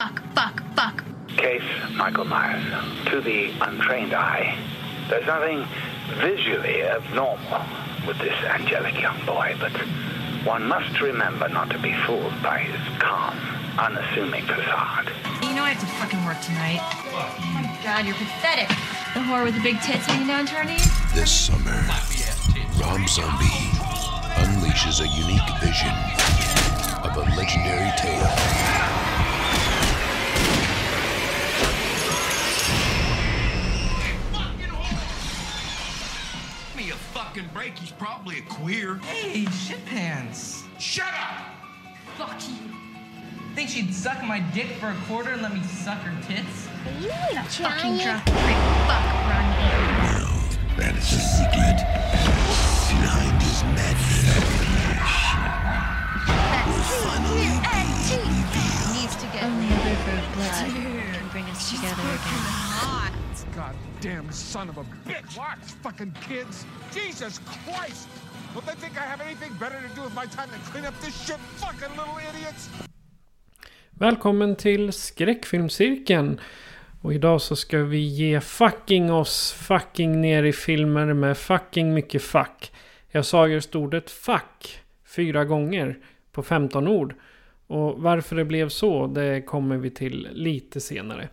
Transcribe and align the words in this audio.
Fuck, 0.00 0.22
fuck, 0.34 0.62
fuck. 0.74 1.04
Case 1.36 1.62
Michael 1.94 2.24
Myers. 2.24 2.64
To 3.10 3.20
the 3.20 3.50
untrained 3.60 4.14
eye, 4.14 4.56
there's 5.10 5.26
nothing 5.26 5.66
visually 6.18 6.84
abnormal 6.84 7.60
with 8.06 8.16
this 8.16 8.32
angelic 8.44 8.98
young 8.98 9.22
boy, 9.26 9.54
but 9.60 9.72
one 10.42 10.66
must 10.66 11.02
remember 11.02 11.50
not 11.50 11.68
to 11.68 11.78
be 11.80 11.92
fooled 12.06 12.32
by 12.42 12.60
his 12.60 12.80
calm, 12.98 13.36
unassuming 13.78 14.46
facade. 14.46 15.12
You 15.42 15.52
know 15.52 15.64
I 15.64 15.74
have 15.74 15.80
to 15.80 15.86
fucking 16.00 16.24
work 16.24 16.40
tonight. 16.40 16.80
Oh 17.12 17.36
my 17.52 17.68
god, 17.84 18.06
you're 18.06 18.16
pathetic. 18.16 18.68
The 19.12 19.20
whore 19.20 19.44
with 19.44 19.54
the 19.54 19.60
big 19.60 19.82
tits 19.82 20.06
hanging 20.06 20.28
down 20.28 20.46
to 20.46 20.54
her 20.54 20.64
knees? 20.64 20.88
This 21.12 21.30
summer, 21.30 21.76
Rob 22.80 23.06
Zombie 23.06 23.68
unleashes 24.40 25.04
a 25.04 25.08
unique 25.12 25.60
vision 25.60 25.92
of 27.04 27.18
a 27.18 27.36
legendary 27.36 27.92
tale. 27.98 28.79
Fucking 37.40 37.54
break. 37.54 37.78
He's 37.78 37.90
probably 37.92 38.38
a 38.38 38.42
queer. 38.42 38.96
Hey, 38.96 39.46
shit 39.46 39.84
pants. 39.86 40.64
Shut 40.78 41.12
up! 41.12 41.44
Fuck 42.16 42.36
you. 42.48 42.56
Think 43.54 43.68
she'd 43.70 43.94
suck 43.94 44.22
my 44.24 44.40
dick 44.54 44.66
for 44.78 44.88
a 44.88 44.96
quarter 45.06 45.30
and 45.30 45.42
let 45.42 45.52
me 45.52 45.62
suck 45.62 45.98
her 45.98 46.22
tits? 46.22 46.68
Are 46.86 47.00
you 47.00 47.10
a 47.10 47.42
Fucking 47.44 47.98
drunk 47.98 48.24
prick. 48.24 48.58
Fuck 48.86 49.04
Ron 49.28 49.48
Evans. 49.70 50.58
That 50.78 50.94
is 50.96 51.12
a 51.12 51.20
secret 51.20 51.78
behind 53.00 53.42
his 53.42 53.62
madness. 53.74 54.46
Will 56.66 56.84
finally 57.04 57.40
be 57.40 58.16
revealed. 58.16 59.02
Needs 59.02 59.16
to 59.16 59.26
get 59.32 59.42
Only 59.44 59.66
a 59.66 59.78
river 59.84 60.12
of 60.16 60.34
blood 60.34 60.66
can 61.14 61.28
bring 61.32 61.44
us 61.46 61.70
together 61.70 62.02
again. 62.02 62.44
hot. 62.80 63.12
Goddamn 64.00 64.32
son 64.32 64.68
of 64.70 64.78
a 64.78 64.84
bitch! 65.08 65.36
What? 65.36 65.58
Fucking 65.82 66.14
kids! 66.28 66.66
Jesus 66.94 67.38
Christ! 67.38 68.08
Don't 68.54 68.66
they 68.66 68.74
think 68.74 68.96
I 68.96 69.00
have 69.00 69.20
anything 69.20 69.52
better 69.60 69.88
to 69.88 69.94
do 69.94 70.02
with 70.02 70.14
my 70.14 70.26
time 70.26 70.48
than 70.50 70.60
clean 70.72 70.86
up 70.86 71.00
this 71.00 71.26
shit? 71.26 71.36
Fucking 71.36 71.96
little 71.96 72.18
idiots! 72.30 72.70
Välkommen 73.90 74.56
till 74.56 74.92
skräckfilmscirkeln. 74.92 76.40
Och 77.00 77.14
idag 77.14 77.40
så 77.40 77.56
ska 77.56 77.78
vi 77.78 77.98
ge 77.98 78.40
fucking 78.40 79.12
oss 79.12 79.52
fucking 79.52 80.20
ner 80.20 80.42
i 80.42 80.52
filmer 80.52 81.14
med 81.14 81.38
fucking 81.38 81.94
mycket 81.94 82.22
fuck. 82.22 82.72
Jag 83.08 83.26
sa 83.26 83.48
just 83.48 83.74
ordet 83.74 84.10
fuck 84.10 84.80
fyra 85.06 85.44
gånger 85.44 85.98
på 86.32 86.42
15 86.42 86.88
ord. 86.88 87.14
Och 87.66 88.02
varför 88.02 88.36
det 88.36 88.44
blev 88.44 88.68
så, 88.68 89.06
det 89.06 89.42
kommer 89.42 89.76
vi 89.76 89.90
till 89.90 90.28
lite 90.32 90.80
senare. 90.80 91.28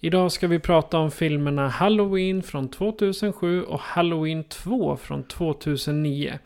Idag 0.00 0.32
ska 0.32 0.46
vi 0.46 0.58
prata 0.58 0.98
om 0.98 1.10
filmerna 1.10 1.68
Halloween 1.68 2.42
från 2.42 2.68
2007 2.68 3.62
och 3.62 3.80
Halloween 3.80 4.44
2 4.44 4.96
från 4.96 5.24
2009. 5.24 6.38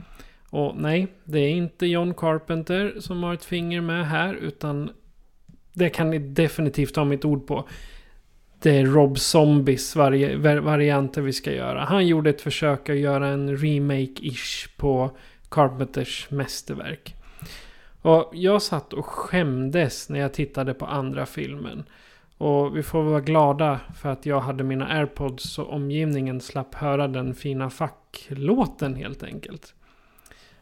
Och 0.51 0.77
nej, 0.77 1.07
det 1.25 1.39
är 1.39 1.51
inte 1.51 1.87
John 1.87 2.15
Carpenter 2.15 2.95
som 3.01 3.23
har 3.23 3.35
ett 3.35 3.45
finger 3.45 3.81
med 3.81 4.09
här, 4.09 4.35
utan 4.35 4.91
det 5.73 5.91
kan 5.91 6.11
ni 6.11 6.19
definitivt 6.19 6.97
ha 6.97 7.05
mitt 7.05 7.25
ord 7.25 7.47
på. 7.47 7.69
Det 8.63 8.77
är 8.77 8.87
Rob 8.87 9.19
Zombies 9.19 9.97
vari 9.97 10.37
varianter 10.61 11.23
vi 11.23 11.33
ska 11.33 11.53
göra. 11.53 11.85
Han 11.85 12.07
gjorde 12.07 12.31
ett 12.31 12.41
försök 12.41 12.89
att 12.89 12.97
göra 12.97 13.29
en 13.29 13.57
remake-ish 13.57 14.69
på 14.77 15.11
Carpenters 15.49 16.31
mästerverk. 16.31 17.15
Och 18.03 18.31
jag 18.33 18.63
satt 18.63 18.93
och 18.93 19.07
skämdes 19.07 20.09
när 20.09 20.21
jag 20.21 20.33
tittade 20.33 20.75
på 20.75 20.87
andra 20.87 21.27
filmen. 21.27 21.85
Och 22.41 22.77
vi 22.77 22.83
får 22.83 23.03
vara 23.03 23.21
glada 23.21 23.81
för 23.95 24.09
att 24.09 24.27
jag 24.27 24.41
hade 24.41 24.65
mina 24.65 24.87
airpods 24.89 25.53
så 25.53 25.65
omgivningen 25.65 26.41
slapp 26.41 26.75
höra 26.75 27.09
den 27.09 27.35
fina 27.35 27.71
facklåten 27.71 28.95
helt 28.95 29.23
enkelt. 29.23 29.75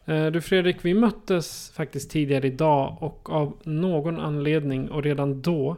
Eh, 0.05 0.25
Du 0.25 0.41
Fredrik, 0.41 0.77
vi 0.81 0.93
möttes 0.93 1.71
faktiskt 1.75 2.11
tidigare 2.11 2.47
idag 2.47 2.97
och 3.01 3.29
av 3.29 3.57
någon 3.63 4.19
anledning 4.19 4.89
och 4.89 5.03
redan 5.03 5.41
då 5.41 5.77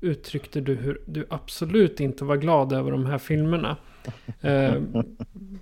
uttryckte 0.00 0.60
du 0.60 0.74
hur 0.74 1.00
du 1.06 1.26
absolut 1.30 2.00
inte 2.00 2.24
var 2.24 2.36
glad 2.36 2.72
över 2.72 2.90
de 2.90 3.06
här 3.06 3.18
filmerna. 3.18 3.76
Eh, 4.40 4.74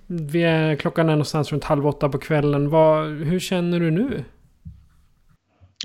vi 0.07 0.43
är, 0.43 0.75
klockan 0.75 1.09
är 1.09 1.13
någonstans 1.13 1.51
runt 1.51 1.63
halv 1.63 1.87
åtta 1.87 2.09
på 2.09 2.17
kvällen. 2.17 2.69
Vad, 2.69 3.07
hur 3.07 3.39
känner 3.39 3.79
du 3.79 3.91
nu? 3.91 4.23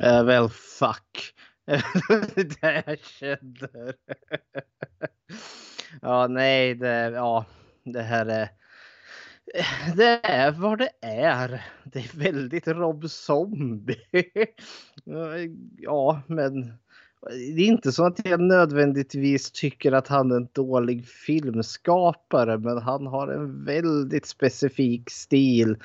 Uh, 0.05 0.23
väl 0.25 0.49
fuck. 0.49 1.35
det 2.61 2.85
jag 2.87 2.99
känner. 2.99 3.95
ja, 6.03 6.27
nej, 6.27 6.75
det, 6.75 7.11
ja, 7.11 7.45
det 7.85 8.03
här 8.03 8.27
är. 8.27 8.49
Det 9.97 10.21
är 10.27 10.53
vad 10.53 10.79
det 10.79 10.91
är. 11.01 11.65
Det 11.85 11.99
är 11.99 12.19
väldigt 12.19 12.69
Rob 12.69 13.11
Zombie. 13.11 13.97
ja, 15.77 16.21
men 16.27 16.73
det 17.31 17.63
är 17.63 17.67
inte 17.67 17.93
så 17.93 18.07
att 18.07 18.27
jag 18.27 18.41
nödvändigtvis 18.41 19.51
tycker 19.53 19.93
att 19.93 20.09
han 20.09 20.33
är 20.33 20.37
en 20.37 20.49
dålig 20.53 21.07
filmskapare, 21.07 22.59
men 22.59 22.79
han 22.79 23.07
har 23.07 23.29
en 23.29 23.65
väldigt 23.65 24.27
specifik 24.27 25.11
stil 25.11 25.77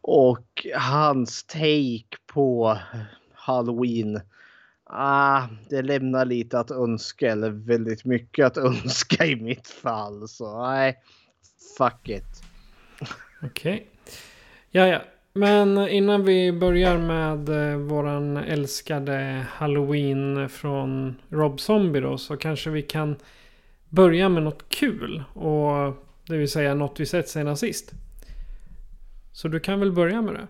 och 0.00 0.66
hans 0.74 1.44
take 1.44 2.16
på 2.26 2.78
Halloween. 3.32 4.20
Ah, 4.90 5.42
det 5.68 5.82
lämnar 5.82 6.24
lite 6.24 6.58
att 6.58 6.70
önska 6.70 7.32
eller 7.32 7.50
väldigt 7.50 8.04
mycket 8.04 8.46
att 8.46 8.56
önska 8.84 9.26
i 9.26 9.36
mitt 9.36 9.68
fall. 9.68 10.28
Så 10.28 10.62
nej, 10.62 10.98
fuck 11.78 12.08
it. 12.08 12.42
Okej. 13.42 13.86
Ja, 14.70 14.86
ja. 14.86 15.02
Men 15.32 15.88
innan 15.88 16.24
vi 16.24 16.52
börjar 16.52 16.98
med 16.98 17.72
eh, 17.72 17.78
våran 17.78 18.36
älskade 18.36 19.46
Halloween 19.50 20.48
från 20.48 21.14
Rob 21.28 21.60
Zombie 21.60 22.00
då. 22.00 22.18
Så 22.18 22.36
kanske 22.36 22.70
vi 22.70 22.82
kan 22.82 23.16
börja 23.88 24.28
med 24.28 24.42
något 24.42 24.68
kul. 24.68 25.22
Och 25.34 25.94
det 26.26 26.36
vill 26.36 26.50
säga 26.50 26.74
något 26.74 27.00
vi 27.00 27.06
sett 27.06 27.28
senast 27.28 27.60
sist. 27.60 27.92
Så 29.32 29.48
du 29.48 29.60
kan 29.60 29.80
väl 29.80 29.92
börja 29.92 30.22
med 30.22 30.34
det? 30.34 30.46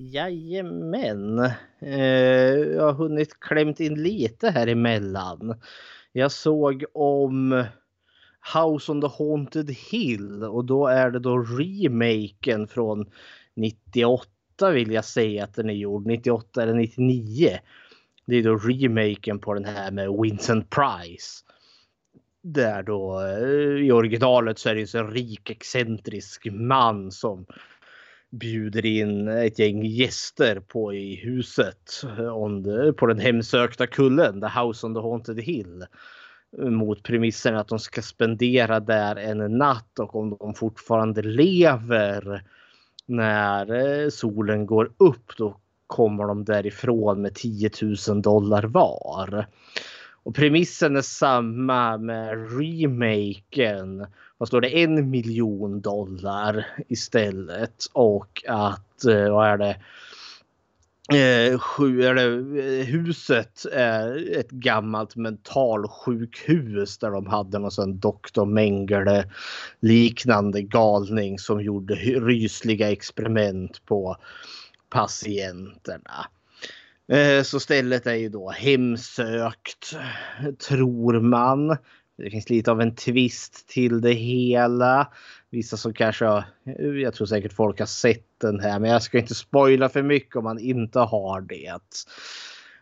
Jajamän. 0.00 1.38
Eh, 1.78 2.54
jag 2.54 2.82
har 2.82 2.92
hunnit 2.92 3.40
klämt 3.40 3.80
in 3.80 4.02
lite 4.02 4.50
här 4.50 4.66
emellan. 4.66 5.60
Jag 6.12 6.32
såg 6.32 6.84
om 6.94 7.64
House 8.54 8.92
on 8.92 9.00
the 9.00 9.06
Haunted 9.18 9.70
Hill 9.70 10.44
och 10.44 10.64
då 10.64 10.86
är 10.86 11.10
det 11.10 11.18
då 11.18 11.38
remaken 11.38 12.68
från 12.68 13.10
98 13.56 14.70
vill 14.72 14.90
jag 14.90 15.04
säga 15.04 15.44
att 15.44 15.54
den 15.54 15.70
är 15.70 15.74
gjord. 15.74 16.06
98 16.06 16.62
eller 16.62 16.74
99. 16.74 17.58
Det 18.26 18.36
är 18.36 18.42
då 18.42 18.56
remaken 18.56 19.38
på 19.38 19.54
den 19.54 19.64
här 19.64 19.90
med 19.90 20.08
Vincent 20.22 20.70
Price. 20.70 21.44
Där 22.42 22.82
då 22.82 23.20
eh, 23.20 23.86
i 23.86 23.92
originalet 23.92 24.58
så 24.58 24.68
är 24.68 24.74
det 24.74 24.94
en 24.94 25.10
rik 25.10 25.50
excentrisk 25.50 26.46
man 26.50 27.10
som 27.10 27.46
bjuder 28.30 28.86
in 28.86 29.28
ett 29.28 29.58
gäng 29.58 29.84
gäster 29.84 30.60
på 30.60 30.94
i 30.94 31.14
huset 31.14 32.02
eh, 32.18 32.62
the, 32.64 32.92
på 32.92 33.06
den 33.06 33.18
hemsökta 33.18 33.86
kullen, 33.86 34.40
The 34.40 34.60
House 34.60 34.86
on 34.86 34.94
the 34.94 35.00
Haunted 35.00 35.40
Hill. 35.40 35.86
Eh, 36.58 36.64
mot 36.64 37.02
premissen 37.02 37.56
att 37.56 37.68
de 37.68 37.78
ska 37.78 38.02
spendera 38.02 38.80
där 38.80 39.16
en 39.16 39.58
natt 39.58 39.98
och 39.98 40.16
om 40.16 40.36
de 40.40 40.54
fortfarande 40.54 41.22
lever 41.22 42.42
när 43.06 43.72
eh, 43.72 44.08
solen 44.08 44.66
går 44.66 44.92
upp 44.96 45.36
då 45.36 45.56
kommer 45.86 46.24
de 46.24 46.44
därifrån 46.44 47.22
med 47.22 47.34
10 47.34 47.70
000 48.08 48.22
dollar 48.22 48.62
var. 48.62 49.46
Och 50.22 50.34
premissen 50.34 50.96
är 50.96 51.02
samma 51.02 51.98
med 51.98 52.58
remaken. 52.58 54.06
Vad 54.38 54.48
står 54.48 54.60
det? 54.60 54.82
En 54.82 55.10
miljon 55.10 55.80
dollar 55.80 56.66
istället. 56.88 57.86
Och 57.92 58.42
att, 58.48 59.04
eh, 59.04 59.30
vad 59.30 59.48
är 59.48 59.58
det? 59.58 59.76
Eh, 61.10 61.58
sju, 61.58 62.02
eller, 62.02 62.56
eh, 62.58 62.84
huset 62.84 63.66
är 63.72 64.38
ett 64.38 64.50
gammalt 64.50 65.16
mentalsjukhus 65.16 66.98
där 66.98 67.10
de 67.10 67.26
hade 67.26 67.58
någon 67.58 67.70
sån 67.70 67.98
doktor 67.98 68.46
Mengele 68.46 69.24
liknande 69.80 70.62
galning 70.62 71.38
som 71.38 71.60
gjorde 71.60 71.94
rysliga 71.94 72.90
experiment 72.90 73.86
på 73.86 74.16
patienterna. 74.90 76.26
Eh, 77.10 77.42
så 77.42 77.60
stället 77.60 78.06
är 78.06 78.14
ju 78.14 78.28
då 78.28 78.50
hemsökt, 78.50 79.96
tror 80.68 81.20
man. 81.20 81.76
Det 82.16 82.30
finns 82.30 82.50
lite 82.50 82.70
av 82.70 82.80
en 82.80 82.94
twist 82.94 83.68
till 83.68 84.00
det 84.00 84.12
hela. 84.12 85.12
Vissa 85.50 85.76
som 85.76 85.92
kanske 85.92 86.24
har, 86.24 86.44
jag 87.02 87.14
tror 87.14 87.26
säkert 87.26 87.52
folk 87.52 87.78
har 87.78 87.86
sett 87.86 88.40
den 88.40 88.60
här 88.60 88.78
men 88.78 88.90
jag 88.90 89.02
ska 89.02 89.18
inte 89.18 89.34
spoila 89.34 89.88
för 89.88 90.02
mycket 90.02 90.36
om 90.36 90.44
man 90.44 90.58
inte 90.58 90.98
har 90.98 91.40
det. 91.40 91.78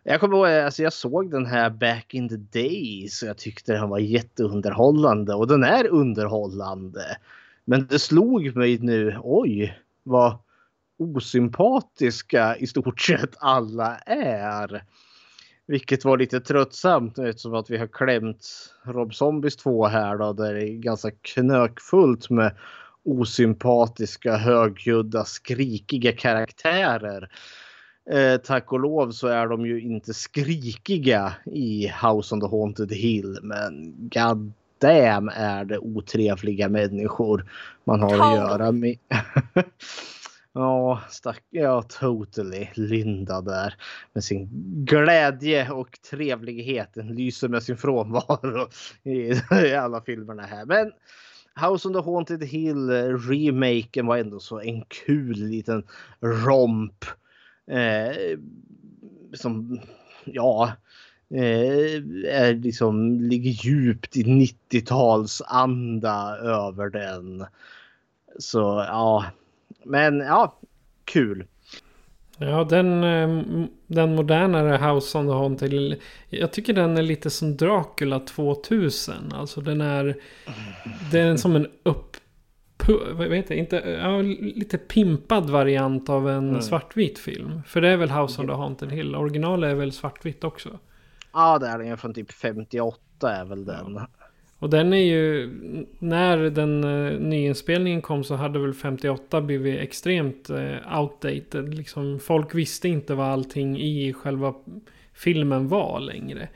Jag 0.03 0.21
kommer 0.21 0.37
ihåg, 0.37 0.47
alltså 0.47 0.83
jag 0.83 0.93
såg 0.93 1.31
den 1.31 1.47
här 1.47 1.71
back 1.71 2.15
in 2.15 2.29
the 2.29 2.61
days 2.61 3.23
och 3.23 3.29
jag 3.29 3.39
tyckte 3.39 3.73
den 3.73 3.89
var 3.89 3.99
jätteunderhållande 3.99 5.35
och 5.35 5.49
den 5.49 5.65
är 5.65 5.87
underhållande. 5.87 7.17
Men 7.65 7.87
det 7.87 7.99
slog 7.99 8.57
mig 8.57 8.79
nu, 8.79 9.19
oj 9.23 9.79
vad 10.03 10.39
osympatiska 10.99 12.57
i 12.57 12.67
stort 12.67 13.01
sett 13.01 13.35
alla 13.39 13.97
är. 14.07 14.85
Vilket 15.67 16.05
var 16.05 16.19
lite 16.19 16.41
tröttsamt 16.41 17.19
eftersom 17.19 17.55
att 17.55 17.71
vi 17.71 17.79
har 17.79 17.87
klämt 17.87 18.47
Rob 18.85 19.15
Zombies 19.15 19.57
2 19.57 19.87
här 19.87 20.19
då 20.19 20.33
där 20.33 20.55
det 20.55 20.69
är 20.69 20.75
ganska 20.75 21.11
knökfullt 21.11 22.31
med 22.31 22.53
osympatiska, 23.05 24.37
högljudda, 24.37 25.25
skrikiga 25.25 26.13
karaktärer. 26.13 27.29
Eh, 28.11 28.37
tack 28.37 28.73
och 28.73 28.81
lov 28.81 29.11
så 29.11 29.29
är 29.29 29.47
de 29.47 29.67
ju 29.67 29.81
inte 29.81 30.15
skrikiga 30.15 31.33
i 31.45 31.93
House 32.03 32.35
on 32.35 32.41
the 32.41 32.47
Haunted 32.47 32.93
Hill 32.93 33.39
men 33.43 33.95
god 34.13 34.53
damn 34.79 35.29
är 35.29 35.65
det 35.65 35.79
otrevliga 35.79 36.69
människor 36.69 37.51
man 37.85 38.01
har 38.01 38.15
att 38.15 38.37
göra 38.37 38.73
med. 38.73 38.99
Ja, 40.59 41.01
stack, 41.11 41.45
ja, 41.51 41.83
totally. 41.83 42.69
Linda 42.75 43.41
där 43.41 43.75
med 44.13 44.25
sin 44.25 44.49
glädje 44.85 45.71
och 45.71 45.99
trevlighet. 46.11 46.95
Den 46.95 47.15
lyser 47.15 47.49
med 47.49 47.63
sin 47.63 47.77
frånvaro 47.77 48.69
i, 49.03 49.33
i 49.65 49.75
alla 49.75 50.01
filmerna 50.01 50.43
här. 50.43 50.67
Men 50.67 50.93
House 51.67 51.89
on 51.89 51.95
the 51.95 52.01
Haunted 52.01 52.45
Hill 52.45 52.91
remaken 53.19 54.07
var 54.07 54.17
ändå 54.17 54.41
så 54.41 54.61
en 54.61 54.85
kul 54.85 55.37
liten 55.37 55.83
romp. 56.21 57.05
Eh, 57.71 58.39
som, 59.35 59.81
ja, 60.25 60.73
eh, 61.31 61.95
är 62.35 62.55
liksom, 62.55 63.21
ligger 63.21 63.51
djupt 63.51 64.17
i 64.17 64.23
90-talsanda 64.23 66.37
över 66.37 66.91
den. 66.91 67.47
Så 68.39 68.85
ja, 68.89 69.25
men 69.85 70.19
ja, 70.19 70.59
kul. 71.05 71.47
Ja, 72.39 72.65
den, 72.65 73.05
eh, 73.05 73.67
den 73.87 74.15
modernare 74.15 74.77
House 74.77 75.19
on 75.19 75.27
the 75.27 75.33
Haunted. 75.33 75.99
Jag 76.29 76.53
tycker 76.53 76.73
den 76.73 76.97
är 76.99 77.03
lite 77.03 77.31
som 77.31 77.57
Dracula 77.57 78.21
2000. 78.21 79.33
Alltså 79.33 79.61
den 79.61 79.81
är... 79.81 80.17
Den 81.13 81.27
är 81.29 81.37
som 81.37 81.57
en 81.57 81.67
upp... 81.83 82.17
Vad 83.13 83.33
heter? 83.37 83.55
Inte, 83.55 83.77
ja, 83.77 84.23
lite 84.41 84.79
pimpad 84.79 85.51
variant 85.51 86.09
av 86.09 86.29
en 86.29 86.49
Mm. 86.49 86.63
svartvit 86.63 87.19
film. 87.19 87.63
För 87.67 87.81
det 87.81 87.89
är 87.89 87.97
väl 87.97 88.11
House 88.11 88.41
on 88.41 88.47
the 88.47 88.53
Haunted 88.53 88.93
Hill. 88.93 89.15
Originalet 89.15 89.71
är 89.71 89.75
väl 89.75 89.93
svartvitt 89.93 90.45
också. 90.45 90.79
Ja, 91.33 91.59
det 91.59 91.67
är 91.67 91.79
den 91.79 91.99
från 91.99 92.15
typ 92.15 92.33
58 92.33 93.01
är 93.23 93.45
väl 93.45 93.65
den. 93.65 94.01
Och 94.61 94.71
den 94.71 94.93
är 94.93 95.03
ju, 95.03 95.51
när 95.99 96.39
den 96.39 96.85
uh, 96.85 97.21
nyinspelningen 97.21 98.03
kom 98.03 98.25
så 98.25 98.35
hade 98.35 98.59
väl 98.59 98.75
58 98.75 99.41
blivit 99.41 99.81
extremt 99.81 100.51
uh, 100.51 100.99
outdated. 101.01 101.75
Liksom, 101.75 102.19
folk 102.19 102.55
visste 102.55 102.89
inte 102.89 103.15
vad 103.15 103.27
allting 103.27 103.79
i 103.81 104.13
själva 104.13 104.55
filmen 105.15 105.69
var 105.69 106.01
längre. 106.01 106.49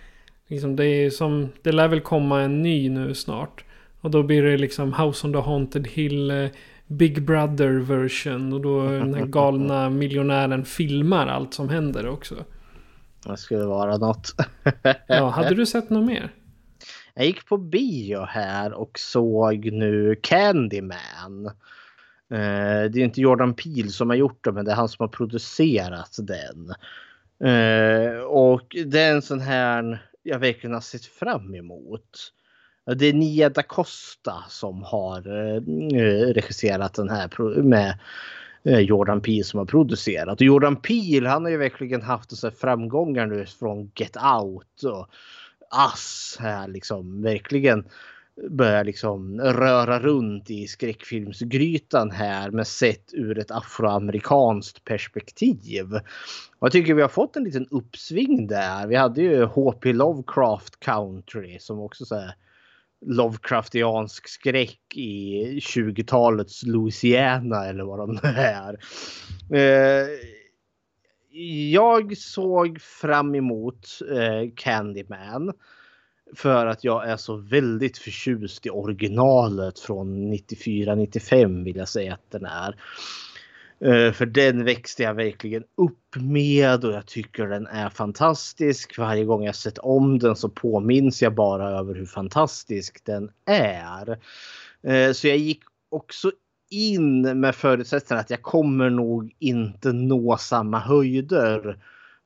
Liksom, 0.47 0.77
det, 0.77 0.87
är 0.87 1.11
som, 1.11 1.49
det 1.63 1.73
lär 1.73 1.89
väl 1.89 2.01
komma 2.01 2.41
en 2.41 2.63
ny 2.63 2.89
nu 2.89 3.15
snart. 3.15 3.65
Och 4.01 4.11
då 4.11 4.23
blir 4.23 4.43
det 4.43 4.59
liksom 4.59 4.93
House 4.93 5.27
on 5.27 5.33
the 5.33 5.39
Haunted 5.39 5.87
Hill 5.87 6.31
uh, 6.31 6.49
Big 6.87 7.23
Brother 7.23 7.71
version. 7.71 8.53
Och 8.53 8.61
då 8.61 8.83
den 8.83 9.15
här 9.15 9.27
galna 9.27 9.91
miljonären 9.91 10.65
filmar 10.65 11.27
allt 11.27 11.55
som 11.55 11.69
händer 11.69 12.09
också. 12.09 12.35
Det 13.27 13.37
skulle 13.37 13.65
vara 13.65 13.97
något. 13.97 14.35
ja, 15.07 15.29
hade 15.29 15.55
du 15.55 15.67
sett 15.67 15.91
något 15.91 16.07
mer? 16.07 16.31
Jag 17.15 17.27
gick 17.27 17.47
på 17.47 17.57
bio 17.57 18.25
här 18.25 18.73
och 18.73 18.99
såg 18.99 19.73
nu 19.73 20.17
Candyman. 20.23 21.47
Eh, 22.31 22.91
det 22.91 22.97
är 22.97 22.99
inte 22.99 23.21
Jordan 23.21 23.55
Peele 23.55 23.89
som 23.89 24.11
har 24.11 24.17
gjort 24.17 24.45
det 24.45 24.53
men 24.53 24.65
det 24.65 24.71
är 24.71 24.77
han 24.77 24.89
som 24.89 25.03
har 25.03 25.09
producerat 25.09 26.17
den. 26.19 26.75
Eh, 27.51 28.21
och 28.21 28.77
det 28.87 29.01
är 29.01 29.13
en 29.13 29.23
sån 29.23 29.41
här 29.41 30.07
jag 30.23 30.39
verkligen 30.39 30.75
har 30.75 30.81
sett 30.81 31.05
fram 31.05 31.55
emot. 31.55 32.33
Det 32.97 33.07
är 33.07 33.13
Nia 33.13 33.49
da 33.49 33.63
Costa 33.63 34.45
som 34.49 34.83
har 34.83 35.19
eh, 35.19 35.61
regisserat 36.35 36.95
den 36.95 37.11
här 37.11 37.63
med 37.63 37.99
eh, 38.65 38.79
Jordan 38.79 39.21
Peele 39.21 39.45
som 39.45 39.59
har 39.59 39.67
producerat. 39.67 40.41
Och 40.41 40.47
Jordan 40.47 40.77
Peele 40.77 41.29
han 41.29 41.45
har 41.45 41.51
ju 41.51 41.57
verkligen 41.57 42.03
haft 42.03 42.37
så 42.37 42.51
framgångar 42.51 43.27
nu 43.27 43.47
från 43.47 43.91
Get 43.95 44.17
Out 44.17 44.83
och 44.83 45.09
Ass 45.73 46.37
här 46.41 46.69
liksom 46.69 47.23
verkligen 47.23 47.85
börjar 48.51 48.85
liksom 48.85 49.41
röra 49.41 50.01
runt 50.01 50.51
i 50.51 50.67
skräckfilmsgrytan 50.67 52.11
här 52.11 52.51
men 52.51 52.65
sett 52.65 53.15
ur 53.15 53.39
ett 53.39 53.51
afroamerikanskt 53.51 54.85
perspektiv. 54.85 55.95
Och 56.59 56.67
jag 56.67 56.73
tycker 56.73 56.95
vi 56.95 57.03
har 57.03 57.09
fått 57.09 57.37
en 57.37 57.45
liten 57.45 57.67
uppsving 57.71 58.47
där. 58.47 58.87
Vi 58.87 58.97
hade 58.97 59.23
ju 59.23 59.45
HP 59.45 59.85
Lovecraft 59.85 60.81
Country 60.81 61.59
som 61.59 61.81
också 61.81 62.05
så 62.05 62.15
här 62.15 62.35
Lovecraftiansk 63.07 64.29
skräck 64.29 64.81
i 64.95 65.45
20-talets 65.59 66.63
Louisiana 66.63 67.67
eller 67.67 67.85
vad 67.85 67.99
de 67.99 68.19
är. 68.23 68.79
Eh, 69.51 70.07
jag 71.71 72.17
såg 72.17 72.81
fram 72.81 73.35
emot 73.35 73.89
eh, 74.11 74.51
Candyman. 74.57 75.53
För 76.35 76.67
att 76.67 76.85
jag 76.85 77.09
är 77.09 77.17
så 77.17 77.37
väldigt 77.37 77.99
förtjust 77.99 78.67
i 78.67 78.71
originalet 78.71 79.79
från 79.79 80.33
94-95 80.33 81.65
vill 81.65 81.77
jag 81.77 81.89
säga 81.89 82.15
att 82.15 82.31
den 82.31 82.45
är. 82.45 82.77
Eh, 83.81 84.13
för 84.13 84.27
den 84.27 84.65
växte 84.65 85.03
jag 85.03 85.15
verkligen 85.15 85.65
upp 85.77 86.17
med 86.17 86.85
och 86.85 86.93
jag 86.93 87.07
tycker 87.07 87.47
den 87.47 87.67
är 87.67 87.89
fantastisk. 87.89 88.99
Varje 88.99 89.25
gång 89.25 89.45
jag 89.45 89.55
sett 89.55 89.79
om 89.79 90.19
den 90.19 90.37
så 90.37 90.49
påminns 90.49 91.23
jag 91.23 91.35
bara 91.35 91.71
över 91.71 91.95
hur 91.95 92.07
fantastisk 92.07 93.05
den 93.05 93.31
är. 93.47 94.19
Eh, 94.83 95.13
så 95.13 95.29
jag 95.29 95.37
gick 95.37 95.63
också 95.89 96.33
in 96.73 97.41
med 97.41 97.55
förutsättningen 97.55 98.21
att 98.21 98.31
jag 98.31 98.43
kommer 98.43 98.91
nog 98.91 99.35
inte 99.39 99.93
nå 99.93 100.37
samma 100.37 100.79
höjder 100.79 101.79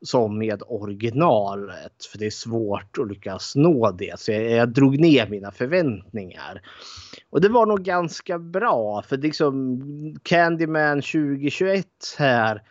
som 0.02 0.38
med 0.38 0.62
originalet. 0.66 2.04
För 2.12 2.18
det 2.18 2.26
är 2.26 2.30
svårt 2.30 2.98
att 2.98 3.08
lyckas 3.08 3.56
nå 3.56 3.90
det. 3.90 4.18
Så 4.20 4.32
jag, 4.32 4.50
jag 4.50 4.68
drog 4.68 5.00
ner 5.00 5.28
mina 5.28 5.50
förväntningar. 5.50 6.62
Och 7.30 7.40
det 7.40 7.48
var 7.48 7.66
nog 7.66 7.82
ganska 7.82 8.38
bra. 8.38 9.02
För 9.02 9.16
liksom 9.16 9.80
Candyman 10.22 11.02
2021 11.02 11.86
här. 12.18 12.62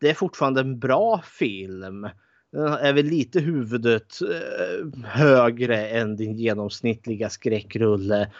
Det 0.00 0.10
är 0.10 0.14
fortfarande 0.14 0.60
en 0.60 0.78
bra 0.78 1.22
film. 1.24 2.08
Den 2.52 2.72
är 2.72 2.92
väl 2.92 3.06
lite 3.06 3.40
huvudet 3.40 4.20
eh, 4.22 5.04
högre 5.04 5.88
än 5.88 6.16
din 6.16 6.36
genomsnittliga 6.36 7.30
skräckrulle. 7.30 8.30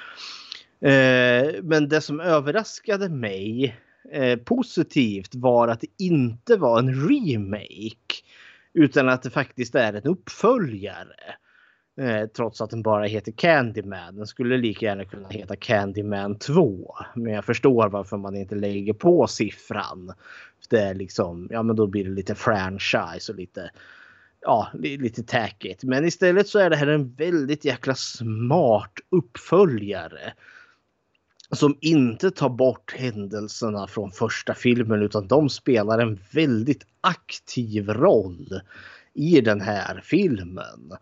Eh, 0.80 1.62
men 1.62 1.88
det 1.88 2.00
som 2.00 2.20
överraskade 2.20 3.08
mig 3.08 3.76
eh, 4.12 4.38
positivt 4.38 5.34
var 5.34 5.68
att 5.68 5.80
det 5.80 6.04
inte 6.04 6.56
var 6.56 6.78
en 6.78 7.08
remake. 7.08 8.14
Utan 8.72 9.08
att 9.08 9.22
det 9.22 9.30
faktiskt 9.30 9.74
är 9.74 9.92
en 9.92 10.02
uppföljare. 10.02 11.34
Eh, 12.00 12.26
trots 12.26 12.60
att 12.60 12.70
den 12.70 12.82
bara 12.82 13.04
heter 13.04 13.32
Candyman. 13.32 14.16
Den 14.16 14.26
skulle 14.26 14.56
lika 14.56 14.86
gärna 14.86 15.04
kunna 15.04 15.28
heta 15.28 15.56
Candyman 15.56 16.38
2. 16.38 16.94
Men 17.14 17.32
jag 17.32 17.44
förstår 17.44 17.88
varför 17.88 18.16
man 18.16 18.36
inte 18.36 18.54
lägger 18.54 18.92
på 18.92 19.26
siffran. 19.26 20.12
Det 20.70 20.80
är 20.80 20.94
liksom, 20.94 21.48
ja 21.50 21.62
men 21.62 21.76
då 21.76 21.86
blir 21.86 22.04
det 22.04 22.10
lite 22.10 22.34
franchise 22.34 23.32
och 23.32 23.38
lite 23.38 23.70
ja, 24.40 24.68
lite 24.74 25.22
tackigt. 25.22 25.84
Men 25.84 26.04
istället 26.04 26.48
så 26.48 26.58
är 26.58 26.70
det 26.70 26.76
här 26.76 26.86
en 26.86 27.14
väldigt 27.14 27.64
jäkla 27.64 27.94
smart 27.94 28.92
uppföljare 29.10 30.32
som 31.52 31.78
inte 31.80 32.30
tar 32.30 32.48
bort 32.48 32.94
händelserna 32.98 33.86
från 33.86 34.10
första 34.10 34.54
filmen 34.54 35.02
utan 35.02 35.28
de 35.28 35.48
spelar 35.48 35.98
en 35.98 36.18
väldigt 36.32 36.86
aktiv 37.00 37.88
roll 37.88 38.60
i 39.14 39.40
den 39.40 39.60
här 39.60 40.00
filmen. 40.04 40.92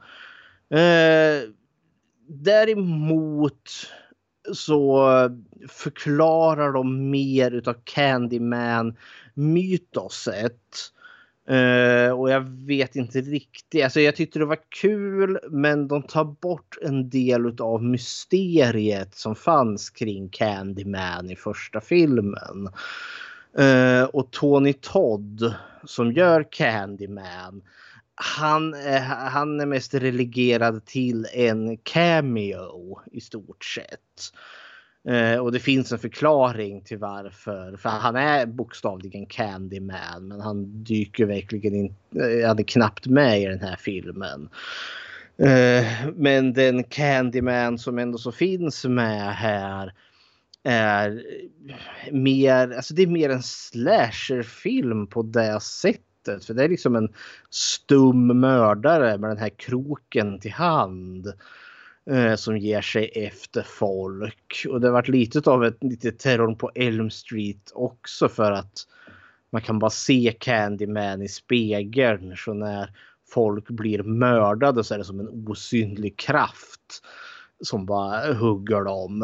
Eh, 0.71 1.49
däremot 2.29 3.71
så 4.53 5.09
förklarar 5.69 6.73
de 6.73 7.11
mer 7.11 7.51
utav 7.51 7.75
Candyman 7.85 8.97
mytoset. 9.35 10.93
Uh, 11.51 12.11
och 12.11 12.31
jag 12.31 12.41
vet 12.67 12.97
inte 12.97 13.21
riktigt. 13.21 13.85
Alltså 13.85 14.01
jag 14.01 14.17
tyckte 14.17 14.39
det 14.39 14.45
var 14.45 14.59
kul 14.81 15.39
men 15.51 15.89
de 15.89 16.03
tar 16.03 16.25
bort 16.25 16.79
en 16.83 17.11
del 17.11 17.61
av 17.61 17.83
mysteriet 17.83 19.15
som 19.15 19.35
fanns 19.35 19.91
kring 19.91 20.29
Candyman 20.29 21.31
i 21.31 21.37
första 21.37 21.81
filmen. 21.81 22.69
Uh, 23.59 24.05
och 24.05 24.31
Tony 24.31 24.73
Todd 24.73 25.55
som 25.85 26.13
gör 26.13 26.47
Candyman. 26.51 27.63
Han, 28.15 28.75
uh, 28.75 29.01
han 29.07 29.61
är 29.61 29.67
mest 29.67 29.95
relegerad 29.95 30.85
till 30.85 31.27
en 31.33 31.77
cameo 31.77 33.01
i 33.13 33.21
stort 33.21 33.65
sett. 33.65 34.33
Eh, 35.09 35.39
och 35.39 35.53
det 35.53 35.61
finns 35.61 35.93
en 35.93 35.99
förklaring 35.99 36.83
till 36.83 36.99
varför. 36.99 37.77
För 37.77 37.89
han 37.89 38.17
är 38.17 38.47
bokstavligen 38.47 39.27
Candyman. 39.27 40.29
Men 40.29 40.41
han 40.41 40.85
dyker 40.85 41.27
verkligen 41.27 41.75
inte, 41.75 42.41
eh, 42.41 42.49
han 42.49 42.59
är 42.59 42.63
knappt 42.63 43.07
med 43.07 43.43
i 43.43 43.47
den 43.47 43.61
här 43.61 43.77
filmen. 43.77 44.49
Eh, 45.37 45.87
men 46.17 46.53
den 46.53 46.85
Candyman 46.85 47.79
som 47.79 47.99
ändå 47.99 48.19
så 48.19 48.33
finns 48.33 48.85
med 48.85 49.35
här 49.35 49.93
är 50.65 51.23
mer, 52.13 52.73
alltså 52.77 52.95
det 52.95 53.03
är 53.03 53.07
mer 53.07 53.31
en 53.31 53.43
slasherfilm 53.43 55.07
på 55.07 55.23
det 55.23 55.61
sättet. 55.61 56.45
För 56.47 56.55
det 56.55 56.65
är 56.65 56.69
liksom 56.69 56.97
en 56.97 57.09
stum 57.51 58.41
mördare 58.41 59.19
med 59.19 59.31
den 59.31 59.39
här 59.39 59.49
kroken 59.49 60.41
till 60.41 60.53
hand 60.53 61.33
eh, 62.11 62.35
som 62.35 62.59
ger 62.59 62.81
sig 62.81 63.11
efter 63.15 63.63
folk. 63.63 64.67
Och 64.69 64.81
det 64.81 64.87
har 64.87 64.93
varit 64.93 65.09
lite 65.09 65.51
av 65.51 65.65
ett 65.65 65.85
lite 65.85 66.13
terror 66.13 66.55
på 66.55 66.71
Elm 66.75 67.11
Street 67.11 67.73
också 67.75 68.29
för 68.29 68.53
att 68.53 68.87
man 69.51 69.63
kan 69.63 69.79
bara 69.79 69.91
se 69.91 70.35
Candyman 70.39 71.23
i 71.23 71.29
spegeln. 71.29 72.37
Så 72.37 72.55
när 72.55 72.91
folk 73.29 73.69
blir 73.69 74.03
mördade 74.03 74.85
så 74.85 74.95
är 74.95 74.99
det 74.99 75.05
som 75.05 75.21
en 75.21 75.49
osynlig 75.49 76.17
kraft 76.17 77.03
som 77.61 77.87
bara 77.87 78.35
hugger 78.35 78.85
dem. 78.85 79.23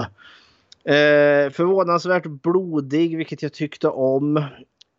Eh, 0.85 1.51
förvånansvärt 1.51 2.27
blodig, 2.27 3.17
vilket 3.17 3.43
jag 3.43 3.53
tyckte 3.53 3.89
om. 3.89 4.37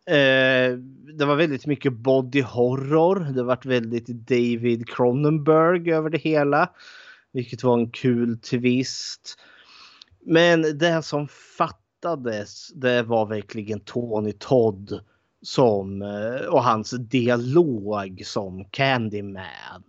Eh, 0.06 0.76
det 1.18 1.24
var 1.24 1.36
väldigt 1.36 1.66
mycket 1.66 1.92
body 1.92 2.42
horror. 2.42 3.32
Det 3.34 3.42
var 3.42 3.58
väldigt 3.64 4.06
David 4.06 4.88
Cronenberg 4.88 5.92
över 5.92 6.10
det 6.10 6.18
hela. 6.18 6.68
Vilket 7.32 7.62
var 7.62 7.78
en 7.78 7.90
kul 7.90 8.38
twist. 8.38 9.38
Men 10.26 10.78
det 10.78 11.02
som 11.02 11.28
fattades 11.28 12.68
det 12.68 13.02
var 13.02 13.26
verkligen 13.26 13.80
Tony 13.80 14.32
Todd 14.32 15.00
som, 15.42 16.02
eh, 16.02 16.46
och 16.46 16.64
hans 16.64 16.90
dialog 16.90 18.22
som 18.24 18.64
Candyman. 18.64 19.82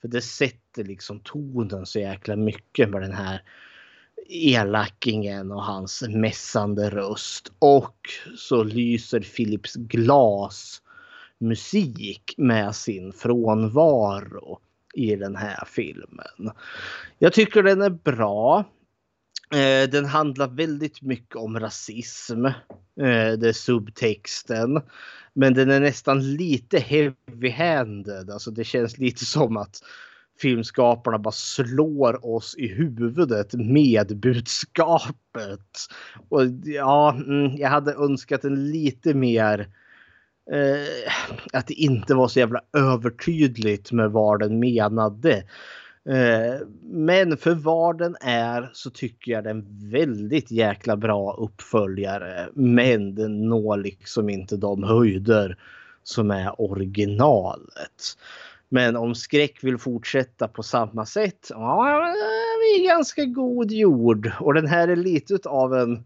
För 0.00 0.08
det 0.08 0.20
sätter 0.20 0.84
liksom 0.84 1.20
tonen 1.20 1.86
så 1.86 1.98
jäkla 1.98 2.36
mycket 2.36 2.90
med 2.90 3.02
den 3.02 3.12
här 3.12 3.42
elakingen 4.28 5.52
och 5.52 5.64
hans 5.64 6.02
mässande 6.08 6.90
röst. 6.90 7.52
Och 7.58 8.08
så 8.36 8.62
lyser 8.62 9.20
Philips 9.20 9.74
glas 9.74 10.82
musik 11.38 12.34
med 12.36 12.76
sin 12.76 13.12
frånvaro 13.12 14.60
i 14.94 15.16
den 15.16 15.36
här 15.36 15.64
filmen. 15.66 16.50
Jag 17.18 17.32
tycker 17.32 17.62
den 17.62 17.82
är 17.82 17.90
bra. 17.90 18.64
Eh, 19.52 19.90
den 19.90 20.04
handlar 20.04 20.48
väldigt 20.48 21.02
mycket 21.02 21.36
om 21.36 21.60
rasism. 21.60 22.44
Eh, 22.46 22.52
det 23.38 23.48
är 23.48 23.52
subtexten. 23.52 24.80
Men 25.32 25.54
den 25.54 25.70
är 25.70 25.80
nästan 25.80 26.34
lite 26.34 26.78
heavy-handed. 26.78 28.32
Alltså 28.32 28.50
det 28.50 28.64
känns 28.64 28.98
lite 28.98 29.24
som 29.24 29.56
att 29.56 29.80
filmskaparna 30.40 31.18
bara 31.18 31.32
slår 31.32 32.26
oss 32.26 32.54
i 32.58 32.68
huvudet 32.68 33.54
med 33.54 34.16
budskapet. 34.16 35.88
Och 36.28 36.42
ja, 36.64 37.14
mm, 37.26 37.56
jag 37.56 37.68
hade 37.68 37.94
önskat 37.94 38.44
en 38.44 38.70
lite 38.70 39.14
mer 39.14 39.68
eh, 40.52 41.12
att 41.52 41.66
det 41.66 41.74
inte 41.74 42.14
var 42.14 42.28
så 42.28 42.38
jävla 42.38 42.60
övertydligt 42.72 43.92
med 43.92 44.10
vad 44.10 44.40
den 44.40 44.58
menade. 44.58 45.44
Eh, 46.08 46.66
men 46.82 47.36
för 47.36 47.54
vad 47.54 47.98
den 47.98 48.16
är 48.20 48.70
så 48.72 48.90
tycker 48.90 49.32
jag 49.32 49.44
den 49.44 49.90
väldigt 49.90 50.50
jäkla 50.50 50.96
bra 50.96 51.32
uppföljare. 51.32 52.48
Men 52.54 53.14
den 53.14 53.48
når 53.48 53.76
liksom 53.76 54.28
inte 54.28 54.56
de 54.56 54.82
höjder 54.82 55.58
som 56.02 56.30
är 56.30 56.60
originalet. 56.60 58.16
Men 58.68 58.96
om 58.96 59.14
skräck 59.14 59.64
vill 59.64 59.78
fortsätta 59.78 60.48
på 60.48 60.62
samma 60.62 61.06
sätt, 61.06 61.46
ja, 61.50 62.14
vi 62.60 62.84
är 62.84 62.88
ganska 62.88 63.24
god 63.24 63.70
jord. 63.70 64.32
Och 64.40 64.54
den 64.54 64.66
här 64.66 64.88
är 64.88 64.96
lite 64.96 65.38
av 65.48 65.74
en 65.74 66.04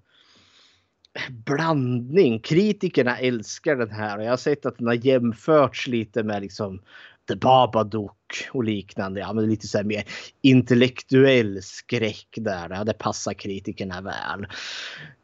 blandning. 1.31 2.41
Kritikerna 2.41 3.19
älskar 3.19 3.77
den 3.77 3.91
här 3.91 4.19
och 4.19 4.25
jag 4.25 4.31
har 4.31 4.37
sett 4.37 4.67
att 4.67 4.79
den 4.79 4.87
har 4.87 5.07
jämförts 5.07 5.87
lite 5.87 6.23
med 6.23 6.43
liksom 6.43 6.81
The 7.29 7.37
Babadook 7.37 8.49
och 8.53 8.65
liknande. 8.65 9.21
Ja, 9.21 9.33
men 9.33 9.49
lite 9.49 9.67
så 9.67 9.79
här 9.79 9.85
mer 9.85 10.05
intellektuell 10.43 11.63
skräck 11.63 12.29
där. 12.37 12.71
Ja, 12.71 12.85
det 12.85 12.93
passar 12.93 13.35
kritikerna 13.35 14.01
väl. 14.01 14.47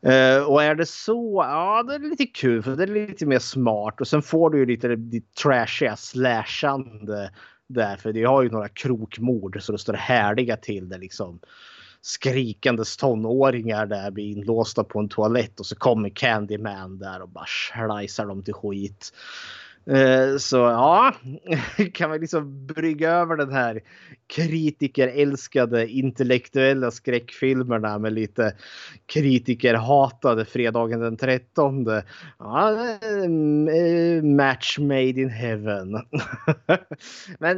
Uh, 0.07 0.45
och 0.45 0.63
är 0.63 0.75
det 0.75 0.87
så, 0.87 1.45
ja 1.49 1.83
det 1.83 1.95
är 1.95 2.11
lite 2.11 2.27
kul 2.27 2.63
för 2.63 2.77
det 2.77 2.83
är 2.83 3.07
lite 3.07 3.27
mer 3.27 3.39
smart 3.39 4.01
och 4.01 4.09
sen 4.09 4.23
får 4.23 4.51
du 4.51 4.59
ju 4.59 4.67
lite 4.67 4.89
det 4.97 5.35
trashiga 5.35 5.97
slashande 5.97 7.31
där 7.67 7.97
för 7.97 8.13
det 8.13 8.25
har 8.25 8.43
ju 8.43 8.51
några 8.51 8.69
krokmord 8.69 9.63
så 9.63 9.73
det 9.73 9.79
står 9.79 9.93
härliga 9.93 10.57
till 10.57 10.89
det 10.89 10.99
liksom 10.99 11.41
skrikandes 12.07 12.97
tonåringar 12.97 13.87
där 13.87 14.11
blir 14.11 14.25
inlåsta 14.25 14.85
på 14.85 14.99
en 14.99 15.09
toalett 15.09 15.61
och 15.61 15.67
så 15.67 15.77
kommer 15.77 16.09
Candyman 16.09 16.99
där 16.99 17.23
och 17.23 17.29
bara 17.29 17.45
slicear 17.47 18.27
dem 18.27 18.43
till 18.43 18.55
skit. 18.55 19.13
Eh, 19.87 20.37
så 20.39 20.57
ja, 20.57 21.15
kan 21.93 22.11
vi 22.11 22.19
liksom 22.19 22.67
brygga 22.67 23.11
över 23.11 23.37
den 23.37 23.53
här 23.53 23.81
kritikerälskade 24.27 25.89
intellektuella 25.89 26.91
skräckfilmerna 26.91 27.99
med 27.99 28.13
lite 28.13 28.55
kritikerhatade 29.07 30.45
fredagen 30.45 31.01
den 31.01 31.17
13. 31.17 31.87
Ja, 32.39 32.73
eh, 32.73 33.77
eh, 33.77 34.23
match 34.23 34.79
made 34.79 35.21
in 35.21 35.31
heaven. 35.31 35.93
Men 37.39 37.57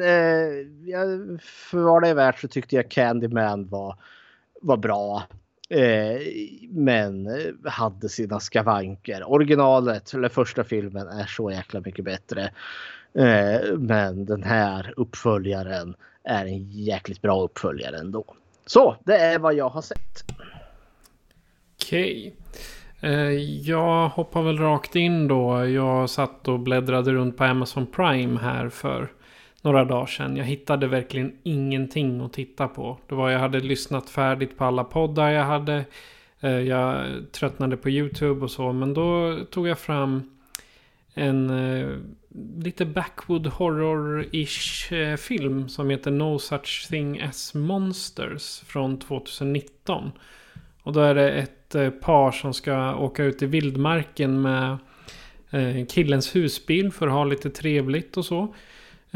för 1.40 1.78
vad 1.78 2.02
det 2.02 2.08
är 2.08 2.14
värt 2.14 2.40
så 2.40 2.48
tyckte 2.48 2.76
jag 2.76 2.90
Candyman 2.90 3.68
var 3.68 3.96
var 4.62 4.76
bra. 4.76 5.22
Eh, 5.68 6.20
men 6.70 7.28
hade 7.64 8.08
sina 8.08 8.40
skavanker. 8.40 9.30
Originalet, 9.30 10.14
eller 10.14 10.28
första 10.28 10.64
filmen, 10.64 11.08
är 11.08 11.26
så 11.26 11.50
jäkla 11.50 11.80
mycket 11.80 12.04
bättre. 12.04 12.50
Eh, 13.14 13.76
men 13.78 14.26
den 14.26 14.42
här 14.42 14.94
uppföljaren 14.96 15.94
är 16.24 16.46
en 16.46 16.70
jäkligt 16.70 17.22
bra 17.22 17.42
uppföljare 17.42 17.98
ändå. 17.98 18.24
Så 18.66 18.96
det 19.04 19.16
är 19.16 19.38
vad 19.38 19.54
jag 19.54 19.68
har 19.68 19.82
sett. 19.82 20.24
Okej. 21.82 22.34
Okay. 23.00 23.12
Eh, 23.12 23.32
jag 23.68 24.08
hoppar 24.08 24.42
väl 24.42 24.58
rakt 24.58 24.96
in 24.96 25.28
då. 25.28 25.66
Jag 25.66 26.10
satt 26.10 26.48
och 26.48 26.60
bläddrade 26.60 27.12
runt 27.12 27.36
på 27.36 27.44
Amazon 27.44 27.86
Prime 27.86 28.40
här 28.40 28.68
för 28.68 29.12
några 29.66 29.84
dagar 29.84 30.06
sedan. 30.06 30.36
Jag 30.36 30.44
hittade 30.44 30.86
verkligen 30.86 31.32
ingenting 31.42 32.20
att 32.20 32.32
titta 32.32 32.68
på. 32.68 32.98
Det 33.08 33.14
var 33.14 33.30
jag 33.30 33.38
hade 33.38 33.60
lyssnat 33.60 34.10
färdigt 34.10 34.58
på 34.58 34.64
alla 34.64 34.84
poddar 34.84 35.30
jag 35.30 35.44
hade. 35.44 35.84
Eh, 36.40 36.50
jag 36.50 37.06
tröttnade 37.32 37.76
på 37.76 37.90
YouTube 37.90 38.40
och 38.40 38.50
så. 38.50 38.72
Men 38.72 38.94
då 38.94 39.38
tog 39.50 39.68
jag 39.68 39.78
fram 39.78 40.30
en 41.14 41.50
eh, 41.50 41.88
lite 42.56 42.84
backwood 42.84 43.46
horror-ish 43.46 44.92
eh, 44.92 45.16
film 45.16 45.68
som 45.68 45.90
heter 45.90 46.10
No 46.10 46.38
such 46.38 46.88
thing 46.90 47.20
as 47.20 47.54
monsters 47.54 48.60
från 48.66 48.98
2019. 48.98 50.12
Och 50.82 50.92
då 50.92 51.00
är 51.00 51.14
det 51.14 51.30
ett 51.32 52.00
par 52.00 52.32
som 52.32 52.54
ska 52.54 52.96
åka 52.96 53.24
ut 53.24 53.42
i 53.42 53.46
vildmarken 53.46 54.42
med 54.42 54.78
killens 55.88 56.36
husbil 56.36 56.92
för 56.92 57.06
att 57.06 57.12
ha 57.12 57.24
lite 57.24 57.50
trevligt 57.50 58.16
och 58.16 58.24
så. 58.24 58.54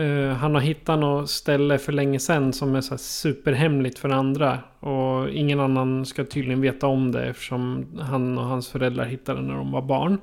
Eh, 0.00 0.33
han 0.33 0.54
har 0.54 0.61
hittat 0.61 0.99
något 0.99 1.30
ställe 1.30 1.78
för 1.78 1.92
länge 1.92 2.19
sedan 2.19 2.52
som 2.52 2.75
är 2.75 2.80
så 2.80 2.90
här 2.90 2.99
superhemligt 2.99 3.99
för 3.99 4.09
andra. 4.09 4.59
Och 4.80 5.30
ingen 5.30 5.61
annan 5.61 6.07
ska 6.07 6.25
tydligen 6.25 6.61
veta 6.61 6.87
om 6.87 7.12
det 7.12 7.25
eftersom 7.25 7.87
han 8.00 8.38
och 8.38 8.45
hans 8.45 8.69
föräldrar 8.69 9.04
hittade 9.04 9.40
det 9.40 9.47
när 9.47 9.54
de 9.54 9.73
var 9.73 9.83
barn. 9.83 10.19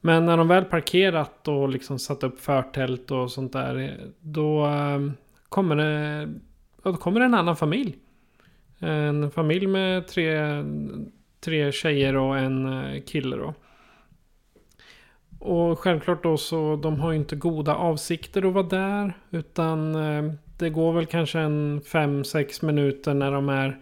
Men 0.00 0.26
när 0.26 0.36
de 0.36 0.48
väl 0.48 0.64
parkerat 0.64 1.48
och 1.48 1.68
liksom 1.68 1.98
satt 1.98 2.22
upp 2.22 2.40
förtält 2.40 3.10
och 3.10 3.30
sånt 3.30 3.52
där. 3.52 3.76
Eh, 3.76 3.84
eh, 3.84 3.90
då 4.20 4.68
kommer 5.48 5.76
det, 5.76 6.28
då 6.82 6.96
kommer 6.96 7.20
det 7.20 7.26
en 7.26 7.34
annan 7.34 7.56
familj. 7.56 7.96
En 8.78 9.30
familj 9.30 9.66
med 9.66 10.06
tre, 10.06 10.40
tre 11.40 11.72
tjejer 11.72 12.16
och 12.16 12.38
en 12.38 12.82
kille 13.06 13.36
då. 13.36 13.54
Och 15.38 15.78
självklart 15.78 16.22
då 16.22 16.36
så 16.36 16.76
de 16.76 17.00
har 17.00 17.12
ju 17.12 17.18
inte 17.18 17.36
goda 17.36 17.74
avsikter 17.74 18.48
att 18.48 18.54
vara 18.54 18.66
där. 18.66 19.12
Utan 19.30 19.94
eh, 19.94 20.32
det 20.58 20.70
går 20.70 20.92
väl 20.92 21.06
kanske 21.06 21.38
en 21.38 21.80
5-6 21.80 22.64
minuter 22.64 23.14
när 23.14 23.32
de 23.32 23.48
är 23.48 23.78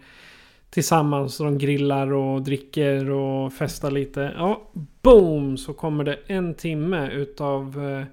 tillsammans. 0.69 1.39
Och 1.39 1.45
de 1.45 1.57
grillar 1.57 2.13
och 2.13 2.41
dricker 2.41 3.09
och 3.09 3.53
festar 3.53 3.91
lite. 3.91 4.33
Ja, 4.37 4.71
boom! 5.01 5.57
Så 5.57 5.73
kommer 5.73 6.03
det 6.03 6.19
en 6.27 6.53
timme 6.53 7.11
utav 7.11 7.85
eh, 7.85 8.05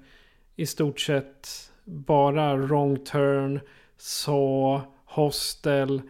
i 0.55 0.65
stort 0.65 0.99
sett 0.99 1.71
bara 1.83 2.55
wrong 2.55 2.97
turn. 2.97 3.59
Så 3.97 4.81
hostel. 5.05 6.01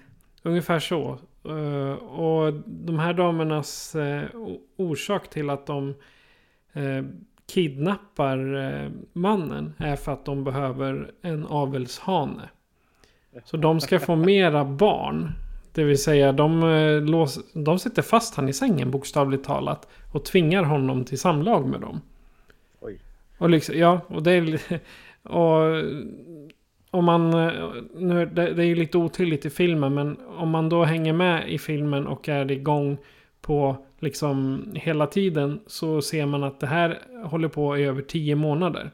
Ungefär 0.44 0.80
så. 0.80 1.20
Uh, 1.50 1.94
och 1.94 2.54
de 2.66 3.00
här 3.00 3.14
damernas 3.14 3.96
uh, 3.96 4.24
orsak 4.78 5.30
till 5.30 5.50
att 5.50 5.66
de 5.66 5.94
kidnappar 7.48 8.38
mannen 9.14 9.74
är 9.78 9.96
för 9.96 10.14
att 10.14 10.26
de 10.26 10.44
behöver 10.44 11.12
en 11.22 11.46
avelshane. 11.46 12.50
Så 13.44 13.58
de 13.58 13.82
ska 13.82 14.00
få 14.00 14.16
mera 14.16 14.66
barn. 14.66 15.32
Det 15.74 15.84
vill 15.84 16.04
säga 16.04 16.32
de, 16.32 16.62
lås, 17.08 17.54
de 17.54 17.80
sätter 17.80 18.02
fast 18.02 18.36
han 18.36 18.50
i 18.50 18.54
sängen 18.54 18.92
bokstavligt 18.92 19.46
talat. 19.46 19.88
Och 20.14 20.26
tvingar 20.26 20.64
honom 20.64 21.04
till 21.04 21.20
samlag 21.20 21.68
med 21.68 21.82
dem. 21.82 22.02
Oj. 22.80 23.00
Och 23.38 23.50
liksom, 23.50 23.78
ja, 23.78 24.02
och 24.08 24.24
det 24.24 24.32
är... 24.32 24.60
Och 25.24 25.84
om 26.92 27.06
man, 27.06 27.32
nu, 27.96 28.26
det, 28.26 28.54
det 28.54 28.64
är 28.64 28.68
ju 28.68 28.76
lite 28.76 28.98
otydligt 28.98 29.46
i 29.46 29.50
filmen, 29.50 29.94
men 29.94 30.18
om 30.38 30.50
man 30.50 30.70
då 30.70 30.84
hänger 30.84 31.14
med 31.14 31.50
i 31.50 31.58
filmen 31.58 32.08
och 32.08 32.30
är 32.30 32.52
igång 32.52 32.98
på 33.42 33.78
liksom 34.06 34.66
hela 34.76 35.08
tiden 35.08 35.60
så 35.68 36.02
ser 36.02 36.26
man 36.26 36.44
att 36.44 36.60
det 36.60 36.68
här 36.68 37.00
håller 37.24 37.48
på 37.48 37.78
i 37.78 37.84
över 37.84 38.02
tio 38.02 38.36
månader. 38.36 38.92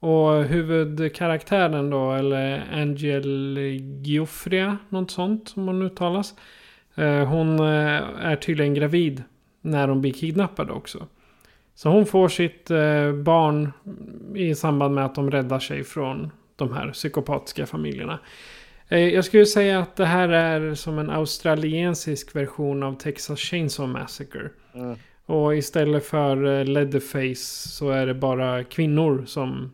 Och 0.00 0.44
huvudkaraktären 0.44 1.90
då, 1.90 2.12
eller 2.12 2.64
Angel 2.72 3.58
Giuffria, 4.02 4.78
något 4.88 5.10
sånt 5.10 5.48
som 5.48 5.66
hon 5.66 5.82
uttalas. 5.82 6.34
Eh, 6.94 7.24
hon 7.28 7.58
eh, 7.60 8.24
är 8.24 8.36
tydligen 8.36 8.74
gravid 8.74 9.22
när 9.60 9.88
hon 9.88 10.00
blir 10.00 10.12
kidnappad 10.12 10.70
också. 10.70 11.06
Så 11.74 11.88
hon 11.88 12.06
får 12.06 12.28
sitt 12.28 12.70
eh, 12.70 13.12
barn 13.12 13.72
i 14.34 14.54
samband 14.54 14.94
med 14.94 15.04
att 15.04 15.14
de 15.14 15.30
räddar 15.30 15.58
sig 15.58 15.84
från 15.84 16.30
de 16.56 16.72
här 16.72 16.90
psykopatiska 16.90 17.66
familjerna. 17.66 18.18
Eh, 18.90 19.08
jag 19.08 19.24
skulle 19.24 19.46
säga 19.46 19.78
att 19.80 19.96
det 19.96 20.04
här 20.04 20.28
är 20.28 20.74
som 20.74 20.98
en 20.98 21.10
australiensisk 21.10 22.36
version 22.36 22.82
av 22.82 22.94
Texas 22.94 23.38
Chainsaw 23.38 24.00
Massacre. 24.00 24.50
Mm. 24.74 24.96
Och 25.26 25.56
istället 25.56 26.04
för 26.04 26.44
eh, 26.44 26.64
Leatherface 26.64 27.68
så 27.68 27.90
är 27.90 28.06
det 28.06 28.14
bara 28.14 28.64
kvinnor 28.64 29.24
som 29.26 29.72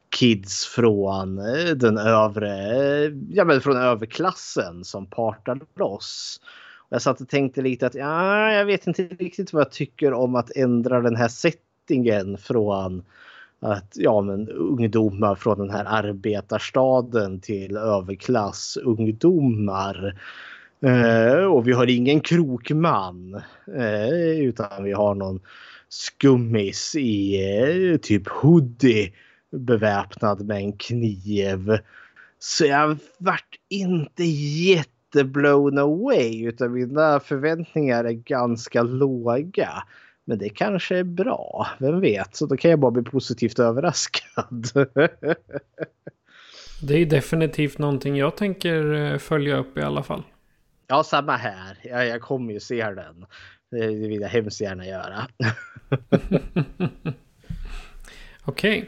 kids 0.10 0.66
från 0.66 1.38
eh, 1.38 1.70
den 1.76 1.98
övre, 1.98 3.06
eh, 3.06 3.12
ja 3.30 3.46
men 3.46 3.62
från 3.62 3.78
överklassen 3.78 4.84
som 4.84 5.06
partar 5.06 5.60
loss. 5.76 6.42
Jag 6.90 7.02
satt 7.02 7.22
och 7.22 7.30
tänkte 7.30 7.62
lite 7.62 7.88
att 7.88 7.96
ja, 7.96 8.52
jag 8.52 8.66
vet 8.66 8.88
inte 8.88 9.04
riktigt 9.04 9.54
vad 9.54 9.62
jag 9.62 9.72
tycker 9.72 10.14
om 10.14 10.36
att 10.36 10.56
ändra 10.56 11.02
den 11.02 11.16
här 11.16 11.28
settingen 11.28 12.38
från 12.38 13.04
att 13.60 13.94
ja, 13.96 14.22
men 14.22 14.50
ungdomar 14.50 15.36
från 15.36 15.58
den 15.58 15.70
här 15.70 15.86
arbetarstaden 15.86 17.40
till 17.40 17.78
överklassungdomar. 17.78 20.20
Eh, 20.82 21.44
och 21.44 21.68
vi 21.68 21.72
har 21.72 21.90
ingen 21.90 22.22
krokman 22.22 23.42
eh, 23.78 24.40
utan 24.40 24.84
vi 24.84 24.92
har 24.92 25.16
någon 25.16 25.40
skummis 25.90 26.96
i 26.96 27.38
eh, 27.94 27.98
typ 27.98 28.28
hoodie 28.28 29.14
beväpnad 29.52 30.46
med 30.46 30.58
en 30.58 30.74
kniv. 30.74 31.78
Så 32.40 32.66
jag 32.66 32.98
vart 33.18 33.56
inte 33.70 34.24
jätteblown 34.24 35.78
away 35.78 36.46
utan 36.46 36.74
mina 36.74 37.20
förväntningar 37.20 38.04
är 38.04 38.12
ganska 38.12 38.84
låga. 38.84 39.84
Men 40.30 40.38
det 40.38 40.50
kanske 40.50 40.98
är 40.98 41.04
bra, 41.04 41.68
vem 41.80 42.00
vet? 42.00 42.36
Så 42.36 42.46
då 42.46 42.58
kan 42.58 42.72
jag 42.72 42.80
bara 42.80 42.92
bli 42.92 43.04
positivt 43.04 43.60
överraskad. 43.60 44.70
det 46.82 46.96
är 46.96 47.06
definitivt 47.06 47.78
någonting 47.78 48.16
jag 48.16 48.38
tänker 48.38 48.94
eh, 48.94 49.18
följa 49.18 49.58
upp 49.58 49.78
i 49.78 49.82
alla 49.82 50.04
fall. 50.04 50.24
Ja, 50.88 51.04
samma 51.04 51.36
här. 51.36 51.78
Jag, 51.84 52.08
jag 52.08 52.22
kommer 52.22 52.54
ju 52.54 52.60
se 52.60 52.84
den. 52.84 53.26
Det 53.72 53.88
vill 53.88 54.22
jag 54.22 54.30
hemskt 54.30 54.62
gärna 54.62 54.86
göra. 54.86 55.28
Okej. 58.46 58.80
Okay. 58.80 58.86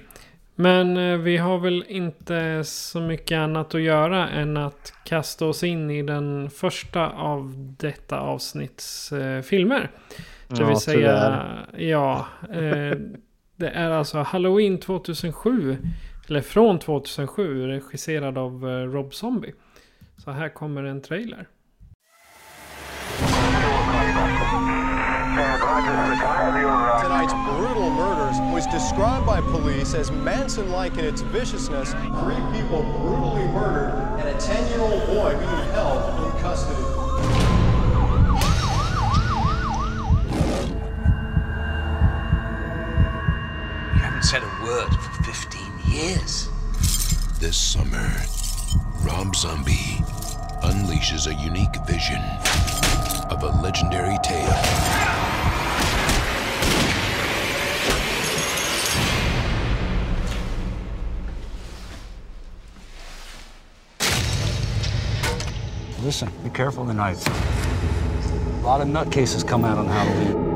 Men 0.56 0.98
eh, 0.98 1.18
vi 1.18 1.38
har 1.38 1.60
väl 1.60 1.86
inte 1.88 2.64
så 2.64 3.00
mycket 3.00 3.38
annat 3.38 3.76
att 3.76 3.82
göra 3.82 4.30
än 4.30 4.58
att 4.58 4.94
kasta 5.06 5.46
oss 5.46 5.64
in 5.64 5.92
i 5.92 6.04
den 6.04 6.50
första 6.50 7.10
av 7.10 7.54
detta 7.78 8.20
avsnitts 8.20 9.12
eh, 9.12 9.42
filmer. 9.42 9.92
Det 10.58 10.64
vill 10.64 10.74
ja, 10.74 10.80
säga, 10.80 11.68
ja. 11.78 12.26
Eh, 12.52 12.98
det 13.56 13.70
är 13.70 13.90
alltså 13.90 14.18
Halloween 14.18 14.80
2007. 14.80 15.78
Eller 16.28 16.42
från 16.42 16.80
2007. 16.80 17.68
Regisserad 17.68 18.38
av 18.38 18.70
eh, 18.70 18.92
Rob 18.92 19.14
Zombie. 19.14 19.54
Så 20.18 20.32
här 20.32 20.50
kommer 20.50 20.84
en 20.84 21.02
trailer. 21.02 21.48
Tonight's 27.02 27.34
brutal 27.46 27.92
murders 27.92 28.38
was 28.54 28.68
described 28.68 29.26
by 29.26 29.42
police 29.42 29.94
as 29.94 30.12
Manson-like 30.12 30.98
in 30.98 31.06
its 31.06 31.22
viciousness. 31.22 31.92
Three 31.92 32.42
people 32.54 32.84
brutally 32.84 33.48
murdered 33.48 33.94
and 34.20 34.30
a 34.30 34.34
10-year-old 34.34 35.08
boy 35.08 35.32
being 35.32 35.72
held 35.74 36.26
in 36.26 36.42
custody. 36.42 36.91
Word 44.72 44.90
for 44.90 45.24
15 45.24 45.62
years. 45.86 46.48
This 47.40 47.58
summer, 47.58 48.10
Rob 49.04 49.36
Zombie 49.36 50.00
unleashes 50.64 51.28
a 51.28 51.34
unique 51.34 51.76
vision 51.86 52.22
of 53.30 53.44
a 53.44 53.50
legendary 53.62 54.18
tale. 54.24 54.48
Listen, 66.02 66.30
be 66.44 66.50
careful 66.50 66.86
tonight. 66.86 67.18
A 67.28 68.62
lot 68.64 68.80
of 68.80 68.88
nutcases 68.88 69.46
come 69.46 69.66
out 69.66 69.78
on 69.78 69.88
Halloween. 69.88 70.51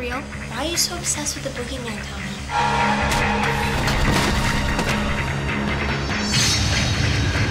Real? 0.00 0.20
Why 0.48 0.64
are 0.64 0.70
you 0.70 0.78
so 0.78 0.96
obsessed 0.96 1.34
with 1.34 1.44
the 1.44 1.50
boogeyman, 1.50 2.00
Tommy? 2.08 2.32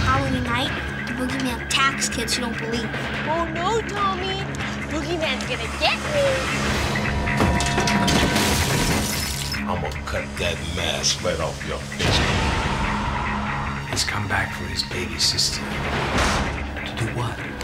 Halloween 0.09 0.43
night, 0.43 0.73
the 1.05 1.13
boogeyman 1.13 1.63
attacks 1.67 2.09
kids 2.09 2.33
who 2.33 2.41
don't 2.41 2.57
believe. 2.57 2.89
Oh 3.29 3.45
no, 3.53 3.81
Tommy! 3.87 4.41
Boogeyman's 4.89 5.45
gonna 5.45 5.69
get 5.77 5.99
me! 6.13 6.25
I'm 9.69 9.79
gonna 9.83 10.05
cut 10.07 10.25
that 10.37 10.57
mask 10.75 11.23
right 11.23 11.39
off 11.39 11.67
your 11.67 11.77
face. 11.77 12.19
He's 13.91 14.03
come 14.03 14.27
back 14.27 14.55
for 14.55 14.63
his 14.63 14.81
baby 14.81 15.19
sister. 15.19 15.61
To 15.61 16.95
do 16.97 17.05
what? 17.15 17.58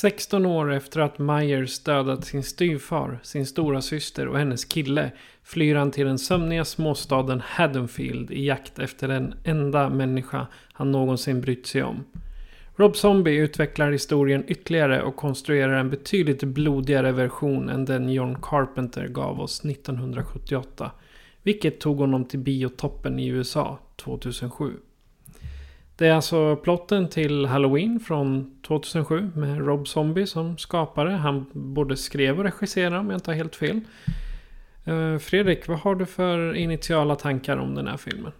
Sexton 0.00 0.46
år 0.46 0.72
efter 0.72 1.00
att 1.00 1.18
Myers 1.18 1.78
dödat 1.78 2.24
sin 2.24 2.42
styvfar, 2.42 3.18
sin 3.22 3.46
stora 3.46 3.80
syster 3.82 4.28
och 4.28 4.38
hennes 4.38 4.64
kille 4.64 5.10
flyr 5.42 5.74
han 5.74 5.90
till 5.90 6.06
den 6.06 6.18
sömniga 6.18 6.64
småstaden 6.64 7.42
Haddonfield 7.44 8.30
i 8.30 8.46
jakt 8.46 8.78
efter 8.78 9.08
den 9.08 9.34
enda 9.44 9.88
människa 9.88 10.46
han 10.72 10.92
någonsin 10.92 11.40
brytt 11.40 11.66
sig 11.66 11.82
om. 11.82 12.04
Rob 12.76 12.96
Zombie 12.96 13.36
utvecklar 13.36 13.92
historien 13.92 14.44
ytterligare 14.48 15.02
och 15.02 15.16
konstruerar 15.16 15.80
en 15.80 15.90
betydligt 15.90 16.44
blodigare 16.44 17.12
version 17.12 17.68
än 17.68 17.84
den 17.84 18.12
John 18.12 18.36
Carpenter 18.42 19.08
gav 19.08 19.40
oss 19.40 19.64
1978. 19.64 20.90
Vilket 21.42 21.80
tog 21.80 21.98
honom 21.98 22.24
till 22.24 22.38
biotoppen 22.38 23.18
i 23.18 23.26
USA 23.28 23.78
2007. 23.96 24.72
Det 25.98 26.06
är 26.06 26.12
alltså 26.12 26.56
plotten 26.56 27.08
till 27.08 27.46
Halloween 27.46 28.00
från 28.00 28.60
2007 28.66 29.30
med 29.34 29.66
Rob 29.66 29.88
Zombie 29.88 30.26
som 30.26 30.58
skapare. 30.58 31.10
Han 31.10 31.46
både 31.52 31.96
skrev 31.96 32.38
och 32.38 32.44
regisserade 32.44 32.98
om 32.98 33.10
jag 33.10 33.16
inte 33.16 33.30
har 33.30 33.36
helt 33.36 33.56
fel. 33.56 33.80
Eh, 34.84 35.18
Fredrik, 35.18 35.68
vad 35.68 35.78
har 35.78 35.94
du 35.94 36.06
för 36.06 36.54
initiala 36.54 37.14
tankar 37.14 37.56
om 37.56 37.74
den 37.74 37.86
här 37.86 37.96
filmen? 37.96 38.32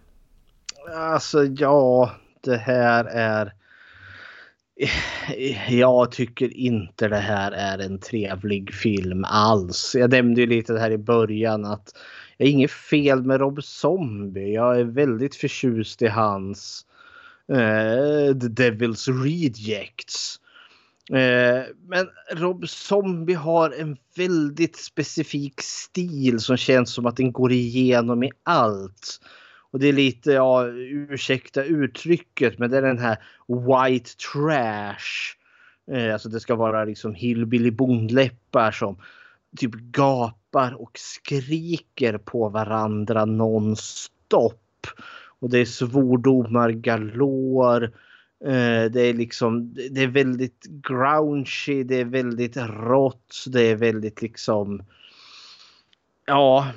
Alltså 0.95 1.43
ja, 1.43 2.11
det 2.41 2.57
här 2.57 3.05
är... 3.05 3.53
Jag 5.69 6.11
tycker 6.11 6.57
inte 6.57 7.07
det 7.07 7.17
här 7.17 7.51
är 7.51 7.79
en 7.79 7.99
trevlig 7.99 8.73
film 8.73 9.23
alls. 9.23 9.95
Jag 9.99 10.11
nämnde 10.11 10.41
ju 10.41 10.47
lite 10.47 10.73
det 10.73 10.79
här 10.79 10.91
i 10.91 10.97
början 10.97 11.65
att 11.65 11.89
det 12.37 12.43
är 12.43 12.49
inget 12.49 12.71
fel 12.71 13.23
med 13.23 13.39
Rob 13.39 13.63
Zombie. 13.63 14.53
Jag 14.53 14.79
är 14.79 14.83
väldigt 14.83 15.35
förtjust 15.35 16.01
i 16.01 16.07
hans 16.07 16.85
Eh, 17.51 18.35
The 18.39 18.47
Devil's 18.47 19.23
Rejects. 19.23 20.39
Eh, 21.09 21.63
men 21.87 22.07
Rob 22.31 22.69
Zombie 22.69 23.33
har 23.33 23.71
en 23.71 23.97
väldigt 24.15 24.75
specifik 24.75 25.61
stil 25.61 26.39
som 26.39 26.57
känns 26.57 26.93
som 26.93 27.05
att 27.05 27.17
den 27.17 27.31
går 27.31 27.51
igenom 27.51 28.23
i 28.23 28.31
allt. 28.43 29.19
Och 29.71 29.79
det 29.79 29.87
är 29.87 29.93
lite, 29.93 30.31
ja, 30.31 30.67
ursäkta 30.67 31.63
uttrycket, 31.63 32.59
men 32.59 32.71
det 32.71 32.77
är 32.77 32.81
den 32.81 32.99
här 32.99 33.17
white 33.47 34.09
trash. 34.33 35.35
Eh, 35.91 36.13
alltså 36.13 36.29
det 36.29 36.39
ska 36.39 36.55
vara 36.55 36.85
liksom 36.85 37.13
hillbilly 37.13 37.71
bondläppar 37.71 38.71
som 38.71 38.97
typ 39.57 39.73
gapar 39.73 40.81
och 40.81 40.91
skriker 40.93 42.17
på 42.17 42.49
varandra 42.49 43.25
nonstop. 43.25 44.87
Och 45.39 45.49
det 45.49 45.59
är 45.59 45.65
svordomar 45.65 46.69
galor. 46.69 47.83
Eh, 48.45 48.91
det 48.91 49.01
är 49.01 49.13
liksom, 49.13 49.73
det 49.73 50.03
är 50.03 50.07
väldigt 50.07 50.65
grouchy, 50.65 51.83
det 51.83 51.95
är 51.95 52.05
väldigt 52.05 52.57
rått, 52.57 53.45
det 53.47 53.61
är 53.61 53.75
väldigt 53.75 54.21
liksom 54.21 54.83
Ja, 56.29 56.71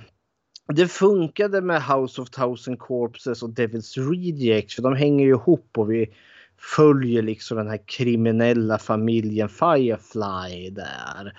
det 0.68 0.88
funkade 0.88 1.60
med 1.60 1.82
House 1.82 2.22
of 2.22 2.30
Thousand 2.30 2.78
Corpses 2.78 3.42
och 3.42 3.50
Devil's 3.50 4.10
Rejects 4.10 4.74
för 4.74 4.82
de 4.82 4.96
hänger 4.96 5.24
ju 5.24 5.30
ihop 5.30 5.78
och 5.78 5.92
vi 5.92 6.14
följer 6.58 7.22
liksom 7.22 7.56
den 7.56 7.68
här 7.68 7.80
kriminella 7.86 8.78
familjen 8.78 9.48
Firefly 9.48 10.70
där. 10.70 11.34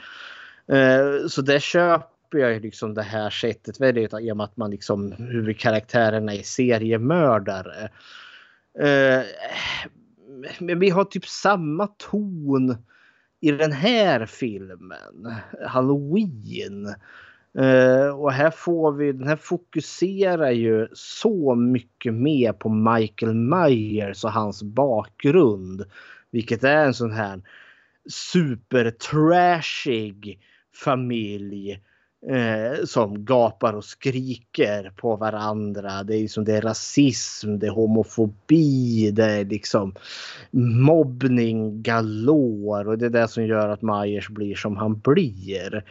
Eh, 0.68 1.28
så 1.28 1.42
det 1.42 1.62
köper 1.62 2.13
jag 2.40 2.62
liksom 2.62 2.94
det 2.94 3.04
här 3.04 3.30
sättet 3.30 3.82
väldigt 3.82 4.14
i 4.22 4.32
och 4.32 4.38
med 4.38 4.44
att 4.44 4.58
man 4.58 4.72
liksom 4.72 5.12
huvudkaraktärerna 5.12 6.34
är 6.34 6.44
seriemördare. 6.44 7.90
Eh, 8.80 9.22
men 10.60 10.80
vi 10.80 10.90
har 10.90 11.04
typ 11.04 11.26
samma 11.26 11.88
ton 11.88 12.78
i 13.44 13.52
den 13.52 13.72
här 13.72 14.26
filmen, 14.26 15.34
Halloween. 15.66 16.96
Uh, 17.60 18.08
och 18.08 18.32
här 18.32 18.52
får 18.52 18.92
vi, 18.92 19.12
den 19.12 19.28
här 19.28 19.36
fokuserar 19.36 20.52
ju 20.52 20.88
så 20.94 21.56
mycket 21.56 22.14
mer 22.14 22.54
på 22.54 22.70
Michael 22.70 23.34
Myers 23.34 24.24
och 24.24 24.32
hans 24.32 24.64
bakgrund. 24.64 25.86
Vilket 26.32 26.64
är 26.64 26.86
en 26.86 26.94
sån 26.94 27.12
här 27.12 27.42
supertrashig 28.10 30.40
familj 30.74 31.82
eh, 32.30 32.86
som 32.86 33.26
gapar 33.26 33.74
och 33.74 33.86
skriker 33.86 34.92
på 34.96 35.16
varandra. 35.16 36.04
Det 36.04 36.16
är 36.16 36.22
liksom 36.22 36.46
det 36.46 36.58
är 36.58 36.62
rasism, 36.62 37.60
det 37.60 37.68
är 37.68 37.72
homofobi, 37.72 39.12
det 39.12 39.26
är 39.26 39.46
liksom 39.46 39.96
mobbning 40.86 41.82
galor 41.82 42.88
och 42.88 42.98
det 42.98 43.06
är 43.06 43.10
det 43.10 43.28
som 43.28 43.46
gör 43.46 43.70
att 43.70 43.82
Myers 43.82 44.30
blir 44.30 44.56
som 44.56 44.78
han 44.78 45.00
blir. 45.00 45.84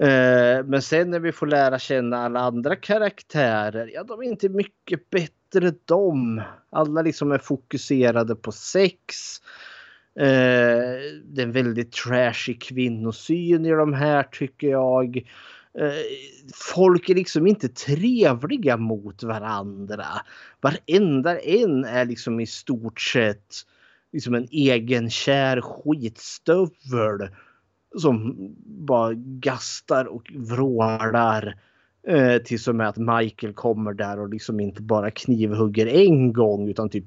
Eh, 0.00 0.64
men 0.64 0.82
sen 0.82 1.10
när 1.10 1.20
vi 1.20 1.32
får 1.32 1.46
lära 1.46 1.78
känna 1.78 2.24
alla 2.24 2.40
andra 2.40 2.76
karaktärer, 2.76 3.90
ja 3.94 4.02
de 4.02 4.20
är 4.20 4.24
inte 4.24 4.48
mycket 4.48 5.10
bättre 5.10 5.72
de. 5.84 6.42
Alla 6.70 7.02
liksom 7.02 7.32
är 7.32 7.38
fokuserade 7.38 8.36
på 8.36 8.52
sex. 8.52 9.14
Eh, 10.18 10.96
det 11.24 11.42
är 11.42 11.42
en 11.42 11.52
väldigt 11.52 11.92
trashig 11.92 12.62
kvinnosyn 12.62 13.66
i 13.66 13.70
de 13.70 13.92
här 13.92 14.22
tycker 14.22 14.68
jag. 14.68 15.16
Eh, 15.78 15.92
folk 16.54 17.08
är 17.08 17.14
liksom 17.14 17.46
inte 17.46 17.68
trevliga 17.68 18.76
mot 18.76 19.22
varandra. 19.22 20.06
Varenda 20.60 21.40
en 21.40 21.84
är 21.84 22.04
liksom 22.04 22.40
i 22.40 22.46
stort 22.46 23.00
sett 23.00 23.54
liksom 24.12 24.34
en 24.34 24.48
egenkär 24.50 25.60
skitstövel 25.60 27.28
som 27.98 28.36
bara 28.66 29.14
gastar 29.14 30.04
och 30.04 30.32
vrålar. 30.34 31.60
Eh, 32.08 32.42
till 32.42 32.58
och 32.68 32.74
med 32.74 32.88
att 32.88 32.96
Michael 32.96 33.52
kommer 33.52 33.92
där 33.92 34.20
och 34.20 34.28
liksom 34.28 34.60
inte 34.60 34.82
bara 34.82 35.10
knivhugger 35.10 35.86
en 35.86 36.32
gång 36.32 36.68
utan 36.68 36.90
typ 36.90 37.04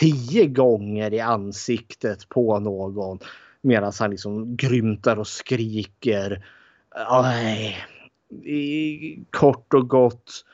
tio 0.00 0.46
gånger 0.46 1.14
i 1.14 1.20
ansiktet 1.20 2.28
på 2.28 2.58
någon. 2.58 3.18
Medan 3.62 3.92
han 3.98 4.10
liksom 4.10 4.56
grymtar 4.56 5.16
och 5.16 5.26
skriker. 5.26 6.46
Aj. 7.08 7.76
Kort 9.30 9.74
och 9.74 9.88
gott. 9.88 10.44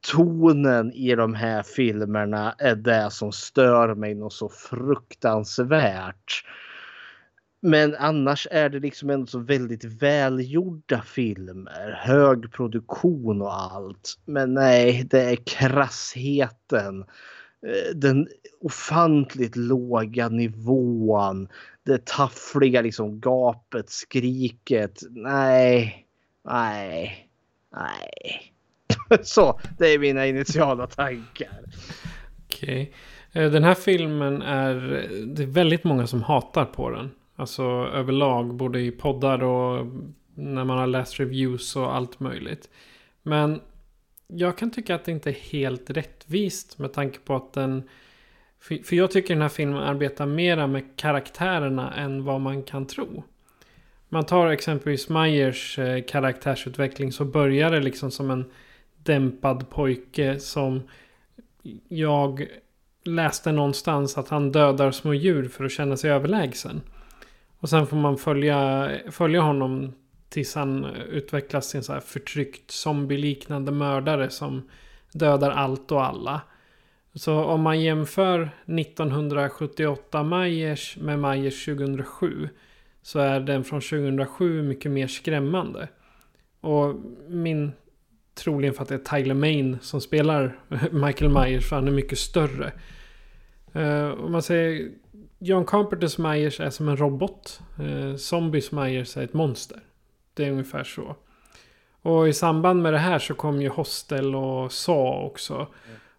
Tonen 0.00 0.92
i 0.92 1.14
de 1.14 1.34
här 1.34 1.62
filmerna 1.62 2.54
är 2.58 2.74
det 2.74 3.10
som 3.10 3.32
stör 3.32 3.94
mig 3.94 4.14
något 4.14 4.32
så 4.32 4.48
fruktansvärt. 4.48 6.44
Men 7.60 7.94
annars 7.94 8.48
är 8.50 8.68
det 8.68 8.80
liksom 8.80 9.10
ändå 9.10 9.26
så 9.26 9.38
väldigt 9.38 9.84
välgjorda 9.84 11.02
filmer. 11.02 12.00
Hög 12.00 12.52
produktion 12.52 13.42
och 13.42 13.54
allt. 13.54 14.18
Men 14.24 14.54
nej, 14.54 15.06
det 15.10 15.22
är 15.22 15.36
krassheten. 15.36 17.04
Eh, 17.66 17.94
den 17.94 18.28
ofantligt 18.60 19.56
låga 19.56 20.28
nivån. 20.28 21.48
Det 21.82 22.06
taffliga 22.06 22.80
liksom 22.80 23.20
gapet, 23.20 23.90
skriket. 23.90 25.02
Nej, 25.10 26.06
nej, 26.44 27.28
nej. 27.72 28.52
Så, 29.22 29.60
det 29.78 29.86
är 29.86 29.98
mina 29.98 30.26
initiala 30.26 30.86
tankar. 30.86 31.60
Okej. 32.44 32.94
Okay. 33.30 33.48
Den 33.48 33.64
här 33.64 33.74
filmen 33.74 34.42
är... 34.42 34.74
Det 35.26 35.42
är 35.42 35.46
väldigt 35.46 35.84
många 35.84 36.06
som 36.06 36.22
hatar 36.22 36.64
på 36.64 36.90
den. 36.90 37.10
Alltså 37.36 37.62
överlag, 37.94 38.54
både 38.54 38.80
i 38.80 38.90
poddar 38.90 39.42
och 39.42 39.86
när 40.34 40.64
man 40.64 40.78
har 40.78 40.86
läst 40.86 41.20
reviews 41.20 41.76
och 41.76 41.94
allt 41.94 42.20
möjligt. 42.20 42.68
Men 43.22 43.60
jag 44.34 44.58
kan 44.58 44.70
tycka 44.70 44.94
att 44.94 45.04
det 45.04 45.12
inte 45.12 45.30
är 45.30 45.34
helt 45.52 45.90
rättvist 45.90 46.78
med 46.78 46.92
tanke 46.92 47.18
på 47.18 47.36
att 47.36 47.52
den... 47.52 47.82
För 48.60 48.94
jag 48.94 49.10
tycker 49.10 49.34
den 49.34 49.42
här 49.42 49.48
filmen 49.48 49.82
arbetar 49.82 50.26
mera 50.26 50.66
med 50.66 50.96
karaktärerna 50.96 51.94
än 51.94 52.24
vad 52.24 52.40
man 52.40 52.62
kan 52.62 52.86
tro. 52.86 53.24
Man 54.08 54.26
tar 54.26 54.50
exempelvis 54.50 55.08
Myers 55.08 55.78
eh, 55.78 56.02
karaktärsutveckling 56.02 57.12
så 57.12 57.24
börjar 57.24 57.70
det 57.70 57.80
liksom 57.80 58.10
som 58.10 58.30
en 58.30 58.50
dämpad 58.96 59.70
pojke 59.70 60.38
som 60.38 60.82
jag 61.88 62.46
läste 63.04 63.52
någonstans 63.52 64.18
att 64.18 64.28
han 64.28 64.52
dödar 64.52 64.90
små 64.90 65.14
djur 65.14 65.48
för 65.48 65.64
att 65.64 65.72
känna 65.72 65.96
sig 65.96 66.10
överlägsen. 66.10 66.80
Och 67.58 67.68
sen 67.68 67.86
får 67.86 67.96
man 67.96 68.16
följa, 68.18 68.90
följa 69.10 69.40
honom 69.40 69.92
tills 70.32 70.54
han 70.54 70.84
eh, 70.84 71.02
utvecklas 71.02 71.70
till 71.70 71.78
en 71.78 71.84
så 71.84 71.92
här 71.92 72.00
förtryckt 72.00 72.70
zombieliknande 72.70 73.72
mördare 73.72 74.30
som 74.30 74.62
dödar 75.12 75.50
allt 75.50 75.92
och 75.92 76.04
alla. 76.04 76.40
Så 77.14 77.44
om 77.44 77.60
man 77.60 77.80
jämför 77.80 78.50
1978 78.66 80.22
Myers 80.22 80.96
med 80.96 81.18
Myers 81.18 81.64
2007 81.64 82.48
så 83.02 83.18
är 83.18 83.40
den 83.40 83.64
från 83.64 83.80
2007 83.80 84.62
mycket 84.62 84.90
mer 84.90 85.06
skrämmande. 85.06 85.88
Och 86.60 86.94
min 87.28 87.72
troligen 88.34 88.74
för 88.74 88.82
att 88.82 88.88
det 88.88 88.94
är 88.94 89.18
Tyler 89.18 89.34
Main 89.34 89.78
som 89.80 90.00
spelar 90.00 90.58
Michael 90.92 91.30
Myers 91.30 91.68
för 91.68 91.76
han 91.76 91.88
är 91.88 91.92
mycket 91.92 92.18
större. 92.18 92.72
Uh, 93.76 94.10
om 94.10 94.32
man 94.32 94.42
säger 94.42 94.90
John 95.38 95.64
Carpenters 95.64 96.18
Myers 96.18 96.60
är 96.60 96.70
som 96.70 96.88
en 96.88 96.96
robot. 96.96 97.60
Uh, 97.80 98.16
Zombies 98.16 98.72
Myers 98.72 99.16
är 99.16 99.22
ett 99.22 99.32
monster. 99.32 99.80
Det 100.34 100.46
är 100.46 100.50
ungefär 100.50 100.84
så. 100.84 101.16
Och 102.02 102.28
i 102.28 102.32
samband 102.32 102.82
med 102.82 102.92
det 102.92 102.98
här 102.98 103.18
så 103.18 103.34
kom 103.34 103.62
ju 103.62 103.68
Hostel 103.68 104.34
och 104.34 104.72
Saw 104.72 105.26
också. 105.26 105.54
Mm. 105.54 105.68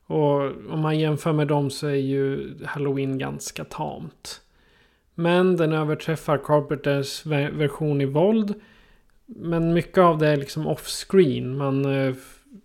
Och 0.06 0.42
om 0.74 0.80
man 0.80 1.00
jämför 1.00 1.34
med 1.34 1.48
dem 1.48 1.70
så 1.70 1.88
är 1.88 1.96
ju 1.96 2.56
Halloween 2.66 3.18
ganska 3.18 3.64
tamt. 3.64 4.42
Men 5.16 5.58
den 5.58 5.74
överträffar 5.74 6.38
Carpenters 6.38 7.26
version 7.26 8.02
i 8.02 8.06
våld. 8.06 8.54
Men 9.26 9.74
mycket 9.74 9.98
av 9.98 10.18
det 10.18 10.28
är 10.28 10.38
liksom 10.38 10.68
off-screen. 10.68 11.58
Man, 11.58 11.86
eh, 11.86 12.16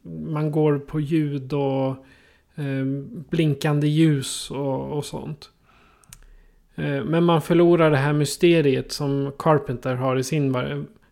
man 0.02 0.50
går 0.50 0.78
på 0.78 1.00
ljud 1.00 1.52
och 1.52 1.88
eh, 2.54 2.84
blinkande 3.30 3.86
ljus 3.86 4.50
och, 4.50 4.92
och 4.92 5.04
sånt. 5.04 5.50
Eh, 6.74 7.04
men 7.04 7.24
man 7.24 7.42
förlorar 7.42 7.90
det 7.90 7.96
här 7.96 8.12
mysteriet 8.12 8.92
som 8.92 9.32
Carpenter 9.38 9.94
har 9.94 10.16
i 10.16 10.24
sin 10.24 10.52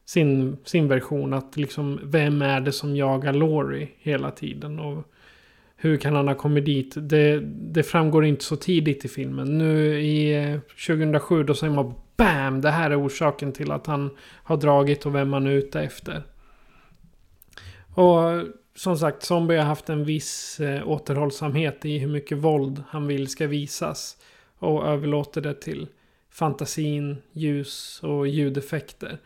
sin, 0.06 0.56
sin 0.64 0.88
version. 0.88 1.32
Att 1.32 1.56
liksom, 1.56 2.00
vem 2.02 2.42
är 2.42 2.60
det 2.60 2.72
som 2.72 2.96
jagar 2.96 3.32
Laurie 3.32 3.88
hela 3.98 4.30
tiden? 4.30 4.78
Och 4.78 5.12
hur 5.76 5.96
kan 5.96 6.14
han 6.14 6.28
ha 6.28 6.34
kommit 6.34 6.64
dit? 6.64 6.94
Det, 6.96 7.40
det 7.44 7.82
framgår 7.82 8.24
inte 8.24 8.44
så 8.44 8.56
tidigt 8.56 9.04
i 9.04 9.08
filmen. 9.08 9.58
Nu 9.58 10.00
i 10.00 10.44
eh, 10.44 10.60
2007 10.86 11.42
då 11.42 11.54
säger 11.54 11.74
man 11.74 11.94
BAM! 12.16 12.60
Det 12.60 12.70
här 12.70 12.90
är 12.90 13.06
orsaken 13.06 13.52
till 13.52 13.70
att 13.70 13.86
han 13.86 14.10
har 14.42 14.56
dragit 14.56 15.06
och 15.06 15.14
vem 15.14 15.32
han 15.32 15.46
är 15.46 15.50
ute 15.50 15.80
efter. 15.80 16.22
Och 17.94 18.20
som 18.74 18.98
sagt, 18.98 19.22
Zombie 19.22 19.56
har 19.56 19.64
haft 19.64 19.88
en 19.88 20.04
viss 20.04 20.60
eh, 20.60 20.88
återhållsamhet 20.88 21.84
i 21.84 21.98
hur 21.98 22.08
mycket 22.08 22.38
våld 22.38 22.82
han 22.88 23.06
vill 23.06 23.28
ska 23.28 23.46
visas. 23.46 24.16
Och 24.58 24.86
överlåter 24.86 25.40
det 25.40 25.54
till 25.54 25.86
fantasin, 26.30 27.16
ljus 27.32 28.00
och 28.02 28.28
ljudeffekter. 28.28 29.18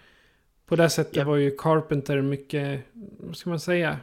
På 0.71 0.77
det 0.77 0.91
sättet 0.91 1.17
ja. 1.17 1.25
var 1.25 1.37
ju 1.37 1.51
Carpenter 1.59 2.23
mycket, 2.23 2.81
vad 3.19 3.37
ska 3.37 3.51
man 3.51 3.61
säga, 3.61 3.97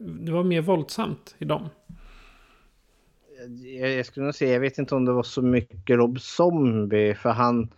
det 0.00 0.32
var 0.32 0.44
mer 0.44 0.60
våldsamt 0.60 1.34
i 1.38 1.44
dem. 1.44 1.68
Jag, 3.80 3.90
jag 3.90 4.06
skulle 4.06 4.24
nog 4.24 4.34
säga, 4.34 4.52
jag 4.52 4.60
vet 4.60 4.78
inte 4.78 4.94
om 4.94 5.04
det 5.04 5.12
var 5.12 5.22
så 5.22 5.42
mycket 5.42 5.96
Rob 5.96 6.20
Zombie 6.20 7.14
för 7.14 7.30
han 7.30 7.68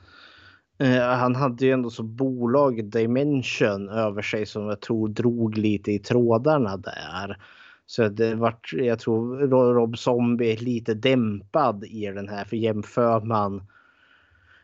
eh, 0.79 1.09
han 1.09 1.35
hade 1.35 1.67
ju 1.67 1.73
ändå 1.73 1.91
så 1.91 2.03
bolag 2.03 2.85
Dimension 2.85 3.89
över 3.89 4.23
sig 4.23 4.47
som 4.47 4.67
jag 4.67 4.81
tror 4.81 5.09
drog 5.09 5.59
lite 5.59 5.93
i 5.93 5.99
trådarna 5.99 6.77
där. 6.77 7.37
Så 7.87 8.09
det 8.09 8.35
vart, 8.35 8.73
jag 8.73 8.99
tror 8.99 9.49
Rob 9.75 9.99
Zombie 9.99 10.53
är 10.53 10.57
lite 10.57 10.95
dämpad 10.95 11.85
i 11.85 12.07
den 12.07 12.29
här 12.29 12.45
för 12.45 12.57
jämför 12.57 13.21
man 13.21 13.67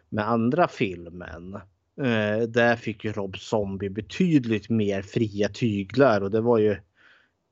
med 0.09 0.29
andra 0.29 0.69
filmen 0.69 1.59
Eh, 2.01 2.43
där 2.49 2.77
fick 2.77 3.05
ju 3.05 3.13
Rob 3.13 3.39
Zombie 3.39 3.91
betydligt 3.91 4.71
mer 4.71 5.03
fria 5.03 5.49
tyglar 5.49 6.21
och 6.21 6.31
det 6.31 6.41
var 6.41 6.59
ju 6.59 6.77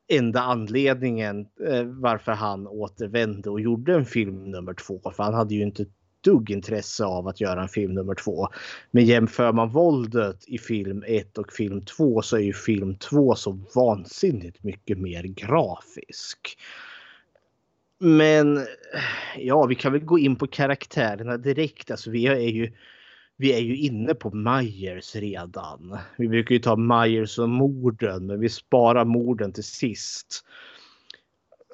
enda 0.09 0.41
anledningen 0.41 1.47
eh, 1.67 1.85
varför 1.85 2.33
han 2.33 2.67
återvände 2.67 3.51
och 3.51 3.61
gjorde 3.61 3.95
en 3.95 4.07
film 4.07 4.45
nummer 4.45 4.75
två. 4.75 5.13
För 5.17 5.23
han 5.23 5.35
hade 5.35 5.55
ju 5.55 5.63
inte 5.63 5.87
dugg 6.21 6.51
intresse 6.51 7.05
av 7.05 7.29
att 7.29 7.41
göra 7.41 7.63
en 7.63 7.69
film 7.69 7.95
nummer 7.95 8.15
två. 8.15 8.49
Men 8.91 9.05
jämför 9.05 9.53
man 9.53 9.71
våldet 9.71 10.45
i 10.47 10.59
film 10.59 11.05
1 11.07 11.39
och 11.39 11.53
film 11.53 11.85
2 11.85 12.23
så 12.23 12.37
är 12.37 12.41
ju 12.41 12.53
film 12.53 12.97
2 12.97 13.35
så 13.35 13.61
vansinnigt 13.75 14.65
mycket 14.65 14.99
mer 14.99 15.23
grafisk. 15.23 16.59
Men 17.99 18.57
eh, 18.57 18.65
ja, 19.39 19.67
vi 19.67 19.75
kan 19.75 19.93
väl 19.93 20.05
gå 20.05 20.19
in 20.19 20.37
på 20.37 20.47
karaktärerna 20.47 21.37
direkt. 21.37 21.91
Alltså 21.91 22.11
vi 22.11 22.27
är 22.27 22.39
ju 22.39 22.73
vi 23.41 23.53
är 23.53 23.61
ju 23.61 23.77
inne 23.77 24.15
på 24.15 24.31
Myers 24.31 25.17
redan. 25.17 25.99
Vi 26.17 26.29
brukar 26.29 26.55
ju 26.55 26.59
ta 26.59 26.77
Myers 26.77 27.39
och 27.39 27.49
morden, 27.49 28.27
men 28.27 28.41
vi 28.41 28.49
sparar 28.49 29.05
morden 29.05 29.53
till 29.53 29.65
sist. 29.65 30.45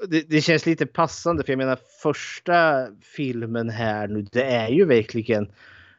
Det, 0.09 0.31
det, 0.31 0.41
känns 0.41 0.67
lite 0.67 0.87
passande 0.87 1.43
för 1.43 1.53
jag 1.53 1.59
menar 1.59 1.79
första 2.03 2.87
filmen 3.17 3.71
här 3.71 4.09
nu 4.09 4.23
det 4.33 4.43
är 4.43 4.69
ju 4.69 4.85
verkligen 4.85 5.53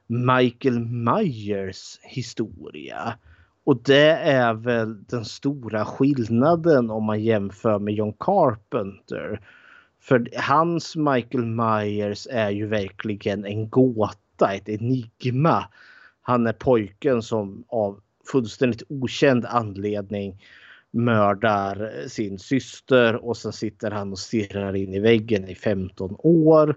Michael 0.07 0.79
Myers 0.79 1.99
historia. 2.01 3.13
Och 3.63 3.83
det 3.83 4.11
är 4.11 4.53
väl 4.53 5.03
den 5.03 5.25
stora 5.25 5.85
skillnaden 5.85 6.89
om 6.89 7.03
man 7.03 7.23
jämför 7.23 7.79
med 7.79 7.93
John 7.93 8.13
Carpenter. 8.19 9.41
För 10.01 10.29
hans 10.35 10.95
Michael 10.95 11.45
Myers 11.45 12.27
är 12.31 12.49
ju 12.49 12.67
verkligen 12.67 13.45
en 13.45 13.69
gåta 13.69 14.26
gåta, 14.37 14.53
ett 14.53 14.69
enigma. 14.69 15.65
Han 16.21 16.47
är 16.47 16.53
pojken 16.53 17.21
som 17.21 17.63
av 17.67 17.99
fullständigt 18.31 18.83
okänd 18.89 19.45
anledning 19.45 20.41
mördar 20.91 22.07
sin 22.07 22.39
syster 22.39 23.15
och 23.25 23.37
sen 23.37 23.53
sitter 23.53 23.91
han 23.91 24.11
och 24.11 24.19
stirrar 24.19 24.75
in 24.75 24.93
i 24.93 24.99
väggen 24.99 25.47
i 25.47 25.55
15 25.55 26.15
år. 26.19 26.75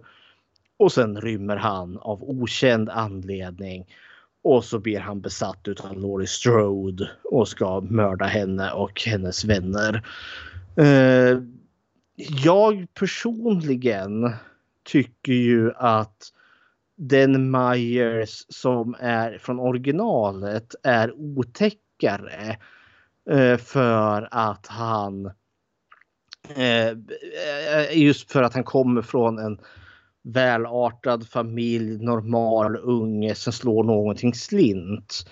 Och 0.78 0.92
sen 0.92 1.20
rymmer 1.20 1.56
han 1.56 1.98
av 1.98 2.22
okänd 2.22 2.88
anledning. 2.88 3.86
Och 4.42 4.64
så 4.64 4.78
blir 4.78 5.00
han 5.00 5.20
besatt 5.20 5.68
av 5.68 5.98
Laurie 5.98 6.26
Strode 6.26 7.10
och 7.24 7.48
ska 7.48 7.80
mörda 7.80 8.24
henne 8.24 8.72
och 8.72 9.02
hennes 9.06 9.44
vänner. 9.44 10.02
Eh, 10.76 11.38
jag 12.44 12.86
personligen 12.94 14.30
tycker 14.84 15.32
ju 15.32 15.72
att 15.76 16.32
den 17.00 17.50
Myers 17.50 18.44
som 18.48 18.96
är 19.00 19.38
från 19.38 19.60
originalet 19.60 20.74
är 20.82 21.12
otäckare. 21.12 22.56
Eh, 23.30 23.56
för 23.56 24.28
att 24.30 24.66
han 24.66 25.26
eh, 26.56 26.88
eh, 26.88 27.92
just 27.92 28.32
för 28.32 28.42
att 28.42 28.54
han 28.54 28.64
kommer 28.64 29.02
från 29.02 29.38
en 29.38 29.58
välartad 30.22 31.28
familj, 31.28 32.04
normal 32.04 32.76
unge 32.76 33.34
som 33.34 33.52
slår 33.52 33.84
någonting 33.84 34.34
slint. 34.34 35.30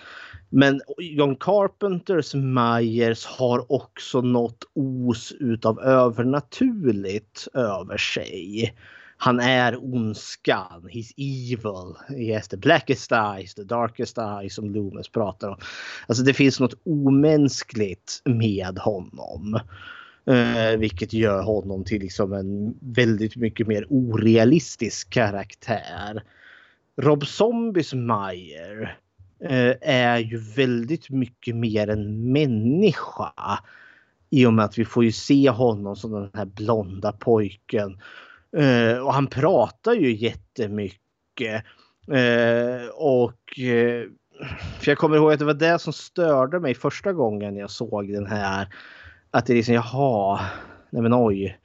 Men 0.49 0.81
John 0.97 1.35
Carpenters 1.35 2.33
Myers 2.33 3.25
har 3.25 3.71
också 3.71 4.21
något 4.21 4.63
os 4.75 5.31
utav 5.31 5.79
övernaturligt 5.79 7.47
över 7.53 7.97
sig. 7.97 8.73
Han 9.21 9.39
är 9.39 9.93
ondskan. 9.95 10.89
He's 10.89 11.11
evil. 11.17 11.95
He 12.17 12.35
has 12.35 12.47
the 12.47 12.57
blackest 12.57 13.11
eyes, 13.11 13.53
the 13.53 13.63
darkest 13.63 14.17
eyes 14.17 14.55
som 14.55 14.73
Loomis 14.73 15.09
pratar 15.09 15.49
om. 15.49 15.57
Alltså 16.07 16.23
det 16.23 16.33
finns 16.33 16.59
något 16.59 16.73
omänskligt 16.85 18.21
med 18.25 18.77
honom. 18.77 19.59
Eh, 20.25 20.77
vilket 20.77 21.13
gör 21.13 21.43
honom 21.43 21.83
till 21.83 22.01
liksom 22.01 22.33
en 22.33 22.77
väldigt 22.79 23.35
mycket 23.35 23.67
mer 23.67 23.85
orealistisk 23.89 25.09
karaktär. 25.09 26.23
Rob 27.01 27.27
Zombies 27.27 27.93
Meyer 27.93 28.97
eh, 29.43 29.75
är 29.81 30.17
ju 30.17 30.37
väldigt 30.37 31.09
mycket 31.09 31.55
mer 31.55 31.87
en 31.87 32.31
människa. 32.31 33.59
I 34.29 34.45
och 34.45 34.53
med 34.53 34.65
att 34.65 34.77
vi 34.77 34.85
får 34.85 35.03
ju 35.03 35.11
se 35.11 35.49
honom 35.49 35.95
som 35.95 36.11
den 36.11 36.29
här 36.33 36.45
blonda 36.45 37.11
pojken. 37.11 37.97
Eh, 38.57 38.97
och 38.97 39.13
han 39.13 39.27
pratar 39.27 39.93
ju 39.93 40.15
jättemycket. 40.15 41.63
Eh, 42.11 42.87
och 42.93 43.59
eh, 43.59 44.03
för 44.79 44.91
jag 44.91 44.97
kommer 44.97 45.15
ihåg 45.15 45.33
att 45.33 45.39
det 45.39 45.45
var 45.45 45.53
det 45.53 45.79
som 45.79 45.93
störde 45.93 46.59
mig 46.59 46.75
första 46.75 47.13
gången 47.13 47.55
jag 47.55 47.69
såg 47.69 48.13
den 48.13 48.25
här 48.25 48.67
att 49.31 49.45
det 49.45 49.53
är 49.53 49.55
liksom, 49.55 49.75
jaha, 49.75 50.39
nej 50.89 51.01
men 51.01 51.13
oj. 51.13 51.59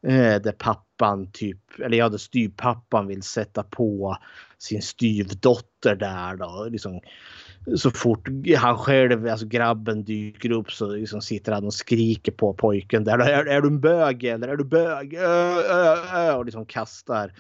Eh, 0.08 0.42
där 0.42 0.52
pappan 0.52 1.32
typ, 1.32 1.80
eller 1.80 1.98
ja, 1.98 2.10
där 2.10 2.18
styvpappan 2.18 3.08
vill 3.08 3.24
sätta 3.24 3.64
på 3.64 4.18
sin 4.58 4.82
styvdotter 4.82 5.96
där 5.96 6.36
då. 6.36 6.68
Liksom, 6.72 7.00
så 7.76 7.92
fort 7.92 8.28
han 8.58 8.78
själv, 8.78 9.28
alltså 9.28 9.46
grabben 9.46 10.04
dyker 10.04 10.52
upp 10.52 10.72
så 10.72 10.92
liksom 10.92 11.22
sitter 11.22 11.52
han 11.52 11.66
och 11.66 11.74
skriker 11.74 12.32
på 12.32 12.54
pojken 12.54 13.04
där. 13.04 13.20
Är, 13.20 13.46
är 13.46 13.62
du 13.62 13.68
en 13.68 13.82
bög 13.82 14.24
eller 14.24 14.48
är 14.48 14.58
du 14.58 14.64
bög? 14.64 15.14
Ö, 15.14 15.62
ö, 15.70 15.96
ö, 16.14 16.34
och 16.34 16.46
liksom 16.46 16.66
kastar 16.66 17.34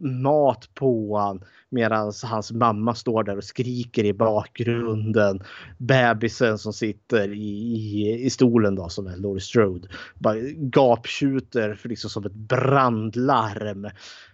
mat 0.00 0.68
på 0.74 1.18
han 1.18 1.44
medan 1.70 2.12
hans 2.24 2.52
mamma 2.52 2.94
står 2.94 3.22
där 3.22 3.36
och 3.36 3.44
skriker 3.44 4.04
i 4.04 4.12
bakgrunden. 4.12 5.42
Bebisen 5.78 6.58
som 6.58 6.72
sitter 6.72 7.32
i, 7.32 7.48
i, 7.48 8.24
i 8.24 8.30
stolen 8.30 8.74
då 8.74 8.88
som 8.88 9.06
är 9.06 9.16
Laurie 9.16 9.40
Strode 9.40 9.88
bara 10.14 10.38
gaptjuter 10.56 11.80
liksom 11.84 12.10
som 12.10 12.26
ett 12.26 12.34
brandlarm. 12.34 13.84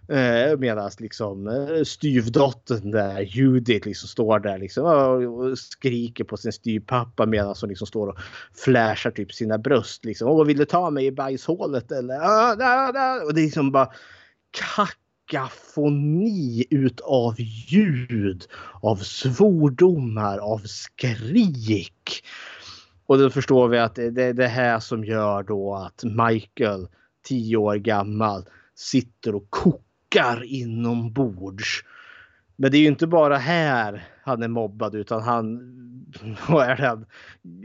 Eh, 0.09 0.59
Medan 0.59 0.91
liksom 0.99 1.49
eh, 1.49 1.85
styvdottern 1.85 2.91
där, 2.91 3.21
Judith, 3.21 3.87
liksom 3.87 4.09
står 4.09 4.39
där 4.39 4.59
liksom, 4.59 4.85
och 5.27 5.59
skriker 5.59 6.25
på 6.25 6.37
sin 6.37 6.53
styvpappa 6.53 7.27
medan 7.27 7.55
hon 7.61 7.69
liksom 7.69 7.87
står 7.87 8.09
och 8.09 8.19
flashar 8.55 9.11
typ 9.11 9.33
sina 9.33 9.59
bröst. 9.59 10.05
Liksom. 10.05 10.29
Åh, 10.29 10.45
vill 10.45 10.57
du 10.57 10.65
ta 10.65 10.91
mig 10.91 11.07
i 11.07 11.13
bajshålet 11.13 11.93
eller? 11.93 12.15
Ah. 12.15 12.57
ah, 12.61 12.93
ah. 12.95 13.25
Och 13.25 13.35
det 13.35 13.41
är 13.41 13.45
liksom 13.45 13.73
bara 13.73 13.89
kakafoni 15.27 16.65
utav 16.71 17.35
ljud, 17.39 18.47
av 18.83 18.97
svordomar, 18.97 20.39
av 20.39 20.59
skrik. 20.59 22.25
Och 23.07 23.19
då 23.19 23.31
förstår 23.31 23.69
vi 23.69 23.79
att 23.79 23.95
det 23.95 24.23
är 24.23 24.33
det 24.33 24.47
här 24.47 24.81
som 24.81 25.05
gör 25.05 25.43
då 25.43 25.75
att 25.75 26.05
Michael, 26.05 26.89
tio 27.23 27.57
år 27.57 27.77
gammal, 27.77 28.45
sitter 28.75 29.35
och 29.35 29.51
kokar 29.51 30.45
inombords. 30.45 31.85
Men 32.57 32.71
det 32.71 32.77
är 32.77 32.81
ju 32.81 32.87
inte 32.87 33.07
bara 33.07 33.37
här 33.37 34.09
han 34.23 34.43
är 34.43 34.49
mobbad 34.49 34.95
utan 34.95 35.23
han, 35.23 35.61
vad 36.49 36.67
är 36.67 36.77
det? 36.77 37.07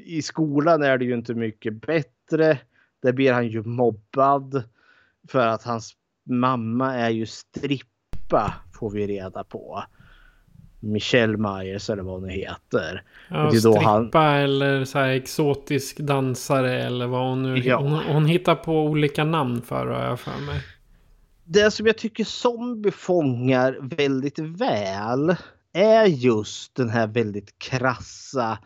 I 0.04 0.22
skolan 0.22 0.84
är 0.84 0.98
det 0.98 1.06
ju 1.06 1.14
inte 1.14 1.34
mycket 1.34 1.82
bättre. 1.82 2.60
Där 3.02 3.14
blir 3.14 3.34
han 3.34 3.48
ju 3.48 3.64
mobbad 3.64 4.64
för 5.28 5.48
att 5.48 5.64
hans 5.64 5.96
mamma 6.32 6.96
är 6.96 7.10
ju 7.10 7.26
strippa 7.26 8.54
får 8.80 8.90
vi 8.90 9.08
reda 9.08 9.44
på. 9.44 9.84
Michelle 10.80 11.38
Myers 11.38 11.90
eller 11.90 12.04
vad 12.04 12.22
hon 12.22 12.30
heter. 12.30 13.04
Ja, 13.30 13.52
strippa 13.52 14.20
han... 14.20 14.44
eller 14.44 14.86
så 14.86 15.00
här 15.00 15.10
exotisk 15.10 15.98
dansare 15.98 16.84
eller 16.84 17.08
vad 17.08 17.30
hon 17.30 17.44
nu... 17.44 17.58
Ja. 17.60 17.78
Hon, 17.78 18.00
hon 18.00 18.26
hittar 18.26 18.56
på 18.56 18.84
olika 18.84 19.24
namn 19.24 19.62
för 19.62 19.88
har 19.88 20.04
jag 20.04 20.20
för 20.20 20.46
mig 20.46 20.62
det 21.52 21.72
som 21.72 21.88
jag 21.88 21.98
tycker 21.98 22.24
zombie 22.24 22.92
fångar 22.92 23.78
väldigt 23.82 24.40
väl 24.40 25.36
är 25.74 26.06
just 26.06 26.76
den 26.76 26.90
här 26.90 27.08
väldigt 27.08 27.60
krassa, 27.60 28.58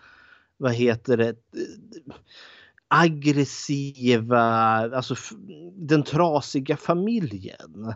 vad 0.57 0.73
heter 0.73 1.17
det, 1.17 1.35
aggressiva, 2.87 4.41
alltså 4.95 5.15
den 5.73 6.03
trasiga 6.03 6.77
familjen. 6.77 7.93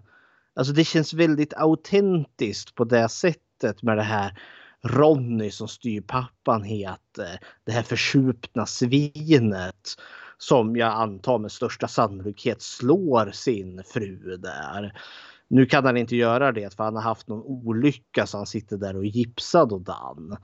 Alltså 0.55 0.73
det 0.73 0.83
känns 0.83 1.13
väldigt 1.13 1.53
autentiskt 1.53 2.75
på 2.75 2.83
det 2.83 3.09
sättet 3.09 3.83
med 3.83 3.97
det 3.97 4.03
här 4.03 4.39
Ronny 4.81 5.51
som 5.51 5.67
styrpappan 5.67 6.63
heter. 6.63 7.39
Det 7.65 7.71
här 7.71 7.83
försupna 7.83 8.65
svinet 8.65 9.95
som 10.37 10.75
jag 10.75 10.93
antar 10.93 11.39
med 11.39 11.51
största 11.51 11.87
sannolikhet 11.87 12.61
slår 12.61 13.31
sin 13.31 13.83
fru 13.85 14.37
där. 14.37 15.01
Nu 15.47 15.65
kan 15.65 15.85
han 15.85 15.97
inte 15.97 16.15
göra 16.15 16.51
det 16.51 16.75
för 16.75 16.83
han 16.83 16.95
har 16.95 17.03
haft 17.03 17.27
någon 17.27 17.43
olycka 17.43 18.27
så 18.27 18.37
han 18.37 18.45
sitter 18.45 18.77
där 18.77 18.95
och 18.95 19.05
gipsad 19.05 19.71
och 19.71 19.81
dan. 19.81 20.37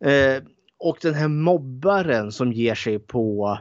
Eh, 0.00 0.42
och 0.78 0.98
den 1.02 1.14
här 1.14 1.28
mobbaren 1.28 2.32
som 2.32 2.52
ger 2.52 2.74
sig 2.74 2.98
på 2.98 3.58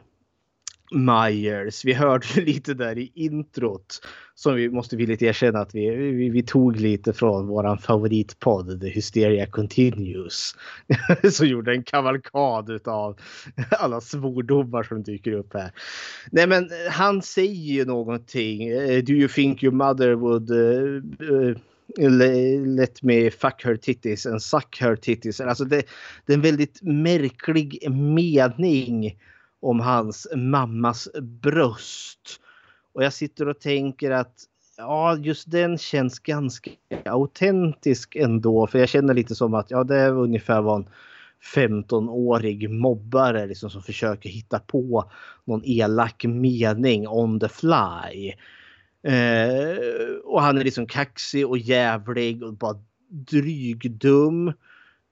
Myers. 0.91 1.85
Vi 1.85 1.93
hörde 1.93 2.27
lite 2.41 2.73
där 2.73 2.97
i 2.97 3.11
introt 3.15 4.01
som 4.35 4.55
vi 4.55 4.69
måste 4.69 4.95
villigt 4.95 5.21
erkänna 5.21 5.59
att 5.59 5.75
vi, 5.75 5.89
vi, 5.89 6.29
vi 6.29 6.43
tog 6.43 6.79
lite 6.79 7.13
från 7.13 7.47
våran 7.47 7.77
favoritpodd 7.77 8.81
The 8.81 8.89
Hysteria 8.89 9.45
Continues. 9.45 10.55
som 11.31 11.47
gjorde 11.47 11.71
en 11.71 11.83
kavalkad 11.83 12.87
av 12.87 13.19
alla 13.79 14.01
svordomar 14.01 14.83
som 14.83 15.03
dyker 15.03 15.31
upp 15.31 15.53
här. 15.53 15.71
Nej 16.31 16.47
men 16.47 16.69
han 16.89 17.21
säger 17.21 17.73
ju 17.73 17.85
någonting. 17.85 18.67
Eh, 18.67 19.03
Do 19.03 19.13
you 19.13 19.27
think 19.27 19.63
your 19.63 19.75
mother 19.75 20.13
would 20.15 20.51
uh, 20.51 21.03
uh, 21.31 21.57
Let 21.97 23.03
me 23.03 23.29
fuck 23.29 23.63
her 23.63 23.75
titties 23.75 24.25
and 24.25 24.41
suck 24.41 24.77
her 24.81 24.95
titties. 24.95 25.41
Alltså 25.41 25.65
det, 25.65 25.83
det 26.25 26.33
är 26.33 26.37
en 26.37 26.41
väldigt 26.41 26.81
märklig 26.81 27.91
mening 27.91 29.19
om 29.59 29.79
hans 29.79 30.27
mammas 30.35 31.09
bröst. 31.21 32.39
Och 32.93 33.03
jag 33.03 33.13
sitter 33.13 33.47
och 33.47 33.59
tänker 33.59 34.11
att 34.11 34.33
ja, 34.77 35.17
just 35.17 35.51
den 35.51 35.77
känns 35.77 36.19
ganska 36.19 36.71
autentisk 37.05 38.15
ändå. 38.15 38.67
För 38.67 38.79
jag 38.79 38.89
känner 38.89 39.13
lite 39.13 39.35
som 39.35 39.53
att 39.53 39.71
ja, 39.71 39.83
det 39.83 39.95
är 39.95 40.11
ungefär 40.11 40.61
vad 40.61 40.79
en 40.79 40.89
15-årig 41.55 42.69
mobbare 42.69 43.47
liksom, 43.47 43.69
som 43.69 43.81
försöker 43.81 44.29
hitta 44.29 44.59
på 44.59 45.11
någon 45.45 45.61
elak 45.65 46.23
mening 46.23 47.07
on 47.07 47.39
the 47.39 47.49
fly. 47.49 48.33
Eh, 49.07 50.15
och 50.23 50.41
han 50.41 50.57
är 50.57 50.63
liksom 50.63 50.87
kaxig 50.87 51.47
och 51.47 51.57
jävlig 51.57 52.43
och 52.43 52.53
bara 52.53 52.79
drygdum. 53.09 54.47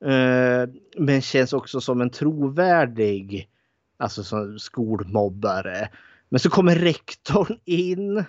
Eh, 0.05 0.69
men 0.97 1.21
känns 1.21 1.53
också 1.53 1.81
som 1.81 2.01
en 2.01 2.09
trovärdig 2.09 3.49
Alltså 3.97 4.23
som 4.23 4.59
skolmobbare. 4.59 5.89
Men 6.29 6.39
så 6.39 6.49
kommer 6.49 6.75
rektorn 6.75 7.57
in. 7.65 8.23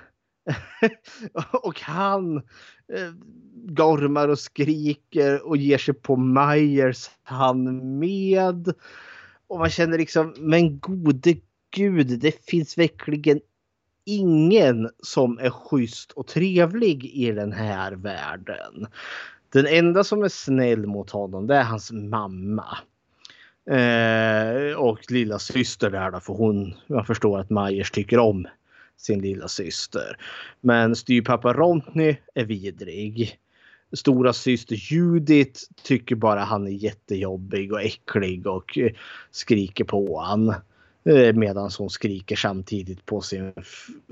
och 1.63 1.81
han 1.81 2.37
eh, 2.93 3.13
gormar 3.55 4.29
och 4.29 4.39
skriker 4.39 5.47
och 5.47 5.57
ger 5.57 5.79
sig 5.79 5.95
på 5.95 6.17
Myers 6.17 7.11
han 7.23 7.99
med. 7.99 8.73
Och 9.47 9.59
man 9.59 9.71
känner 9.71 9.99
liksom, 9.99 10.35
men 10.39 10.79
gode 10.79 11.37
gud, 11.71 12.21
det 12.21 12.45
finns 12.45 12.79
verkligen 12.79 13.41
ingen 14.07 14.91
som 15.03 15.39
är 15.39 15.51
schysst 15.51 16.13
och 16.13 16.27
trevlig 16.27 17.05
i 17.05 17.33
den 17.33 17.53
här 17.53 17.93
världen. 17.93 18.87
Den 19.53 19.67
enda 19.67 20.05
som 20.05 20.23
är 20.23 20.29
snäll 20.29 20.87
mot 20.87 21.11
honom 21.11 21.47
det 21.47 21.57
är 21.57 21.65
hans 21.65 21.93
mamma. 21.93 22.79
Eh, 23.71 24.77
och 24.77 25.11
lilla 25.13 25.39
syster 25.39 25.91
där 25.91 26.11
då, 26.11 26.21
för 26.21 26.33
hon, 26.33 26.75
jag 26.87 27.07
förstår 27.07 27.41
att 27.41 27.51
Majers 27.51 27.91
tycker 27.91 28.19
om 28.19 28.47
sin 28.97 29.21
lilla 29.21 29.49
syster. 29.49 30.19
Men 30.61 30.97
styrpappa 30.97 31.53
Rontny 31.53 32.17
är 32.35 32.45
vidrig. 32.45 33.39
Stora 33.93 34.33
syster 34.33 34.77
Judith 34.93 35.61
tycker 35.83 36.15
bara 36.15 36.41
han 36.41 36.67
är 36.67 36.71
jättejobbig 36.71 37.73
och 37.73 37.83
äcklig 37.83 38.47
och 38.47 38.79
eh, 38.79 38.93
skriker 39.31 39.85
på 39.85 40.21
han. 40.21 40.55
Eh, 41.09 41.33
medan 41.35 41.71
hon 41.79 41.91
skriker 41.91 42.37
samtidigt 42.37 43.07
på 43.07 43.21
sin 43.21 43.53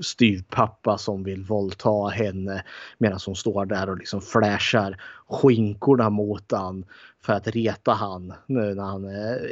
styvpappa 0.01 0.97
som 0.97 1.23
vill 1.23 1.43
våldta 1.43 2.07
henne. 2.07 2.63
Medan 2.97 3.19
hon 3.25 3.35
står 3.35 3.65
där 3.65 3.89
och 3.89 3.97
liksom 3.97 4.21
flashar 4.21 5.01
skinkorna 5.27 6.09
mot 6.09 6.51
han 6.51 6.85
för 7.25 7.33
att 7.33 7.47
reta 7.47 7.93
han. 7.93 8.33
Nu 8.45 8.75
när 8.75 8.83
han 8.83 9.09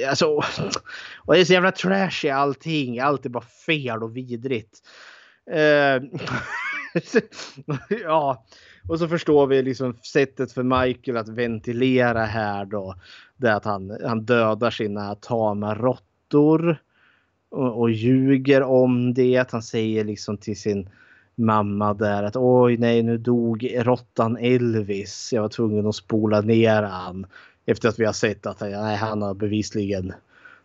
alltså, 0.09 0.25
och 1.25 1.33
det 1.33 1.39
är 1.39 1.45
så 1.45 1.53
jävla 1.53 1.71
trashy 1.71 2.29
allting. 2.29 2.99
Allt 2.99 3.25
är 3.25 3.29
bara 3.29 3.43
fel 3.65 4.03
och 4.03 4.17
vidrigt. 4.17 4.79
Uh, 5.51 6.03
ja, 8.03 8.45
och 8.89 8.99
så 8.99 9.07
förstår 9.07 9.47
vi 9.47 9.61
liksom 9.61 9.97
sättet 10.13 10.51
för 10.51 10.63
Michael 10.63 11.17
att 11.17 11.29
ventilera 11.29 12.25
här 12.25 12.65
då. 12.65 12.95
Det 13.37 13.47
är 13.47 13.55
att 13.55 13.65
han, 13.65 13.97
han 14.03 14.25
dödar 14.25 14.71
sina 14.71 15.15
tama 15.15 15.75
råttor 15.75 16.82
och, 17.53 17.79
och 17.79 17.91
ljuger 17.91 18.63
om 18.63 19.13
det. 19.13 19.51
Han 19.51 19.61
säger 19.61 20.03
liksom 20.03 20.37
till 20.37 20.59
sin 20.59 20.89
mamma 21.35 21.93
där 21.93 22.23
att 22.23 22.35
oj 22.35 22.77
nej 22.77 23.03
nu 23.03 23.17
dog 23.17 23.71
råttan 23.77 24.37
Elvis. 24.37 25.29
Jag 25.33 25.41
var 25.41 25.49
tvungen 25.49 25.87
att 25.87 25.95
spola 25.95 26.41
ner 26.41 26.83
han. 26.83 27.25
Efter 27.65 27.89
att 27.89 27.99
vi 27.99 28.05
har 28.05 28.13
sett 28.13 28.45
att 28.45 28.61
nej, 28.61 28.95
han 28.95 29.21
har 29.21 29.33
bevisligen 29.33 30.13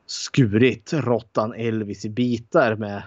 skurit 0.07 0.93
råttan 0.93 1.55
Elvis 1.55 2.05
i 2.05 2.09
bitar 2.09 2.76
med 2.76 3.03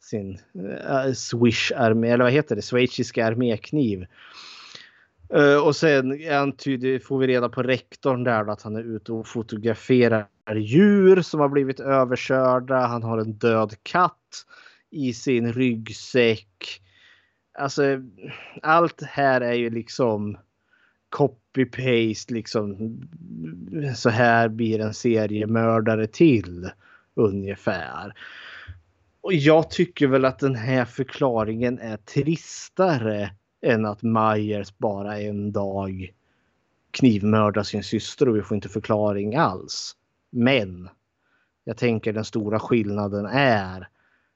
sin 0.00 0.38
uh, 0.56 1.12
swish 1.14 1.72
armé, 1.76 2.10
eller 2.10 2.24
vad 2.24 2.32
heter 2.32 2.56
det, 2.56 2.62
schweiziska 2.62 3.26
armékniv. 3.26 4.06
Uh, 5.36 5.66
och 5.66 5.76
sen 5.76 6.32
antyder, 6.32 6.98
får 6.98 7.18
vi 7.18 7.26
reda 7.26 7.48
på 7.48 7.62
rektorn 7.62 8.24
där 8.24 8.44
då, 8.44 8.52
att 8.52 8.62
han 8.62 8.76
är 8.76 8.96
ute 8.96 9.12
och 9.12 9.26
fotograferar 9.26 10.26
djur 10.52 11.22
som 11.22 11.40
har 11.40 11.48
blivit 11.48 11.80
överkörda. 11.80 12.86
Han 12.86 13.02
har 13.02 13.18
en 13.18 13.32
död 13.32 13.74
katt 13.82 14.46
i 14.90 15.14
sin 15.14 15.52
ryggsäck. 15.52 16.80
Alltså 17.58 17.82
allt 18.62 19.02
här 19.02 19.40
är 19.40 19.52
ju 19.52 19.70
liksom 19.70 20.36
copy-paste 21.10 22.32
liksom. 22.32 22.96
Så 23.96 24.10
här 24.10 24.48
blir 24.48 24.80
en 24.80 24.94
seriemördare 24.94 26.06
till 26.06 26.70
ungefär. 27.14 28.14
Och 29.20 29.34
jag 29.34 29.70
tycker 29.70 30.06
väl 30.06 30.24
att 30.24 30.38
den 30.38 30.54
här 30.54 30.84
förklaringen 30.84 31.78
är 31.78 31.96
tristare 31.96 33.30
än 33.62 33.86
att 33.86 34.02
Myers 34.02 34.78
bara 34.78 35.20
en 35.20 35.52
dag 35.52 36.12
knivmördar 36.90 37.62
sin 37.62 37.82
syster 37.82 38.28
och 38.28 38.36
vi 38.36 38.42
får 38.42 38.54
inte 38.54 38.68
förklaring 38.68 39.36
alls. 39.36 39.96
Men 40.34 40.88
jag 41.64 41.76
tänker 41.76 42.12
den 42.12 42.24
stora 42.24 42.58
skillnaden 42.58 43.26
är 43.26 43.88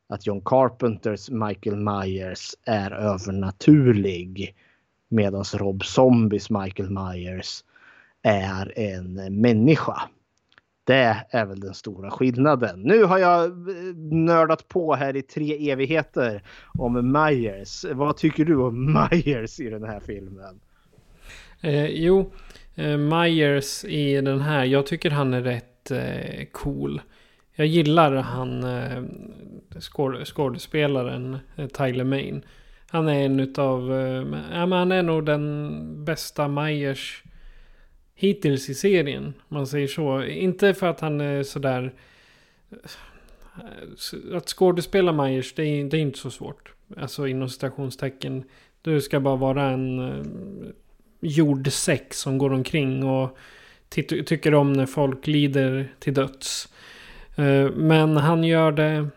att 0.09 0.27
John 0.27 0.41
Carpenters 0.45 1.31
Michael 1.31 1.77
Myers 1.77 2.55
är 2.65 2.91
övernaturlig 2.91 4.57
medan 5.09 5.45
Rob 5.55 5.85
Zombies 5.85 6.51
Michael 6.51 6.91
Myers 6.91 7.65
är 8.23 8.79
en 8.79 9.41
människa. 9.41 10.03
Det 10.85 11.25
är 11.31 11.47
väl 11.47 11.61
den 11.61 11.75
stora 11.75 12.11
skillnaden. 12.11 12.81
Nu 12.83 13.05
har 13.05 13.19
jag 13.19 13.45
eh, 13.45 13.95
nördat 14.11 14.69
på 14.69 14.95
här 14.95 15.17
i 15.17 15.23
tre 15.23 15.71
evigheter 15.71 16.43
om 16.79 17.13
Myers. 17.13 17.85
Vad 17.93 18.17
tycker 18.17 18.45
du 18.45 18.57
om 18.57 18.93
Myers 19.11 19.61
i 19.61 19.71
den 19.71 19.85
här 19.85 20.01
filmen? 20.01 20.61
Eh, 21.61 21.87
jo, 21.87 22.33
eh, 22.75 22.97
Myers 22.97 23.85
i 23.85 24.21
den 24.21 24.41
här. 24.41 24.65
Jag 24.65 24.87
tycker 24.87 25.11
han 25.11 25.35
är 25.35 25.43
rätt 25.43 25.78
eh, 25.91 26.45
cool. 26.53 27.01
Jag 27.55 27.67
gillar 27.67 28.13
han 28.13 28.65
eh, 28.65 29.03
skådespelaren 30.25 31.39
eh, 31.57 31.67
Tyler 31.67 32.05
Main. 32.05 32.43
Han 32.91 33.09
är 33.09 33.25
en 33.25 33.41
utav, 33.41 33.93
eh, 33.93 34.25
ja 34.53 34.67
men 34.67 34.73
han 34.73 34.93
är 34.93 35.03
nog 35.03 35.27
den 35.27 36.05
bästa 36.05 36.49
Myers 36.49 37.23
hittills 38.15 38.69
i 38.69 38.75
serien. 38.75 39.25
om 39.25 39.33
Man 39.49 39.67
säger 39.67 39.87
så. 39.87 40.23
Inte 40.23 40.75
för 40.75 40.87
att 40.87 41.01
han 41.01 41.21
är 41.21 41.43
sådär... 41.43 41.93
Eh, 42.71 44.37
att 44.37 44.49
skådespela 44.49 45.13
Myers, 45.13 45.55
det 45.55 45.63
är, 45.63 45.85
det 45.85 45.97
är 45.97 46.01
inte 46.01 46.19
så 46.19 46.31
svårt. 46.31 46.73
Alltså 46.97 47.27
inom 47.27 47.49
citationstecken. 47.49 48.45
Du 48.83 49.01
ska 49.01 49.21
bara 49.21 49.37
vara 49.37 49.71
en 49.71 49.99
eh, 49.99 50.25
jordsäck 51.21 52.15
som 52.15 52.39
går 52.39 52.53
omkring 52.53 53.05
och 53.05 53.39
ty- 53.89 54.23
tycker 54.25 54.55
om 54.55 54.73
när 54.73 54.87
folk 54.87 55.27
lider 55.27 55.93
till 55.99 56.15
döds. 56.15 56.69
Eh, 57.37 57.71
men 57.71 58.17
han 58.17 58.45
gör 58.45 58.73
det... 58.73 59.09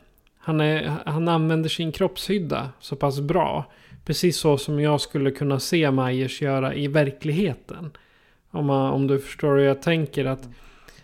Han, 0.43 0.61
är, 0.61 0.93
han 1.05 1.27
använder 1.27 1.69
sin 1.69 1.91
kroppshydda 1.91 2.69
så 2.79 2.95
pass 2.95 3.19
bra. 3.19 3.71
Precis 4.05 4.37
så 4.37 4.57
som 4.57 4.79
jag 4.79 5.01
skulle 5.01 5.31
kunna 5.31 5.59
se 5.59 5.91
Majers 5.91 6.41
göra 6.41 6.75
i 6.75 6.87
verkligheten. 6.87 7.91
Om, 8.51 8.65
man, 8.65 8.91
om 8.91 9.07
du 9.07 9.19
förstår 9.19 9.55
hur 9.55 9.63
jag 9.63 9.81
tänker. 9.81 10.25
att 10.25 10.49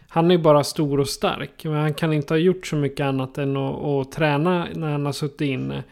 Han 0.07 0.31
är 0.31 0.37
bara 0.37 0.63
stor 0.63 0.99
och 0.99 1.09
stark. 1.09 1.63
Men 1.63 1.73
han 1.73 1.93
kan 1.93 2.13
inte 2.13 2.33
ha 2.33 2.39
gjort 2.39 2.67
så 2.67 2.75
mycket 2.75 3.03
annat 3.03 3.37
än 3.37 3.57
att, 3.57 3.83
att 3.83 4.11
träna 4.11 4.67
när 4.73 4.91
han 4.91 5.05
har 5.05 5.13
suttit 5.13 5.41
inne. 5.41 5.83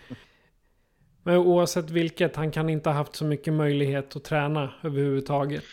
Men 1.23 1.37
oavsett 1.37 1.89
vilket, 1.89 2.35
han 2.35 2.51
kan 2.51 2.69
inte 2.69 2.89
ha 2.89 2.95
haft 2.95 3.15
så 3.15 3.25
mycket 3.25 3.53
möjlighet 3.53 4.15
att 4.15 4.23
träna 4.23 4.69
överhuvudtaget. 4.83 5.63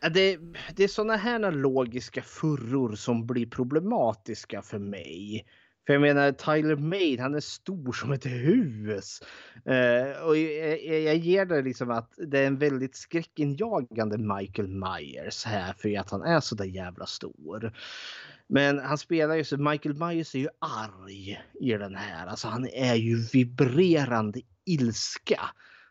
Det, 0.00 0.38
det 0.76 0.84
är 0.84 0.88
sådana 0.88 1.16
här 1.16 1.52
logiska 1.52 2.22
furror 2.22 2.94
som 2.94 3.26
blir 3.26 3.46
problematiska 3.46 4.62
för 4.62 4.78
mig. 4.78 5.46
För 5.86 5.92
jag 5.92 6.00
menar 6.02 6.32
Tyler 6.32 6.76
Made, 6.76 7.22
han 7.22 7.34
är 7.34 7.40
stor 7.40 7.92
som 7.92 8.12
ett 8.12 8.26
hus. 8.26 9.22
Eh, 9.64 10.26
och 10.26 10.36
jag, 10.36 10.84
jag, 10.84 11.00
jag 11.00 11.16
ger 11.16 11.46
det 11.46 11.62
liksom 11.62 11.90
att 11.90 12.12
det 12.16 12.38
är 12.38 12.46
en 12.46 12.58
väldigt 12.58 12.96
skräckinjagande 12.96 14.18
Michael 14.18 14.68
Myers 14.68 15.44
här 15.44 15.72
för 15.78 15.98
att 15.98 16.10
han 16.10 16.22
är 16.22 16.40
så 16.40 16.54
där 16.54 16.64
jävla 16.64 17.06
stor. 17.06 17.72
Men 18.46 18.78
han 18.78 18.98
spelar 18.98 19.34
ju 19.34 19.44
så, 19.44 19.56
Michael 19.56 19.94
Myers 19.94 20.34
är 20.34 20.38
ju 20.38 20.48
arg 20.58 21.40
i 21.60 21.70
den 21.70 21.96
här. 21.96 22.26
Alltså 22.26 22.48
han 22.48 22.68
är 22.68 22.94
ju 22.94 23.16
vibrerande 23.32 24.40
ilska. 24.64 25.40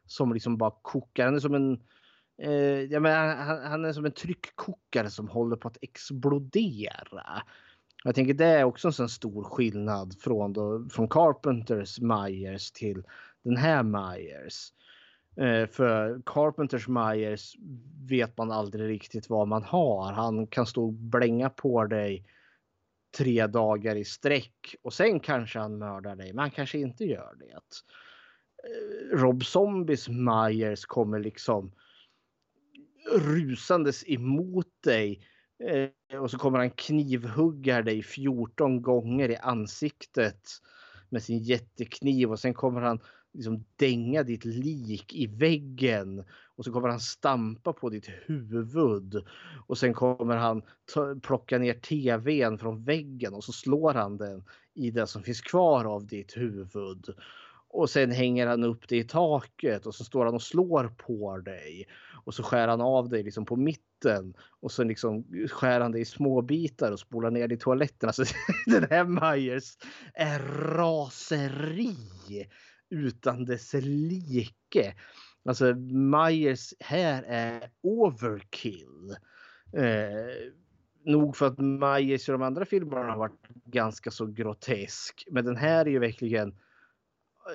Som 0.05 0.33
liksom 0.33 0.57
bara 0.57 0.73
kokar. 0.81 1.25
Han 1.25 1.35
är 1.35 1.39
som 1.39 1.55
en 1.55 1.79
Eh, 2.37 2.81
ja, 2.81 2.99
men 2.99 3.37
han, 3.37 3.61
han 3.63 3.85
är 3.85 3.93
som 3.93 4.05
en 4.05 4.11
tryckkokare 4.11 5.09
som 5.09 5.27
håller 5.27 5.55
på 5.55 5.67
att 5.67 5.77
explodera. 5.81 7.43
Jag 8.03 8.15
tänker 8.15 8.33
det 8.33 8.45
är 8.45 8.63
också 8.63 8.87
en 8.87 8.93
sån 8.93 9.09
stor 9.09 9.43
skillnad 9.43 10.15
från, 10.19 10.53
då, 10.53 10.87
från 10.89 11.07
Carpenters 11.07 11.99
Myers 11.99 12.71
till 12.71 13.03
den 13.43 13.57
här 13.57 13.83
Myers. 13.83 14.73
Eh, 15.35 15.69
för 15.69 16.21
Carpenters 16.25 16.87
Myers 16.87 17.55
vet 18.09 18.37
man 18.37 18.51
aldrig 18.51 18.89
riktigt 18.89 19.29
vad 19.29 19.47
man 19.47 19.63
har. 19.63 20.11
Han 20.11 20.47
kan 20.47 20.65
stå 20.65 20.85
och 20.85 20.93
blänga 20.93 21.49
på 21.49 21.85
dig 21.85 22.25
tre 23.17 23.47
dagar 23.47 23.95
i 23.95 24.05
sträck 24.05 24.75
och 24.81 24.93
sen 24.93 25.19
kanske 25.19 25.59
han 25.59 25.77
mördar 25.77 26.15
dig, 26.15 26.33
men 26.33 26.39
han 26.39 26.51
kanske 26.51 26.79
inte 26.79 27.05
gör 27.05 27.35
det. 27.39 27.53
Eh, 28.63 29.17
Rob 29.17 29.45
Zombies 29.45 30.09
Myers 30.09 30.85
kommer 30.85 31.19
liksom 31.19 31.71
rusandes 33.15 34.03
emot 34.07 34.67
dig 34.83 35.21
eh, 35.63 36.19
och 36.19 36.31
så 36.31 36.37
kommer 36.37 36.59
han 36.59 36.69
knivhugga 36.69 37.81
dig 37.81 38.03
14 38.03 38.81
gånger 38.81 39.29
i 39.29 39.35
ansiktet 39.35 40.41
med 41.09 41.23
sin 41.23 41.39
jättekniv 41.39 42.31
och 42.31 42.39
sen 42.39 42.53
kommer 42.53 42.81
han 42.81 42.99
liksom 43.33 43.65
dänga 43.75 44.23
ditt 44.23 44.45
lik 44.45 45.13
i 45.13 45.27
väggen 45.27 46.23
och 46.55 46.65
så 46.65 46.71
kommer 46.71 46.89
han 46.89 46.99
stampa 46.99 47.73
på 47.73 47.89
ditt 47.89 48.09
huvud 48.25 49.23
och 49.67 49.77
sen 49.77 49.93
kommer 49.93 50.35
han 50.35 50.61
plocka 51.21 51.57
ner 51.57 51.73
tvn 51.73 52.57
från 52.57 52.83
väggen 52.83 53.33
och 53.33 53.43
så 53.43 53.51
slår 53.51 53.93
han 53.93 54.17
den 54.17 54.43
i 54.73 54.91
det 54.91 55.07
som 55.07 55.23
finns 55.23 55.41
kvar 55.41 55.85
av 55.85 56.07
ditt 56.07 56.37
huvud. 56.37 57.05
Och 57.69 57.89
sen 57.89 58.11
hänger 58.11 58.47
han 58.47 58.63
upp 58.63 58.87
det 58.87 58.97
i 58.97 59.03
taket 59.03 59.85
och 59.85 59.95
så 59.95 60.03
står 60.03 60.25
han 60.25 60.35
och 60.35 60.41
slår 60.41 60.93
på 60.97 61.37
dig. 61.37 61.87
Och 62.25 62.33
så 62.33 62.43
skär 62.43 62.67
han 62.67 62.81
av 62.81 63.09
dig 63.09 63.23
liksom 63.23 63.45
på 63.45 63.55
mitten. 63.55 64.33
Och 64.59 64.71
så 64.71 64.83
liksom 64.83 65.25
skär 65.51 65.81
han 65.81 65.91
dig 65.91 66.01
i 66.01 66.05
små 66.05 66.41
bitar 66.41 66.91
och 66.91 66.99
spolar 66.99 67.31
ner 67.31 67.47
dig 67.47 67.57
i 67.57 67.59
toaletten. 67.59 68.09
Alltså 68.09 68.23
den 68.65 68.87
här 68.89 69.03
Myers 69.03 69.77
är 70.13 70.39
raseri 70.77 71.95
utan 72.89 73.45
dess 73.45 73.73
like. 73.73 74.95
Alltså 75.45 75.75
Myers 75.75 76.73
här 76.79 77.23
är 77.23 77.69
overkill. 77.81 79.15
Eh, 79.73 80.51
nog 81.05 81.35
för 81.35 81.47
att 81.47 81.59
Myers 81.59 82.29
i 82.29 82.31
de 82.31 82.41
andra 82.41 82.65
filmerna 82.65 83.11
har 83.11 83.17
varit 83.17 83.47
ganska 83.65 84.11
så 84.11 84.25
grotesk. 84.25 85.27
Men 85.31 85.45
den 85.45 85.55
här 85.55 85.85
är 85.85 85.89
ju 85.89 85.99
verkligen 85.99 86.55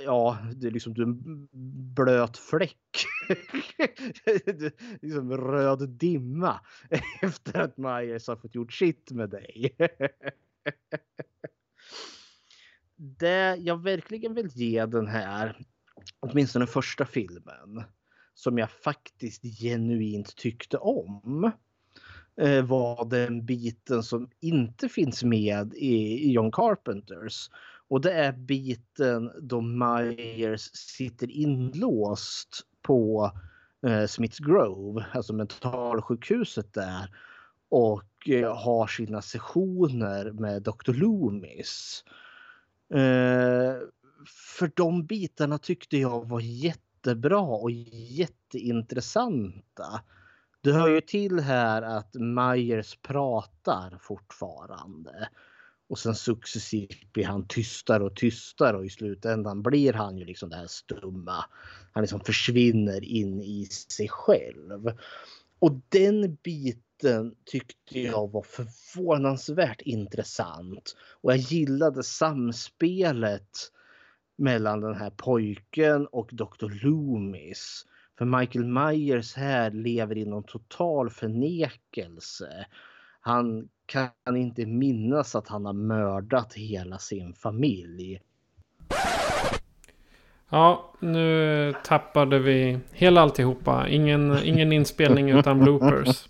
Ja, 0.04 0.38
det 0.56 0.66
är 0.66 0.70
liksom 0.70 0.94
du 0.94 1.02
är 1.02 1.06
en 1.06 1.48
blöt 1.94 2.38
fläck. 2.38 3.06
du, 4.44 4.70
liksom 5.02 5.36
röd 5.36 5.88
dimma 5.88 6.60
efter 7.22 7.60
att 7.60 7.76
Myers 7.76 8.28
har 8.28 8.36
fått 8.36 8.54
gjort 8.54 8.72
sitt 8.72 9.10
med 9.10 9.30
dig. 9.30 9.76
det 12.96 13.56
jag 13.56 13.82
verkligen 13.82 14.34
vill 14.34 14.48
ge 14.48 14.86
den 14.86 15.06
här, 15.06 15.56
åtminstone 16.20 16.66
första 16.66 17.06
filmen, 17.06 17.84
som 18.34 18.58
jag 18.58 18.70
faktiskt 18.70 19.42
genuint 19.42 20.36
tyckte 20.36 20.78
om 20.78 21.52
eh, 22.40 22.64
var 22.64 23.04
den 23.04 23.46
biten 23.46 24.02
som 24.02 24.30
inte 24.40 24.88
finns 24.88 25.24
med 25.24 25.74
i 25.74 26.32
John 26.32 26.52
Carpenters. 26.52 27.50
Och 27.92 28.00
det 28.00 28.12
är 28.12 28.32
biten 28.32 29.32
då 29.40 29.60
Myers 29.60 30.70
sitter 30.72 31.30
inlåst 31.30 32.66
på 32.82 33.32
eh, 33.86 34.06
Smiths 34.06 34.38
Grove, 34.38 35.06
alltså 35.12 35.32
mentalsjukhuset 35.32 36.74
där 36.74 37.16
och 37.68 38.28
eh, 38.28 38.56
har 38.56 38.86
sina 38.86 39.22
sessioner 39.22 40.30
med 40.30 40.62
Dr. 40.62 40.92
Loomis. 40.92 42.04
Eh, 42.94 43.74
för 44.58 44.76
de 44.76 45.06
bitarna 45.06 45.58
tyckte 45.58 45.96
jag 45.96 46.28
var 46.28 46.40
jättebra 46.40 47.40
och 47.40 47.70
jätteintressanta. 47.70 50.00
Det 50.60 50.72
hör 50.72 50.88
ju 50.88 51.00
till 51.00 51.40
här 51.40 51.82
att 51.82 52.14
Myers 52.14 52.98
pratar 53.02 53.98
fortfarande. 54.00 55.28
Och 55.92 55.98
sen 55.98 56.14
successivt 56.14 57.12
blir 57.12 57.24
han 57.24 57.46
tystare 57.46 58.04
och 58.04 58.16
tystare 58.16 58.76
och 58.76 58.86
i 58.86 58.90
slutändan 58.90 59.62
blir 59.62 59.92
han 59.92 60.18
ju 60.18 60.24
liksom 60.24 60.50
det 60.50 60.56
här 60.56 60.66
stumma. 60.66 61.44
Han 61.92 62.02
liksom 62.02 62.20
försvinner 62.20 63.04
in 63.04 63.42
i 63.42 63.66
sig 63.66 64.08
själv. 64.08 64.92
Och 65.58 65.80
den 65.88 66.34
biten 66.34 67.34
tyckte 67.44 68.00
jag 68.00 68.30
var 68.30 68.42
förvånansvärt 68.42 69.80
intressant. 69.80 70.96
Och 71.20 71.32
jag 71.32 71.38
gillade 71.38 72.02
samspelet 72.02 73.50
mellan 74.36 74.80
den 74.80 74.94
här 74.94 75.10
pojken 75.10 76.06
och 76.06 76.28
Dr. 76.32 76.84
Loomis. 76.84 77.86
För 78.18 78.24
Michael 78.24 78.64
Myers 78.64 79.34
här 79.34 79.70
lever 79.70 80.18
i 80.18 80.24
någon 80.24 80.44
total 80.44 81.10
förnekelse. 81.10 82.66
Han 83.20 83.68
kan 83.92 84.36
inte 84.36 84.66
minnas 84.66 85.34
att 85.34 85.48
han 85.48 85.64
har 85.64 85.72
mördat 85.72 86.54
hela 86.54 86.98
sin 86.98 87.34
familj. 87.34 88.20
Ja, 90.48 90.92
nu 91.00 91.74
tappade 91.84 92.38
vi 92.38 92.78
hela 92.92 93.20
alltihopa. 93.20 93.88
Ingen, 93.88 94.38
ingen 94.44 94.72
inspelning 94.72 95.30
utan 95.30 95.58
bloopers. 95.58 96.28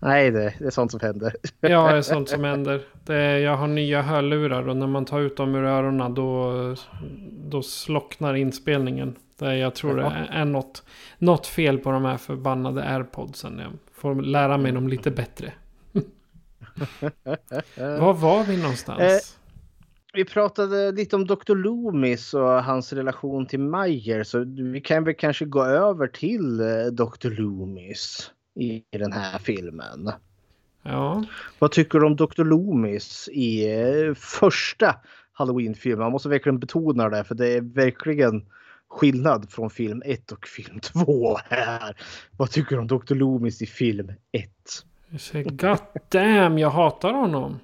Nej, 0.00 0.30
det, 0.30 0.54
det, 0.58 0.66
är 0.66 0.70
sånt 0.70 0.90
som 0.90 1.00
händer. 1.00 1.32
ja, 1.60 1.90
det 1.92 1.96
är 1.96 2.02
sånt 2.02 2.28
som 2.28 2.44
händer. 2.44 2.82
Det, 3.04 3.38
jag 3.40 3.56
har 3.56 3.66
nya 3.66 4.02
hörlurar 4.02 4.68
och 4.68 4.76
när 4.76 4.86
man 4.86 5.04
tar 5.04 5.20
ut 5.20 5.36
dem 5.36 5.54
ur 5.54 5.64
öronen 5.64 6.14
då, 6.14 6.52
då 7.30 7.62
slocknar 7.62 8.34
inspelningen. 8.34 9.14
Det, 9.38 9.56
jag 9.56 9.74
tror 9.74 9.96
det 9.96 10.02
är, 10.02 10.28
är 10.30 10.44
något, 10.44 10.82
något 11.18 11.46
fel 11.46 11.78
på 11.78 11.90
de 11.90 12.04
här 12.04 12.16
förbannade 12.16 12.84
airpodsen. 12.84 13.58
Jag 13.58 13.72
får 13.92 14.14
lära 14.14 14.58
mig 14.58 14.72
dem 14.72 14.88
lite 14.88 15.10
bättre. 15.10 15.52
Var 17.76 18.14
var 18.14 18.44
vi 18.44 18.56
någonstans? 18.56 19.00
Eh, 19.00 19.18
vi 20.16 20.24
pratade 20.24 20.92
lite 20.92 21.16
om 21.16 21.26
Dr. 21.26 21.54
Loomis 21.54 22.34
och 22.34 22.64
hans 22.64 22.92
relation 22.92 23.46
till 23.46 23.60
Meyer. 23.60 24.24
Så 24.24 24.44
vi 24.72 24.80
kan 24.80 25.04
väl 25.04 25.14
kanske 25.14 25.44
gå 25.44 25.64
över 25.64 26.06
till 26.06 26.60
eh, 26.60 26.86
Dr. 26.92 27.30
Loomis 27.30 28.30
i 28.54 28.82
den 28.92 29.12
här 29.12 29.38
filmen. 29.38 30.12
Ja. 30.82 31.24
Vad 31.58 31.70
tycker 31.70 31.98
du 31.98 32.06
om 32.06 32.16
Dr. 32.16 32.44
Loomis 32.44 33.28
i 33.32 33.72
eh, 33.72 34.14
första 34.14 34.96
Halloween-filmen? 35.32 35.98
Man 35.98 36.12
måste 36.12 36.28
verkligen 36.28 36.58
betona 36.58 37.08
det 37.08 37.24
för 37.24 37.34
det 37.34 37.48
är 37.48 37.60
verkligen 37.60 38.46
skillnad 38.88 39.50
från 39.50 39.70
film 39.70 40.02
1 40.04 40.32
och 40.32 40.46
film 40.46 40.80
2 40.80 41.38
här. 41.44 41.96
Vad 42.36 42.50
tycker 42.50 42.76
du 42.76 42.80
om 42.80 42.86
Dr. 42.86 43.14
Loomis 43.14 43.62
i 43.62 43.66
film 43.66 44.12
1? 44.32 44.50
God 45.44 45.78
damn, 46.10 46.58
jag 46.58 46.70
hatar 46.70 47.12
honom. 47.12 47.60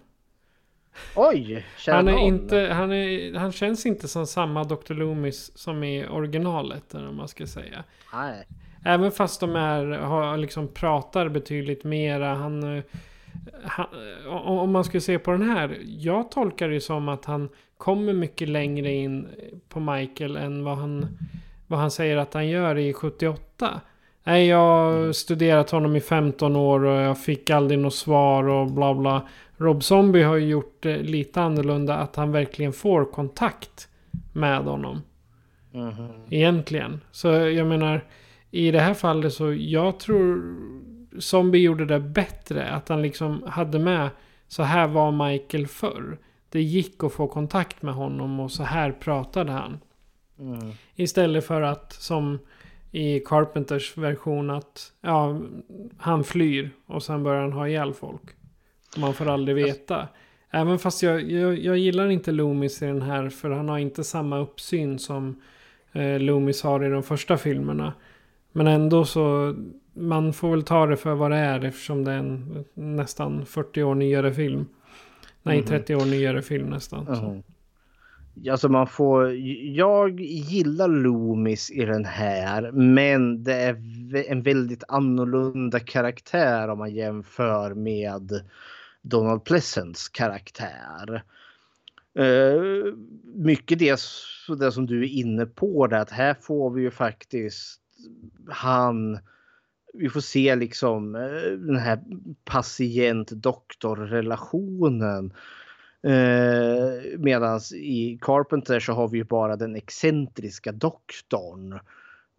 Oj, 1.17 1.67
han, 1.87 2.09
är 2.09 2.19
inte, 2.19 2.59
han, 2.59 2.93
är, 2.93 3.35
han 3.35 3.53
känns 3.53 3.87
inte 3.87 4.09
som 4.09 4.27
samma 4.27 4.65
Dr. 4.65 4.95
Loomis 4.95 5.59
som 5.59 5.85
i 5.85 6.07
originalet. 6.07 6.95
Eller 6.95 7.11
man 7.11 7.29
ska 7.29 7.47
säga. 7.47 7.85
Nej. 8.15 8.47
Även 8.85 9.11
fast 9.11 9.41
de 9.41 9.57
är, 9.57 9.87
har, 9.87 10.37
liksom 10.37 10.69
pratar 10.69 11.29
betydligt 11.29 11.85
mera. 11.85 12.35
Han, 12.35 12.83
han, 13.65 13.87
om 14.35 14.73
man 14.73 14.85
skulle 14.85 15.01
se 15.01 15.19
på 15.19 15.31
den 15.31 15.51
här. 15.51 15.79
Jag 15.85 16.31
tolkar 16.31 16.69
det 16.69 16.81
som 16.81 17.09
att 17.09 17.25
han 17.25 17.49
kommer 17.77 18.13
mycket 18.13 18.49
längre 18.49 18.93
in 18.93 19.29
på 19.69 19.81
Michael 19.81 20.37
än 20.37 20.65
vad 20.65 20.77
han, 20.79 21.19
vad 21.67 21.79
han 21.81 21.91
säger 21.91 22.17
att 22.17 22.35
han 22.35 22.49
gör 22.49 22.79
i 22.79 22.93
78. 22.93 23.81
Nej, 24.25 24.47
jag 24.47 24.59
har 24.59 25.13
studerat 25.13 25.71
honom 25.71 25.97
i 25.97 26.01
15 26.01 26.57
år 26.57 26.85
och 26.85 27.01
jag 27.01 27.19
fick 27.19 27.51
aldrig 27.51 27.79
något 27.79 27.95
svar 27.95 28.45
och 28.45 28.71
bla 28.71 28.95
bla. 28.95 29.29
Rob 29.57 29.85
Zombie 29.85 30.23
har 30.23 30.37
ju 30.37 30.47
gjort 30.47 30.77
det 30.81 30.97
lite 30.99 31.43
annorlunda 31.43 31.97
att 31.97 32.17
han 32.17 32.33
verkligen 32.33 32.73
får 32.73 33.05
kontakt 33.05 33.89
med 34.33 34.59
honom. 34.59 35.03
Mm. 35.75 35.95
Egentligen. 36.31 37.01
Så 37.11 37.29
jag 37.29 37.67
menar, 37.67 38.05
i 38.51 38.71
det 38.71 38.81
här 38.81 38.95
fallet 38.95 39.33
så 39.33 39.53
jag 39.53 40.01
tror 40.01 40.57
Zombie 41.19 41.59
gjorde 41.59 41.85
det 41.85 42.01
bättre. 42.01 42.71
Att 42.71 42.89
han 42.89 43.03
liksom 43.03 43.43
hade 43.47 43.79
med 43.79 44.09
så 44.49 44.63
här 44.63 44.87
var 44.89 45.29
Michael 45.29 45.67
förr. 45.67 46.19
Det 46.49 46.63
gick 46.63 47.05
att 47.05 47.13
få 47.13 47.27
kontakt 47.27 47.83
med 47.83 47.95
honom 47.95 48.41
och 48.41 48.51
så 48.51 48.63
här 48.63 48.93
pratade 48.93 49.53
han. 49.53 49.81
Mm. 50.39 50.73
Istället 50.95 51.47
för 51.47 51.63
att 51.63 51.93
som 51.93 52.39
i 52.93 53.21
Carpenters 53.21 53.97
version 53.99 54.51
att 54.51 54.93
ja, 55.01 55.41
han 55.97 56.25
flyr 56.25 56.71
och 56.87 57.03
sen 57.03 57.23
börjar 57.23 57.41
han 57.41 57.53
ha 57.53 57.69
ihjäl 57.69 57.93
folk. 57.93 58.23
Man 58.97 59.15
får 59.15 59.29
aldrig 59.29 59.57
veta. 59.57 60.09
Även 60.51 60.79
fast 60.79 61.03
jag, 61.03 61.31
jag, 61.31 61.59
jag 61.59 61.79
gillar 61.79 62.11
inte 62.11 62.33
Loomis 62.33 62.83
i 62.83 62.87
den 62.87 63.03
här 63.03 63.29
för 63.29 63.51
han 63.51 63.69
har 63.69 63.79
inte 63.79 64.05
samma 64.05 64.39
uppsyn 64.39 64.99
som 64.99 65.41
eh, 65.93 66.19
Loomis 66.19 66.63
har 66.63 66.85
i 66.85 66.89
de 66.89 67.03
första 67.03 67.37
filmerna. 67.37 67.93
Men 68.53 68.67
ändå 68.67 69.05
så 69.05 69.55
man 69.93 70.33
får 70.33 70.51
väl 70.51 70.63
ta 70.63 70.87
det 70.87 70.97
för 70.97 71.15
vad 71.15 71.31
det 71.31 71.37
är 71.37 71.65
eftersom 71.65 72.05
det 72.05 72.13
är 72.13 72.19
en 72.19 72.65
nästan 72.75 73.47
40 73.47 73.83
år 73.83 73.95
nyare 73.95 74.35
film. 74.35 74.67
Nej, 75.43 75.63
30 75.63 75.93
mhm. 75.93 76.03
år 76.03 76.07
nyare 76.07 76.43
film 76.43 76.71
nästan. 76.71 77.07
Mm. 77.09 77.43
Alltså 78.51 78.69
man 78.69 78.87
får, 78.87 79.35
jag 79.77 80.21
gillar 80.21 80.89
Loomis 80.89 81.71
i 81.71 81.85
den 81.85 82.05
här 82.05 82.73
men 82.73 83.45
det 83.45 83.55
är 83.55 83.77
en 84.31 84.43
väldigt 84.43 84.85
annorlunda 84.89 85.81
karaktär 85.81 86.69
om 86.69 86.79
man 86.79 86.95
jämför 86.95 87.75
med 87.75 88.43
Donald 89.03 89.45
Pleasants 89.45 90.09
karaktär. 90.09 91.23
Uh, 92.19 92.95
mycket 93.35 93.79
det, 93.79 94.01
det 94.59 94.73
som 94.73 94.87
du 94.87 95.03
är 95.03 95.09
inne 95.09 95.47
på 95.47 95.87
det 95.87 96.01
att 96.01 96.11
här 96.11 96.35
får 96.41 96.71
vi 96.71 96.83
ju 96.83 96.91
faktiskt 96.91 97.81
han 98.49 99.19
vi 99.95 100.09
får 100.09 100.21
se 100.21 100.57
liksom 100.57 101.15
eh, 101.15 101.53
den 101.59 101.77
här 101.77 102.03
patient-doktor 102.45 103.97
relationen 103.97 105.33
Eh, 106.03 107.19
Medan 107.19 107.61
i 107.75 108.19
Carpenter 108.21 108.81
så 108.81 108.93
har 108.93 109.09
vi 109.09 109.19
ju 109.19 109.25
bara 109.25 109.57
den 109.57 109.77
excentriska 109.77 110.73
doktorn 110.73 111.73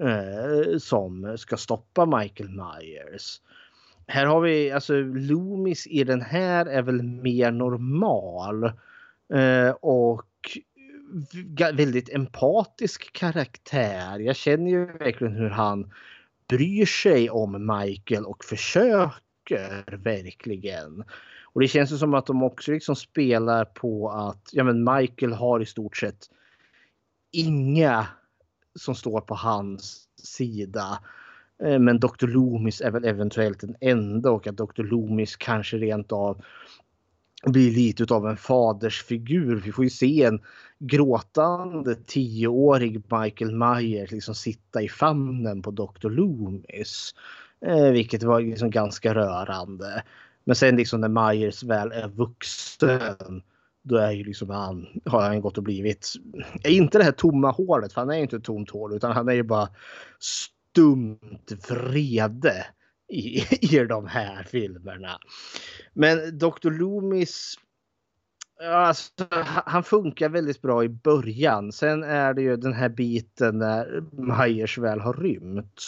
eh, 0.03 0.77
som 0.77 1.37
ska 1.37 1.57
stoppa 1.57 2.05
Michael 2.05 2.49
Myers. 2.49 3.41
Här 4.07 4.25
har 4.25 4.41
vi 4.41 4.71
alltså 4.71 4.93
Loomis 5.03 5.87
i 5.87 6.03
den 6.03 6.21
här 6.21 6.65
är 6.65 6.81
väl 6.81 7.03
mer 7.03 7.51
normal 7.51 8.63
eh, 9.33 9.69
och 9.81 10.27
väldigt 11.73 12.09
empatisk 12.09 13.13
karaktär. 13.13 14.19
Jag 14.19 14.35
känner 14.35 14.71
ju 14.71 14.85
verkligen 14.85 15.33
hur 15.33 15.49
han 15.49 15.91
bryr 16.47 16.85
sig 16.85 17.29
om 17.29 17.77
Michael 17.77 18.25
och 18.25 18.45
försöker 18.45 19.97
verkligen. 19.97 21.03
Och 21.53 21.61
det 21.61 21.67
känns 21.67 21.91
ju 21.91 21.97
som 21.97 22.13
att 22.13 22.25
de 22.25 22.43
också 22.43 22.71
liksom 22.71 22.95
spelar 22.95 23.65
på 23.65 24.09
att 24.09 24.49
ja, 24.51 24.63
men 24.63 24.83
Michael 24.83 25.33
har 25.33 25.59
i 25.59 25.65
stort 25.65 25.97
sett 25.97 26.29
inga 27.31 28.07
som 28.79 28.95
står 28.95 29.21
på 29.21 29.35
hans 29.35 30.07
sida. 30.23 30.99
Eh, 31.63 31.79
men 31.79 31.99
Dr. 31.99 32.27
Loomis 32.27 32.81
är 32.81 32.91
väl 32.91 33.05
eventuellt 33.05 33.59
den 33.59 33.75
enda 33.79 34.31
och 34.31 34.47
att 34.47 34.57
Dr. 34.57 34.83
Loomis 34.83 35.35
kanske 35.35 35.77
rent 35.77 36.11
av 36.11 36.43
blir 37.45 37.71
lite 37.71 38.13
av 38.13 38.27
en 38.27 38.37
fadersfigur. 38.37 39.55
Vi 39.55 39.71
får 39.71 39.83
ju 39.83 39.89
se 39.89 40.23
en 40.23 40.41
gråtande 40.79 41.95
tioårig 41.95 43.03
Michael 43.11 43.55
Myers 43.55 44.11
liksom 44.11 44.35
sitta 44.35 44.81
i 44.81 44.89
famnen 44.89 45.61
på 45.61 45.71
Dr. 45.71 46.09
Loomis. 46.09 47.15
Eh, 47.65 47.91
vilket 47.91 48.23
var 48.23 48.41
liksom 48.41 48.69
ganska 48.69 49.13
rörande. 49.13 50.03
Men 50.43 50.55
sen 50.55 50.75
liksom 50.75 51.01
när 51.01 51.31
Myers 51.31 51.63
väl 51.63 51.91
är 51.91 52.07
vuxen 52.07 53.41
då 53.83 53.97
är 53.97 54.11
ju 54.11 54.23
liksom 54.23 54.49
han, 54.49 54.87
har 55.05 55.21
han 55.21 55.41
gått 55.41 55.57
och 55.57 55.63
blivit, 55.63 56.13
inte 56.63 56.97
det 56.97 57.03
här 57.03 57.11
tomma 57.11 57.51
hålet, 57.51 57.93
för 57.93 58.01
han 58.01 58.09
är 58.09 58.15
ju 58.15 58.21
inte 58.21 58.35
ett 58.35 58.43
tomt 58.43 58.69
hål, 58.69 58.95
utan 58.95 59.11
han 59.11 59.29
är 59.29 59.33
ju 59.33 59.43
bara 59.43 59.69
stumt 60.19 61.51
vrede 61.69 62.65
i, 63.09 63.43
i 63.75 63.79
de 63.79 64.07
här 64.07 64.43
filmerna. 64.43 65.19
Men 65.93 66.37
Dr. 66.37 66.69
Loomis, 66.69 67.55
alltså, 68.71 69.11
han 69.65 69.83
funkar 69.83 70.29
väldigt 70.29 70.61
bra 70.61 70.83
i 70.83 70.89
början. 70.89 71.71
Sen 71.71 72.03
är 72.03 72.33
det 72.33 72.41
ju 72.41 72.57
den 72.57 72.73
här 72.73 72.89
biten 72.89 73.57
när 73.57 74.03
Myers 74.11 74.77
väl 74.77 74.99
har 74.99 75.13
rymt. 75.13 75.81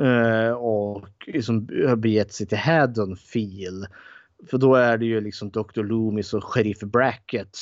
Uh, 0.00 0.52
och 0.52 1.06
liksom 1.26 1.68
har 1.86 1.96
begett 1.96 2.32
sig 2.32 2.46
till 2.46 2.58
Haddonfield. 2.58 3.86
För 4.50 4.58
då 4.58 4.74
är 4.74 4.98
det 4.98 5.06
ju 5.06 5.20
liksom 5.20 5.50
Dr. 5.50 5.82
Loomis 5.82 6.34
och 6.34 6.44
Sheriff 6.44 6.80
Brackett 6.80 7.56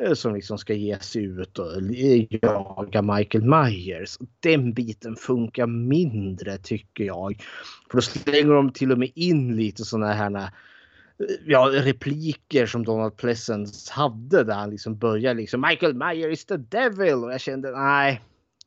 eh, 0.00 0.12
som 0.12 0.34
liksom 0.34 0.58
ska 0.58 0.74
ge 0.74 0.98
sig 0.98 1.24
ut 1.24 1.58
och 1.58 1.82
jaga 2.30 3.02
Michael 3.02 3.44
Myers. 3.44 4.18
Den 4.40 4.72
biten 4.72 5.16
funkar 5.16 5.66
mindre 5.66 6.58
tycker 6.58 7.04
jag. 7.04 7.42
För 7.90 7.98
då 7.98 8.02
slänger 8.02 8.54
de 8.54 8.72
till 8.72 8.92
och 8.92 8.98
med 8.98 9.10
in 9.14 9.56
lite 9.56 9.84
sådana 9.84 10.12
här 10.12 10.50
ja, 11.44 11.70
repliker 11.72 12.66
som 12.66 12.84
Donald 12.84 13.16
Pleasence 13.16 13.92
hade 13.92 14.44
där 14.44 14.54
han 14.54 14.70
liksom 14.70 14.98
börjar 14.98 15.34
liksom 15.34 15.60
Michael 15.60 15.94
Myers 15.94 16.32
is 16.32 16.44
the 16.44 16.56
devil 16.56 17.14
och 17.14 17.32
jag 17.32 17.40
kände 17.40 17.70
nej, 17.70 18.20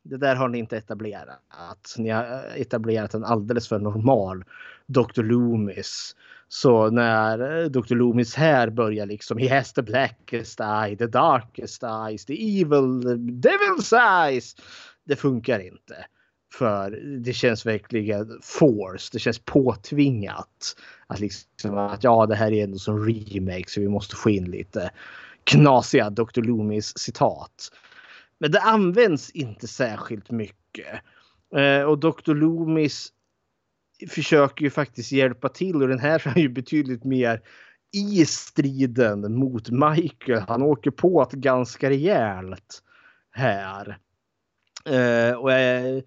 det 0.03 0.17
där 0.17 0.35
har 0.35 0.47
ni 0.47 0.57
inte 0.57 0.77
etablerat. 0.77 1.95
Ni 1.97 2.09
har 2.09 2.23
eh, 2.23 2.61
etablerat 2.61 3.13
en 3.13 3.23
alldeles 3.23 3.67
för 3.67 3.79
normal 3.79 4.43
Dr. 4.87 5.23
Loomis. 5.23 6.15
Så 6.47 6.89
när 6.89 7.61
eh, 7.61 7.69
Dr. 7.69 7.95
Loomis 7.95 8.35
här 8.35 8.69
börjar 8.69 9.05
liksom 9.05 9.37
He 9.37 9.55
has 9.57 9.73
the 9.73 9.81
blackest 9.81 10.59
eye, 10.59 10.97
the 10.97 11.07
darkest 11.07 11.83
eyes, 11.83 12.25
the 12.25 12.61
evil 12.61 13.01
the 13.03 13.47
devil's 13.49 13.93
eyes. 13.93 14.55
Det 15.05 15.15
funkar 15.15 15.59
inte. 15.59 16.05
För 16.53 16.91
det 17.19 17.33
känns 17.33 17.65
verkligen 17.65 18.39
force. 18.41 19.09
Det 19.13 19.19
känns 19.19 19.39
påtvingat. 19.39 20.75
Att 21.07 21.19
liksom 21.19 21.77
att 21.77 22.03
ja, 22.03 22.25
det 22.25 22.35
här 22.35 22.51
är 22.51 22.63
ändå 22.63 22.77
som 22.77 23.05
remake 23.05 23.69
så 23.69 23.81
vi 23.81 23.87
måste 23.87 24.15
få 24.15 24.29
in 24.29 24.51
lite 24.51 24.91
knasiga 25.43 26.09
Dr. 26.09 26.41
Loomis 26.41 26.97
citat. 26.97 27.71
Men 28.37 28.51
det 28.51 28.59
används 28.59 29.29
inte 29.29 29.67
särskilt 29.67 30.31
mycket. 30.31 31.01
Eh, 31.55 31.81
och 31.81 31.99
Dr. 31.99 32.33
Loomis 32.33 33.09
försöker 34.09 34.63
ju 34.63 34.69
faktiskt 34.69 35.11
hjälpa 35.11 35.49
till 35.49 35.81
och 35.81 35.87
den 35.87 35.99
här 35.99 36.27
är 36.35 36.39
ju 36.39 36.49
betydligt 36.49 37.03
mer 37.03 37.41
i 37.93 38.25
striden 38.25 39.35
mot 39.35 39.69
Michael. 39.69 40.43
Han 40.47 40.61
åker 40.61 40.91
på 40.91 41.27
det 41.31 41.37
ganska 41.37 41.89
rejält 41.89 42.83
här. 43.31 43.97
Eh, 44.85 45.35
och 45.35 45.51
eh, 45.51 45.97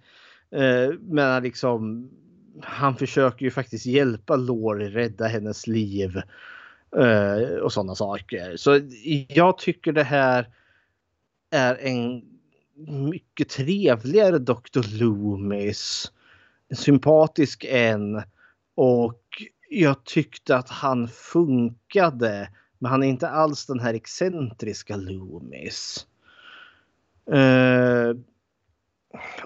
eh, 0.51 0.91
men 1.01 1.43
liksom 1.43 2.11
han 2.63 2.97
försöker 2.97 3.45
ju 3.45 3.51
faktiskt 3.51 3.87
hjälpa 3.87 4.37
Laurie 4.37 4.89
rädda 4.89 5.27
hennes 5.27 5.67
liv 5.67 6.23
eh, 6.97 7.59
och 7.63 7.73
sådana 7.73 7.95
saker. 7.95 8.57
Så 8.57 8.81
jag 9.29 9.59
tycker 9.59 9.93
det 9.93 10.03
här 10.03 10.49
är 11.51 11.75
en 11.75 12.23
mycket 13.11 13.49
trevligare 13.49 14.39
Dr. 14.39 14.99
Loomis 14.99 16.13
sympatisk 16.75 17.65
en 17.65 18.23
och 18.75 19.23
jag 19.69 20.05
tyckte 20.05 20.57
att 20.57 20.69
han 20.69 21.09
funkade. 21.09 22.51
Men 22.79 22.91
han 22.91 23.03
är 23.03 23.09
inte 23.09 23.29
alls 23.29 23.67
den 23.67 23.81
här 23.81 23.95
excentriska 23.95 24.97
Loomis. 24.97 26.07
Uh, 27.33 28.17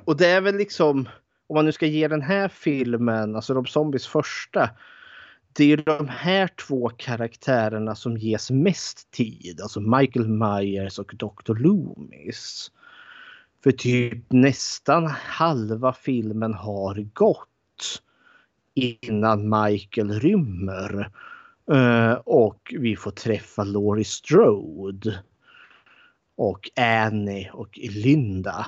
och 0.05 0.17
det 0.17 0.27
är 0.27 0.41
väl 0.41 0.57
liksom, 0.57 1.09
om 1.47 1.55
man 1.55 1.65
nu 1.65 1.73
ska 1.73 1.87
ge 1.87 2.09
den 2.09 2.23
här 2.23 2.49
filmen, 2.49 3.37
alltså 3.37 3.55
Rob 3.55 3.69
Zombies 3.69 4.07
första. 4.07 4.71
Det 5.53 5.73
är 5.73 5.77
de 5.77 6.09
här 6.09 6.49
två 6.49 6.89
karaktärerna 6.97 7.95
som 7.95 8.17
ges 8.17 8.51
mest 8.51 9.11
tid. 9.11 9.61
Alltså 9.63 9.81
Michael 9.81 10.29
Myers 10.29 10.99
och 10.99 11.15
Dr. 11.17 11.55
Loomis. 11.55 12.71
För 13.63 13.73
typ 13.73 14.33
nästan 14.33 15.07
halva 15.07 15.93
filmen 15.93 16.55
har 16.55 16.95
gått 17.13 17.49
innan 18.75 19.63
Michael 19.63 20.13
rymmer. 20.21 21.11
Eh, 21.73 22.13
och 22.13 22.75
vi 22.79 22.97
får 22.97 23.11
träffa 23.11 23.65
Laurie 23.65 24.05
Strode. 24.05 25.19
Och 26.37 26.71
Annie 26.77 27.51
och 27.53 27.79
Linda. 27.83 28.67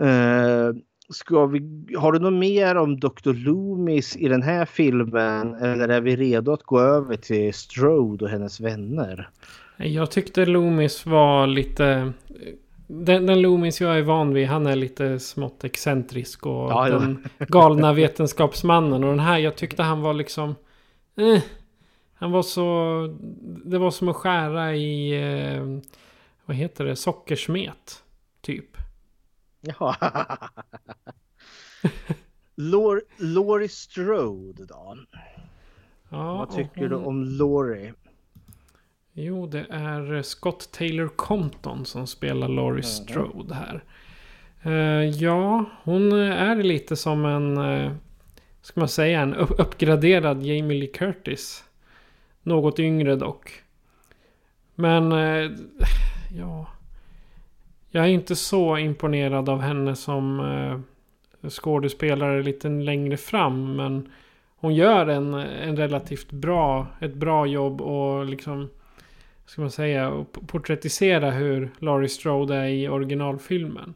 Eh, 0.00 0.72
Ska 1.08 1.46
vi, 1.46 1.86
har 1.98 2.12
du 2.12 2.18
något 2.18 2.32
mer 2.32 2.76
om 2.76 3.00
Dr. 3.00 3.32
Loomis 3.32 4.16
i 4.16 4.28
den 4.28 4.42
här 4.42 4.64
filmen? 4.64 5.54
Eller 5.54 5.88
är 5.88 6.00
vi 6.00 6.16
redo 6.16 6.52
att 6.52 6.62
gå 6.62 6.80
över 6.80 7.16
till 7.16 7.54
Strode 7.54 8.24
och 8.24 8.30
hennes 8.30 8.60
vänner? 8.60 9.28
Jag 9.76 10.10
tyckte 10.10 10.46
Loomis 10.46 11.06
var 11.06 11.46
lite 11.46 12.12
den, 12.94 13.26
den 13.26 13.42
Loomis 13.42 13.80
jag 13.80 13.98
är 13.98 14.02
van 14.02 14.34
vid, 14.34 14.46
han 14.46 14.66
är 14.66 14.76
lite 14.76 15.18
smått 15.18 15.64
excentrisk 15.64 16.46
och 16.46 16.70
Ja, 16.70 16.88
ja. 16.88 16.98
den 16.98 17.24
galna 17.38 17.92
vetenskapsmannen. 17.92 19.04
Och 19.04 19.10
den 19.10 19.20
här, 19.20 19.38
jag 19.38 19.56
tyckte 19.56 19.82
han 19.82 20.00
var 20.00 20.14
liksom... 20.14 20.54
Eh, 21.16 21.42
han 22.14 22.32
var 22.32 22.42
så... 22.42 23.08
Det 23.64 23.78
var 23.78 23.90
som 23.90 24.08
att 24.08 24.16
skära 24.16 24.74
i... 24.74 25.12
Eh, 25.22 25.64
vad 26.44 26.56
heter 26.56 26.84
det? 26.84 26.96
Sockersmet. 26.96 28.02
Typ. 28.40 28.76
Ja. 29.62 29.96
Lor- 32.56 33.02
Laurie 33.18 33.68
Strode 33.68 34.64
då? 34.66 34.96
Ja, 36.08 36.34
Vad 36.36 36.50
tycker 36.50 36.82
och 36.82 36.88
du 36.90 36.96
hon- 36.96 37.04
om 37.06 37.24
Laurie? 37.24 37.94
Jo, 39.12 39.46
det 39.46 39.66
är 39.70 40.22
Scott 40.22 40.72
Taylor 40.72 41.08
Compton 41.08 41.84
som 41.84 42.06
spelar 42.06 42.48
Laurie 42.48 42.74
Mhm. 42.76 42.82
Strode 42.82 43.54
här. 43.54 43.84
Eh, 44.62 45.08
ja, 45.22 45.64
hon 45.84 46.12
är 46.12 46.56
lite 46.62 46.96
som 46.96 47.24
en, 47.24 47.56
ska 48.62 48.80
man 48.80 48.88
säga, 48.88 49.20
en 49.20 49.34
upp- 49.34 49.60
uppgraderad 49.60 50.42
Jamie 50.42 50.78
Lee 50.80 50.92
Curtis. 50.92 51.64
Något 52.42 52.78
yngre 52.78 53.16
dock. 53.16 53.62
Men, 54.74 55.12
eh, 55.12 55.50
ja. 56.38 56.66
Jag 57.94 58.04
är 58.04 58.08
inte 58.08 58.36
så 58.36 58.78
imponerad 58.78 59.48
av 59.48 59.60
henne 59.60 59.96
som 59.96 60.40
eh, 60.40 61.50
skådespelare 61.50 62.42
lite 62.42 62.68
längre 62.68 63.16
fram. 63.16 63.76
Men 63.76 64.12
hon 64.56 64.74
gör 64.74 65.06
en, 65.06 65.34
en 65.34 65.76
relativt 65.76 66.32
bra, 66.32 66.86
ett 67.00 67.14
bra 67.14 67.46
jobb 67.46 67.80
och 67.80 68.26
liksom 68.26 68.70
ska 69.46 69.60
man 69.60 69.70
säga, 69.70 70.24
porträttisera 70.46 71.30
hur 71.30 71.70
Laurie 71.78 72.08
Strode 72.08 72.56
är 72.56 72.66
i 72.66 72.88
originalfilmen. 72.88 73.94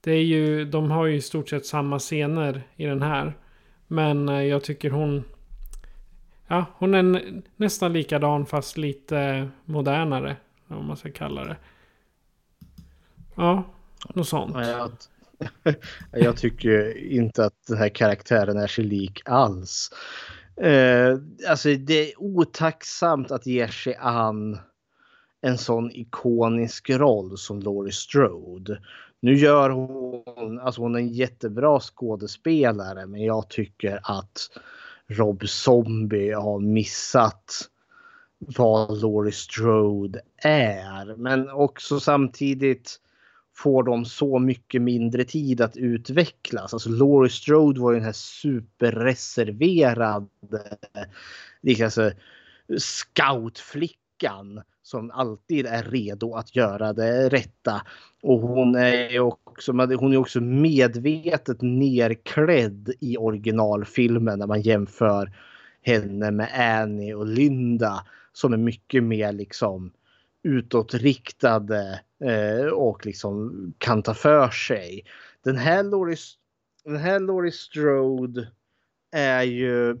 Det 0.00 0.12
är 0.12 0.22
ju, 0.22 0.64
de 0.64 0.90
har 0.90 1.06
ju 1.06 1.16
i 1.16 1.20
stort 1.20 1.48
sett 1.48 1.66
samma 1.66 1.98
scener 1.98 2.62
i 2.76 2.84
den 2.84 3.02
här. 3.02 3.32
Men 3.86 4.28
eh, 4.28 4.42
jag 4.42 4.64
tycker 4.64 4.90
hon... 4.90 5.24
Ja, 6.46 6.64
hon 6.74 6.94
är 6.94 7.22
nästan 7.56 7.92
likadan 7.92 8.46
fast 8.46 8.76
lite 8.76 9.48
modernare. 9.64 10.36
Om 10.68 10.86
man 10.86 10.96
ska 10.96 11.10
kalla 11.10 11.44
det. 11.44 11.56
Ja, 13.34 13.64
något 14.14 14.28
sånt. 14.28 14.54
Ja, 14.54 14.90
Jag, 15.64 15.74
jag 16.22 16.36
tycker 16.36 16.98
inte 17.12 17.44
att 17.44 17.66
den 17.68 17.78
här 17.78 17.88
karaktären 17.88 18.56
är 18.56 18.66
sig 18.66 18.84
lik 18.84 19.22
alls. 19.24 19.90
Eh, 20.56 21.18
alltså 21.48 21.68
det 21.68 22.12
är 22.12 22.22
otacksamt 22.22 23.30
att 23.30 23.46
ge 23.46 23.68
sig 23.68 23.96
an 23.96 24.58
en 25.40 25.58
sån 25.58 25.90
ikonisk 25.90 26.90
roll 26.90 27.38
som 27.38 27.60
Laurie 27.60 27.92
Strode. 27.92 28.80
Nu 29.20 29.34
gör 29.34 29.70
hon, 29.70 30.60
alltså 30.60 30.80
hon 30.80 30.94
är 30.94 30.98
en 30.98 31.08
jättebra 31.08 31.80
skådespelare 31.80 33.06
men 33.06 33.20
jag 33.20 33.48
tycker 33.48 34.00
att 34.02 34.50
Rob 35.06 35.48
Zombie 35.48 36.32
har 36.32 36.60
missat 36.60 37.44
vad 38.38 39.02
Laurie 39.02 39.32
Strode 39.32 40.20
är. 40.36 41.16
Men 41.16 41.50
också 41.50 42.00
samtidigt 42.00 42.98
får 43.54 43.82
de 43.82 44.04
så 44.04 44.38
mycket 44.38 44.82
mindre 44.82 45.24
tid 45.24 45.60
att 45.60 45.76
utvecklas. 45.76 46.72
Alltså 46.72 46.90
Laurie 46.90 47.30
Strode 47.30 47.80
var 47.80 47.92
ju 47.92 47.96
den 47.96 48.04
här 48.04 48.12
superreserverade 48.12 50.26
liksom, 51.62 51.84
alltså, 51.84 52.10
scoutflickan 52.78 54.62
som 54.82 55.10
alltid 55.10 55.66
är 55.66 55.82
redo 55.82 56.34
att 56.34 56.56
göra 56.56 56.92
det 56.92 57.28
rätta. 57.28 57.82
Och 58.22 58.40
hon 58.40 58.74
är 58.74 59.20
också, 59.20 59.72
hon 59.72 60.12
är 60.12 60.16
också 60.16 60.40
medvetet 60.40 61.62
nerklädd 61.62 62.92
i 63.00 63.16
originalfilmen 63.16 64.38
när 64.38 64.46
man 64.46 64.62
jämför 64.62 65.32
henne 65.82 66.30
med 66.30 66.80
Annie 66.82 67.14
och 67.14 67.26
Linda 67.26 68.06
som 68.32 68.52
är 68.52 68.56
mycket 68.56 69.04
mer 69.04 69.32
liksom 69.32 69.92
utåtriktade 70.42 72.00
eh, 72.24 72.66
och 72.66 73.06
liksom 73.06 73.52
kan 73.78 74.02
ta 74.02 74.14
för 74.14 74.50
sig. 74.50 75.04
Den 75.44 75.56
här 75.56 75.82
Laurie, 75.82 76.16
den 76.84 76.96
här 76.96 77.20
Laurie 77.20 77.52
Strode 77.52 78.48
är 79.12 79.42
ju 79.42 79.98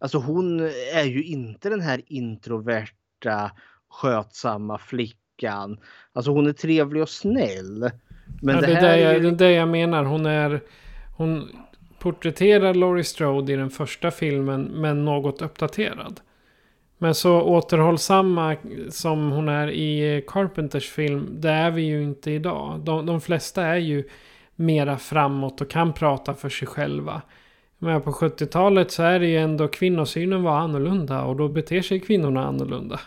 Alltså 0.00 0.18
hon 0.18 0.60
är 0.94 1.04
ju 1.04 1.24
inte 1.24 1.68
den 1.68 1.80
här 1.80 2.02
introverta 2.06 3.50
skötsamma 3.88 4.78
flickan. 4.78 5.78
Alltså 6.12 6.30
hon 6.30 6.46
är 6.46 6.52
trevlig 6.52 7.02
och 7.02 7.08
snäll. 7.08 7.90
Men 8.42 8.54
ja, 8.54 8.60
det, 8.60 8.66
det, 8.66 8.74
här 8.74 8.98
är 8.98 9.12
jag, 9.12 9.22
det 9.22 9.28
är 9.28 9.32
det 9.32 9.52
jag 9.52 9.68
menar. 9.68 10.04
Hon 10.04 10.26
är... 10.26 10.60
Hon 11.16 11.48
porträtterar 11.98 12.74
Laurie 12.74 13.04
Strode 13.04 13.52
i 13.52 13.56
den 13.56 13.70
första 13.70 14.10
filmen 14.10 14.62
men 14.62 15.04
något 15.04 15.42
uppdaterad. 15.42 16.20
Men 17.02 17.14
så 17.14 17.40
återhållsamma 17.40 18.56
som 18.90 19.30
hon 19.30 19.48
är 19.48 19.70
i 19.70 20.24
Carpenters 20.26 20.90
film, 20.90 21.28
det 21.30 21.50
är 21.50 21.70
vi 21.70 21.82
ju 21.82 22.02
inte 22.02 22.30
idag. 22.30 22.80
De, 22.80 23.06
de 23.06 23.20
flesta 23.20 23.62
är 23.62 23.76
ju 23.76 24.04
mera 24.56 24.98
framåt 24.98 25.60
och 25.60 25.70
kan 25.70 25.92
prata 25.92 26.34
för 26.34 26.48
sig 26.48 26.68
själva. 26.68 27.22
Men 27.78 28.02
på 28.02 28.10
70-talet 28.12 28.90
så 28.90 29.02
är 29.02 29.20
det 29.20 29.26
ju 29.26 29.36
ändå 29.36 29.68
kvinnosynen 29.68 30.42
var 30.42 30.58
annorlunda 30.58 31.22
och 31.22 31.36
då 31.36 31.48
beter 31.48 31.82
sig 31.82 32.00
kvinnorna 32.00 32.46
annorlunda. 32.46 33.00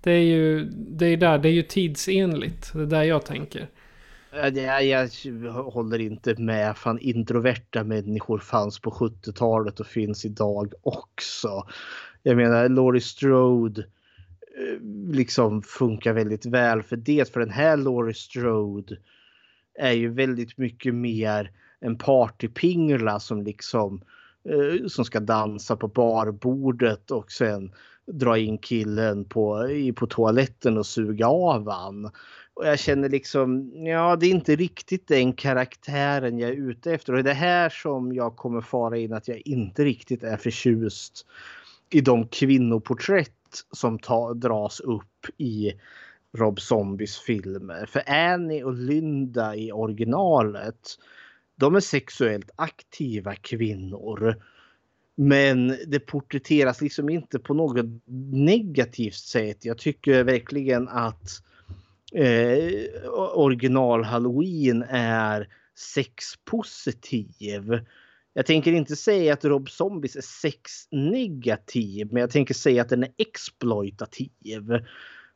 Det 0.00 0.12
är 0.12 0.22
ju, 0.22 0.64
det 0.74 1.06
är 1.06 1.16
där, 1.16 1.38
det 1.38 1.48
är 1.48 1.52
ju 1.52 1.62
tidsenligt. 1.62 2.72
Det 2.72 2.82
är 2.82 2.86
där 2.86 3.02
jag 3.02 3.24
tänker. 3.24 3.68
Jag, 4.32 4.84
jag 4.84 5.52
håller 5.52 6.00
inte 6.00 6.34
med. 6.34 6.76
Fan, 6.76 6.98
introverta 6.98 7.84
människor 7.84 8.38
fanns 8.38 8.78
på 8.78 8.90
70-talet 8.90 9.80
och 9.80 9.86
finns 9.86 10.24
idag 10.24 10.72
också. 10.82 11.66
Jag 12.26 12.36
menar, 12.36 12.68
Laurie 12.68 13.00
Strode 13.00 13.80
eh, 13.80 14.80
liksom 15.12 15.62
funkar 15.62 16.12
väldigt 16.12 16.46
väl 16.46 16.82
för 16.82 16.96
det. 16.96 17.32
För 17.32 17.40
den 17.40 17.50
här 17.50 17.76
Laurie 17.76 18.14
Strode 18.14 18.96
är 19.74 19.92
ju 19.92 20.08
väldigt 20.08 20.58
mycket 20.58 20.94
mer 20.94 21.50
en 21.80 21.98
partypingla 21.98 23.20
som 23.20 23.42
liksom 23.42 24.00
eh, 24.48 24.86
som 24.86 25.04
ska 25.04 25.20
dansa 25.20 25.76
på 25.76 25.88
barbordet 25.88 27.10
och 27.10 27.32
sen 27.32 27.72
dra 28.06 28.38
in 28.38 28.58
killen 28.58 29.24
på, 29.24 29.68
på 29.96 30.06
toaletten 30.06 30.78
och 30.78 30.86
suga 30.86 31.26
av 31.26 31.70
han. 31.70 32.10
Och 32.54 32.66
jag 32.66 32.78
känner 32.78 33.08
liksom, 33.08 33.72
ja 33.86 34.16
det 34.16 34.26
är 34.26 34.30
inte 34.30 34.56
riktigt 34.56 35.08
den 35.08 35.32
karaktären 35.32 36.38
jag 36.38 36.50
är 36.50 36.54
ute 36.54 36.92
efter. 36.92 37.12
Och 37.12 37.24
det 37.24 37.30
är 37.30 37.34
här 37.34 37.68
som 37.68 38.12
jag 38.12 38.36
kommer 38.36 38.60
fara 38.60 38.98
in 38.98 39.12
att 39.12 39.28
jag 39.28 39.42
inte 39.44 39.84
riktigt 39.84 40.22
är 40.22 40.36
förtjust 40.36 41.26
i 41.94 42.00
de 42.00 42.28
kvinnoporträtt 42.28 43.30
som 43.72 43.98
ta, 43.98 44.34
dras 44.34 44.80
upp 44.80 45.26
i 45.38 45.72
Rob 46.36 46.60
Zombies 46.60 47.18
filmer. 47.18 47.86
För 47.86 48.02
Annie 48.06 48.62
och 48.62 48.74
Linda 48.74 49.56
i 49.56 49.72
originalet 49.72 50.98
de 51.56 51.74
är 51.74 51.80
sexuellt 51.80 52.50
aktiva 52.56 53.34
kvinnor. 53.34 54.42
Men 55.14 55.78
det 55.86 56.00
porträtteras 56.00 56.80
liksom 56.80 57.08
inte 57.08 57.38
på 57.38 57.54
något 57.54 57.86
negativt 58.32 59.14
sätt. 59.14 59.64
Jag 59.64 59.78
tycker 59.78 60.24
verkligen 60.24 60.88
att 60.88 61.42
eh, 62.12 62.68
original 63.34 64.04
Halloween 64.04 64.82
är 64.88 65.48
sexpositiv. 65.74 67.80
Jag 68.34 68.46
tänker 68.46 68.72
inte 68.72 68.96
säga 68.96 69.32
att 69.32 69.44
Rob 69.44 69.70
Zombies 69.70 70.16
är 70.16 70.20
sexnegativ, 70.20 72.08
men 72.12 72.20
jag 72.20 72.30
tänker 72.30 72.54
säga 72.54 72.82
att 72.82 72.88
den 72.88 73.02
är 73.02 73.10
exploitativ. 73.18 74.80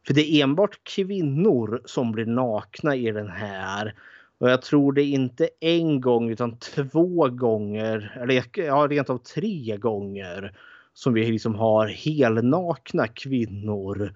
För 0.07 0.14
det 0.14 0.30
är 0.30 0.42
enbart 0.44 0.84
kvinnor 0.84 1.82
som 1.84 2.12
blir 2.12 2.26
nakna 2.26 2.96
i 2.96 3.11
den 3.11 3.28
här. 3.28 3.94
Och 4.38 4.51
jag 4.51 4.62
tror 4.62 4.92
det 4.92 5.05
inte 5.05 5.49
en 5.61 6.01
gång 6.01 6.30
utan 6.30 6.59
två 6.59 7.28
gånger, 7.28 8.18
eller 8.22 8.44
ja, 8.55 8.86
rent 8.90 9.11
av 9.11 9.18
tre 9.18 9.76
gånger 9.76 10.53
som 10.94 11.14
vi 11.14 11.32
liksom 11.32 11.55
har 11.55 11.86
helnakna 11.86 13.07
kvinnor 13.07 14.14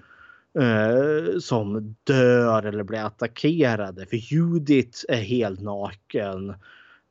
eh, 0.58 1.38
som 1.38 1.96
dör 2.04 2.62
eller 2.62 2.82
blir 2.82 3.06
attackerade. 3.06 4.06
För 4.06 4.16
Judith 4.16 4.98
är 5.08 5.22
helnaken 5.22 6.54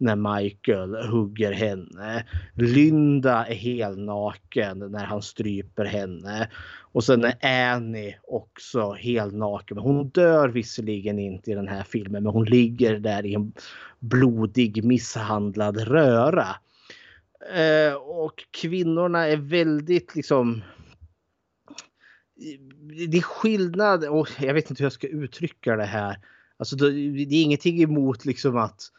när 0.02 0.39
Michael 0.39 0.95
hugger 0.95 1.52
henne. 1.52 2.26
Linda 2.54 3.45
är 3.45 3.56
helnaken 3.56 4.80
när 4.80 5.06
han 5.06 5.22
stryper 5.22 5.86
henne. 5.86 6.49
Och 6.91 7.04
sen 7.04 7.26
är 7.39 7.72
Annie 7.74 8.16
också 8.24 8.91
helnaken. 8.91 9.78
Hon 9.78 10.10
dör 10.10 10.49
visserligen 10.49 11.20
inte 11.20 11.52
i 11.52 11.56
den 11.56 11.68
här 11.68 11.84
filmen 11.84 12.24
men 12.24 12.34
hon 12.34 12.45
ligger 12.45 12.99
där 12.99 13.26
i 13.26 13.34
en 13.34 13.54
blodig 13.99 14.84
misshandlad 14.84 15.78
röra. 15.78 16.47
Eh, 17.54 17.93
och 17.93 18.43
kvinnorna 18.52 19.28
är 19.28 19.38
väldigt 19.38 20.16
liksom 20.16 20.62
det 23.10 23.18
är 23.18 23.22
skillnad, 23.22 24.04
och 24.04 24.30
jag 24.39 24.54
vet 24.54 24.70
inte 24.70 24.84
hur 24.84 24.86
jag 24.86 24.93
ska 24.93 25.08
uttrycka 25.08 25.76
det 25.76 25.86
här. 25.86 26.18
Alltså 26.58 26.76
det 26.76 26.88
är 27.22 27.41
ingenting 27.41 27.84
emot 27.84 28.26
liksom 28.26 28.58
att 28.58 28.91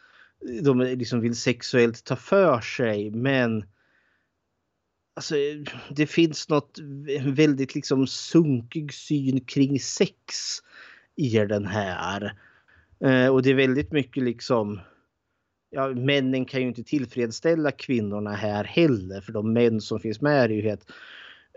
de 0.63 0.79
liksom 0.79 1.21
vill 1.21 1.35
sexuellt 1.35 2.03
ta 2.03 2.15
för 2.15 2.61
sig 2.61 3.11
men 3.11 3.65
Alltså, 5.15 5.35
det 5.89 6.07
finns 6.07 6.49
något 6.49 6.79
väldigt 7.25 7.75
liksom 7.75 8.07
sunkig 8.07 8.93
syn 8.93 9.41
kring 9.45 9.79
sex 9.79 10.15
i 11.15 11.29
den 11.29 11.65
här. 11.65 12.37
Eh, 12.99 13.27
och 13.27 13.41
det 13.41 13.49
är 13.49 13.53
väldigt 13.53 13.91
mycket 13.91 14.23
liksom 14.23 14.79
ja, 15.69 15.89
männen 15.89 16.45
kan 16.45 16.61
ju 16.61 16.67
inte 16.67 16.83
tillfredsställa 16.83 17.71
kvinnorna 17.71 18.31
här 18.31 18.63
heller 18.63 19.21
för 19.21 19.33
de 19.33 19.53
män 19.53 19.81
som 19.81 19.99
finns 19.99 20.21
med 20.21 20.43
är 20.43 20.49
ju 20.49 20.61
helt 20.61 20.91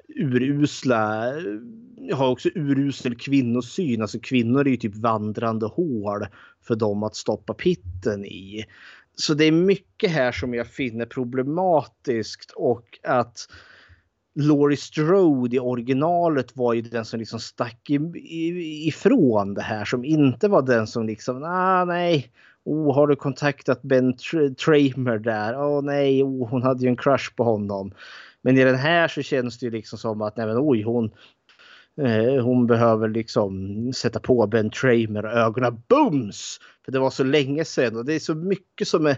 urusla, 0.09 1.29
eh, 1.29 2.17
har 2.17 2.29
också 2.29 2.49
urusel 2.55 3.15
kvinnosyn. 3.15 4.03
Alltså 4.03 4.19
kvinnor 4.23 4.67
är 4.67 4.71
ju 4.71 4.77
typ 4.77 4.97
vandrande 4.97 5.67
hål 5.67 6.27
för 6.63 6.77
dem 6.77 7.03
att 7.03 7.17
stoppa 7.17 7.55
pitten 7.55 8.25
i. 8.25 8.65
Så 9.15 9.35
det 9.35 9.45
är 9.45 9.53
mycket 9.53 10.11
här 10.11 10.33
som 10.33 10.55
jag 10.55 10.67
finner 10.67 11.07
problematiskt 11.07 12.53
och 12.57 12.99
att 13.03 13.49
Laurie 14.35 14.77
Strode 14.77 15.57
i 15.57 15.59
originalet 15.61 16.57
var 16.57 16.75
ju 16.75 16.83
den 16.83 17.05
som 17.05 17.19
liksom 17.19 17.41
stack 17.41 17.91
ifrån 18.87 19.55
det 19.55 19.63
här 19.63 19.85
som 19.85 20.05
inte 20.05 20.49
var 20.49 20.63
den 20.63 20.87
som 20.87 21.07
liksom, 21.07 21.43
ah, 21.43 21.85
nej, 21.85 22.33
oh, 22.65 22.95
har 22.95 23.07
du 23.07 23.17
kontaktat 23.17 23.83
Ben 23.83 24.17
Tramer 24.65 25.19
där? 25.19 25.57
Åh 25.59 25.79
oh, 25.79 25.83
nej, 25.83 26.23
oh, 26.23 26.49
hon 26.49 26.63
hade 26.63 26.83
ju 26.83 26.89
en 26.89 26.97
crush 26.97 27.35
på 27.37 27.45
honom. 27.45 27.93
Men 28.47 28.59
i 28.59 28.65
den 28.65 28.77
här 28.77 29.09
så 29.09 29.23
känns 29.23 29.59
det 29.59 29.67
ju 29.67 29.73
liksom 29.73 29.99
som 29.99 30.23
att 30.23 30.37
nej 30.37 30.47
men 30.47 30.57
oj 30.59 30.83
hon 30.83 31.11
eh, 32.01 32.45
hon 32.45 32.67
behöver 32.67 33.09
liksom 33.09 33.93
sätta 33.93 34.21
på 34.21 34.47
Ben 34.47 34.71
Tramer 34.71 35.25
ögonen 35.25 35.83
bums! 35.89 36.59
För 36.85 36.93
det 36.93 36.99
var 36.99 37.11
så 37.11 37.25
länge 37.25 37.65
sedan 37.65 37.97
och 37.97 38.05
det 38.05 38.15
är 38.15 38.19
så 38.19 38.35
mycket 38.35 38.89
som 38.89 39.07
är 39.07 39.17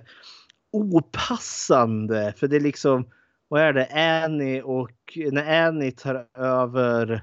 opassande. 0.72 2.34
För 2.36 2.48
det 2.48 2.56
är 2.56 2.60
liksom, 2.60 3.08
vad 3.48 3.62
är 3.62 3.72
det, 3.72 3.86
Annie 4.24 4.62
och 4.62 5.18
när 5.32 5.66
Annie 5.66 5.92
tar 5.92 6.26
över 6.38 7.22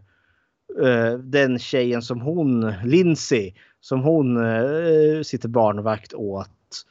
uh, 0.82 1.14
den 1.14 1.60
tjejen 1.60 2.02
som 2.02 2.22
hon, 2.22 2.74
Lindsay, 2.84 3.54
som 3.80 4.02
hon 4.02 4.38
uh, 4.38 5.24
sitter 5.24 5.50
barnvakt 5.50 6.14
åt. 6.14 6.86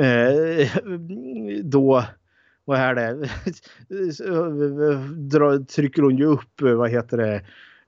Uh, 0.00 0.66
då 1.62 2.04
vad 2.64 2.78
är 2.78 2.94
det? 2.94 3.28
trycker 5.74 6.02
hon 6.02 6.16
ju 6.16 6.24
upp, 6.24 6.60
vad 6.60 6.90
heter 6.90 7.16
det, 7.16 7.42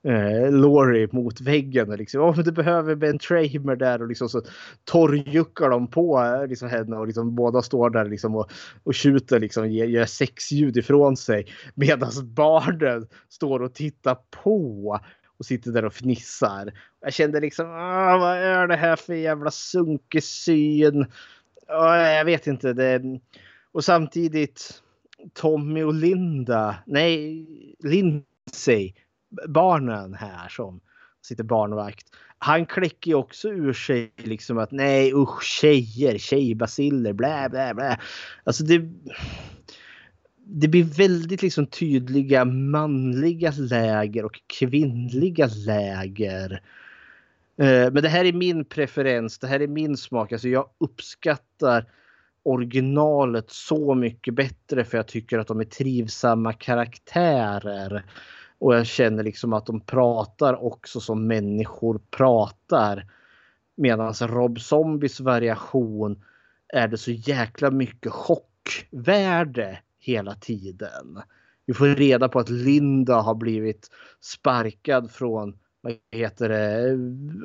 eh, 0.06 0.52
Laurie 0.52 1.08
mot 1.12 1.40
väggen. 1.40 1.90
Och 1.90 1.98
liksom, 1.98 2.20
oh, 2.20 2.38
du 2.38 2.52
behöver 2.52 2.94
Ben 2.94 3.18
Tramer 3.18 3.76
där 3.76 4.02
och 4.02 4.08
liksom 4.08 4.28
så 4.28 4.42
torrjuckar 4.84 5.70
de 5.70 5.90
på 5.90 6.22
eh, 6.22 6.46
liksom, 6.46 6.68
henne 6.68 6.96
och 6.96 7.06
liksom, 7.06 7.34
båda 7.34 7.62
står 7.62 7.90
där 7.90 8.04
liksom, 8.04 8.36
och, 8.36 8.50
och 8.84 8.94
tjuter, 8.94 9.40
liksom, 9.40 9.70
gör, 9.70 9.86
gör 9.86 10.06
sexljud 10.06 10.76
ifrån 10.76 11.16
sig. 11.16 11.46
Medan 11.74 12.10
barnen 12.24 13.06
står 13.28 13.62
och 13.62 13.74
tittar 13.74 14.16
på. 14.44 15.00
och 15.38 15.46
sitter 15.46 15.72
där 15.72 15.84
och 15.84 15.94
fnissar. 15.94 16.72
Jag 17.00 17.12
kände 17.12 17.40
liksom, 17.40 17.66
ah, 17.66 18.18
vad 18.18 18.36
är 18.36 18.66
det 18.66 18.76
här 18.76 18.96
för 18.96 19.14
jävla 19.14 19.50
sunkig 19.50 20.22
syn? 20.22 21.06
Ah, 21.68 21.96
jag 21.96 22.24
vet 22.24 22.46
inte. 22.46 22.72
Det... 22.72 23.02
Och 23.76 23.84
samtidigt 23.84 24.82
Tommy 25.34 25.82
och 25.82 25.94
Linda, 25.94 26.76
nej, 26.86 27.46
Lindsay, 27.78 28.92
barnen 29.48 30.14
här 30.14 30.48
som 30.48 30.80
sitter 31.22 31.44
barnvakt. 31.44 32.06
Han 32.38 32.66
kläcker 32.66 33.10
ju 33.10 33.14
också 33.14 33.48
ur 33.48 33.72
sig 33.72 34.12
liksom 34.16 34.58
att 34.58 34.70
nej 34.70 35.12
usch 35.14 35.42
tjejer, 35.42 36.18
tjejbaciller, 36.18 37.12
blä 37.12 37.48
blä 37.50 37.74
blä. 37.74 38.00
Alltså 38.44 38.64
det, 38.64 38.88
det 40.36 40.68
blir 40.68 40.84
väldigt 40.84 41.42
liksom 41.42 41.66
tydliga 41.66 42.44
manliga 42.44 43.52
läger 43.56 44.24
och 44.24 44.40
kvinnliga 44.46 45.46
läger. 45.66 46.62
Eh, 47.58 47.92
men 47.92 48.02
det 48.02 48.08
här 48.08 48.24
är 48.24 48.32
min 48.32 48.64
preferens, 48.64 49.38
det 49.38 49.46
här 49.46 49.60
är 49.60 49.68
min 49.68 49.96
smak. 49.96 50.32
Alltså 50.32 50.48
jag 50.48 50.68
uppskattar 50.78 51.86
originalet 52.46 53.50
så 53.50 53.94
mycket 53.94 54.34
bättre 54.34 54.84
för 54.84 54.98
jag 54.98 55.08
tycker 55.08 55.38
att 55.38 55.46
de 55.46 55.60
är 55.60 55.64
trivsamma 55.64 56.52
karaktärer. 56.52 58.04
Och 58.58 58.74
jag 58.74 58.86
känner 58.86 59.22
liksom 59.22 59.52
att 59.52 59.66
de 59.66 59.80
pratar 59.80 60.64
också 60.64 61.00
som 61.00 61.26
människor 61.26 62.00
pratar. 62.10 63.10
Medan 63.76 64.14
Rob 64.20 64.60
Zombies 64.60 65.20
variation 65.20 66.24
är 66.68 66.88
det 66.88 66.98
så 66.98 67.10
jäkla 67.10 67.70
mycket 67.70 68.12
chockvärde 68.12 69.78
hela 69.98 70.34
tiden. 70.34 71.22
Vi 71.66 71.74
får 71.74 71.86
reda 71.86 72.28
på 72.28 72.38
att 72.38 72.48
Linda 72.48 73.20
har 73.20 73.34
blivit 73.34 73.88
sparkad 74.20 75.10
från 75.10 75.58
vad 75.80 75.94
heter 76.12 76.48
det, 76.48 76.98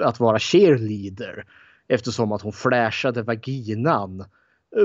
att 0.06 0.20
vara 0.20 0.40
cheerleader. 0.40 1.46
Eftersom 1.88 2.32
att 2.32 2.42
hon 2.42 2.54
flashade 2.54 3.22
vaginan 3.22 4.26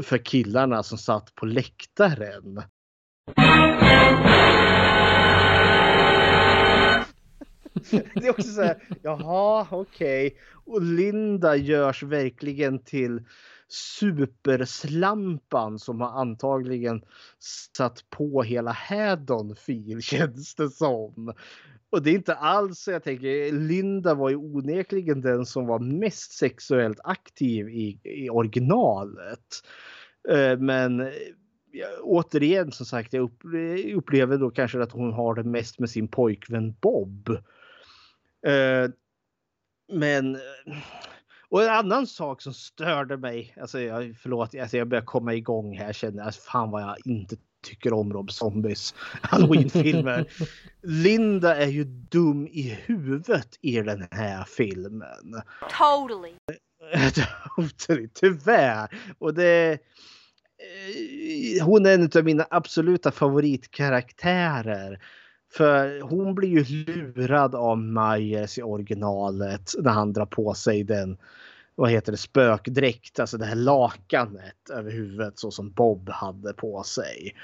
för 0.02 0.18
killarna 0.18 0.82
som 0.82 0.98
satt 0.98 1.34
på 1.34 1.46
läktaren. 1.46 2.62
Det 7.90 8.26
är 8.26 8.30
också 8.30 8.48
så 8.48 8.62
här, 8.62 8.82
jaha 9.02 9.66
okej. 9.70 10.26
Okay. 10.26 10.38
Och 10.64 10.82
Linda 10.82 11.56
görs 11.56 12.02
verkligen 12.02 12.78
till 12.78 13.24
superslampan 13.68 15.78
som 15.78 16.00
har 16.00 16.20
antagligen 16.20 17.02
satt 17.76 18.10
på 18.10 18.42
hela 18.42 18.72
Haddonfield 18.72 20.04
känns 20.04 20.54
det 20.54 20.70
som. 20.70 21.32
Och 21.96 22.02
det 22.02 22.10
är 22.10 22.14
inte 22.14 22.34
alls 22.34 22.78
så 22.78 22.90
jag 22.90 23.02
tänker, 23.02 23.52
Linda 23.52 24.14
var 24.14 24.30
ju 24.30 24.36
onekligen 24.36 25.20
den 25.20 25.46
som 25.46 25.66
var 25.66 25.78
mest 25.78 26.32
sexuellt 26.32 27.00
aktiv 27.04 27.68
i, 27.68 28.00
i 28.04 28.30
originalet. 28.30 29.62
Eh, 30.28 30.58
men 30.58 31.12
återigen 32.02 32.72
som 32.72 32.86
sagt, 32.86 33.12
jag 33.12 33.30
upplever 33.94 34.38
då 34.38 34.50
kanske 34.50 34.82
att 34.82 34.92
hon 34.92 35.12
har 35.12 35.34
det 35.34 35.44
mest 35.44 35.78
med 35.78 35.90
sin 35.90 36.08
pojkvän 36.08 36.72
Bob. 36.80 37.28
Eh, 38.46 38.90
men 39.92 40.38
och 41.48 41.62
en 41.62 41.70
annan 41.70 42.06
sak 42.06 42.42
som 42.42 42.54
störde 42.54 43.16
mig, 43.16 43.54
alltså 43.60 43.80
jag, 43.80 44.16
förlåt, 44.22 44.54
alltså 44.54 44.76
jag 44.76 44.88
börjar 44.88 45.04
komma 45.04 45.34
igång 45.34 45.78
här 45.78 45.92
känner 45.92 46.18
jag, 46.18 46.26
alltså 46.26 46.50
fan 46.50 46.70
vad 46.70 46.82
jag 46.82 46.96
inte 47.04 47.36
tycker 47.62 47.92
om 47.92 48.12
Rob 48.12 48.30
Zombies 48.30 48.94
halloween-filmer. 49.22 50.26
Linda 50.82 51.56
är 51.56 51.66
ju 51.66 51.84
dum 51.84 52.46
i 52.46 52.78
huvudet 52.86 53.48
i 53.60 53.80
den 53.80 54.06
här 54.10 54.44
filmen. 54.44 55.42
Totally. 55.78 56.32
totally, 57.56 58.08
tyvärr. 58.14 58.88
Och 59.18 59.34
det... 59.34 59.78
Eh, 60.58 61.64
hon 61.64 61.86
är 61.86 61.94
en 61.94 62.10
av 62.14 62.24
mina 62.24 62.46
absoluta 62.50 63.12
favoritkaraktärer. 63.12 65.00
För 65.52 66.00
hon 66.00 66.34
blir 66.34 66.48
ju 66.48 66.84
lurad 66.84 67.54
av 67.54 67.78
Myers 67.78 68.58
i 68.58 68.62
originalet 68.62 69.72
när 69.78 69.90
han 69.90 70.12
drar 70.12 70.26
på 70.26 70.54
sig 70.54 70.84
den 70.84 71.18
vad 71.76 71.90
heter 71.90 72.12
det, 72.12 72.18
spökdräkt, 72.18 73.20
alltså 73.20 73.38
det 73.38 73.44
här 73.44 73.54
lakanet 73.54 74.70
över 74.70 74.90
huvudet 74.90 75.38
så 75.38 75.50
som 75.50 75.70
Bob 75.70 76.08
hade 76.08 76.52
på 76.52 76.82
sig. 76.82 77.34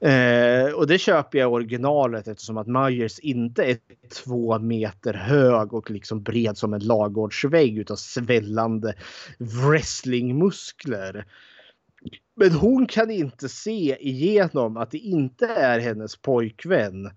Eh, 0.00 0.72
och 0.74 0.86
det 0.86 0.98
köper 0.98 1.38
jag 1.38 1.50
i 1.50 1.54
originalet 1.54 2.28
eftersom 2.28 2.56
att 2.56 2.66
Myers 2.66 3.18
inte 3.18 3.64
är 3.64 3.78
två 4.24 4.58
meter 4.58 5.14
hög 5.14 5.74
och 5.74 5.90
liksom 5.90 6.22
bred 6.22 6.58
som 6.58 6.74
en 6.74 6.86
lagårdsvägg 6.86 7.78
utan 7.78 7.96
svällande 7.96 8.94
wrestlingmuskler. 9.38 11.26
Men 12.34 12.52
hon 12.52 12.86
kan 12.86 13.10
inte 13.10 13.48
se 13.48 13.96
igenom 14.00 14.76
att 14.76 14.90
det 14.90 14.98
inte 14.98 15.46
är 15.46 15.80
hennes 15.80 16.16
pojkvän. 16.16 17.10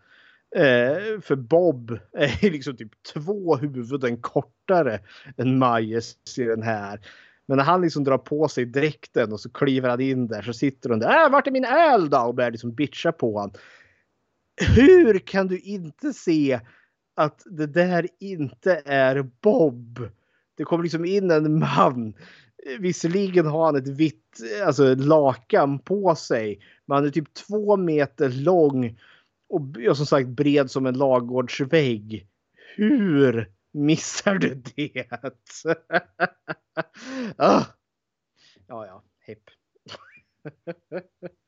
Eh, 0.56 1.22
för 1.22 1.36
Bob 1.36 2.00
är 2.14 2.52
liksom 2.52 2.78
typ 2.78 2.92
två 3.14 3.56
huvuden 3.56 4.22
kortare 4.22 5.00
än 5.38 5.58
Majes 5.58 6.16
i 6.38 6.44
den 6.44 6.64
här. 6.64 7.00
Men 7.46 7.58
när 7.58 7.66
han 7.66 7.82
liksom 7.82 8.04
drar 8.04 8.18
på 8.18 8.48
sig 8.48 8.66
dräkten 8.66 9.34
och 9.34 9.40
så 9.40 9.50
kliver 9.50 9.90
han 9.90 10.02
in 10.02 10.28
där 10.28 10.42
så 10.42 10.54
sitter 10.54 10.90
hon 10.90 11.00
där. 11.00 11.26
Äh, 11.26 11.32
vart 11.32 11.48
är 11.48 11.52
min 11.52 11.66
öl 11.66 12.10
då? 12.10 12.20
Och 12.20 12.36
börjar 12.36 12.52
liksom 12.52 12.74
bitcha 12.74 13.12
på 13.12 13.34
honom. 13.34 13.54
Hur 14.76 15.20
kan 15.20 15.48
du 15.48 15.60
inte 15.60 16.14
se 16.14 16.60
att 17.16 17.44
det 17.46 17.68
där 17.68 18.08
inte 18.20 18.82
är 18.86 19.30
Bob? 19.42 20.10
Det 20.58 20.64
kommer 20.64 20.84
liksom 20.84 21.06
in 21.06 21.32
en 21.32 21.60
man 21.60 22.14
Visserligen 22.80 23.46
har 23.46 23.66
han 23.66 23.76
ett 23.76 23.88
vitt 23.88 24.38
alltså, 24.66 24.96
lakan 24.96 25.80
på 25.80 26.16
sig. 26.16 26.60
Men 26.86 26.96
han 26.96 27.06
är 27.06 27.10
typ 27.10 27.34
två 27.34 27.78
meter 27.78 28.30
lång 28.30 29.00
och 29.50 29.62
ja, 29.78 29.96
som 29.96 30.06
sagt 30.06 30.28
bred 30.28 30.72
som 30.72 30.86
en 30.86 30.98
lagårdsvägg. 30.98 32.28
Hur 32.76 33.52
missar 33.72 34.36
du 34.36 34.56
det? 34.56 35.06
ah. 37.38 37.66
Ja, 38.68 38.86
ja, 38.86 39.04
hepp. 39.20 39.44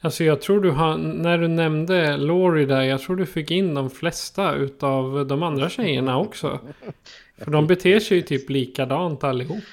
Alltså 0.00 0.24
jag 0.24 0.40
tror 0.40 0.60
du 0.60 0.70
har, 0.70 0.96
när 0.98 1.38
du 1.38 1.48
nämnde 1.48 2.16
Laurie 2.16 2.66
där, 2.66 2.82
jag 2.82 3.00
tror 3.00 3.16
du 3.16 3.26
fick 3.26 3.50
in 3.50 3.74
de 3.74 3.90
flesta 3.90 4.54
utav 4.54 5.26
de 5.26 5.42
andra 5.42 5.68
tjejerna 5.68 6.18
också. 6.18 6.60
För 7.38 7.50
de 7.50 7.66
beter 7.66 8.00
sig 8.00 8.16
ju 8.16 8.22
typ 8.22 8.50
likadant 8.50 9.24
allihop 9.24 9.64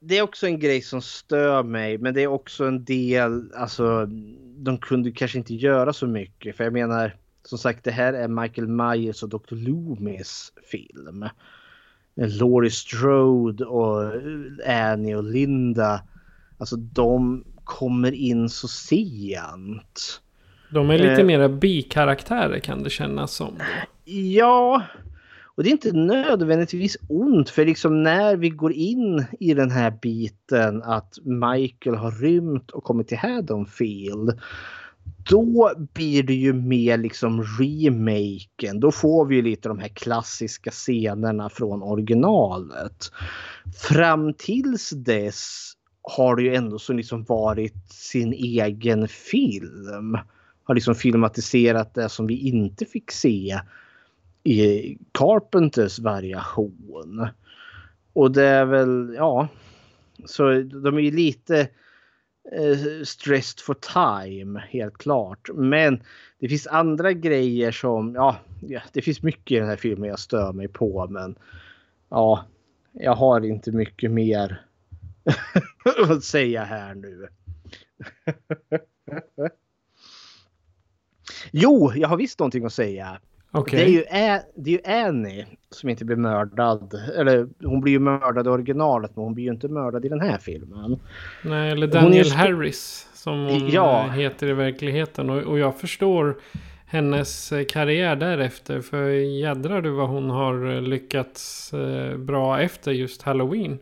det 0.00 0.18
är 0.18 0.22
också 0.22 0.46
en 0.46 0.58
grej 0.58 0.82
som 0.82 1.02
stör 1.02 1.62
mig, 1.62 1.98
men 1.98 2.14
det 2.14 2.22
är 2.22 2.26
också 2.26 2.64
en 2.64 2.84
del, 2.84 3.52
alltså 3.54 4.06
de 4.56 4.78
kunde 4.78 5.10
kanske 5.10 5.38
inte 5.38 5.54
göra 5.54 5.92
så 5.92 6.06
mycket. 6.06 6.56
För 6.56 6.64
jag 6.64 6.72
menar, 6.72 7.16
som 7.42 7.58
sagt, 7.58 7.84
det 7.84 7.90
här 7.90 8.12
är 8.12 8.28
Michael 8.28 8.68
Myers 8.68 9.22
och 9.22 9.28
Dr. 9.28 9.54
Loomis 9.54 10.52
film. 10.70 11.24
Laurie 12.16 12.70
Strode 12.70 13.64
och 13.64 14.12
Annie 14.66 15.14
och 15.14 15.24
Linda, 15.24 16.02
alltså 16.58 16.76
de 16.76 17.44
kommer 17.64 18.12
in 18.12 18.48
så 18.48 18.68
sent. 18.68 20.20
De 20.70 20.90
är 20.90 20.98
lite 20.98 21.20
eh, 21.20 21.26
mera 21.26 21.48
bikaraktärer 21.48 22.58
kan 22.58 22.82
det 22.82 22.90
kännas 22.90 23.32
som. 23.32 23.54
Ja, 24.04 24.82
och 25.56 25.62
det 25.62 25.68
är 25.68 25.72
inte 25.72 25.92
nödvändigtvis 25.92 26.96
ont 27.08 27.50
för 27.50 27.64
liksom 27.64 28.02
när 28.02 28.36
vi 28.36 28.50
går 28.50 28.72
in 28.72 29.24
i 29.40 29.54
den 29.54 29.70
här 29.70 29.98
biten 30.02 30.82
att 30.82 31.18
Michael 31.24 31.96
har 31.96 32.10
rymt 32.10 32.70
och 32.70 32.84
kommit 32.84 33.08
till 33.08 33.18
Haddonfield. 33.18 34.40
Då 35.30 35.72
blir 35.94 36.22
det 36.22 36.34
ju 36.34 36.52
mer 36.52 36.98
liksom 36.98 37.42
remaken. 37.42 38.80
Då 38.80 38.92
får 38.92 39.26
vi 39.26 39.36
ju 39.36 39.42
lite 39.42 39.68
de 39.68 39.78
här 39.78 39.88
klassiska 39.88 40.70
scenerna 40.70 41.48
från 41.48 41.82
originalet. 41.82 43.12
Fram 43.76 44.34
tills 44.34 44.90
dess 44.90 45.72
har 46.02 46.36
det 46.36 46.42
ju 46.42 46.54
ändå 46.54 46.78
så 46.78 46.92
liksom 46.92 47.24
varit 47.24 47.92
sin 47.92 48.32
egen 48.32 49.08
film. 49.08 50.18
Har 50.64 50.74
liksom 50.74 50.94
filmatiserat 50.94 51.94
det 51.94 52.08
som 52.08 52.26
vi 52.26 52.48
inte 52.48 52.84
fick 52.84 53.10
se 53.10 53.60
i 54.46 54.98
Carpenters 55.12 55.98
variation. 55.98 57.28
Och 58.12 58.32
det 58.32 58.44
är 58.44 58.64
väl, 58.64 59.14
ja, 59.16 59.48
så 60.24 60.62
de 60.62 60.96
är 60.96 61.00
ju 61.00 61.10
lite 61.10 61.60
eh, 62.52 63.04
stressed 63.04 63.60
for 63.60 63.74
time, 64.24 64.62
helt 64.70 64.98
klart. 64.98 65.48
Men 65.54 66.02
det 66.38 66.48
finns 66.48 66.66
andra 66.66 67.12
grejer 67.12 67.72
som, 67.72 68.14
ja, 68.14 68.36
det 68.92 69.02
finns 69.02 69.22
mycket 69.22 69.56
i 69.56 69.60
den 69.60 69.68
här 69.68 69.76
filmen 69.76 70.08
jag 70.08 70.18
stör 70.18 70.52
mig 70.52 70.68
på, 70.68 71.06
men 71.10 71.38
ja, 72.08 72.44
jag 72.92 73.14
har 73.14 73.44
inte 73.44 73.72
mycket 73.72 74.10
mer 74.10 74.66
att 76.08 76.24
säga 76.24 76.64
här 76.64 76.94
nu. 76.94 77.28
jo, 81.50 81.92
jag 81.94 82.08
har 82.08 82.16
visst 82.16 82.38
någonting 82.38 82.64
att 82.64 82.72
säga. 82.72 83.20
Okej. 83.58 83.78
Det, 83.78 83.84
är 83.84 84.34
ju 84.34 84.40
det 84.56 84.70
är 84.70 84.72
ju 84.72 85.06
Annie 85.06 85.46
som 85.70 85.88
inte 85.88 86.04
blir 86.04 86.16
mördad. 86.16 86.94
Eller 87.16 87.48
hon 87.64 87.80
blir 87.80 87.92
ju 87.92 87.98
mördad 87.98 88.46
i 88.46 88.50
originalet 88.50 89.16
men 89.16 89.24
hon 89.24 89.34
blir 89.34 89.44
ju 89.44 89.50
inte 89.50 89.68
mördad 89.68 90.04
i 90.04 90.08
den 90.08 90.20
här 90.20 90.38
filmen. 90.38 90.98
Nej, 91.44 91.70
eller 91.70 91.86
Daniel 91.86 92.30
Harris 92.30 93.08
som 93.14 93.44
hon 93.44 93.68
Ja. 93.68 94.04
eh, 94.04 94.10
heter 94.10 94.46
i 94.46 94.52
verkligheten. 94.52 95.30
Och, 95.30 95.42
och 95.42 95.58
jag 95.58 95.76
förstår 95.80 96.36
hennes 96.86 97.52
eh, 97.52 97.64
karriär 97.64 98.16
därefter. 98.16 98.80
För 98.80 99.08
jädrar 99.10 99.82
du 99.82 99.90
vad 99.90 100.08
hon 100.08 100.30
har 100.30 100.74
eh, 100.74 100.82
lyckats 100.82 101.72
bra 102.18 102.60
efter 102.60 102.92
just 102.92 103.22
Halloween. 103.22 103.78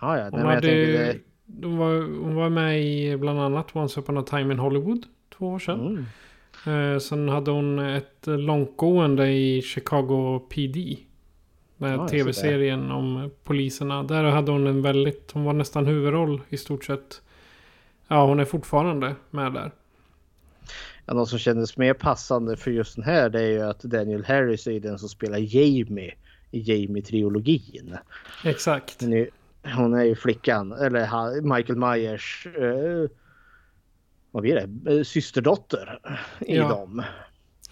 Ja, 0.00 0.18
ja. 0.18 0.28
Hon, 0.30 0.40
hade, 0.40 0.60
det, 0.60 1.16
hon, 1.62 1.78
var, 1.78 1.94
hon 2.24 2.34
var 2.34 2.48
med 2.48 2.82
i 2.82 3.16
bland 3.16 3.40
annat 3.40 3.76
Once 3.76 4.00
upon 4.00 4.18
a 4.18 4.22
time 4.22 4.52
in 4.52 4.58
Hollywood. 4.58 5.06
Två 5.38 5.48
år 5.48 5.58
sedan. 5.58 5.80
Mm. 5.80 6.04
Eh, 6.66 6.98
sen 6.98 7.28
hade 7.28 7.50
hon 7.50 7.78
ett 7.78 8.26
långtgående 8.26 9.28
i 9.32 9.62
Chicago 9.62 10.38
PD. 10.48 10.96
Den 11.76 11.90
här 11.90 12.08
ser 12.08 12.18
tv-serien 12.18 12.90
om 12.90 13.30
poliserna. 13.44 14.02
Där 14.02 14.24
hade 14.24 14.52
hon 14.52 14.66
en 14.66 14.82
väldigt, 14.82 15.30
hon 15.32 15.44
var 15.44 15.52
nästan 15.52 15.86
huvudroll 15.86 16.40
i 16.48 16.56
stort 16.56 16.84
sett. 16.84 17.22
Ja, 18.08 18.26
hon 18.26 18.40
är 18.40 18.44
fortfarande 18.44 19.14
med 19.30 19.52
där. 19.52 19.70
ja, 21.06 21.14
något 21.14 21.28
som 21.28 21.38
kändes 21.38 21.76
mer 21.76 21.94
passande 21.94 22.56
för 22.56 22.70
just 22.70 22.96
den 22.96 23.04
här 23.04 23.28
det 23.30 23.40
är 23.42 23.50
ju 23.50 23.60
att 23.62 23.80
Daniel 23.82 24.24
Harris 24.24 24.66
är 24.66 24.80
den 24.80 24.98
som 24.98 25.08
spelar 25.08 25.38
Jamie 25.38 26.14
i 26.50 26.60
Jamie-trilogin. 26.60 27.96
Exakt. 28.44 29.00
Hon 29.02 29.12
är, 29.12 29.28
hon 29.76 29.94
är 29.94 30.04
ju 30.04 30.14
flickan, 30.14 30.72
eller 30.72 31.06
ha- 31.06 31.56
Michael 31.56 31.78
Myers, 31.78 32.46
eh, 32.46 33.10
vad 34.30 34.42
blir 34.42 34.54
det, 34.66 34.96
Eh, 34.96 35.02
systerdotter 35.04 36.00
i 36.40 36.56
Ja. 36.56 36.68
dem. 36.68 37.02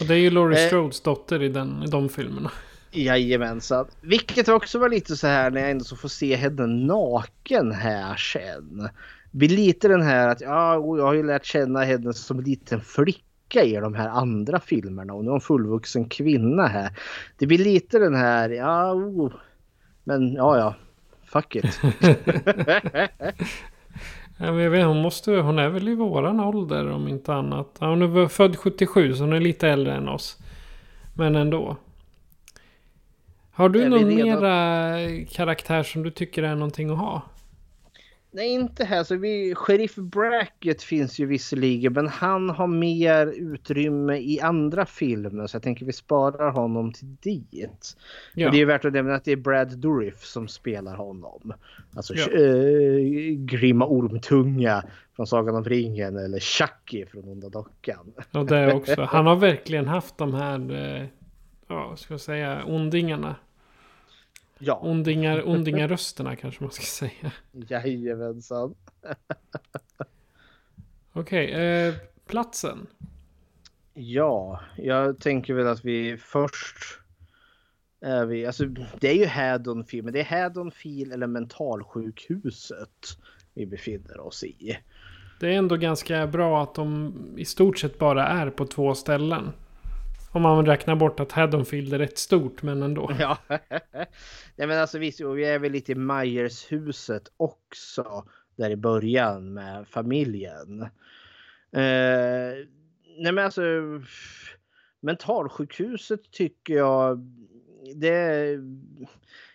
Och 0.01 0.07
det 0.07 0.15
är 0.15 0.19
ju 0.19 0.31
Laurie 0.31 0.63
Eh. 0.63 0.67
Strodes 0.67 1.01
dotter 1.01 1.43
i, 1.43 1.49
den, 1.49 1.83
i 1.83 1.87
de 1.87 2.09
filmerna. 2.09 2.51
Jajamensan. 2.93 3.87
Vilket 4.01 4.49
också 4.49 4.79
var 4.79 4.89
lite 4.89 5.17
så 5.17 5.27
här 5.27 5.51
när 5.51 5.61
jag 5.61 5.71
ändå 5.71 5.85
så 5.85 5.97
får 5.97 6.09
se 6.09 6.37
henne 6.37 6.67
naken 6.67 7.73
här 7.73 8.17
sen. 8.17 8.89
Blir 9.31 9.49
lite 9.49 9.89
den 9.89 10.03
här 10.03 10.29
att 10.29 10.41
ja, 10.41 10.75
jag 10.75 11.05
har 11.07 11.15
ju 11.15 11.23
lärt 11.27 11.45
känna 11.45 11.81
henne 11.85 12.13
som 12.15 12.39
en 12.39 12.45
liten 12.45 12.81
flicka 12.81 13.63
i 13.65 13.73
de 13.75 13.95
här 13.95 14.09
andra 14.09 14.61
filmerna 14.61 15.15
och 15.15 15.25
nu 15.25 15.29
är 15.29 15.33
hon 15.33 15.41
fullvuxen 15.41 16.09
kvinna 16.09 16.67
här. 16.67 16.91
Det 17.39 17.47
blir 17.47 17.59
lite 17.59 17.99
den 17.99 18.15
här, 18.15 18.51
ja, 18.51 18.93
oh, 18.93 19.33
men 20.05 20.33
ja, 20.33 20.59
ja, 20.59 20.75
fuck 21.25 21.57
it. 21.57 21.81
Jag 24.41 24.53
vet, 24.53 24.87
hon, 24.87 25.03
måste, 25.03 25.33
hon 25.33 25.59
är 25.59 25.69
väl 25.69 25.89
i 25.89 25.95
våran 25.95 26.41
ålder 26.41 26.91
om 26.91 27.09
inte 27.09 27.35
annat. 27.35 27.77
Ja, 27.81 27.87
hon 27.87 28.03
är 28.03 28.29
född 28.29 28.57
77 28.57 29.15
så 29.15 29.23
hon 29.23 29.33
är 29.33 29.41
lite 29.41 29.69
äldre 29.69 29.95
än 29.95 30.09
oss. 30.09 30.37
Men 31.15 31.37
ändå. 31.37 31.77
Har 33.53 33.69
du 33.69 33.83
Är 33.83 33.89
någon 33.89 34.09
mera 34.09 35.25
karaktär 35.31 35.83
som 35.83 36.03
du 36.03 36.11
tycker 36.11 36.43
är 36.43 36.55
någonting 36.55 36.91
att 36.91 36.99
ha? 36.99 37.23
Nej, 38.31 38.49
inte 38.53 38.85
här. 38.85 39.05
Så 39.05 39.17
vi, 39.17 39.55
Sheriff 39.55 39.95
Brackett 39.97 40.83
finns 40.83 41.19
ju 41.19 41.27
visserligen, 41.27 41.93
men 41.93 42.09
han 42.09 42.51
har 42.51 42.67
mer 42.67 43.27
utrymme 43.27 44.17
i 44.17 44.41
andra 44.41 44.87
filmer. 44.87 45.47
Så 45.47 45.55
jag 45.57 45.63
tänker 45.63 45.87
vi 45.87 45.93
sparar 45.93 46.51
honom 46.51 46.93
till 46.93 47.17
dit. 47.21 47.97
Ja. 48.35 48.47
Men 48.47 48.53
det 48.53 48.57
är 48.57 48.61
ju 48.61 48.65
värt 48.65 48.85
att 48.85 48.93
nämna 48.93 49.15
att 49.15 49.25
det 49.25 49.33
är 49.33 49.37
Brad 49.37 49.79
Dourif 49.79 50.25
som 50.25 50.49
spelar 50.49 50.97
honom. 50.97 51.53
Alltså 51.97 52.15
Ja. 52.15 52.27
eh, 52.27 53.35
Grymma 53.37 53.87
Ormtunga 53.87 54.85
från 55.17 55.27
Sagan 55.27 55.55
om 55.57 55.65
ringen 55.65 56.17
eller 56.17 56.39
Chucky 56.41 57.07
från 57.07 57.29
Onda 57.29 57.49
Dockan. 57.49 58.13
Och 58.33 58.47
det 58.47 58.73
också. 58.75 59.03
Han 59.11 59.27
har 59.27 59.37
verkligen 59.37 59.87
haft 59.89 60.19
de 60.19 60.35
här, 60.35 61.09
ja, 61.69 61.97
ska 61.97 62.15
jag 62.15 62.21
säga, 62.21 62.65
ondingarna. 62.67 63.37
Ja. 64.59 64.81
Ondingar, 64.83 65.49
ondingarrösterna 65.49 66.37
kanske 66.37 66.65
man 66.65 66.73
ska 66.73 66.85
säga. 66.85 67.33
Jajamensan. 67.53 68.75
Okej, 71.13 71.53
eh, 71.53 71.95
platsen. 72.27 72.87
Ja, 73.95 74.61
jag 74.77 75.21
tänker 75.21 75.55
väl 75.55 75.67
att 75.67 75.85
vi 75.85 76.17
först 76.17 76.77
är 78.01 78.27
vi, 78.27 78.47
alltså 78.47 78.65
det 79.01 79.09
är 79.09 79.15
ju 79.15 79.27
Haddonfield, 79.27 80.05
men 80.05 80.13
det 80.13 80.21
är 80.21 80.43
Haddonfield 80.43 81.13
eller 81.13 81.27
mentalsjukhuset 81.27 83.19
vi 83.55 83.67
befinner 83.67 84.21
oss 84.21 84.45
i. 84.45 84.79
Det 85.41 85.47
är 85.47 85.53
ändå 85.59 85.77
ganska 85.77 86.27
bra 86.27 86.63
att 86.63 86.75
de 86.75 87.15
i 87.37 87.45
stort 87.45 87.79
sett 87.79 87.99
bara 87.99 88.27
är 88.27 88.51
på 88.51 88.67
två 88.67 88.95
ställen. 88.95 89.53
Om 90.31 90.43
man 90.43 90.67
räknar 90.67 90.97
bort 90.97 91.21
att 91.21 91.33
Haddonfield 91.33 91.95
är 91.95 91.99
rätt 91.99 92.19
stort, 92.19 92.63
men 92.63 92.83
ändå. 92.83 93.11
Ja, 93.19 93.39
Nej, 94.57 94.67
men 94.67 94.79
alltså 94.79 94.99
visst, 94.99 95.21
och 95.21 95.39
vi 95.39 95.45
är 95.45 95.59
väl 95.59 95.73
lite 95.73 95.93
i 95.93 95.95
Myers-huset 95.95 97.33
också 97.37 98.25
där 98.57 98.71
i 98.71 98.77
början 98.77 99.53
med 99.53 99.89
familjen. 99.89 100.83
Eh, 101.73 102.55
nej 103.19 103.33
men 103.33 103.39
alltså 103.39 103.63
mentalsjukhuset 105.01 106.31
tycker 106.31 106.75
jag 106.75 107.19
det 107.95 108.59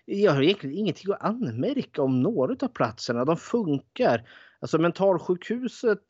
jag 0.05 0.31
har 0.31 0.41
egentligen 0.41 0.77
ingenting 0.77 1.13
att 1.13 1.23
anmärka 1.23 2.01
om 2.01 2.21
några 2.21 2.55
av 2.65 2.67
platserna. 2.67 3.25
De 3.25 3.37
funkar. 3.37 4.29
Alltså 4.59 4.77
mentalsjukhuset 4.77 6.03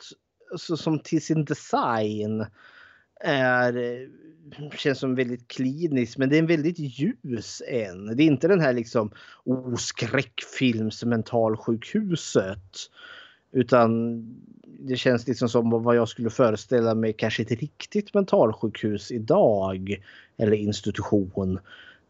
alltså, 0.52 0.78
som 0.78 1.00
till 1.00 1.26
sin 1.26 1.46
design 1.46 2.46
är, 3.24 3.78
eh, 3.78 4.08
känns 4.78 5.00
som 5.00 5.16
väldigt 5.16 5.48
kliniskt 5.48 6.18
men 6.18 6.30
det 6.30 6.36
är 6.36 6.40
en 6.40 6.48
väldigt 6.48 6.80
ljus 6.80 7.62
en. 7.68 8.18
Det 8.18 8.24
är 8.24 8.28
inte 8.28 8.48
den 8.48 8.60
här 8.60 8.74
liksom 8.74 9.12
oh, 9.44 9.76
skräckfilms 9.76 11.04
mentalsjukhuset. 11.04 12.90
Utan 13.52 14.22
det 14.80 14.96
känns 14.96 15.28
liksom 15.28 15.50
som 15.50 15.84
vad 15.84 15.96
jag 15.96 16.08
skulle 16.08 16.30
föreställa 16.30 16.96
mig 16.96 17.14
kanske 17.14 17.44
ett 17.44 17.62
riktigt 17.62 18.14
mentalsjukhus 18.14 19.12
idag. 19.12 20.04
Eller 20.38 20.54
institution 20.54 21.60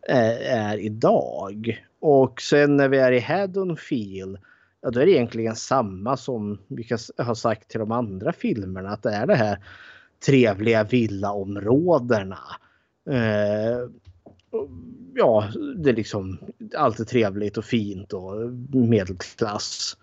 eh, 0.10 0.54
är 0.54 0.78
idag. 0.78 1.84
Och 2.00 2.42
sen 2.42 2.78
när 2.78 2.90
vi 2.90 2.98
är 2.98 3.12
i 3.12 3.20
Haddonfield 3.20 4.38
Ja, 4.84 4.90
då 4.90 5.00
är 5.00 5.06
det 5.06 5.12
egentligen 5.12 5.56
samma 5.56 6.18
som 6.18 6.60
vi 6.68 6.88
har 7.18 7.36
sagt 7.36 7.70
till 7.70 7.80
de 7.80 7.92
andra 7.92 8.34
filmerna. 8.34 8.90
Att 8.90 9.04
det 9.04 9.10
är 9.10 9.28
det 9.28 9.36
här 9.36 9.58
trevliga 10.26 10.84
villaområdena. 10.84 12.40
Eh, 13.10 13.90
ja, 15.16 15.50
det 15.78 15.90
är 15.90 15.96
liksom 15.96 16.40
alltid 16.78 17.08
trevligt 17.08 17.58
och 17.58 17.66
fint 17.66 18.14
och 18.14 18.54
medelklass. 18.72 19.98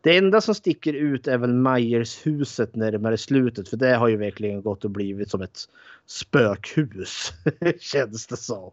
Det 0.00 0.16
enda 0.16 0.40
som 0.40 0.54
sticker 0.54 0.92
ut 0.92 1.28
är 1.28 1.38
väl 1.38 1.52
Myers-huset 1.52 2.76
närmare 2.76 3.18
slutet 3.18 3.68
för 3.68 3.76
det 3.76 3.94
har 3.94 4.08
ju 4.08 4.16
verkligen 4.16 4.62
gått 4.62 4.84
och 4.84 4.90
blivit 4.90 5.30
som 5.30 5.42
ett 5.42 5.58
spökhus. 6.06 7.32
Känns 7.80 8.26
det 8.26 8.36
som. 8.36 8.72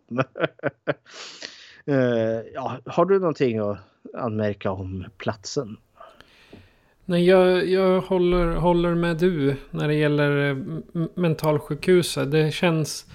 Eh, 1.86 2.42
ja, 2.54 2.80
har 2.86 3.06
du 3.06 3.20
någonting 3.20 3.58
att 3.58 3.78
anmärka 4.14 4.72
om 4.72 5.06
platsen? 5.18 5.78
Nej, 7.10 7.26
jag, 7.26 7.70
jag 7.70 8.02
håller, 8.02 8.56
håller 8.56 8.96
med 8.96 9.18
du 9.18 9.56
när 9.72 9.88
det 9.88 9.94
gäller 9.94 10.50
eh, 10.50 10.58
mentalsjukhuset. 11.16 12.32
Det 12.32 12.54
känns 12.54 13.06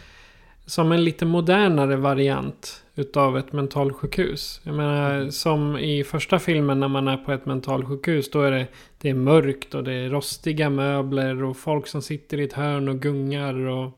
som 0.67 0.93
en 0.93 1.05
lite 1.05 1.27
modernare 1.27 1.97
variant 1.97 2.85
utav 2.95 3.39
ett 3.39 3.53
mentalsjukhus. 3.53 4.61
Jag 4.65 4.75
menar, 4.75 5.31
som 5.31 5.79
i 5.79 6.05
första 6.05 6.39
filmen 6.39 6.81
när 6.81 6.89
man 6.89 7.09
är 7.09 7.17
på 7.17 7.33
ett 7.33 7.47
mentalsjukhus, 7.47 8.31
då 8.31 8.43
är 8.43 8.51
det, 8.51 8.67
det 8.99 9.11
är 9.11 9.15
mörkt 9.15 9.75
och 9.75 9.85
det 9.85 9.93
är 9.93 10.09
rostiga 10.09 10.71
möbler 10.71 11.45
och 11.45 11.57
folk 11.57 11.87
som 11.87 12.03
sitter 12.03 12.41
i 12.41 12.45
ett 12.45 12.53
hörn 12.53 12.89
och 12.89 13.01
gungar 13.01 13.55
och... 13.55 13.91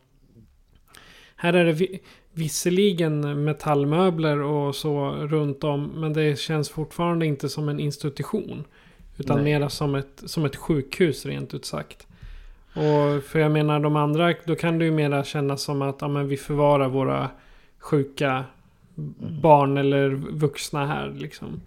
Här 1.37 1.53
är 1.53 1.65
det 1.65 1.73
vi, 1.73 2.01
visserligen 2.33 3.45
metallmöbler 3.45 4.43
och 4.43 4.75
så 4.75 5.11
runt 5.11 5.65
om, 5.65 5.91
men 5.95 6.13
det 6.13 6.39
känns 6.39 6.71
fortfarande 6.71 7.27
inte 7.27 7.49
som 7.49 7.69
en 7.69 7.81
institution. 7.81 8.65
Utan 9.19 9.37
Nej. 9.37 9.45
mera 9.45 9.69
som 9.69 9.95
ett, 9.95 10.23
som 10.27 10.45
ett 10.45 10.57
sjukhus 10.57 11.27
rent 11.27 11.55
ut 11.55 11.64
sagt. 11.64 12.07
Och 12.75 13.25
för 13.25 13.39
jag 13.39 13.53
menar 13.53 13.81
de 13.81 13.97
andra, 13.97 14.35
då 14.45 14.55
kan 14.57 14.79
det 14.79 14.85
ju 14.85 14.91
mera 14.91 15.25
kännas 15.25 15.62
som 15.62 15.83
att 15.83 15.97
ja, 16.01 16.09
men 16.09 16.29
vi 16.29 16.37
förvarar 16.37 16.89
våra 16.89 17.31
sjuka 17.79 18.45
barn 19.43 19.77
eller 19.77 20.09
vuxna 20.31 20.87
här 20.87 21.14
liksom. 21.19 21.61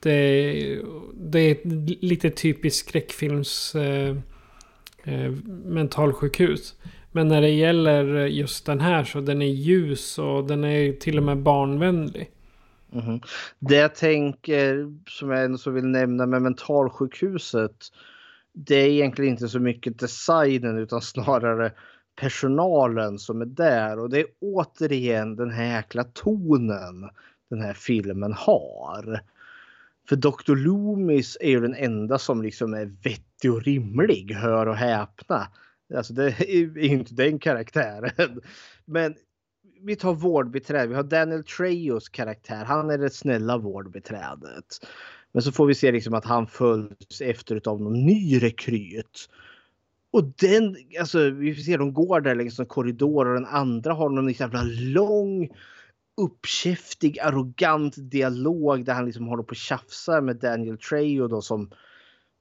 Det, 0.00 0.10
är- 0.12 0.82
det 1.14 1.38
är 1.40 1.56
lite 2.04 2.30
typiskt 2.30 2.88
skräckfilms 2.88 3.74
eh, 3.74 4.16
eh, 5.04 5.32
mentalsjukhus. 5.64 6.74
Men 7.12 7.28
när 7.28 7.40
det 7.40 7.48
gäller 7.50 8.26
just 8.26 8.66
den 8.66 8.80
här 8.80 9.04
så 9.04 9.20
den 9.20 9.42
är 9.42 9.46
ljus 9.46 10.18
och 10.18 10.44
den 10.44 10.64
är 10.64 10.92
till 10.92 11.16
och 11.18 11.24
med 11.24 11.38
barnvänlig. 11.38 12.30
Mhm. 12.94 13.20
Det 13.58 13.76
jag 13.76 13.94
tänker 13.94 14.92
som 15.10 15.30
jag 15.30 15.44
ändå 15.44 15.58
så 15.58 15.70
vill 15.70 15.86
nämna 15.86 16.26
med 16.26 16.42
mentalsjukhuset. 16.42 17.76
Det 18.52 18.74
är 18.74 18.88
egentligen 18.88 19.30
inte 19.32 19.48
så 19.48 19.60
mycket 19.60 19.98
designen 19.98 20.78
utan 20.78 21.02
snarare 21.02 21.72
personalen 22.20 23.18
som 23.18 23.40
är 23.40 23.46
där 23.46 23.98
och 23.98 24.10
det 24.10 24.20
är 24.20 24.26
återigen 24.40 25.36
den 25.36 25.50
här 25.50 25.76
jäkla 25.76 26.04
tonen 26.04 27.10
den 27.50 27.60
här 27.60 27.74
filmen 27.74 28.32
har. 28.32 29.20
För 30.08 30.16
Dr. 30.16 30.54
Loomis 30.54 31.36
är 31.40 31.50
ju 31.50 31.60
den 31.60 31.74
enda 31.74 32.18
som 32.18 32.42
liksom 32.42 32.74
är 32.74 32.86
vettig 33.04 33.52
och 33.52 33.62
rimlig, 33.62 34.32
hör 34.32 34.66
och 34.66 34.76
häpna. 34.76 35.48
Alltså 35.96 36.12
det 36.12 36.24
är 36.24 36.54
ju 36.54 36.80
inte 36.80 37.14
den 37.14 37.38
karaktären. 37.38 38.40
Men 38.84 39.14
vi 39.84 39.96
tar 39.96 40.14
vårdbiträde. 40.14 40.86
Vi 40.86 40.94
har 40.94 41.02
Daniel 41.02 41.44
Trejos 41.44 42.08
karaktär. 42.08 42.64
Han 42.64 42.90
är 42.90 42.98
det 42.98 43.10
snälla 43.10 43.58
vårdbiträdet. 43.58 44.86
Men 45.32 45.42
så 45.42 45.52
får 45.52 45.66
vi 45.66 45.74
se 45.74 45.92
liksom 45.92 46.14
att 46.14 46.24
han 46.24 46.46
följs 46.46 47.20
efter 47.20 47.68
av 47.68 47.82
någon 47.82 48.06
ny 48.06 48.38
rekryt. 48.42 49.28
Och 50.10 50.24
den, 50.24 50.76
alltså 51.00 51.30
vi 51.30 51.54
ser 51.54 51.78
de 51.78 51.94
går 51.94 52.20
där 52.20 52.34
längs 52.34 52.58
en 52.58 52.66
korridor 52.66 53.28
och 53.28 53.34
den 53.34 53.46
andra 53.46 53.92
har 53.92 54.08
någon 54.08 54.32
jävla 54.32 54.62
lång 54.62 55.48
uppkäftig, 56.16 57.18
arrogant 57.18 57.94
dialog 57.96 58.84
där 58.84 58.94
han 58.94 59.06
liksom 59.06 59.26
håller 59.26 59.42
på 59.42 59.50
och 59.50 59.56
tjafsar 59.56 60.20
med 60.20 60.36
Daniel 60.36 60.78
Trejo 60.78 61.28
då 61.28 61.42
som 61.42 61.70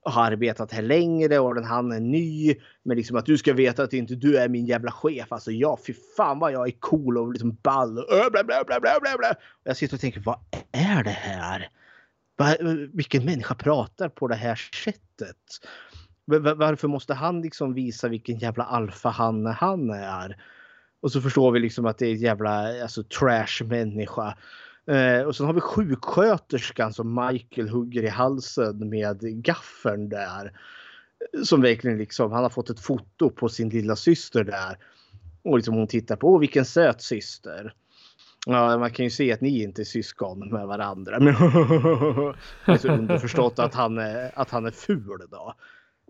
har 0.05 0.23
arbetat 0.23 0.71
här 0.71 0.81
längre 0.81 1.39
och 1.39 1.55
den 1.55 1.63
han 1.63 1.91
är 1.91 1.99
ny. 1.99 2.55
Men 2.83 2.97
liksom 2.97 3.17
att 3.17 3.25
du 3.25 3.37
ska 3.37 3.53
veta 3.53 3.83
att 3.83 3.93
inte 3.93 4.15
du 4.15 4.37
är 4.37 4.49
min 4.49 4.65
jävla 4.65 4.91
chef. 4.91 5.31
Alltså 5.31 5.51
ja, 5.51 5.79
fy 5.87 5.93
fan 6.17 6.39
vad 6.39 6.51
jag 6.51 6.67
är 6.67 6.73
cool 6.79 7.17
och 7.17 7.31
liksom 7.31 7.57
ball 7.63 7.97
och 7.97 8.31
bla 8.31 8.43
bla 8.43 8.63
bla 8.67 8.79
bla 8.79 8.99
bla 9.01 9.17
bla. 9.17 9.29
Och 9.31 9.63
jag 9.63 9.77
sitter 9.77 9.95
och 9.95 10.01
tänker, 10.01 10.19
vad 10.19 10.39
är 10.71 11.03
det 11.03 11.09
här? 11.09 11.69
Vilken 12.93 13.25
människa 13.25 13.55
pratar 13.55 14.09
på 14.09 14.27
det 14.27 14.35
här 14.35 14.55
sättet? 14.55 15.37
Varför 16.55 16.87
måste 16.87 17.13
han 17.13 17.41
liksom 17.41 17.73
visa 17.73 18.07
vilken 18.07 18.37
jävla 18.37 18.63
alfa 18.63 19.09
han, 19.09 19.45
han 19.45 19.89
är? 19.89 20.37
Och 21.01 21.11
så 21.11 21.21
förstår 21.21 21.51
vi 21.51 21.59
liksom 21.59 21.85
att 21.85 21.97
det 21.97 22.07
är 22.07 22.11
en 22.11 22.17
jävla 22.17 22.81
alltså, 22.81 23.03
trash 23.03 23.63
människa. 23.65 24.37
Eh, 24.87 25.21
och 25.21 25.35
sen 25.35 25.45
har 25.45 25.53
vi 25.53 25.61
sjuksköterskan 25.61 26.93
som 26.93 27.25
Michael 27.25 27.69
hugger 27.69 28.03
i 28.03 28.07
halsen 28.07 28.89
med 28.89 29.43
gaffeln 29.45 30.09
där. 30.09 30.59
Som 31.43 31.61
verkligen 31.61 31.97
liksom, 31.97 32.31
han 32.31 32.43
har 32.43 32.49
fått 32.49 32.69
ett 32.69 32.79
foto 32.79 33.29
på 33.29 33.49
sin 33.49 33.69
lilla 33.69 33.95
syster 33.95 34.43
där. 34.43 34.77
Och 35.43 35.57
liksom 35.57 35.75
hon 35.75 35.87
tittar 35.87 36.15
på, 36.15 36.27
åh 36.27 36.39
vilken 36.39 36.65
söt 36.65 37.01
syster. 37.01 37.73
Ja, 38.45 38.77
man 38.77 38.91
kan 38.91 39.05
ju 39.05 39.09
se 39.09 39.33
att 39.33 39.41
ni 39.41 39.63
inte 39.63 39.81
är 39.81 39.85
syskon 39.85 40.39
med 40.49 40.67
varandra. 40.67 41.19
Men 41.19 41.33
det 42.65 42.71
är 42.71 42.77
så 42.77 42.87
underförstått 42.87 43.59
att 43.59 43.73
han 43.73 43.97
är, 43.97 44.31
att 44.35 44.49
han 44.49 44.65
är 44.65 44.71
ful 44.71 45.27
då. 45.31 45.53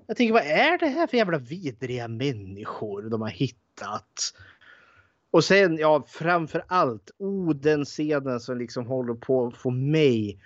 Jag 0.08 0.18
tänker, 0.18 0.34
vad 0.34 0.44
är 0.44 0.78
det 0.78 0.88
här 0.88 1.08
för 1.08 1.18
jävla 1.18 1.38
vidriga 1.38 2.08
människor 2.08 3.02
de 3.10 3.22
har 3.22 3.30
hittat? 3.30 4.34
Och 5.34 5.44
sen, 5.44 5.78
ja, 5.78 6.04
framför 6.08 6.64
allt, 6.68 7.12
oh, 7.18 7.56
den 7.56 7.86
scenen 7.86 8.40
som 8.40 8.58
liksom 8.58 8.88
håller 8.88 9.14
på 9.14 9.48
att 9.48 9.58
få 9.58 9.70
mig 9.70 10.42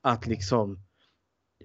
att 0.00 0.26
liksom, 0.26 0.78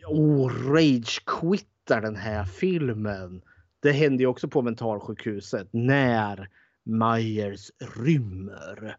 oh, 0.07 0.51
rage-quitta 0.74 2.01
den 2.01 2.15
här 2.15 2.45
filmen. 2.45 3.41
Det 3.80 3.91
hände 3.91 4.24
ju 4.24 4.28
också 4.28 4.47
på 4.47 4.61
mentalsjukhuset 4.61 5.68
när 5.72 6.49
Myers 6.84 7.72
rymmer. 7.97 8.97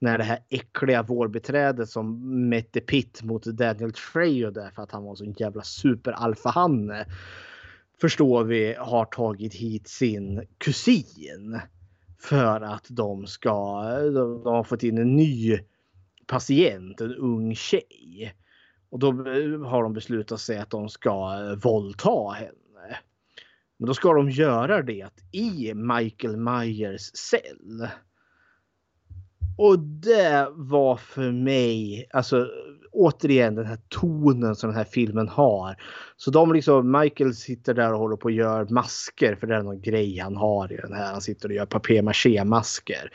När 0.00 0.18
det 0.18 0.24
här 0.24 0.38
äckliga 0.48 1.02
vårdbiträdet 1.02 1.88
som 1.88 2.48
mätte 2.48 2.80
pitt 2.80 3.22
mot 3.22 3.44
Daniel 3.44 3.92
Trejo 3.92 4.50
därför 4.50 4.82
att 4.82 4.92
han 4.92 5.04
var 5.04 5.10
en 5.10 5.16
sån 5.16 5.34
jävla 5.38 5.62
superalfahanne. 5.62 7.06
Förstår 8.00 8.44
vi 8.44 8.74
har 8.78 9.04
tagit 9.04 9.54
hit 9.54 9.88
sin 9.88 10.46
kusin 10.58 11.60
för 12.20 12.60
att 12.60 12.86
de 12.88 13.26
ska, 13.26 13.82
de, 14.10 14.42
har 14.44 14.64
fått 14.64 14.82
in 14.82 14.98
en 14.98 15.16
ny 15.16 15.58
patient, 16.26 17.00
en 17.00 17.14
ung 17.14 17.54
tjej. 17.54 18.34
Och 18.90 18.98
då 18.98 19.12
har 19.66 19.82
de 19.82 19.92
beslutat 19.92 20.40
sig 20.40 20.58
att 20.58 20.70
de 20.70 20.88
ska 20.88 21.38
våldta 21.62 22.30
henne. 22.30 22.98
Men 23.76 23.86
då 23.86 23.94
ska 23.94 24.12
de 24.12 24.30
göra 24.30 24.82
det 24.82 25.10
i 25.32 25.74
Michael 25.74 26.36
Myers 26.36 27.16
cell. 27.16 27.88
Och 29.62 29.78
det 29.78 30.48
var 30.54 30.96
för 30.96 31.32
mig, 31.32 32.08
alltså 32.12 32.48
återigen 32.92 33.54
den 33.54 33.66
här 33.66 33.78
tonen 33.88 34.56
som 34.56 34.70
den 34.70 34.76
här 34.76 34.84
filmen 34.84 35.28
har. 35.28 35.76
Så 36.16 36.30
de 36.30 36.52
liksom, 36.52 37.00
Michael 37.00 37.34
sitter 37.34 37.74
där 37.74 37.92
och 37.92 37.98
håller 37.98 38.16
på 38.16 38.24
och 38.24 38.30
gör 38.30 38.66
masker 38.70 39.34
för 39.34 39.46
det 39.46 39.54
är 39.54 39.62
någon 39.62 39.80
grej 39.80 40.18
han 40.18 40.36
har 40.36 40.72
i 40.72 40.76
den 40.76 40.92
här. 40.92 41.12
Han 41.12 41.20
sitter 41.20 41.48
och 41.48 41.54
gör 41.54 41.66
papier-maché-masker. 41.66 43.12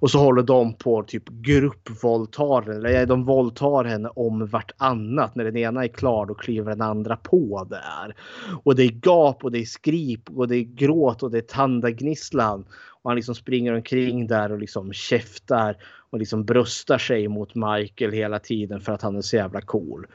Och 0.00 0.10
så 0.10 0.18
håller 0.18 0.42
de 0.42 0.74
på 0.74 1.02
typ 1.02 1.28
gruppvåldtar 1.28 2.70
eller 2.70 3.06
de 3.06 3.24
våldtar 3.24 3.84
henne 3.84 4.08
om 4.08 4.46
vartannat. 4.46 5.34
När 5.34 5.44
den 5.44 5.56
ena 5.56 5.84
är 5.84 5.88
klar 5.88 6.26
då 6.26 6.34
kliver 6.34 6.70
den 6.70 6.82
andra 6.82 7.16
på 7.16 7.66
där. 7.70 8.16
Och 8.64 8.74
det 8.74 8.82
är 8.82 9.00
gap 9.02 9.44
och 9.44 9.52
det 9.52 9.58
är 9.58 9.64
skrip 9.64 10.30
och 10.30 10.48
det 10.48 10.56
är 10.56 10.76
gråt 10.76 11.22
och 11.22 11.30
det 11.30 11.38
är 11.38 11.42
tandagnisslan. 11.42 12.64
Och 13.04 13.10
han 13.10 13.16
liksom 13.16 13.34
springer 13.34 13.72
omkring 13.72 14.26
där 14.26 14.52
och 14.52 14.58
liksom 14.58 14.92
käftar 14.92 15.76
och 16.10 16.18
liksom 16.18 16.44
bröstar 16.44 16.98
sig 16.98 17.28
mot 17.28 17.54
Michael 17.54 18.12
hela 18.12 18.38
tiden 18.38 18.80
för 18.80 18.92
att 18.92 19.02
han 19.02 19.16
är 19.16 19.20
så 19.20 19.36
jävla 19.36 19.60
cool. 19.60 20.06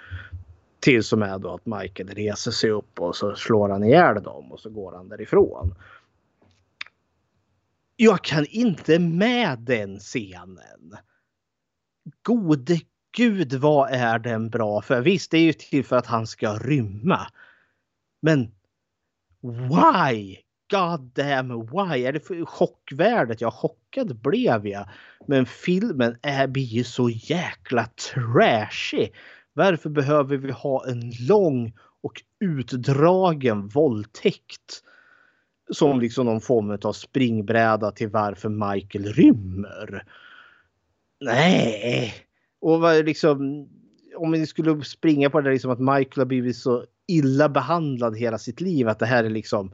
Tills 0.79 1.07
som 1.07 1.21
är 1.21 1.39
då 1.39 1.53
att 1.53 1.65
Michael 1.65 2.09
reser 2.09 2.51
sig 2.51 2.69
upp 2.69 2.99
och 2.99 3.15
så 3.15 3.35
slår 3.35 3.69
han 3.69 3.83
ihjäl 3.83 4.23
dem 4.23 4.51
och 4.51 4.59
så 4.59 4.69
går 4.69 4.91
han 4.91 5.09
därifrån. 5.09 5.75
Jag 7.95 8.23
kan 8.23 8.45
inte 8.45 8.99
med 8.99 9.59
den 9.59 9.99
scenen. 9.99 10.97
Gode 12.23 12.79
gud 13.17 13.53
vad 13.53 13.89
är 13.91 14.19
den 14.19 14.49
bra 14.49 14.81
för? 14.81 15.01
Visst, 15.01 15.31
det 15.31 15.37
är 15.37 15.43
ju 15.43 15.53
till 15.53 15.85
för 15.85 15.95
att 15.95 16.07
han 16.07 16.27
ska 16.27 16.53
rymma. 16.53 17.27
Men 18.21 18.51
why 19.41 20.37
God 20.69 21.01
damn 21.13 21.65
why? 21.65 22.05
Är 22.05 22.13
det 22.13 22.19
för 22.19 22.45
chockvärdet? 22.45 23.41
Ja, 23.41 23.51
chockad 23.51 24.15
blev 24.15 24.67
jag. 24.67 24.89
Men 25.27 25.45
filmen 25.45 26.17
är, 26.21 26.47
blir 26.47 26.63
ju 26.63 26.83
så 26.83 27.09
jäkla 27.09 27.85
trashy. 27.85 29.09
Varför 29.53 29.89
behöver 29.89 30.37
vi 30.37 30.51
ha 30.51 30.87
en 30.87 31.11
lång 31.27 31.73
och 32.01 32.21
utdragen 32.39 33.67
våldtäkt? 33.67 34.83
Som 35.71 35.99
liksom 35.99 36.25
någon 36.25 36.41
form 36.41 36.77
av 36.83 36.93
springbräda 36.93 37.91
till 37.91 38.09
varför 38.09 38.49
Michael 38.49 39.05
rymmer. 39.05 40.05
Nej. 41.19 42.13
Och 42.61 42.79
vad 42.79 43.05
liksom, 43.05 43.67
om 44.15 44.31
vi 44.31 44.47
skulle 44.47 44.83
springa 44.83 45.29
på 45.29 45.41
det 45.41 45.51
liksom 45.51 45.71
att 45.71 45.79
Michael 45.79 46.17
har 46.17 46.25
blivit 46.25 46.57
så 46.57 46.85
illa 47.07 47.49
behandlad 47.49 48.17
hela 48.17 48.37
sitt 48.37 48.61
liv 48.61 48.87
att 48.87 48.99
det 48.99 49.05
här 49.05 49.23
är 49.23 49.29
liksom 49.29 49.71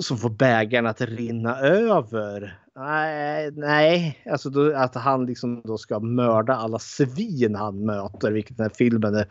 som 0.00 0.18
får 0.18 0.30
bägaren 0.30 0.86
att 0.86 1.00
rinna 1.00 1.58
över. 1.60 2.60
Nej, 2.76 3.50
nej. 3.50 4.22
alltså 4.30 4.50
då, 4.50 4.76
att 4.76 4.94
han 4.94 5.26
liksom 5.26 5.62
då 5.64 5.78
ska 5.78 6.00
mörda 6.00 6.54
alla 6.54 6.78
svin 6.78 7.54
han 7.54 7.84
möter, 7.84 8.32
vilket 8.32 8.56
den 8.56 8.64
här 8.64 8.72
filmen 8.74 9.14
är 9.14 9.26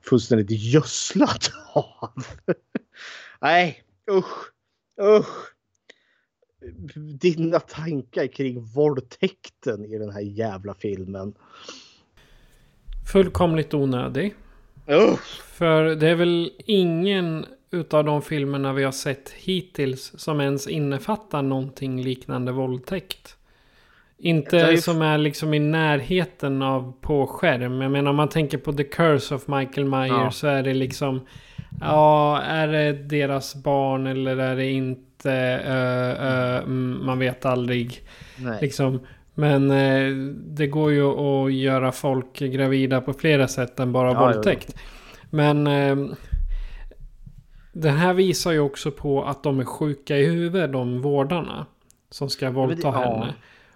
fullständigt 0.00 0.50
gödslad 0.50 1.44
av. 1.74 2.24
nej, 3.40 3.82
usch, 4.10 4.52
usch. 5.02 5.54
Dina 7.20 7.60
tankar 7.60 8.26
kring 8.26 8.64
våldtäkten 8.64 9.84
i 9.84 9.98
den 9.98 10.10
här 10.10 10.20
jävla 10.20 10.74
filmen. 10.74 11.34
Fullkomligt 13.12 13.74
onödig. 13.74 14.34
Usch. 14.90 15.42
För 15.42 15.84
det 15.84 16.08
är 16.08 16.14
väl 16.14 16.52
ingen 16.58 17.46
utav 17.74 18.04
de 18.04 18.22
filmerna 18.22 18.72
vi 18.72 18.84
har 18.84 18.92
sett 18.92 19.30
hittills 19.36 20.12
som 20.16 20.40
ens 20.40 20.66
innefattar 20.66 21.42
någonting 21.42 22.02
liknande 22.02 22.52
våldtäkt. 22.52 23.36
Inte 24.18 24.60
är 24.60 24.76
som 24.76 25.02
är 25.02 25.18
liksom 25.18 25.54
i 25.54 25.58
närheten 25.58 26.62
av 26.62 26.94
på 27.00 27.26
skärm. 27.26 27.80
Jag 27.80 27.90
menar 27.90 28.10
om 28.10 28.16
man 28.16 28.28
tänker 28.28 28.58
på 28.58 28.72
The 28.72 28.84
Curse 28.84 29.34
of 29.34 29.48
Michael 29.48 29.86
Myers 29.86 30.10
ja. 30.10 30.30
så 30.30 30.46
är 30.46 30.62
det 30.62 30.74
liksom... 30.74 31.26
Ja, 31.80 32.40
är 32.40 32.68
det 32.68 32.92
deras 32.92 33.54
barn 33.54 34.06
eller 34.06 34.36
är 34.36 34.56
det 34.56 34.70
inte? 34.70 35.00
Uh, 35.68 36.68
uh, 36.68 36.74
man 37.04 37.18
vet 37.18 37.44
aldrig. 37.44 38.00
Nej. 38.36 38.58
Liksom. 38.60 39.00
Men 39.34 39.70
uh, 39.70 40.34
det 40.34 40.66
går 40.66 40.92
ju 40.92 41.04
att 41.04 41.52
göra 41.52 41.92
folk 41.92 42.38
gravida 42.38 43.00
på 43.00 43.12
flera 43.12 43.48
sätt 43.48 43.80
än 43.80 43.92
bara 43.92 44.12
ja, 44.12 44.20
våldtäkt. 44.20 44.76
Men 45.30 45.66
det 47.74 47.90
här 47.90 48.14
visar 48.14 48.52
ju 48.52 48.60
också 48.60 48.90
på 48.90 49.24
att 49.24 49.42
de 49.42 49.60
är 49.60 49.64
sjuka 49.64 50.18
i 50.18 50.24
huvudet, 50.24 50.72
de 50.72 51.02
vårdarna. 51.02 51.66
Som 52.10 52.30
ska 52.30 52.50
våldta 52.50 52.90
det, 52.90 52.98
henne. 52.98 53.34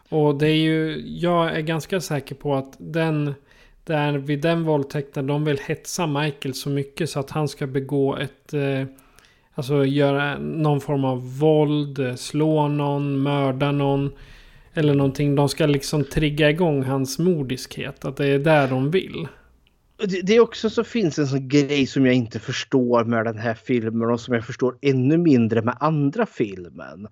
Ja. 0.08 0.16
Och 0.16 0.34
det 0.34 0.48
är 0.48 0.56
ju, 0.56 1.02
jag 1.06 1.56
är 1.56 1.60
ganska 1.60 2.00
säker 2.00 2.34
på 2.34 2.54
att 2.54 2.76
den, 2.78 3.34
där 3.84 4.12
vid 4.12 4.40
den 4.40 4.64
våldtäkten, 4.64 5.26
de 5.26 5.44
vill 5.44 5.58
hetsa 5.58 6.06
Michael 6.06 6.54
så 6.54 6.70
mycket 6.70 7.10
så 7.10 7.20
att 7.20 7.30
han 7.30 7.48
ska 7.48 7.66
begå 7.66 8.16
ett, 8.16 8.54
eh, 8.54 8.84
Alltså 9.58 9.84
göra 9.84 10.38
någon 10.38 10.80
form 10.80 11.04
av 11.04 11.38
våld, 11.38 12.14
slå 12.16 12.68
någon, 12.68 13.18
mörda 13.18 13.72
någon. 13.72 14.12
Eller 14.74 14.94
någonting. 14.94 15.34
De 15.34 15.48
ska 15.48 15.66
liksom 15.66 16.04
trigga 16.04 16.50
igång 16.50 16.82
hans 16.82 17.18
modiskhet. 17.18 18.04
Att 18.04 18.16
det 18.16 18.26
är 18.26 18.38
där 18.38 18.68
de 18.68 18.90
vill. 18.90 19.28
Det, 19.98 20.22
det 20.22 20.36
är 20.36 20.40
också 20.40 20.70
så 20.70 20.84
finns 20.84 21.18
en 21.18 21.26
sån 21.26 21.48
grej 21.48 21.86
som 21.86 22.06
jag 22.06 22.14
inte 22.14 22.38
förstår 22.38 23.04
med 23.04 23.24
den 23.24 23.38
här 23.38 23.54
filmen 23.54 24.10
och 24.10 24.20
som 24.20 24.34
jag 24.34 24.44
förstår 24.44 24.78
ännu 24.82 25.18
mindre 25.18 25.62
med 25.62 25.76
andra 25.80 26.26
filmen. 26.26 27.08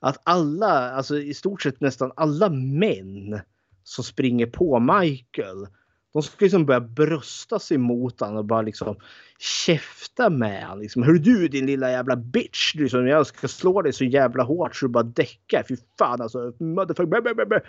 Att 0.00 0.20
alla, 0.24 0.90
alltså 0.90 1.18
i 1.18 1.34
stort 1.34 1.62
sett 1.62 1.80
nästan 1.80 2.12
alla 2.16 2.48
män 2.50 3.40
som 3.84 4.04
springer 4.04 4.46
på 4.46 4.78
Michael. 4.78 5.66
De 6.12 6.22
ska 6.22 6.44
liksom 6.44 6.66
börja 6.66 6.80
brösta 6.80 7.58
sig 7.58 7.78
mot 7.78 8.20
honom 8.20 8.36
och 8.36 8.44
bara 8.44 8.62
liksom 8.62 8.96
käfta 9.38 10.30
med 10.30 10.66
honom. 10.66 10.82
Liksom, 10.82 11.02
Hör 11.02 11.12
du 11.12 11.48
din 11.48 11.66
lilla 11.66 11.90
jävla 11.90 12.16
bitch. 12.16 12.74
Liksom, 12.74 13.06
jag 13.06 13.26
ska 13.26 13.48
slå 13.48 13.82
dig 13.82 13.92
så 13.92 14.04
jävla 14.04 14.42
hårt 14.42 14.76
så 14.76 14.86
du 14.86 14.92
bara 14.92 15.04
däckar. 15.04 15.64
Fy 15.68 15.76
fan 15.98 16.20
alltså. 16.20 16.52
Motherfucker. 16.58 17.62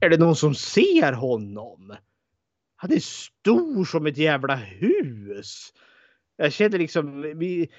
Är 0.00 0.10
det 0.10 0.16
någon 0.16 0.36
som 0.36 0.54
ser 0.54 1.12
honom? 1.12 1.94
Han 2.84 2.92
är 2.92 3.00
stor 3.00 3.84
som 3.84 4.06
ett 4.06 4.18
jävla 4.18 4.54
hus. 4.54 5.72
Jag 6.36 6.52
känner 6.52 6.78
liksom, 6.78 7.24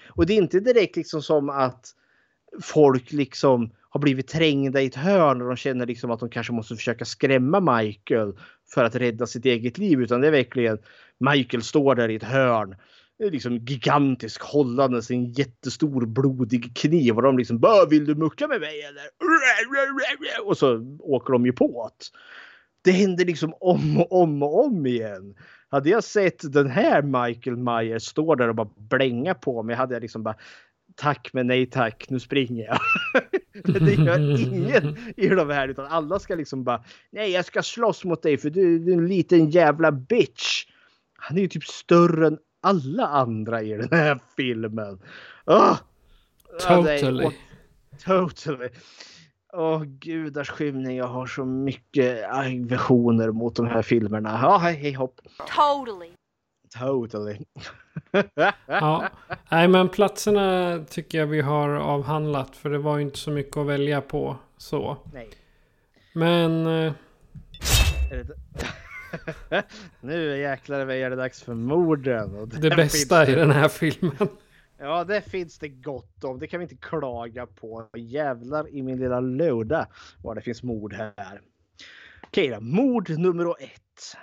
och 0.09 0.25
det 0.25 0.33
är 0.33 0.37
inte 0.37 0.59
direkt 0.59 0.95
liksom 0.95 1.21
som 1.21 1.49
att 1.49 1.87
folk 2.61 3.11
liksom 3.11 3.71
har 3.89 3.99
blivit 4.01 4.27
trängda 4.27 4.81
i 4.81 4.85
ett 4.85 4.95
hörn 4.95 5.41
och 5.41 5.47
de 5.47 5.55
känner 5.55 5.85
liksom 5.85 6.11
att 6.11 6.19
de 6.19 6.29
kanske 6.29 6.53
måste 6.53 6.75
försöka 6.75 7.05
skrämma 7.05 7.59
Michael 7.59 8.33
för 8.73 8.83
att 8.83 8.95
rädda 8.95 9.27
sitt 9.27 9.45
eget 9.45 9.77
liv. 9.77 10.01
Utan 10.01 10.21
det 10.21 10.27
är 10.27 10.31
verkligen 10.31 10.77
Michael 11.17 11.63
står 11.63 11.95
där 11.95 12.09
i 12.09 12.15
ett 12.15 12.23
hörn. 12.23 12.75
Liksom 13.19 13.57
gigantisk 13.57 14.41
hållande 14.41 15.01
sin 15.01 15.31
jättestor 15.31 16.05
blodig 16.05 16.77
kniv 16.77 17.15
och 17.15 17.21
de 17.21 17.37
liksom 17.37 17.59
bara 17.59 17.85
vill 17.85 18.05
du 18.05 18.15
mucka 18.15 18.47
med 18.47 18.61
mig 18.61 18.81
eller? 18.81 19.03
Och 20.47 20.57
så 20.57 20.97
åker 20.99 21.33
de 21.33 21.45
ju 21.45 21.53
på 21.53 21.91
det. 21.99 22.05
Det 22.85 22.91
händer 22.91 23.25
liksom 23.25 23.53
om 23.59 23.97
och 23.99 24.21
om 24.21 24.43
och 24.43 24.65
om 24.65 24.85
igen. 24.85 25.35
Hade 25.69 25.89
jag 25.89 26.03
sett 26.03 26.53
den 26.53 26.69
här 26.69 27.01
Michael 27.01 27.57
Myers 27.57 28.03
stå 28.03 28.35
där 28.35 28.49
och 28.49 28.55
bara 28.55 28.69
blänga 28.75 29.33
på 29.33 29.63
mig 29.63 29.75
hade 29.75 29.93
jag 29.93 30.01
liksom 30.01 30.23
bara 30.23 30.35
tack 30.95 31.29
men 31.33 31.47
nej 31.47 31.65
tack, 31.65 32.05
nu 32.09 32.19
springer 32.19 32.65
jag. 32.65 32.79
det 33.81 33.93
gör 33.93 34.41
ingen 34.41 34.97
i 35.17 35.27
de 35.27 35.49
här 35.49 35.67
utan 35.67 35.85
alla 35.85 36.19
ska 36.19 36.35
liksom 36.35 36.63
bara 36.63 36.83
nej 37.11 37.31
jag 37.31 37.45
ska 37.45 37.63
slåss 37.63 38.05
mot 38.05 38.21
dig 38.21 38.37
för 38.37 38.49
du, 38.49 38.79
du 38.79 38.91
är 38.91 38.97
en 38.97 39.07
liten 39.07 39.49
jävla 39.49 39.91
bitch. 39.91 40.65
Han 41.17 41.37
är 41.37 41.41
ju 41.41 41.47
typ 41.47 41.63
större 41.63 42.27
än 42.27 42.37
alla 42.61 43.07
andra 43.07 43.61
i 43.61 43.69
den 43.69 43.89
här 43.91 44.19
filmen. 44.35 44.99
Oh! 45.45 45.77
Totally. 46.59 47.31
totally. 48.05 48.69
Åh 49.57 49.83
gudars 49.83 50.49
skymning, 50.49 50.97
jag 50.97 51.07
har 51.07 51.27
så 51.27 51.45
mycket 51.45 52.25
aggressioner 52.29 53.31
mot 53.31 53.55
de 53.55 53.67
här 53.67 53.81
filmerna. 53.81 54.39
Ja, 54.41 54.57
hej, 54.57 54.75
hej 54.75 54.93
hopp. 54.93 55.21
Totally. 55.55 56.11
Totally. 56.79 57.37
ja, 58.65 59.09
nej 59.49 59.67
men 59.67 59.89
platserna 59.89 60.79
tycker 60.89 61.17
jag 61.17 61.27
vi 61.27 61.41
har 61.41 61.69
avhandlat. 61.69 62.55
För 62.55 62.69
det 62.69 62.77
var 62.77 62.97
ju 62.97 63.03
inte 63.03 63.17
så 63.17 63.31
mycket 63.31 63.57
att 63.57 63.65
välja 63.67 64.01
på 64.01 64.37
så. 64.57 64.97
Nej. 65.13 65.29
Men... 66.13 66.67
Eh... 66.67 66.93
nu 70.01 70.37
jäklar 70.37 70.91
är 70.91 71.09
det 71.09 71.15
dags 71.15 71.43
för 71.43 71.53
morden. 71.53 72.49
det 72.49 72.69
bästa 72.69 73.27
i 73.27 73.35
den 73.35 73.51
här 73.51 73.67
filmen. 73.67 74.27
Ja, 74.77 75.03
det 75.03 75.21
finns 75.21 75.59
det 75.59 75.69
gott 75.69 76.23
om. 76.23 76.39
Det 76.39 76.47
kan 76.47 76.59
vi 76.59 76.63
inte 76.63 76.75
klaga 76.75 77.45
på. 77.45 77.89
Jävlar 77.97 78.69
i 78.69 78.83
min 78.83 78.99
lilla 78.99 79.19
låda 79.19 79.87
vad 80.23 80.37
det 80.37 80.41
finns 80.41 80.63
mord 80.63 80.93
här. 80.93 81.41
Okej 82.23 82.49
då, 82.49 82.59
mord 82.61 83.09
nummer 83.09 83.63
ett. 83.63 84.17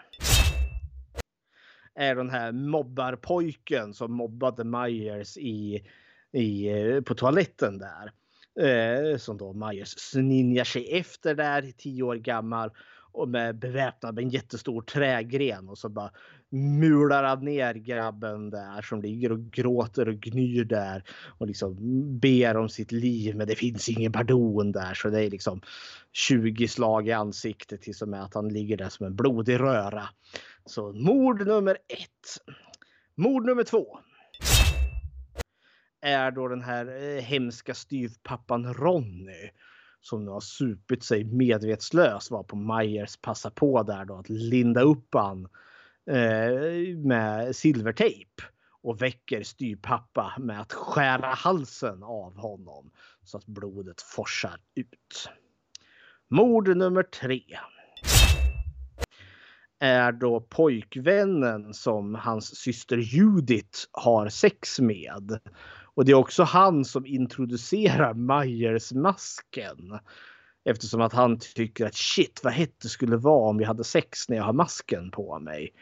Är 1.94 2.14
den 2.14 2.30
här 2.30 2.52
mobbarpojken 2.52 3.94
som 3.94 4.12
mobbade 4.12 4.64
Myers 4.64 5.36
i, 5.36 5.86
i, 6.32 6.70
på 7.06 7.14
toaletten 7.14 7.78
där. 7.78 8.12
Eh, 8.60 9.16
som 9.16 9.38
då 9.38 9.52
Myers 9.52 9.88
sninjar 9.88 10.64
sig 10.64 10.98
efter 10.98 11.34
där, 11.34 11.72
tio 11.78 12.02
år 12.02 12.16
gammal 12.16 12.70
och 13.12 13.28
med 13.28 13.58
beväpnad 13.58 14.14
med 14.14 14.24
en 14.24 14.30
jättestor 14.30 14.82
trägren 14.82 15.68
och 15.68 15.78
så 15.78 15.88
bara 15.88 16.10
mular 16.50 17.24
han 17.24 17.44
ner 17.44 17.74
grabben 17.74 18.50
där 18.50 18.82
som 18.82 19.02
ligger 19.02 19.32
och 19.32 19.40
gråter 19.40 20.08
och 20.08 20.14
gnyr 20.14 20.64
där 20.64 21.04
och 21.38 21.46
liksom 21.46 21.76
ber 22.18 22.56
om 22.56 22.68
sitt 22.68 22.92
liv 22.92 23.36
men 23.36 23.46
det 23.46 23.54
finns 23.54 23.88
ingen 23.88 24.12
pardon 24.12 24.72
där 24.72 24.94
så 24.94 25.08
det 25.08 25.24
är 25.24 25.30
liksom 25.30 25.60
20 26.12 26.68
slag 26.68 27.08
i 27.08 27.12
ansiktet 27.12 27.82
till 27.82 27.94
och 28.02 28.08
med 28.08 28.22
att 28.22 28.34
han 28.34 28.48
ligger 28.48 28.76
där 28.76 28.88
som 28.88 29.06
en 29.06 29.16
blodig 29.16 29.60
röra. 29.60 30.08
Så 30.64 30.92
mord 30.92 31.46
nummer 31.46 31.78
ett. 31.88 32.54
Mord 33.14 33.46
nummer 33.46 33.64
två. 33.64 33.98
Är 36.00 36.30
då 36.30 36.48
den 36.48 36.62
här 36.62 36.86
eh, 36.86 37.22
hemska 37.22 37.74
styvpappan 37.74 38.74
Ronny 38.74 39.50
som 40.02 40.24
nu 40.24 40.30
har 40.30 40.40
supit 40.40 41.02
sig 41.02 41.24
medvetslös 41.24 42.30
var 42.30 42.42
på 42.42 42.56
Myers 42.56 43.16
passa 43.16 43.50
på 43.50 43.82
där 43.82 44.04
då 44.04 44.16
att 44.16 44.28
linda 44.28 44.80
upp 44.80 45.14
han 45.14 45.48
eh, 46.10 46.96
med 46.96 47.56
silvertejp 47.56 48.42
och 48.82 49.02
väcker 49.02 49.42
styrpappa 49.42 50.32
med 50.38 50.60
att 50.60 50.72
skära 50.72 51.26
halsen 51.26 52.02
av 52.02 52.36
honom 52.36 52.90
så 53.24 53.38
att 53.38 53.46
blodet 53.46 54.02
forsar 54.02 54.60
ut. 54.74 55.28
Mord 56.28 56.76
nummer 56.76 57.02
tre. 57.02 57.42
Är 59.80 60.12
då 60.12 60.40
pojkvännen 60.40 61.74
som 61.74 62.14
hans 62.14 62.56
syster 62.56 62.96
Judith 62.96 63.78
har 63.92 64.28
sex 64.28 64.80
med. 64.80 65.40
Och 65.94 66.04
det 66.04 66.12
är 66.12 66.16
också 66.16 66.42
han 66.42 66.84
som 66.84 67.06
introducerar 67.06 68.14
Myers-masken. 68.14 69.98
Eftersom 70.64 71.00
att 71.00 71.12
han 71.12 71.38
tycker 71.38 71.86
att 71.86 71.94
shit 71.94 72.40
vad 72.44 72.52
hett 72.52 72.80
det 72.82 72.88
skulle 72.88 73.16
vara 73.16 73.48
om 73.48 73.58
vi 73.58 73.64
hade 73.64 73.84
sex 73.84 74.28
när 74.28 74.36
jag 74.36 74.44
har 74.44 74.52
masken 74.52 75.10
på 75.10 75.38
mig. 75.38 75.72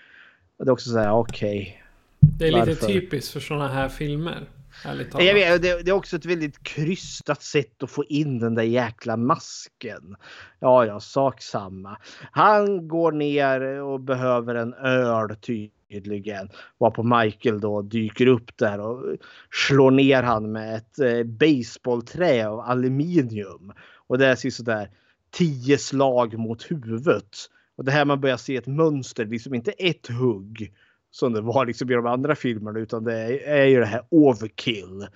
Och 0.56 0.64
det 0.64 0.68
är 0.68 0.72
också 0.72 0.90
så 0.90 0.98
här 0.98 1.12
okej. 1.12 1.60
Okay, 1.60 2.38
det 2.38 2.48
är 2.48 2.52
varför? 2.52 2.66
lite 2.66 2.86
typiskt 2.86 3.32
för 3.32 3.40
sådana 3.40 3.68
här 3.68 3.88
filmer. 3.88 4.48
Jag 4.84 5.34
vet, 5.34 5.62
det, 5.62 5.88
är 5.88 5.92
också 5.92 6.16
ett 6.16 6.24
väldigt 6.24 6.62
krystat 6.62 7.42
sätt 7.42 7.82
att 7.82 7.90
få 7.90 8.04
in 8.04 8.38
den 8.38 8.54
där 8.54 8.62
jäkla 8.62 9.16
masken. 9.16 10.16
Ja, 10.58 10.86
ja, 10.86 11.00
sak 11.00 11.42
samma. 11.42 11.96
Han 12.32 12.88
går 12.88 13.12
ner 13.12 13.60
och 13.82 14.00
behöver 14.00 14.54
en 14.54 14.74
öl 14.74 15.36
tydligen. 15.36 16.48
Varpå 16.78 17.02
Michael 17.02 17.60
då 17.60 17.82
dyker 17.82 18.26
upp 18.26 18.56
där 18.56 18.80
och 18.80 19.16
slår 19.50 19.90
ner 19.90 20.22
han 20.22 20.52
med 20.52 20.74
ett 20.74 20.98
eh, 20.98 21.22
baseballträ 21.22 22.48
av 22.48 22.60
aluminium. 22.60 23.72
Och 24.06 24.18
det 24.18 24.36
ser 24.36 24.50
sådär 24.50 24.90
tio 25.30 25.78
slag 25.78 26.38
mot 26.38 26.70
huvudet. 26.70 27.36
Och 27.76 27.84
det 27.84 27.92
här 27.92 28.04
man 28.04 28.20
börjar 28.20 28.36
se 28.36 28.56
ett 28.56 28.66
mönster, 28.66 29.24
liksom 29.24 29.54
inte 29.54 29.70
ett 29.70 30.08
hugg 30.08 30.72
som 31.10 31.32
det 31.32 31.40
var 31.40 31.66
liksom 31.66 31.90
i 31.90 31.94
de 31.94 32.06
andra 32.06 32.34
filmerna 32.34 32.78
utan 32.78 33.04
det 33.04 33.48
är 33.48 33.66
ju 33.66 33.80
det 33.80 33.86
här 33.86 34.02
overkill. 34.08 35.06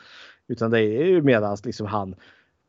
Utan 0.48 0.70
det 0.70 0.80
är 0.80 1.04
ju 1.04 1.22
medan 1.22 1.56
liksom 1.64 1.86
han 1.86 2.14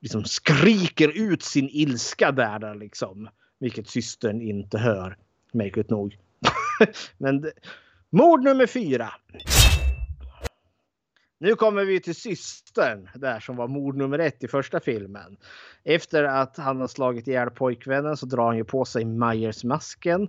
liksom 0.02 0.24
skriker 0.24 1.32
ut 1.32 1.44
sin 1.44 1.70
ilska 1.72 2.32
där, 2.32 2.60
där 2.60 2.76
liksom. 2.76 3.30
Vilket 3.60 3.90
systern 3.90 4.42
inte 4.42 4.78
hör. 4.78 5.18
Märkligt 5.52 5.90
nog. 5.90 6.18
Men 7.18 7.42
det, 7.42 7.52
mord 8.10 8.44
nummer 8.44 8.68
fyra. 8.68 9.10
Nu 11.40 11.56
kommer 11.56 11.86
vi 11.86 12.00
till 12.00 12.16
systern 12.16 13.10
där 13.16 13.40
som 13.40 13.56
var 13.56 13.68
mord 13.68 13.98
nummer 13.98 14.20
ett 14.20 14.44
i 14.44 14.48
första 14.48 14.80
filmen. 14.80 15.38
Efter 15.84 16.24
att 16.24 16.58
han 16.58 16.82
har 16.82 16.88
slagit 16.88 17.28
ihjäl 17.28 17.50
pojkvännen 17.50 18.18
så 18.18 18.26
drar 18.26 18.46
han 18.46 18.58
ju 18.58 18.64
på 18.64 18.86
sig 18.86 19.06
Myers 19.06 19.64
masken. 19.64 20.28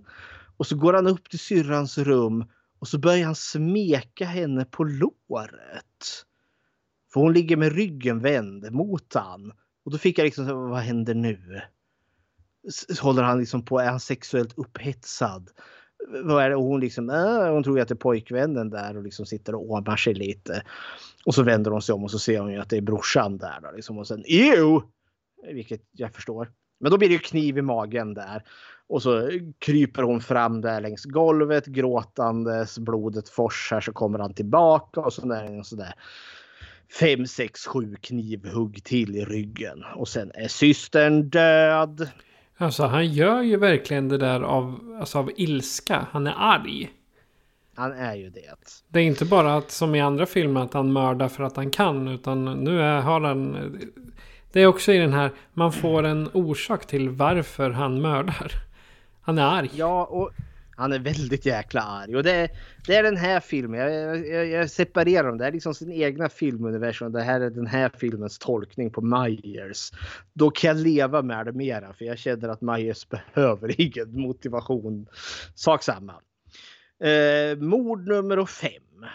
Och 0.56 0.66
så 0.66 0.76
går 0.76 0.92
han 0.92 1.06
upp 1.06 1.30
till 1.30 1.38
syrrans 1.38 1.98
rum 1.98 2.44
och 2.78 2.88
så 2.88 2.98
börjar 2.98 3.26
han 3.26 3.34
smeka 3.34 4.24
henne 4.24 4.64
på 4.64 4.84
låret. 4.84 6.24
För 7.12 7.20
hon 7.20 7.32
ligger 7.32 7.56
med 7.56 7.72
ryggen 7.72 8.20
vänd 8.20 8.72
mot 8.72 9.14
han. 9.14 9.52
Och 9.84 9.92
då 9.92 9.98
fick 9.98 10.18
jag 10.18 10.24
liksom, 10.24 10.70
vad 10.70 10.80
händer 10.80 11.14
nu? 11.14 11.60
Håller 13.00 13.22
han 13.22 13.38
liksom 13.38 13.64
på, 13.64 13.78
är 13.78 13.90
han 13.90 14.00
sexuellt 14.00 14.58
upphetsad? 14.58 15.50
Vad 16.24 16.44
är 16.44 16.50
det? 16.50 16.56
Och 16.56 16.64
hon 16.64 16.80
liksom, 16.80 17.10
äh, 17.10 17.52
hon 17.52 17.62
tror 17.62 17.80
att 17.80 17.88
det 17.88 17.94
är 17.94 17.96
pojkvännen 17.96 18.70
där 18.70 18.96
och 18.96 19.02
liksom 19.02 19.26
sitter 19.26 19.54
och 19.54 19.70
åmar 19.70 19.96
sig 19.96 20.14
lite. 20.14 20.62
Och 21.24 21.34
så 21.34 21.42
vänder 21.42 21.70
hon 21.70 21.82
sig 21.82 21.92
om 21.92 22.04
och 22.04 22.10
så 22.10 22.18
ser 22.18 22.40
hon 22.40 22.52
ju 22.52 22.58
att 22.58 22.70
det 22.70 22.76
är 22.76 22.82
brorsan 22.82 23.38
där 23.38 23.60
då 23.62 23.70
liksom. 23.76 23.98
Och 23.98 24.06
sen, 24.06 24.24
ew! 24.26 24.80
Vilket 25.52 25.82
jag 25.92 26.14
förstår. 26.14 26.52
Men 26.80 26.90
då 26.90 26.98
blir 26.98 27.08
det 27.08 27.14
ju 27.14 27.18
kniv 27.18 27.58
i 27.58 27.62
magen 27.62 28.14
där. 28.14 28.42
Och 28.88 29.02
så 29.02 29.30
kryper 29.58 30.02
hon 30.02 30.20
fram 30.20 30.60
där 30.60 30.80
längs 30.80 31.04
golvet 31.04 31.66
gråtandes. 31.66 32.78
Blodet 32.78 33.28
forsar 33.28 33.80
så 33.80 33.92
kommer 33.92 34.18
han 34.18 34.34
tillbaka 34.34 35.00
och 35.00 35.12
så 35.12 35.26
där. 35.26 35.58
Och 35.58 35.66
så 35.66 35.76
där. 35.76 35.94
fem, 37.00 37.26
sex, 37.26 37.66
sju 37.66 37.96
knivhugg 38.00 38.84
till 38.84 39.16
i 39.16 39.24
ryggen. 39.24 39.84
Och 39.94 40.08
sen 40.08 40.30
är 40.34 40.48
systern 40.48 41.28
död. 41.28 42.08
Alltså 42.56 42.84
han 42.84 43.12
gör 43.12 43.42
ju 43.42 43.56
verkligen 43.56 44.08
det 44.08 44.18
där 44.18 44.40
av, 44.40 44.96
alltså, 45.00 45.18
av 45.18 45.30
ilska. 45.36 46.06
Han 46.10 46.26
är 46.26 46.34
arg. 46.36 46.90
Han 47.74 47.92
är 47.92 48.14
ju 48.14 48.30
det. 48.30 48.54
Det 48.88 48.98
är 49.00 49.04
inte 49.04 49.24
bara 49.24 49.56
att 49.56 49.70
som 49.70 49.94
i 49.94 50.00
andra 50.00 50.26
filmer 50.26 50.60
att 50.60 50.74
han 50.74 50.92
mördar 50.92 51.28
för 51.28 51.44
att 51.44 51.56
han 51.56 51.70
kan. 51.70 52.08
Utan 52.08 52.44
nu 52.44 52.80
är, 52.80 53.00
har 53.00 53.20
han... 53.20 53.56
Det 54.52 54.60
är 54.60 54.66
också 54.66 54.92
i 54.92 54.98
den 54.98 55.12
här, 55.12 55.30
man 55.52 55.72
får 55.72 56.02
en 56.02 56.30
orsak 56.32 56.86
till 56.86 57.08
varför 57.08 57.70
han 57.70 58.00
mördar. 58.00 58.65
Han 59.26 59.38
är 59.38 59.42
arg. 59.42 59.70
Ja, 59.74 60.04
och 60.04 60.30
han 60.76 60.92
är 60.92 60.98
väldigt 60.98 61.46
jäkla 61.46 61.80
arg. 61.80 62.16
Och 62.16 62.22
det, 62.22 62.50
det 62.86 62.94
är 62.94 63.02
den 63.02 63.16
här 63.16 63.40
filmen. 63.40 63.80
Jag, 63.80 64.26
jag, 64.28 64.46
jag 64.46 64.70
separerar 64.70 65.28
dem. 65.28 65.38
Det 65.38 65.46
är 65.46 65.52
liksom 65.52 65.74
sin 65.74 65.92
egna 65.92 66.28
filmuniversum. 66.28 67.12
Det 67.12 67.22
här 67.22 67.40
är 67.40 67.50
den 67.50 67.66
här 67.66 67.90
filmens 67.98 68.38
tolkning 68.38 68.90
på 68.90 69.00
Myers. 69.00 69.92
Då 70.32 70.50
kan 70.50 70.68
jag 70.68 70.76
leva 70.76 71.22
med 71.22 71.46
det 71.46 71.52
mera. 71.52 71.92
För 71.92 72.04
jag 72.04 72.18
känner 72.18 72.48
att 72.48 72.60
Myers 72.60 73.08
behöver 73.08 73.80
ingen 73.80 74.20
motivation. 74.20 75.06
Sak 75.54 75.82
samma. 75.82 76.12
Eh, 77.00 77.58
mord 77.58 78.08
nummer 78.08 78.46
fem. 78.46 79.06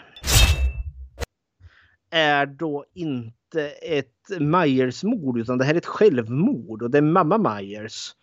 Är 2.10 2.46
då 2.46 2.84
inte 2.94 3.68
ett 3.82 4.40
Myers-mord 4.40 5.38
utan 5.38 5.58
det 5.58 5.64
här 5.64 5.74
är 5.74 5.78
ett 5.78 5.86
självmord. 5.86 6.82
Och 6.82 6.90
det 6.90 6.98
är 6.98 7.02
mamma 7.02 7.38
Myers 7.38 8.14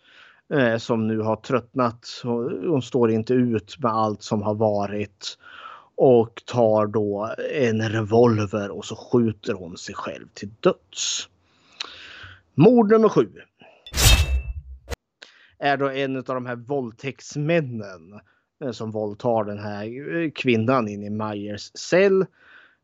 eh, 0.54 0.78
som 0.78 1.08
nu 1.08 1.20
har 1.20 1.36
tröttnat. 1.36 2.22
Hon 2.24 2.82
står 2.82 3.12
inte 3.12 3.34
ut 3.34 3.78
med 3.80 3.92
allt 3.92 4.24
som 4.24 4.42
har 4.42 4.56
varit. 4.56 5.38
Och 5.96 6.42
tar 6.46 6.88
då 6.88 7.36
en 7.54 7.90
revolver 7.90 8.70
och 8.70 8.86
så 8.86 8.96
skjuter 8.96 9.54
hon 9.54 9.78
sig 9.78 9.96
själv 9.96 10.28
till 10.34 10.50
döds. 10.60 11.30
Mord 12.56 12.92
nummer 12.92 13.10
sju. 13.10 13.30
Är 15.60 15.78
då 15.78 15.90
en 15.90 16.18
av 16.18 16.24
de 16.24 16.46
här 16.46 16.56
våldtäktsmännen 16.56 18.20
eh, 18.64 18.72
som 18.72 18.92
våldtar 18.92 19.44
den 19.44 19.60
här 19.60 20.16
eh, 20.16 20.32
kvinnan 20.32 20.88
in 20.88 21.04
i 21.04 21.10
Myers 21.10 21.72
cell. 21.74 22.26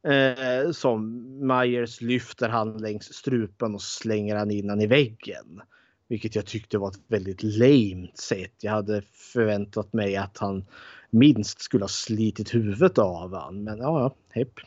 Eh, 0.07 0.71
som 0.71 1.23
Myers 1.47 2.01
lyfter 2.01 2.49
han 2.49 2.77
längs 2.77 3.13
strupen 3.13 3.73
och 3.73 3.81
slänger 3.81 4.35
han 4.35 4.51
in 4.51 4.69
han 4.69 4.81
i 4.81 4.87
väggen. 4.87 5.61
Vilket 6.07 6.35
jag 6.35 6.45
tyckte 6.45 6.77
var 6.77 6.89
ett 6.89 6.99
väldigt 7.07 7.43
lame 7.43 8.07
sätt. 8.13 8.53
Jag 8.61 8.71
hade 8.71 9.01
förväntat 9.33 9.93
mig 9.93 10.15
att 10.15 10.37
han 10.37 10.65
minst 11.09 11.61
skulle 11.61 11.83
ha 11.83 11.89
slitit 11.89 12.55
huvudet 12.55 12.97
av 12.97 13.35
han. 13.35 13.63
Men 13.63 13.77
ja, 13.77 13.99
ja, 13.99 14.15
hepp. 14.29 14.59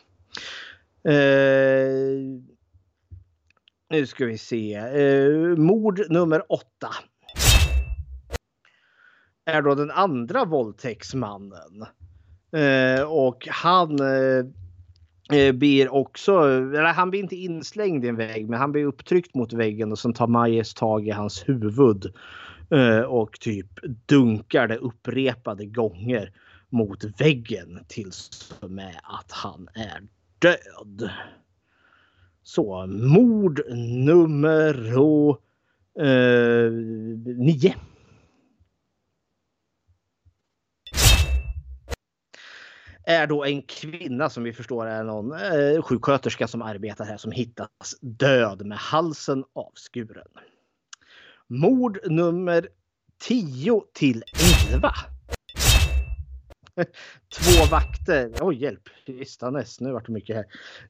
Eh, 1.03 2.41
nu 3.89 4.05
ska 4.05 4.25
vi 4.25 4.37
se. 4.37 4.75
Eh, 4.75 5.57
mord 5.57 6.01
nummer 6.09 6.51
åtta. 6.51 6.89
Är 9.45 9.61
då 9.61 9.75
den 9.75 9.91
andra 9.91 10.45
våldtäktsmannen. 10.45 11.85
Eh, 12.51 13.01
och 13.01 13.47
han 13.51 13.99
eh, 13.99 14.45
Eh, 15.33 15.51
blir 15.51 15.93
också, 15.93 16.31
eller 16.41 16.93
han 16.93 17.09
blir 17.09 17.19
inte 17.19 17.35
inslängd 17.35 18.05
i 18.05 18.07
en 18.07 18.15
vägg 18.15 18.49
men 18.49 18.59
han 18.59 18.71
blir 18.71 18.85
upptryckt 18.85 19.35
mot 19.35 19.53
väggen 19.53 19.91
och 19.91 19.99
sen 19.99 20.13
tar 20.13 20.27
Majes 20.27 20.73
tag 20.73 21.07
i 21.07 21.11
hans 21.11 21.49
huvud 21.49 22.13
eh, 22.71 22.99
och 22.99 23.39
typ 23.39 23.67
dunkar 24.05 24.67
det 24.67 24.77
upprepade 24.77 25.65
gånger 25.65 26.33
mot 26.69 27.21
väggen 27.21 27.79
tills 27.87 28.53
med 28.61 28.95
att 29.03 29.31
han 29.31 29.67
är 29.73 30.01
död. 30.39 31.09
Så 32.43 32.87
mord 32.87 33.61
nummer 34.05 34.97
eh, 35.99 36.71
nio. 37.37 37.75
Är 43.09 43.27
då 43.27 43.45
en 43.45 43.61
kvinna 43.61 44.29
som 44.29 44.43
vi 44.43 44.53
förstår 44.53 44.85
är 44.85 45.03
någon 45.03 45.31
eh, 45.31 45.81
sjuksköterska 45.81 46.47
som 46.47 46.61
arbetar 46.61 47.05
här 47.05 47.17
som 47.17 47.31
hittas 47.31 47.95
död 48.01 48.65
med 48.65 48.77
halsen 48.77 49.43
avskuren. 49.53 50.27
Mord 51.47 51.99
nummer 52.05 52.69
10 53.21 53.81
till 53.93 54.23
11. 54.73 54.91
Två 57.33 57.65
vakter, 57.71 58.31
oj 58.41 58.41
oh, 58.41 58.61
hjälp, 58.61 58.89
Istanes, 59.05 59.79
nu 59.79 59.91
vart 59.91 60.05
det 60.05 60.11
mycket 60.11 60.35
här. 60.35 60.45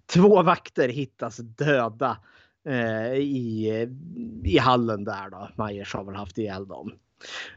Två 0.05 0.43
vakter 0.43 0.89
hittas 0.89 1.37
döda 1.37 2.17
eh, 2.65 3.13
i, 3.13 3.67
i 4.43 4.57
hallen 4.57 5.03
där 5.03 5.29
då. 5.29 5.49
Majers 5.57 5.93
har 5.93 6.03
väl 6.03 6.15
haft 6.15 6.37
ihjäl 6.37 6.67
dem. 6.67 6.93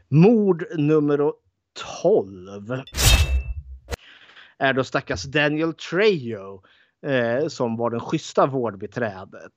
Mord 0.09 0.65
nummer 0.77 1.33
12 2.01 2.83
är 4.63 4.73
då 4.73 4.83
stackars 4.83 5.23
Daniel 5.23 5.73
Trejo 5.73 6.61
eh, 7.05 7.47
som 7.47 7.77
var 7.77 7.89
den 7.89 7.99
schyssta 7.99 8.45
vårdbiträdet. 8.45 9.53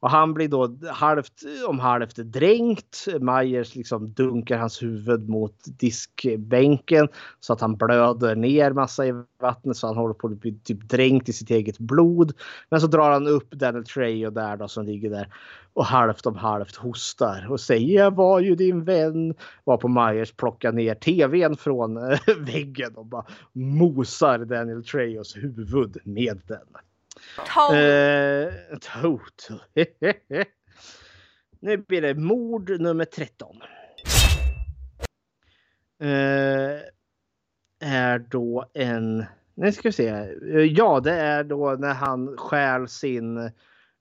Och 0.00 0.10
han 0.10 0.34
blir 0.34 0.48
då 0.48 0.76
halvt 0.90 1.42
om 1.66 1.78
halvt 1.78 2.16
dränkt. 2.16 3.06
Myers 3.20 3.74
liksom 3.74 4.12
dunkar 4.12 4.58
hans 4.58 4.82
huvud 4.82 5.28
mot 5.28 5.54
diskbänken 5.64 7.08
så 7.40 7.52
att 7.52 7.60
han 7.60 7.76
blöder 7.76 8.36
ner 8.36 8.72
massa 8.72 9.06
i 9.06 9.12
vattnet 9.40 9.76
så 9.76 9.86
han 9.86 9.96
håller 9.96 10.14
på 10.14 10.26
att 10.26 10.40
bli 10.40 10.58
typ 10.64 10.88
dränkt 10.88 11.28
i 11.28 11.32
sitt 11.32 11.50
eget 11.50 11.78
blod. 11.78 12.32
Men 12.70 12.80
så 12.80 12.86
drar 12.86 13.10
han 13.10 13.26
upp 13.26 13.50
Daniel 13.50 13.84
Trejo 13.84 14.30
där 14.30 14.56
då 14.56 14.68
som 14.68 14.84
ligger 14.84 15.10
där 15.10 15.34
och 15.72 15.84
halvt 15.84 16.26
om 16.26 16.36
halvt 16.36 16.76
hostar 16.76 17.46
och 17.50 17.60
säger 17.60 17.94
jag 17.98 18.16
var 18.16 18.40
ju 18.40 18.54
din 18.54 18.84
vän. 18.84 19.34
Var 19.64 19.76
på 19.76 19.88
Myers 19.88 20.32
plockar 20.32 20.72
ner 20.72 20.94
tvn 20.94 21.56
från 21.56 21.96
eh, 21.96 22.18
väggen 22.38 22.94
och 22.94 23.06
bara 23.06 23.24
mosar 23.52 24.38
Daniel 24.38 24.84
Trejos 24.84 25.36
huvud 25.36 25.96
med 26.04 26.40
den. 26.46 26.87
Total. 27.36 27.74
Eh, 27.74 28.52
nu 31.60 31.76
blir 31.76 32.02
det 32.02 32.14
mord 32.14 32.80
nummer 32.80 33.04
13. 33.04 33.56
Eh, 36.02 36.80
är 37.80 38.18
då 38.18 38.64
en... 38.74 39.24
Nu 39.54 39.72
ska 39.72 39.88
vi 39.88 39.92
se. 39.92 40.08
Eh, 40.08 40.60
ja, 40.60 41.00
det 41.00 41.12
är 41.12 41.44
då 41.44 41.76
när 41.78 41.94
han 41.94 42.36
stjäl 42.36 42.88
sin 42.88 43.36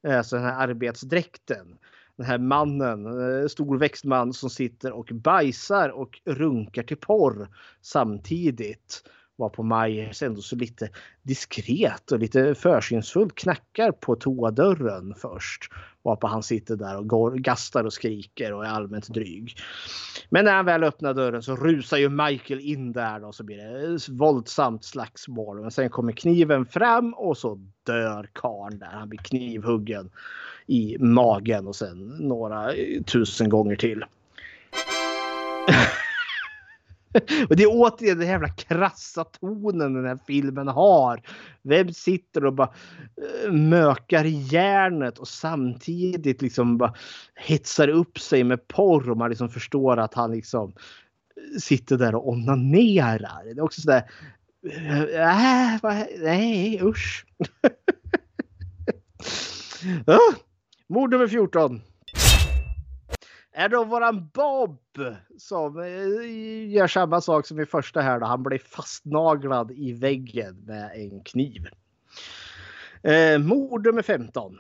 eh, 0.07 0.18
alltså 0.18 0.35
den 0.35 0.45
här 0.45 0.68
arbetsdräkten. 0.68 1.77
Den 2.15 2.26
här 2.26 2.38
mannen, 2.38 3.06
eh, 3.06 3.48
stor 3.48 3.48
storväxt 3.48 4.06
man 4.06 4.34
som 4.34 4.49
sitter 4.49 4.91
och 4.91 5.10
bajsar 5.14 5.89
och 5.89 6.22
runkar 6.26 6.84
till 6.84 6.98
porr 6.98 7.48
samtidigt 7.81 9.03
var 9.38 9.49
på 9.49 9.64
Majers 9.64 10.23
ändå 10.23 10.41
så 10.41 10.55
lite 10.55 10.89
diskret 11.23 12.11
och 12.11 12.19
lite 12.19 12.55
försynsfullt 12.55 13.35
knackar 13.35 13.91
på 13.91 14.15
toadörren 14.15 15.14
först. 15.18 15.72
Varpå 16.01 16.27
han 16.27 16.43
sitter 16.43 16.76
där 16.76 16.97
och 16.97 17.07
går, 17.07 17.31
gastar 17.31 17.84
och 17.84 17.93
skriker 17.93 18.53
och 18.53 18.65
är 18.65 18.69
allmänt 18.69 19.07
dryg. 19.07 19.57
Men 20.30 20.45
när 20.45 20.53
han 20.53 20.65
väl 20.65 20.84
öppnar 20.84 21.14
dörren 21.14 21.43
så 21.43 21.55
rusar 21.55 21.97
ju 21.97 22.09
Michael 22.09 22.59
in 22.59 22.91
där 22.91 23.23
och 23.23 23.35
så 23.35 23.43
blir 23.43 23.57
det 23.57 24.09
våldsamt 24.09 24.84
slagsmål. 24.84 25.61
Men 25.61 25.72
sen 25.72 25.89
kommer 25.89 26.11
kniven 26.11 26.65
fram 26.65 27.14
och 27.14 27.38
så 27.38 27.59
dör 27.84 28.30
karln 28.34 28.80
där. 28.80 28.88
Han 28.88 29.09
blir 29.09 29.19
knivhuggen 29.19 30.09
i 30.68 30.97
magen 30.99 31.68
och 31.68 31.76
sen 31.76 32.07
några 32.07 32.72
tusen 33.05 33.49
gånger 33.49 33.76
till. 33.76 34.03
Och 37.49 37.56
det 37.56 37.64
är 37.64 37.69
återigen 37.69 38.19
den 38.19 38.27
jävla 38.27 38.49
krassa 38.49 39.23
tonen 39.23 39.94
den 39.94 40.06
här 40.06 40.19
filmen 40.27 40.68
har. 40.68 41.22
Vem 41.61 41.94
sitter 41.94 42.45
och 42.45 42.53
bara 42.53 42.73
eh, 43.45 43.52
mökar 43.52 44.26
järnet 44.26 45.18
och 45.18 45.27
samtidigt 45.27 46.41
liksom 46.41 46.77
bara 46.77 46.94
hetsar 47.35 47.88
upp 47.88 48.19
sig 48.19 48.44
med 48.44 48.68
porr 48.68 49.10
och 49.10 49.18
man 49.18 49.30
liksom 49.30 49.49
förstår 49.49 49.98
att 49.98 50.14
han 50.14 50.31
liksom 50.31 50.69
eh, 50.69 51.60
sitter 51.60 51.98
där 51.98 52.15
och 52.15 52.30
onanerar. 52.30 53.44
Det 53.44 53.60
är 53.60 53.64
också 53.64 53.81
sådär. 53.81 54.03
Eh, 54.72 55.73
äh, 55.73 55.80
vad, 55.81 56.07
nej 56.19 56.81
usch. 56.84 57.26
mord 60.89 61.11
nummer 61.11 61.27
14 61.27 61.81
är 63.57 63.69
då 63.69 63.84
våran 63.84 64.29
Bob 64.34 64.79
som 65.38 65.79
eh, 65.79 66.71
gör 66.73 66.88
samma 66.88 67.21
sak 67.21 67.47
som 67.47 67.59
i 67.59 67.65
första 67.65 68.01
här. 68.01 68.19
Då. 68.19 68.25
Han 68.25 68.43
blir 68.43 68.59
fastnaglad 68.59 69.71
i 69.71 69.93
väggen 69.93 70.55
med 70.65 70.91
en 70.95 71.23
kniv. 71.23 71.67
Eh, 73.03 73.39
mord 73.39 73.85
nummer 73.85 74.01
15. 74.01 74.59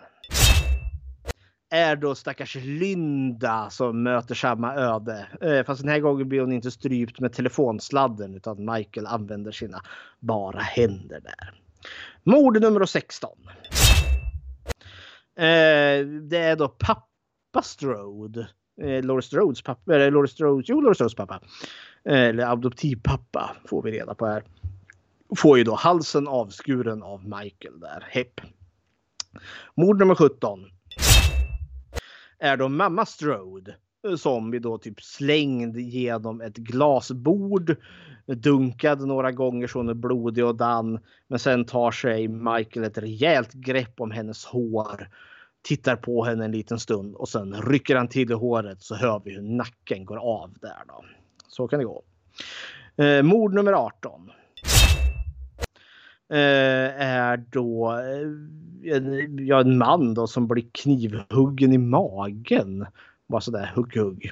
Är 1.69 1.95
då 1.95 2.15
stackars 2.15 2.55
Linda 2.55 3.69
som 3.69 4.03
möter 4.03 4.35
samma 4.35 4.75
öde. 4.75 5.27
Eh, 5.41 5.65
fast 5.65 5.81
den 5.81 5.91
här 5.91 5.99
gången 5.99 6.29
blir 6.29 6.39
hon 6.39 6.51
inte 6.51 6.71
strypt 6.71 7.19
med 7.19 7.33
telefonsladden 7.33 8.35
utan 8.35 8.65
Michael 8.73 9.07
använder 9.07 9.51
sina 9.51 9.81
bara 10.19 10.59
händer 10.59 11.19
där. 11.19 11.61
Mord 12.23 12.61
nummer 12.61 12.85
16 12.85 13.29
Eh, 15.35 16.05
det 16.21 16.37
är 16.37 16.55
då 16.55 16.67
pappa 16.67 17.61
Strode. 17.61 18.47
Eh, 18.81 19.03
Laurie 19.03 19.21
Strodes 19.21 19.61
pappa. 19.61 19.95
Eller 19.95 20.11
Laurie 20.11 20.29
Strodes, 20.29 20.69
jo, 20.69 20.81
Laurie 20.81 20.95
Strodes 20.95 21.15
pappa. 21.15 21.39
Eh, 22.05 22.21
eller 22.21 22.45
adoptivpappa 22.45 23.55
får 23.65 23.81
vi 23.81 23.91
reda 23.91 24.15
på 24.15 24.25
här. 24.25 24.43
Får 25.37 25.57
ju 25.57 25.63
då 25.63 25.75
halsen 25.75 26.27
avskuren 26.27 27.03
av 27.03 27.23
Michael 27.23 27.79
där. 27.79 28.07
Hepp. 28.09 28.41
Mord 29.75 29.99
nummer 29.99 30.15
17. 30.15 30.59
Är 32.39 32.57
då 32.57 32.69
mamma 32.69 33.05
Strode. 33.05 33.75
Eh, 34.07 34.15
som 34.15 34.51
vi 34.51 34.59
då 34.59 34.77
typ 34.77 35.01
slängd 35.01 35.77
genom 35.77 36.41
ett 36.41 36.57
glasbord. 36.57 37.75
Dunkad 38.25 39.07
några 39.07 39.31
gånger 39.31 39.67
så 39.67 39.79
hon 39.79 39.89
är 39.89 39.93
blodig 39.93 40.45
och 40.45 40.55
dan. 40.55 40.99
Men 41.27 41.39
sen 41.39 41.65
tar 41.65 41.91
sig 41.91 42.27
Michael 42.27 42.85
ett 42.85 42.97
rejält 42.97 43.53
grepp 43.53 44.01
om 44.01 44.11
hennes 44.11 44.45
hår. 44.45 45.09
Tittar 45.67 45.95
på 45.95 46.23
henne 46.23 46.45
en 46.45 46.51
liten 46.51 46.79
stund 46.79 47.15
och 47.15 47.29
sen 47.29 47.61
rycker 47.61 47.95
han 47.95 48.07
till 48.07 48.31
i 48.31 48.33
håret 48.33 48.81
så 48.81 48.95
hör 48.95 49.21
vi 49.25 49.33
hur 49.33 49.41
nacken 49.41 50.05
går 50.05 50.17
av 50.17 50.53
där 50.61 50.83
då. 50.87 51.05
Så 51.47 51.67
kan 51.67 51.79
det 51.79 51.85
gå. 51.85 52.03
Eh, 52.97 53.23
mord 53.23 53.53
nummer 53.53 53.73
18. 53.73 54.31
Eh, 56.29 56.37
är 57.01 57.37
då 57.37 57.91
eh, 57.91 58.95
en, 58.95 59.37
ja, 59.47 59.61
en 59.61 59.77
man 59.77 60.13
då 60.13 60.27
som 60.27 60.47
blir 60.47 60.65
knivhuggen 60.71 61.73
i 61.73 61.77
magen. 61.77 62.85
Bara 63.27 63.41
sådär 63.41 63.71
hugg 63.75 63.97
hugg. 63.97 64.31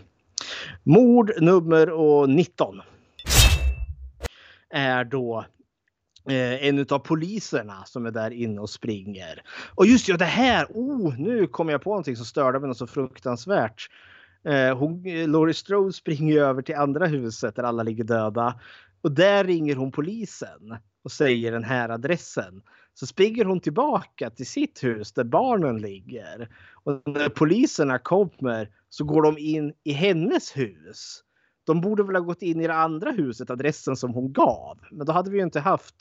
Mord 0.83 1.31
nummer 1.41 2.27
19. 2.27 2.81
Är 4.69 5.03
då 5.03 5.45
eh, 6.29 6.67
en 6.67 6.85
av 6.89 6.99
poliserna 6.99 7.85
som 7.85 8.05
är 8.05 8.11
där 8.11 8.31
inne 8.31 8.61
och 8.61 8.69
springer. 8.69 9.41
Och 9.75 9.85
just 9.85 10.07
ja, 10.07 10.17
det 10.17 10.25
här! 10.25 10.65
Oh, 10.65 11.19
nu 11.19 11.47
kom 11.47 11.69
jag 11.69 11.81
på 11.81 11.89
någonting 11.89 12.15
som 12.15 12.25
störde 12.25 12.59
mig 12.59 12.67
något 12.67 12.77
så 12.77 12.87
fruktansvärt. 12.87 13.89
Eh, 14.45 14.77
hon, 14.77 15.05
eh, 15.05 15.27
Laurie 15.27 15.53
Strode 15.53 15.93
springer 15.93 16.41
över 16.41 16.61
till 16.61 16.75
andra 16.75 17.05
huset 17.05 17.55
där 17.55 17.63
alla 17.63 17.83
ligger 17.83 18.03
döda. 18.03 18.59
Och 19.01 19.11
där 19.11 19.43
ringer 19.43 19.75
hon 19.75 19.91
polisen 19.91 20.77
och 21.03 21.11
säger 21.11 21.51
den 21.51 21.63
här 21.63 21.89
adressen. 21.89 22.61
Så 22.93 23.07
springer 23.07 23.45
hon 23.45 23.59
tillbaka 23.59 24.29
till 24.29 24.47
sitt 24.47 24.83
hus 24.83 25.11
där 25.11 25.23
barnen 25.23 25.77
ligger. 25.77 26.49
Och 26.83 27.01
när 27.05 27.29
poliserna 27.29 27.99
kommer 27.99 28.69
så 28.89 29.03
går 29.03 29.21
de 29.21 29.37
in 29.37 29.73
i 29.83 29.91
hennes 29.91 30.57
hus. 30.57 31.24
De 31.65 31.81
borde 31.81 32.03
väl 32.03 32.15
ha 32.15 32.21
gått 32.21 32.41
in 32.41 32.61
i 32.61 32.67
det 32.67 32.75
andra 32.75 33.11
huset, 33.11 33.49
adressen 33.49 33.95
som 33.95 34.13
hon 34.13 34.33
gav. 34.33 34.79
Men 34.91 35.05
då 35.05 35.13
hade 35.13 35.29
vi 35.29 35.37
ju 35.37 35.43
inte 35.43 35.59
haft 35.59 35.95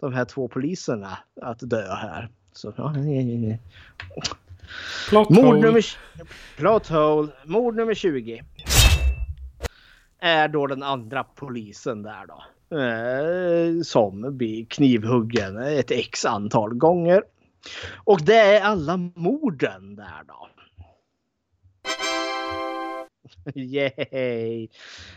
de 0.00 0.12
här 0.12 0.24
två 0.24 0.48
poliserna 0.48 1.18
att 1.42 1.58
dö 1.60 1.94
här. 1.94 2.28
Så, 2.52 2.72
ja. 2.76 2.94
Plot 5.08 5.30
Mord 5.30 5.44
hole. 5.44 5.60
nummer, 5.60 5.84
plot 6.56 6.88
hole. 6.88 7.28
Mord 7.44 7.76
nummer 7.76 7.94
20. 7.94 8.42
Är 10.18 10.48
då 10.48 10.66
den 10.66 10.82
andra 10.82 11.24
polisen 11.24 12.02
där 12.02 12.26
då. 12.26 12.44
Eh, 12.78 13.82
som 13.82 14.36
blir 14.36 14.64
knivhuggen 14.64 15.56
ett 15.56 15.90
x 15.90 16.24
antal 16.24 16.74
gånger. 16.74 17.22
Och 18.04 18.20
det 18.24 18.38
är 18.38 18.60
alla 18.60 18.96
morden 18.96 19.96
där 19.96 20.22
då. 20.28 20.48
Yay! 23.54 24.68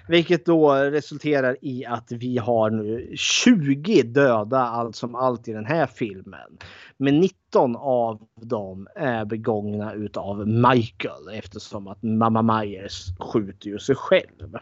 Vilket 0.08 0.46
då 0.46 0.74
resulterar 0.74 1.58
i 1.62 1.86
att 1.86 2.12
vi 2.12 2.38
har 2.38 2.70
nu 2.70 3.12
20 3.16 4.04
döda 4.04 4.60
allt 4.60 4.96
som 4.96 5.16
allt 5.16 5.48
i 5.48 5.54
den 5.54 5.66
här 5.66 5.88
filmen. 5.88 6.58
Men 6.98 7.20
19 7.20 7.76
av 7.76 8.28
dem 8.42 8.88
är 8.96 9.26
begångna 9.26 9.94
utav 9.94 10.48
Michael 10.48 11.28
eftersom 11.34 11.88
att 11.88 12.04
mamma 12.04 12.42
Myers 12.42 13.06
skjuter 13.20 13.70
ju 13.70 13.80
sig 13.80 13.96
själv. 13.96 14.58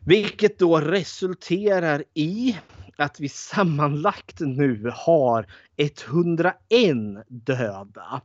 Vilket 0.00 0.58
då 0.58 0.80
resulterar 0.80 2.04
i 2.14 2.56
att 2.96 3.20
vi 3.20 3.28
sammanlagt 3.28 4.40
nu 4.40 4.92
har 4.94 5.46
101 5.76 6.54
döda. 7.28 8.22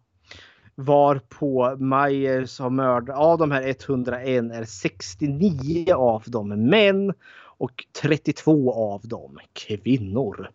Varpå 0.81 1.75
Myers 1.75 2.59
har 2.59 2.69
mördat, 2.69 3.17
av 3.17 3.37
de 3.37 3.51
här 3.51 3.63
101 3.67 4.27
är 4.27 4.65
69 4.65 5.93
av 5.93 6.23
dem 6.25 6.69
män 6.69 7.13
och 7.57 7.85
32 8.01 8.73
av 8.73 9.01
dem 9.07 9.39
kvinnor. 9.53 10.49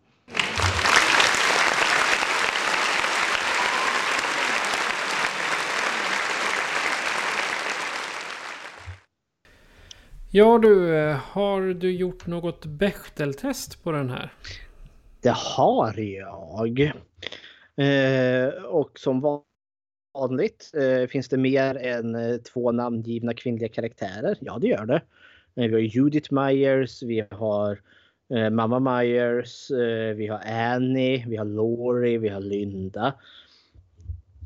Ja 10.30 10.58
du, 10.58 10.96
eh, 10.96 11.16
har 11.16 11.60
du 11.60 11.92
gjort 11.92 12.26
något 12.26 12.66
Bechteltest 12.66 13.84
på 13.84 13.92
den 13.92 14.10
här? 14.10 14.32
Det 15.22 15.34
har 15.56 15.94
jag. 15.98 16.80
Eh, 17.76 18.64
och 18.64 18.98
som 18.98 19.20
vanligt 19.20 19.53
eh, 20.74 21.08
finns 21.08 21.28
det 21.28 21.36
mer 21.36 21.74
än 21.74 22.14
eh, 22.14 22.36
två 22.36 22.72
namngivna 22.72 23.34
kvinnliga 23.34 23.68
karaktärer. 23.68 24.36
Ja, 24.40 24.58
det 24.60 24.66
gör 24.66 24.86
det. 24.86 25.02
Eh, 25.56 25.68
vi 25.68 25.72
har 25.72 25.80
Judith 25.80 26.32
Myers, 26.32 27.02
vi 27.02 27.26
har 27.30 27.80
eh, 28.34 28.50
mamma 28.50 28.78
Myers, 28.98 29.70
eh, 29.70 30.14
vi 30.14 30.26
har 30.26 30.40
Annie, 30.46 31.24
vi 31.28 31.36
har 31.36 31.44
Laurie, 31.44 32.18
vi 32.18 32.28
har 32.28 32.40
Linda. 32.40 33.14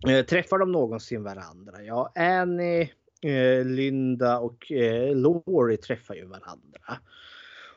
Eh, 0.08 0.24
träffar 0.24 0.58
de 0.58 0.72
någonsin 0.72 1.22
varandra? 1.22 1.82
Ja, 1.82 2.12
Annie, 2.14 2.92
eh, 3.22 3.64
Linda 3.64 4.38
och 4.38 4.72
eh, 4.72 5.16
Laurie 5.16 5.76
träffar 5.76 6.14
ju 6.14 6.24
varandra. 6.24 6.98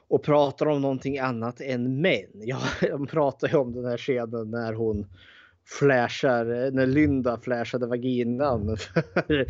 Och 0.07 0.23
pratar 0.23 0.65
om 0.65 0.81
någonting 0.81 1.19
annat 1.19 1.61
än 1.61 2.01
män. 2.01 2.31
Ja, 2.34 2.59
de 2.81 3.07
pratar 3.07 3.47
ju 3.47 3.55
om 3.55 3.73
den 3.73 3.85
här 3.85 3.97
scenen 3.97 4.51
när 4.51 4.73
hon 4.73 5.07
flashar, 5.65 6.71
när 6.71 6.85
Linda 6.85 7.39
flashade 7.39 7.88
vaginan 7.88 8.77
för 9.27 9.47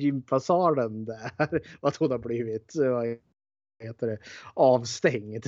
gympasalen 0.00 1.04
där. 1.04 1.30
Att 1.80 1.96
hon 1.96 2.10
har 2.10 2.18
blivit 2.18 2.72
vad 2.76 3.16
heter 3.82 4.06
det, 4.06 4.18
avstängd. 4.54 5.46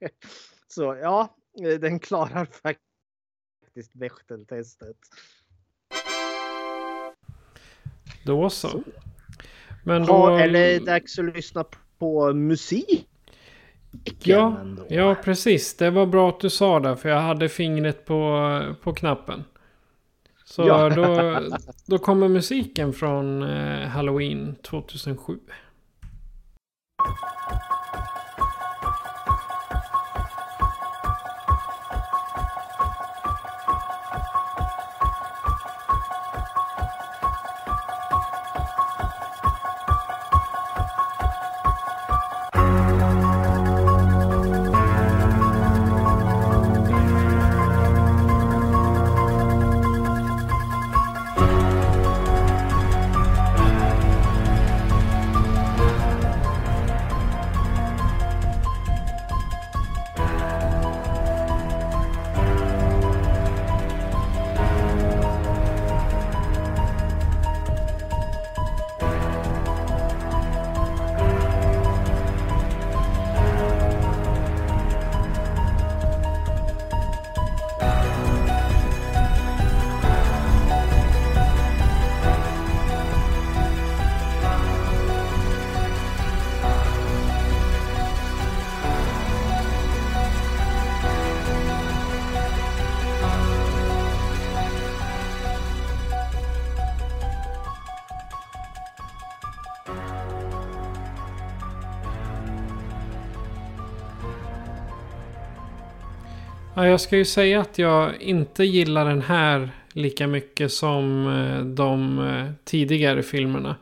Så 0.68 0.82
ja, 1.02 1.36
den 1.80 1.98
klarar 1.98 2.44
faktiskt 2.44 3.94
Bechteltestet. 3.94 4.96
Då 8.24 8.50
så. 8.50 8.82
Men 9.84 10.04
Ja, 10.04 10.30
då... 10.30 10.36
eller 10.36 10.80
dags 10.80 11.18
att 11.18 11.36
lyssna 11.36 11.64
på 11.98 12.32
musik. 12.32 13.08
Ja, 14.22 14.56
ja, 14.88 15.14
precis. 15.24 15.76
Det 15.76 15.90
var 15.90 16.06
bra 16.06 16.28
att 16.28 16.40
du 16.40 16.50
sa 16.50 16.80
det, 16.80 16.96
för 16.96 17.08
jag 17.08 17.20
hade 17.20 17.48
fingret 17.48 18.04
på, 18.06 18.60
på 18.82 18.92
knappen. 18.94 19.44
Så 20.44 20.62
Ja. 20.66 20.88
då, 20.90 21.38
då 21.86 21.98
kommer 21.98 22.28
musiken 22.28 22.92
från 22.92 23.42
eh, 23.42 23.88
Halloween 23.88 24.54
2007. 24.62 25.38
Jag 106.92 107.00
ska 107.00 107.16
ju 107.16 107.24
säga 107.24 107.60
att 107.60 107.78
jag 107.78 108.22
inte 108.22 108.64
gillar 108.64 109.04
den 109.04 109.22
här 109.22 109.70
lika 109.92 110.26
mycket 110.26 110.72
som 110.72 111.26
eh, 111.26 111.64
de 111.64 112.18
eh, 112.18 112.50
tidigare 112.64 113.22
filmerna. 113.22 113.76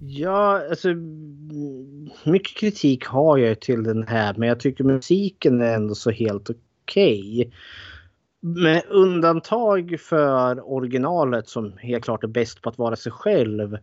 Ja, 0.00 0.62
alltså 0.70 0.88
mm, 0.88 2.10
mycket 2.24 2.56
kritik 2.56 3.04
har 3.04 3.38
jag 3.38 3.60
till 3.60 3.82
den 3.82 4.08
här 4.08 4.34
men 4.36 4.48
jag 4.48 4.60
tycker 4.60 4.84
musiken 4.84 5.60
är 5.60 5.74
ändå 5.74 5.94
så 5.94 6.10
helt 6.10 6.50
okej. 6.50 7.52
Med 8.40 8.82
undantag 8.88 9.96
för 10.00 10.70
originalet 10.72 11.48
som 11.48 11.72
helt 11.78 12.04
klart 12.04 12.24
är 12.24 12.28
bäst 12.28 12.62
på 12.62 12.68
att 12.68 12.78
vara 12.78 12.96
sig 12.96 13.12
själv 13.12 13.78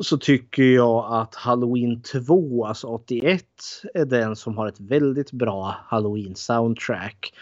så 0.00 0.18
tycker 0.18 0.62
jag 0.62 1.06
att 1.12 1.34
Halloween 1.34 2.02
2, 2.02 2.66
alltså 2.66 2.86
81, 2.86 3.44
är 3.94 4.04
den 4.04 4.36
som 4.36 4.56
har 4.56 4.68
ett 4.68 4.80
väldigt 4.80 5.32
bra 5.32 5.76
Halloween 5.86 6.34
soundtrack. 6.34 7.32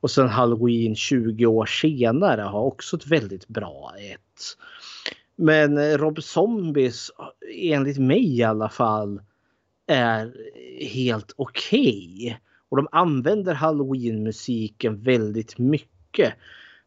Och 0.00 0.10
sen 0.10 0.28
Halloween 0.28 0.96
20 0.96 1.46
år 1.46 1.66
senare 1.66 2.42
har 2.42 2.60
också 2.60 2.96
ett 2.96 3.06
väldigt 3.06 3.48
bra 3.48 3.92
ett. 4.12 4.56
Men 5.36 5.78
eh, 5.78 5.98
Rob 5.98 6.22
Zombies, 6.22 7.10
enligt 7.54 7.98
mig 7.98 8.38
i 8.38 8.42
alla 8.42 8.68
fall, 8.68 9.20
är 9.86 10.34
helt 10.80 11.32
okej. 11.36 12.16
Okay. 12.24 12.36
Och 12.68 12.76
de 12.76 12.88
använder 12.92 13.54
Halloween-musiken 13.54 15.02
väldigt 15.02 15.58
mycket. 15.58 16.34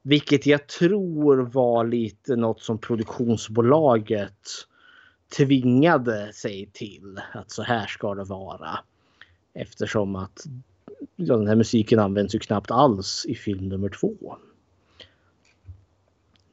Vilket 0.02 0.46
jag 0.46 0.68
tror 0.68 1.38
var 1.38 1.86
lite 1.86 2.36
något 2.36 2.62
som 2.62 2.78
produktionsbolaget 2.78 4.68
tvingade 5.38 6.34
sig 6.34 6.70
till 6.74 7.22
att 7.34 7.52
så 7.52 7.64
här 7.64 7.88
ska 7.88 8.16
det 8.16 8.24
vara. 8.24 8.80
Eftersom 9.54 10.16
att 10.16 10.46
ja, 11.16 11.38
den 11.38 11.48
här 11.48 11.56
musiken 11.56 12.00
används 12.00 12.36
ju 12.36 12.40
knappt 12.40 12.72
alls 12.72 13.26
i 13.28 13.36
film 13.36 13.70
nummer 13.70 13.90
två. 13.90 14.38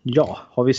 Ja, 0.03 0.39
har 0.51 0.65
vi, 0.65 0.73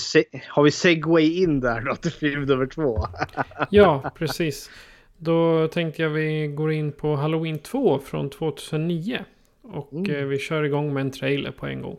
har 0.50 0.64
vi 0.64 0.72
segway 0.72 1.44
in 1.44 1.60
där 1.60 1.82
då 1.82 1.96
till 1.96 2.12
film 2.12 2.46
nummer 2.46 2.66
två? 2.66 2.98
ja, 3.70 4.12
precis. 4.16 4.70
Då 5.18 5.68
tänkte 5.68 6.02
jag 6.02 6.10
vi 6.10 6.48
går 6.48 6.72
in 6.72 6.92
på 6.92 7.16
Halloween 7.16 7.60
2 7.60 8.00
från 8.00 8.30
2009. 8.30 9.26
Och 9.62 9.94
mm. 9.94 10.16
eh, 10.16 10.26
vi 10.26 10.40
kör 10.40 10.64
igång 10.64 10.94
med 10.94 11.02
en 11.02 11.12
trailer 11.12 11.52
på 11.52 11.66
en 11.66 11.82
gång. 11.82 11.98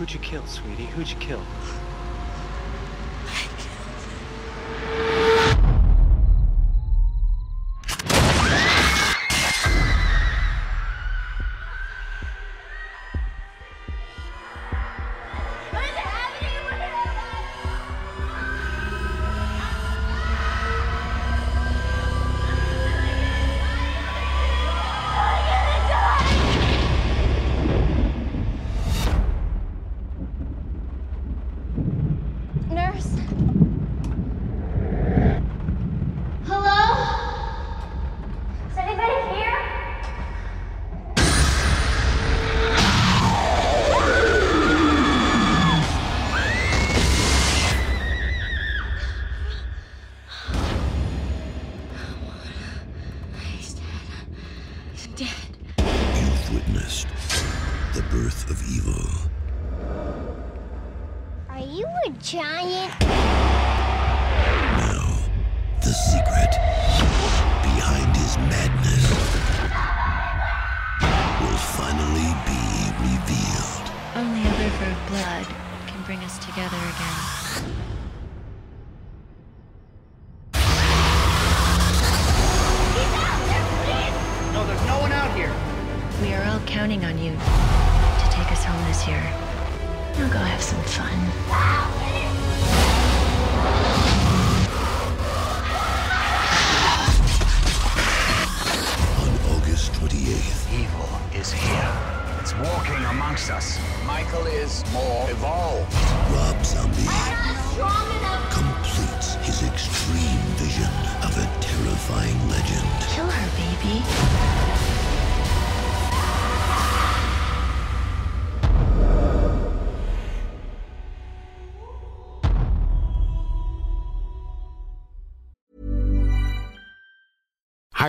Who'd 0.00 0.14
you 0.14 0.20
kill, 0.20 0.46
sweetie? 0.46 0.86
Who'd 0.86 1.10
you 1.10 1.16
kill? 1.16 1.42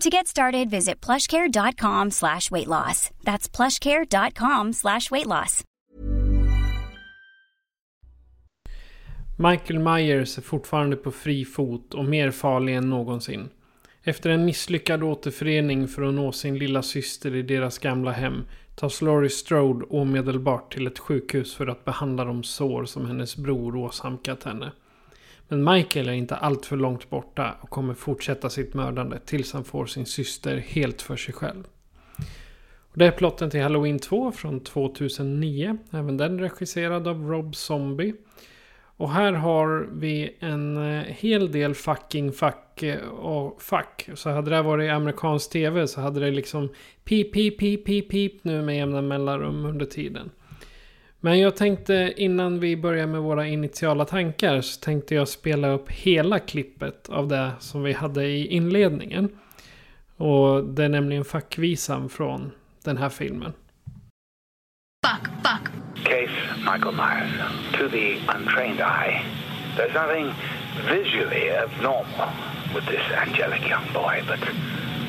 To 0.00 0.10
get 0.10 0.26
started, 0.26 0.70
visit 0.70 1.06
plushcare.com 1.06 2.10
slash 2.10 2.50
weight 2.50 2.68
loss. 2.68 3.10
That's 3.24 3.56
plushcare.com 3.56 4.72
slash 4.72 5.10
weight 5.10 5.26
loss. 5.26 5.64
Michael 9.36 9.78
Myers 9.78 10.38
är 10.38 10.42
fortfarande 10.42 10.96
på 10.96 11.10
fri 11.10 11.44
fot 11.44 11.94
och 11.94 12.04
mer 12.04 12.30
farlig 12.30 12.76
än 12.76 12.90
någonsin. 12.90 13.48
Efter 14.02 14.30
en 14.30 14.44
misslyckad 14.44 15.02
återförening 15.02 15.88
för 15.88 16.02
att 16.02 16.14
nå 16.14 16.32
sin 16.32 16.58
lilla 16.58 16.82
syster 16.82 17.34
i 17.34 17.42
deras 17.42 17.78
gamla 17.78 18.10
hem 18.12 18.44
tas 18.74 19.02
Laurie 19.02 19.30
Strode 19.30 19.86
omedelbart 19.90 20.72
till 20.72 20.86
ett 20.86 20.98
sjukhus 20.98 21.54
för 21.54 21.66
att 21.66 21.84
behandla 21.84 22.24
de 22.24 22.42
sår 22.42 22.84
som 22.84 23.06
hennes 23.06 23.36
bror 23.36 23.76
åsamkat 23.76 24.44
henne. 24.44 24.72
Men 25.48 25.64
Michael 25.64 26.08
är 26.08 26.12
inte 26.12 26.36
alltför 26.36 26.76
långt 26.76 27.10
borta 27.10 27.54
och 27.60 27.70
kommer 27.70 27.94
fortsätta 27.94 28.50
sitt 28.50 28.74
mördande 28.74 29.18
tills 29.18 29.52
han 29.52 29.64
får 29.64 29.86
sin 29.86 30.06
syster 30.06 30.56
helt 30.56 31.02
för 31.02 31.16
sig 31.16 31.34
själv. 31.34 31.64
Och 32.90 32.98
det 32.98 33.06
är 33.06 33.10
plotten 33.10 33.50
till 33.50 33.62
Halloween 33.62 33.98
2 33.98 34.32
från 34.32 34.60
2009. 34.60 35.78
Även 35.90 36.16
den 36.16 36.40
regisserad 36.40 37.08
av 37.08 37.28
Rob 37.28 37.56
Zombie. 37.56 38.14
Och 38.98 39.10
här 39.10 39.32
har 39.32 39.88
vi 39.92 40.36
en 40.40 40.76
eh, 40.76 41.02
hel 41.02 41.52
del 41.52 41.74
fucking 41.74 42.32
fuck 42.32 42.82
eh, 42.82 43.08
och 43.08 43.62
fuck. 43.62 44.08
Så 44.14 44.30
hade 44.30 44.50
det 44.50 44.62
varit 44.62 44.90
amerikansk 44.90 45.50
tv 45.50 45.86
så 45.86 46.00
hade 46.00 46.20
det 46.20 46.30
liksom 46.30 46.68
pip, 47.04 47.32
pip, 47.32 47.58
pip, 47.58 47.84
pip, 47.84 48.10
pip 48.10 48.44
nu 48.44 48.62
med 48.62 48.76
jämna 48.76 49.02
mellanrum 49.02 49.64
under 49.64 49.86
tiden. 49.86 50.30
Men 51.20 51.38
jag 51.38 51.56
tänkte 51.56 52.12
innan 52.16 52.60
vi 52.60 52.76
börjar 52.76 53.06
med 53.06 53.20
våra 53.20 53.46
initiala 53.46 54.04
tankar 54.04 54.60
så 54.60 54.80
tänkte 54.80 55.14
jag 55.14 55.28
spela 55.28 55.68
upp 55.68 55.90
hela 55.90 56.38
klippet 56.38 57.08
av 57.08 57.28
det 57.28 57.52
som 57.58 57.82
vi 57.82 57.92
hade 57.92 58.24
i 58.24 58.46
inledningen. 58.46 59.28
Och 60.16 60.64
det 60.64 60.84
är 60.84 60.88
nämligen 60.88 61.24
fackvisan 61.24 62.08
från 62.08 62.52
den 62.84 62.96
här 62.96 63.08
filmen. 63.08 63.52
Fuck, 65.06 65.28
fuck. 65.42 65.72
Case 66.04 66.38
Michael 66.58 66.94
Myers. 66.94 67.32
To 67.72 67.88
the 67.88 68.16
untrained 68.36 68.80
eye, 68.80 69.22
there's 69.76 69.94
nothing 69.94 70.32
visually 70.88 71.50
abnormal 71.50 72.30
with 72.74 72.86
this 72.86 73.06
angelic 73.26 73.68
young 73.68 73.86
boy, 73.92 74.22
but 74.26 74.40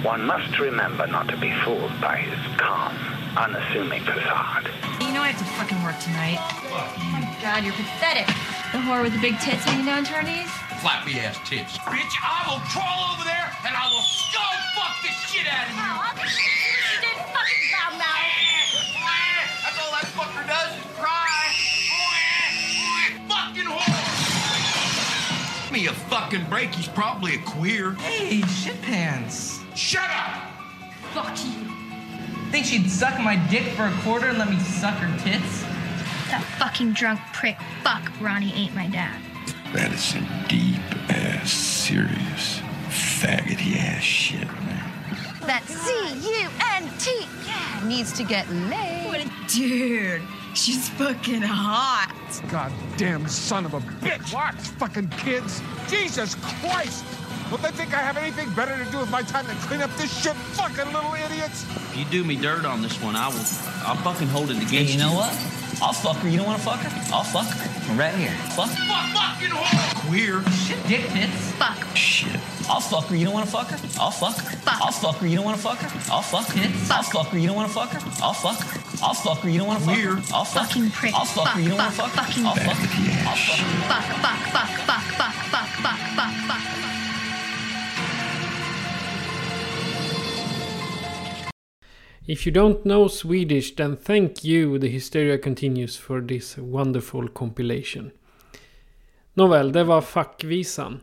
one 0.06 0.26
must 0.26 0.60
remember 0.60 1.08
not 1.08 1.28
to 1.28 1.38
be 1.38 1.52
fooled 1.66 2.02
by 2.02 2.16
his 2.18 2.58
calm, 2.58 2.94
unassuming 3.38 4.02
facade. 4.04 4.70
You 5.10 5.18
know 5.18 5.26
I 5.26 5.34
have 5.34 5.42
to 5.42 5.50
fucking 5.58 5.82
work 5.82 5.98
tonight. 5.98 6.38
Oh 6.70 6.86
my 7.10 7.26
god, 7.42 7.66
you're 7.66 7.74
pathetic. 7.74 8.30
The 8.70 8.78
whore 8.78 9.02
with 9.02 9.10
the 9.10 9.18
big 9.18 9.42
tits 9.42 9.66
hanging 9.66 9.90
down 9.90 10.06
to 10.06 10.14
her 10.14 10.22
knees? 10.22 10.46
Flappy 10.86 11.18
ass 11.18 11.34
tits. 11.50 11.82
Bitch, 11.82 12.14
I 12.22 12.46
will 12.46 12.62
crawl 12.70 13.18
over 13.18 13.26
there 13.26 13.50
and 13.66 13.74
I 13.74 13.90
will 13.90 14.06
skull 14.06 14.54
fuck 14.78 15.02
the 15.02 15.10
shit 15.26 15.50
out 15.50 15.66
of 15.66 15.74
you. 15.74 15.82
Oh, 15.82 16.14
you 16.14 17.02
did 17.02 17.18
fucking 17.26 17.66
loud 17.74 17.98
mouth. 17.98 18.22
That's 19.66 19.82
all 19.82 19.90
that 19.98 20.06
fucker 20.14 20.46
does 20.46 20.78
is 20.78 20.86
cry. 20.94 21.58
Fucking 23.26 23.66
whore. 23.66 24.06
Give 25.66 25.74
me 25.74 25.90
a 25.90 25.94
fucking 26.06 26.46
break. 26.54 26.70
He's 26.76 26.88
probably 26.88 27.34
a 27.34 27.42
queer. 27.50 27.98
Hey, 27.98 28.46
shit 28.46 28.80
pants. 28.84 29.58
Shut 29.74 30.06
up! 30.06 30.54
Fuck 31.18 31.34
you. 31.50 31.89
Think 32.52 32.66
she'd 32.66 32.90
suck 32.90 33.20
my 33.20 33.36
dick 33.50 33.64
for 33.76 33.84
a 33.86 33.94
quarter 34.02 34.28
and 34.28 34.38
let 34.40 34.50
me 34.50 34.60
suck 34.60 34.96
her 34.96 35.20
tits? 35.20 35.62
That 36.32 36.44
fucking 36.58 36.94
drunk 36.94 37.20
prick. 37.34 37.58
Fuck, 37.84 38.12
Ronnie 38.20 38.52
ain't 38.54 38.74
my 38.74 38.88
dad. 38.88 39.22
That 39.74 39.94
is 39.94 40.02
some 40.02 40.28
deep 40.48 40.82
ass, 41.10 41.52
serious, 41.52 42.60
faggoty 42.88 43.78
ass 43.78 44.02
shit, 44.02 44.48
man. 44.48 44.92
That 45.46 45.64
C-U-N-T, 45.68 47.28
yeah, 47.46 47.88
needs 47.88 48.12
to 48.14 48.24
get 48.24 48.50
laid. 48.50 49.30
Dude, 49.48 50.22
she's 50.56 50.90
fucking 50.90 51.44
hot. 51.44 52.16
Goddamn 52.50 53.28
son 53.28 53.66
of 53.66 53.76
a 53.76 53.80
bitch! 53.80 54.34
Watch, 54.34 54.56
fucking 54.56 55.10
kids! 55.10 55.62
Jesus 55.88 56.36
Christ! 56.36 57.06
Don't 57.50 57.62
they 57.64 57.72
think 57.72 57.94
I 57.94 57.98
have 58.02 58.18
anything 58.18 58.50
better 58.54 58.78
to 58.84 58.92
do 58.92 59.00
with 59.00 59.10
my 59.10 59.24
time 59.24 59.46
than 59.48 59.58
clean 59.58 59.82
up 59.82 59.90
this 59.98 60.12
shit? 60.22 60.36
Fucking 60.54 60.94
little 60.94 61.14
idiots! 61.16 61.64
If 61.92 61.98
you 61.98 62.06
do 62.06 62.24
me 62.24 62.36
dirt 62.36 62.64
on 62.66 62.82
this 62.82 63.02
one, 63.02 63.16
I 63.16 63.28
will. 63.30 63.38
I'll 63.88 63.98
fucking 64.06 64.28
hold 64.28 64.52
it 64.52 64.58
against 64.58 64.74
Hey, 64.74 64.84
you 64.92 65.00
know 65.00 65.14
what? 65.14 65.34
I'll 65.82 65.94
fuck 65.94 66.18
her. 66.18 66.30
You 66.30 66.38
don't 66.38 66.46
want 66.46 66.60
to 66.60 66.66
fuck 66.66 66.80
her? 66.80 66.92
I'll 67.14 67.24
fuck 67.24 67.48
her. 67.48 67.96
Right 67.96 68.14
here. 68.14 68.32
Fuck. 68.54 68.70
Fuck, 68.70 69.08
fucking 69.16 69.50
whore! 69.50 70.08
Queer. 70.10 70.44
Shit 70.52 70.78
dick 70.88 71.08
tits. 71.10 71.52
Fuck. 71.54 71.78
Shit. 71.96 72.36
I'll 72.70 72.82
fuck 72.82 73.06
her. 73.06 73.16
You 73.16 73.26
don't 73.26 73.34
want 73.34 73.46
to 73.48 73.52
fuck 73.52 73.68
her? 73.70 73.80
I'll 74.00 74.12
fuck 74.12 74.36
her. 74.36 74.58
Fuck. 74.60 74.82
I'll 74.82 74.92
fuck 74.92 75.16
her. 75.18 75.28
You 75.28 75.38
don't 75.38 75.46
want 75.46 75.58
to 75.58 75.64
fuck 75.64 75.78
her? 75.80 75.90
I'll 76.14 76.22
fuck 76.22 76.46
her. 76.48 76.62
Tits. 76.62 76.92
I'll 76.92 77.02
fuck 77.04 77.28
her. 77.30 77.40
You 77.40 77.48
don't 77.48 77.56
want 77.56 77.70
to 77.70 77.74
fuck 77.74 77.90
her? 77.92 78.00
I'll 78.22 78.34
fuck 78.34 78.60
her. 78.60 78.80
I'll 79.02 79.14
fuck 79.16 79.40
her. 79.40 79.50
You 79.50 79.58
don't 79.60 79.68
want 79.68 79.80
to 79.80 79.86
fuck 79.86 79.98
her? 79.98 80.36
I'll 80.36 80.44
fuck 80.46 80.68
Fucking 80.68 80.84
her. 80.84 80.92
prick. 80.92 81.14
I'll 81.16 81.26
fuck 81.26 81.48
her. 81.48 81.62
You 81.62 81.70
don't 81.70 81.78
want 81.80 81.94
to 81.96 82.02
Fuck, 82.02 82.12
fuck 82.12 82.26
her? 82.26 82.30
fucking 82.30 82.46
I'll 82.46 82.56
fuck 82.56 82.76
her. 82.78 82.88
Faggoty 82.88 83.26
I'll 83.26 83.36
fuck 83.40 83.58
shit. 83.58 83.66
her. 83.66 83.88
Fuck, 83.88 84.06
fuck, 84.20 84.40
fuck, 84.54 84.70
fuck, 84.86 85.04
fuck, 85.16 85.34
fuck, 85.50 85.70
fuck, 85.80 86.00
fuck, 86.14 86.34
fuck, 86.46 86.79
If 92.30 92.46
you 92.48 92.54
don't 92.54 92.84
know 92.84 93.08
Swedish 93.08 93.76
then 93.76 93.98
thank 93.98 94.46
you 94.46 94.78
the 94.78 94.88
Hysteria 94.88 95.38
Continues 95.38 95.98
for 95.98 96.22
this 96.22 96.58
wonderful 96.58 97.28
compilation. 97.28 98.12
Nåväl, 99.34 99.72
det 99.72 99.84
var 99.84 100.02
fackvisan. 100.02 101.00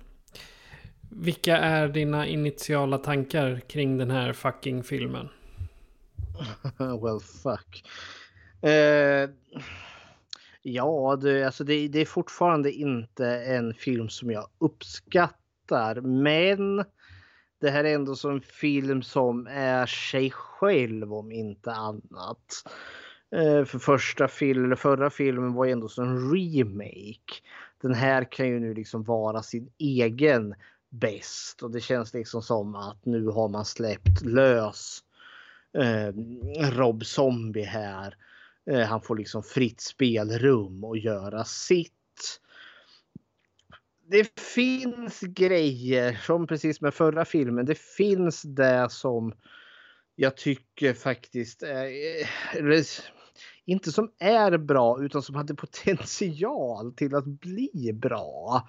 Vilka 1.11 1.57
är 1.57 1.89
dina 1.89 2.27
initiala 2.27 2.99
tankar 2.99 3.61
kring 3.69 3.99
den 3.99 4.11
här 4.11 4.33
fucking 4.33 4.83
filmen? 4.83 5.29
well 6.79 7.21
fuck. 7.21 7.85
Eh, 8.71 9.31
ja, 10.63 11.19
det, 11.23 11.45
alltså 11.45 11.65
det, 11.65 11.89
det 11.89 12.01
är 12.01 12.05
fortfarande 12.07 12.73
inte 12.73 13.27
en 13.27 13.75
film 13.75 14.09
som 14.09 14.31
jag 14.31 14.47
uppskattar. 14.59 16.01
Men 16.01 16.85
det 17.61 17.71
här 17.71 17.85
är 17.85 17.95
ändå 17.95 18.17
som 18.17 18.31
en 18.31 18.41
film 18.41 19.03
som 19.03 19.47
är 19.51 19.87
sig 19.87 20.31
själv 20.31 21.15
om 21.15 21.33
inte 21.33 21.73
annat. 21.73 22.65
Eh, 23.37 23.65
för 23.65 23.79
första 23.79 24.29
film, 24.29 24.65
eller 24.65 24.77
förra 24.77 25.11
filmen 25.11 25.53
var 25.53 25.65
ju 25.65 25.73
ändå 25.73 25.89
som 25.89 26.05
en 26.05 26.33
remake. 26.35 27.35
Den 27.83 27.95
här 27.95 28.33
kan 28.33 28.49
ju 28.49 28.61
nu 28.61 28.75
liksom 28.75 29.03
vara 29.03 29.43
sin 29.43 29.71
egen 29.79 30.55
bäst 30.91 31.63
och 31.63 31.71
det 31.71 31.81
känns 31.81 32.15
liksom 32.15 32.43
som 32.43 32.75
att 32.75 33.05
nu 33.05 33.27
har 33.27 33.49
man 33.49 33.65
släppt 33.65 34.23
lös 34.23 35.01
eh, 35.79 36.13
Rob 36.71 37.05
Zombie 37.05 37.65
här. 37.65 38.17
Eh, 38.71 38.81
han 38.81 39.01
får 39.01 39.17
liksom 39.17 39.43
fritt 39.43 39.81
spelrum 39.81 40.85
och 40.85 40.99
göra 40.99 41.45
sitt. 41.45 41.93
Det 44.09 44.41
finns 44.41 45.21
grejer 45.21 46.21
som 46.23 46.47
precis 46.47 46.81
med 46.81 46.95
förra 46.95 47.25
filmen. 47.25 47.67
Det 47.67 47.79
finns 47.79 48.43
det 48.43 48.87
som 48.91 49.33
jag 50.15 50.37
tycker 50.37 50.95
faktiskt 50.95 51.63
är, 51.63 51.85
eh, 51.85 52.85
inte 53.65 53.93
som 53.93 54.13
är 54.19 54.59
bra 54.59 55.03
utan 55.03 55.23
som 55.23 55.35
hade 55.35 55.55
potential 55.55 56.95
till 56.95 57.15
att 57.15 57.27
bli 57.27 57.93
bra. 57.95 58.69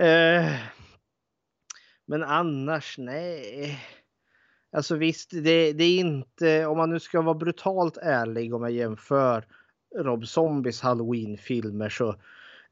Eh, 0.00 0.54
men 2.06 2.22
annars 2.22 2.98
nej. 2.98 3.80
Alltså 4.72 4.96
visst, 4.96 5.30
det, 5.30 5.72
det 5.72 5.84
är 5.84 5.98
inte, 5.98 6.66
om 6.66 6.76
man 6.76 6.90
nu 6.90 7.00
ska 7.00 7.22
vara 7.22 7.34
brutalt 7.34 7.96
ärlig 7.96 8.54
om 8.54 8.62
jag 8.62 8.72
jämför 8.72 9.46
Rob 9.96 10.26
Zombies 10.26 10.80
Halloween-filmer 10.80 11.88
så 11.88 12.16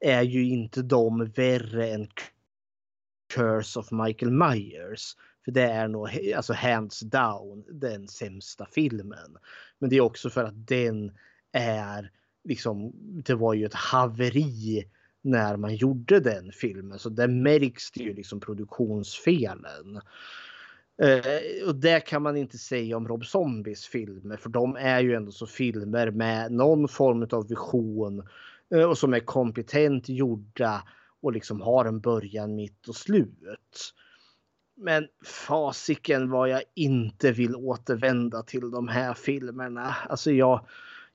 är 0.04 0.22
ju 0.22 0.48
inte 0.48 0.82
de 0.82 1.24
värre 1.24 1.88
än 1.88 2.08
Curse 3.34 3.78
of 3.78 3.90
Michael 3.90 4.32
Myers. 4.32 5.16
För 5.44 5.52
det 5.52 5.62
är 5.62 5.88
nog 5.88 6.08
alltså 6.36 6.52
hands 6.52 7.00
down 7.00 7.64
den 7.70 8.08
sämsta 8.08 8.66
filmen. 8.66 9.36
Men 9.78 9.90
det 9.90 9.96
är 9.96 10.00
också 10.00 10.30
för 10.30 10.44
att 10.44 10.66
den 10.66 11.12
är 11.52 12.10
liksom, 12.44 12.92
det 13.24 13.34
var 13.34 13.54
ju 13.54 13.66
ett 13.66 13.74
haveri 13.74 14.84
när 15.22 15.56
man 15.56 15.76
gjorde 15.76 16.20
den 16.20 16.52
filmen. 16.52 16.98
Så 16.98 17.08
där 17.08 17.28
märks 17.28 17.90
det 17.90 18.02
ju 18.02 18.14
liksom 18.14 18.40
produktionsfelen. 18.40 20.00
Eh, 21.02 21.68
och 21.68 21.74
det 21.74 22.00
kan 22.00 22.22
man 22.22 22.36
inte 22.36 22.58
säga 22.58 22.96
om 22.96 23.08
Rob 23.08 23.24
Zombies 23.24 23.86
filmer 23.86 24.36
för 24.36 24.48
de 24.48 24.76
är 24.76 25.00
ju 25.00 25.14
ändå 25.14 25.32
så 25.32 25.46
filmer 25.46 26.10
med 26.10 26.52
någon 26.52 26.88
form 26.88 27.28
av 27.30 27.48
vision 27.48 28.28
Eh, 28.74 28.84
och 28.84 28.98
som 28.98 29.14
är 29.14 29.20
kompetent 29.20 30.08
gjorda 30.08 30.82
och 31.22 31.32
liksom 31.32 31.60
har 31.60 31.84
en 31.84 32.00
början, 32.00 32.54
mitt 32.54 32.88
och 32.88 32.96
slut. 32.96 33.94
Men 34.76 35.08
fasiken 35.24 36.30
vad 36.30 36.48
jag 36.48 36.62
inte 36.74 37.32
vill 37.32 37.56
återvända 37.56 38.42
till 38.42 38.70
de 38.70 38.88
här 38.88 39.14
filmerna. 39.14 39.96
Alltså 40.08 40.32
jag, 40.32 40.66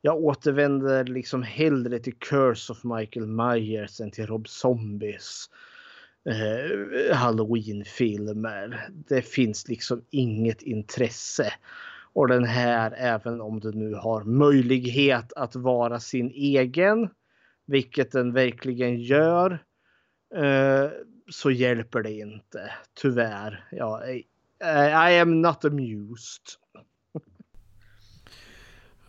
jag 0.02 0.18
återvänder 0.18 1.06
liksom 1.06 1.44
hellre 1.44 1.99
till 1.99 2.15
Curse 2.19 2.72
of 2.73 2.84
Michael 2.84 3.27
Myers 3.27 4.02
än 4.02 4.11
till 4.11 4.27
Rob 4.27 4.48
Zombies 4.48 5.49
eh, 6.30 7.15
Halloween-filmer. 7.15 8.90
Det 8.90 9.22
finns 9.22 9.68
liksom 9.68 10.06
inget 10.10 10.61
intresse. 10.61 11.53
Och 12.14 12.27
den 12.27 12.44
här, 12.44 12.94
även 12.98 13.41
om 13.41 13.60
den 13.60 13.80
nu 13.80 13.94
har 13.94 14.23
möjlighet 14.23 15.34
att 15.34 15.56
vara 15.56 15.99
sin 15.99 16.30
egen, 16.30 17.10
vilket 17.69 18.11
den 18.11 18.33
verkligen 18.33 18.99
gör, 19.01 19.63
eh, 20.35 20.89
så 21.29 21.51
hjälper 21.51 22.03
det 22.03 22.11
inte. 22.11 22.71
Tyvärr. 23.01 23.67
Ja, 23.71 24.07
I, 24.07 24.25
I 25.09 25.19
am 25.19 25.41
not 25.41 25.65
amused. 25.65 26.43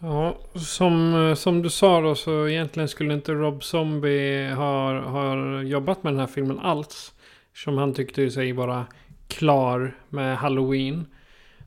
Ja, 0.02 0.38
som, 0.54 1.34
som 1.36 1.62
du 1.62 1.70
sa 1.70 2.00
då 2.00 2.14
så 2.14 2.48
egentligen 2.48 2.88
skulle 2.88 3.14
inte 3.14 3.32
Rob 3.32 3.64
Zombie 3.64 4.50
ha, 4.50 5.00
ha 5.00 5.62
jobbat 5.62 6.02
med 6.02 6.12
den 6.12 6.20
här 6.20 6.26
filmen 6.26 6.58
alls. 6.58 7.14
Som 7.54 7.78
han 7.78 7.94
tyckte 7.94 8.30
sig 8.30 8.52
vara 8.52 8.86
klar 9.28 9.96
med 10.08 10.38
Halloween. 10.38 11.06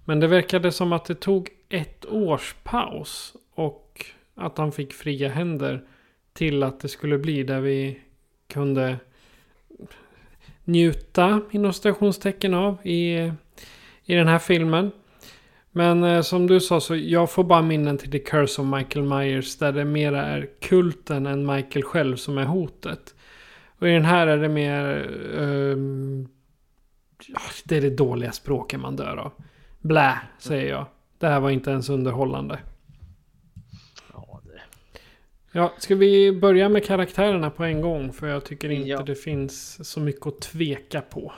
Men 0.05 0.19
det 0.19 0.27
verkade 0.27 0.71
som 0.71 0.93
att 0.93 1.05
det 1.05 1.15
tog 1.15 1.49
ett 1.69 2.05
års 2.05 2.55
paus. 2.63 3.35
Och 3.55 4.05
att 4.35 4.57
han 4.57 4.71
fick 4.71 4.93
fria 4.93 5.29
händer 5.29 5.83
till 6.33 6.63
att 6.63 6.79
det 6.79 6.87
skulle 6.87 7.17
bli 7.17 7.43
där 7.43 7.59
vi 7.59 7.99
kunde 8.47 8.97
njuta 10.63 11.41
inom 11.51 11.73
stationstecken 11.73 12.53
av 12.53 12.77
i, 12.87 13.31
i 14.05 14.15
den 14.15 14.27
här 14.27 14.39
filmen. 14.39 14.91
Men 15.71 16.03
eh, 16.03 16.21
som 16.21 16.47
du 16.47 16.59
sa 16.59 16.79
så 16.79 16.95
jag 16.95 17.31
får 17.31 17.43
bara 17.43 17.61
minnen 17.61 17.97
till 17.97 18.11
The 18.11 18.19
Curse 18.19 18.61
of 18.61 18.67
Michael 18.67 19.05
Myers 19.05 19.57
där 19.57 19.71
det 19.71 19.85
mera 19.85 20.25
är 20.25 20.49
kulten 20.61 21.25
än 21.25 21.45
Michael 21.45 21.83
själv 21.83 22.15
som 22.15 22.37
är 22.37 22.45
hotet. 22.45 23.15
Och 23.79 23.87
i 23.87 23.91
den 23.91 24.05
här 24.05 24.27
är 24.27 24.37
det 24.37 24.49
mer... 24.49 24.95
Eh, 25.33 25.77
det 27.63 27.77
är 27.77 27.81
det 27.81 27.89
dåliga 27.89 28.31
språket 28.31 28.79
man 28.79 28.95
dör 28.95 29.17
av. 29.17 29.31
Blä, 29.79 30.19
säger 30.39 30.69
jag. 30.69 30.85
Det 31.19 31.27
här 31.27 31.39
var 31.39 31.49
inte 31.49 31.71
ens 31.71 31.89
underhållande. 31.89 32.59
Ja, 35.55 35.73
ska 35.77 35.95
vi 35.95 36.31
börja 36.31 36.69
med 36.69 36.85
karaktärerna 36.85 37.49
på 37.49 37.63
en 37.63 37.81
gång? 37.81 38.13
För 38.13 38.27
jag 38.27 38.45
tycker 38.45 38.69
inte 38.69 38.89
Ja. 38.89 39.03
det 39.03 39.15
finns 39.15 39.87
så 39.89 39.99
mycket 39.99 40.27
att 40.27 40.41
tveka 40.41 41.01
på. 41.01 41.33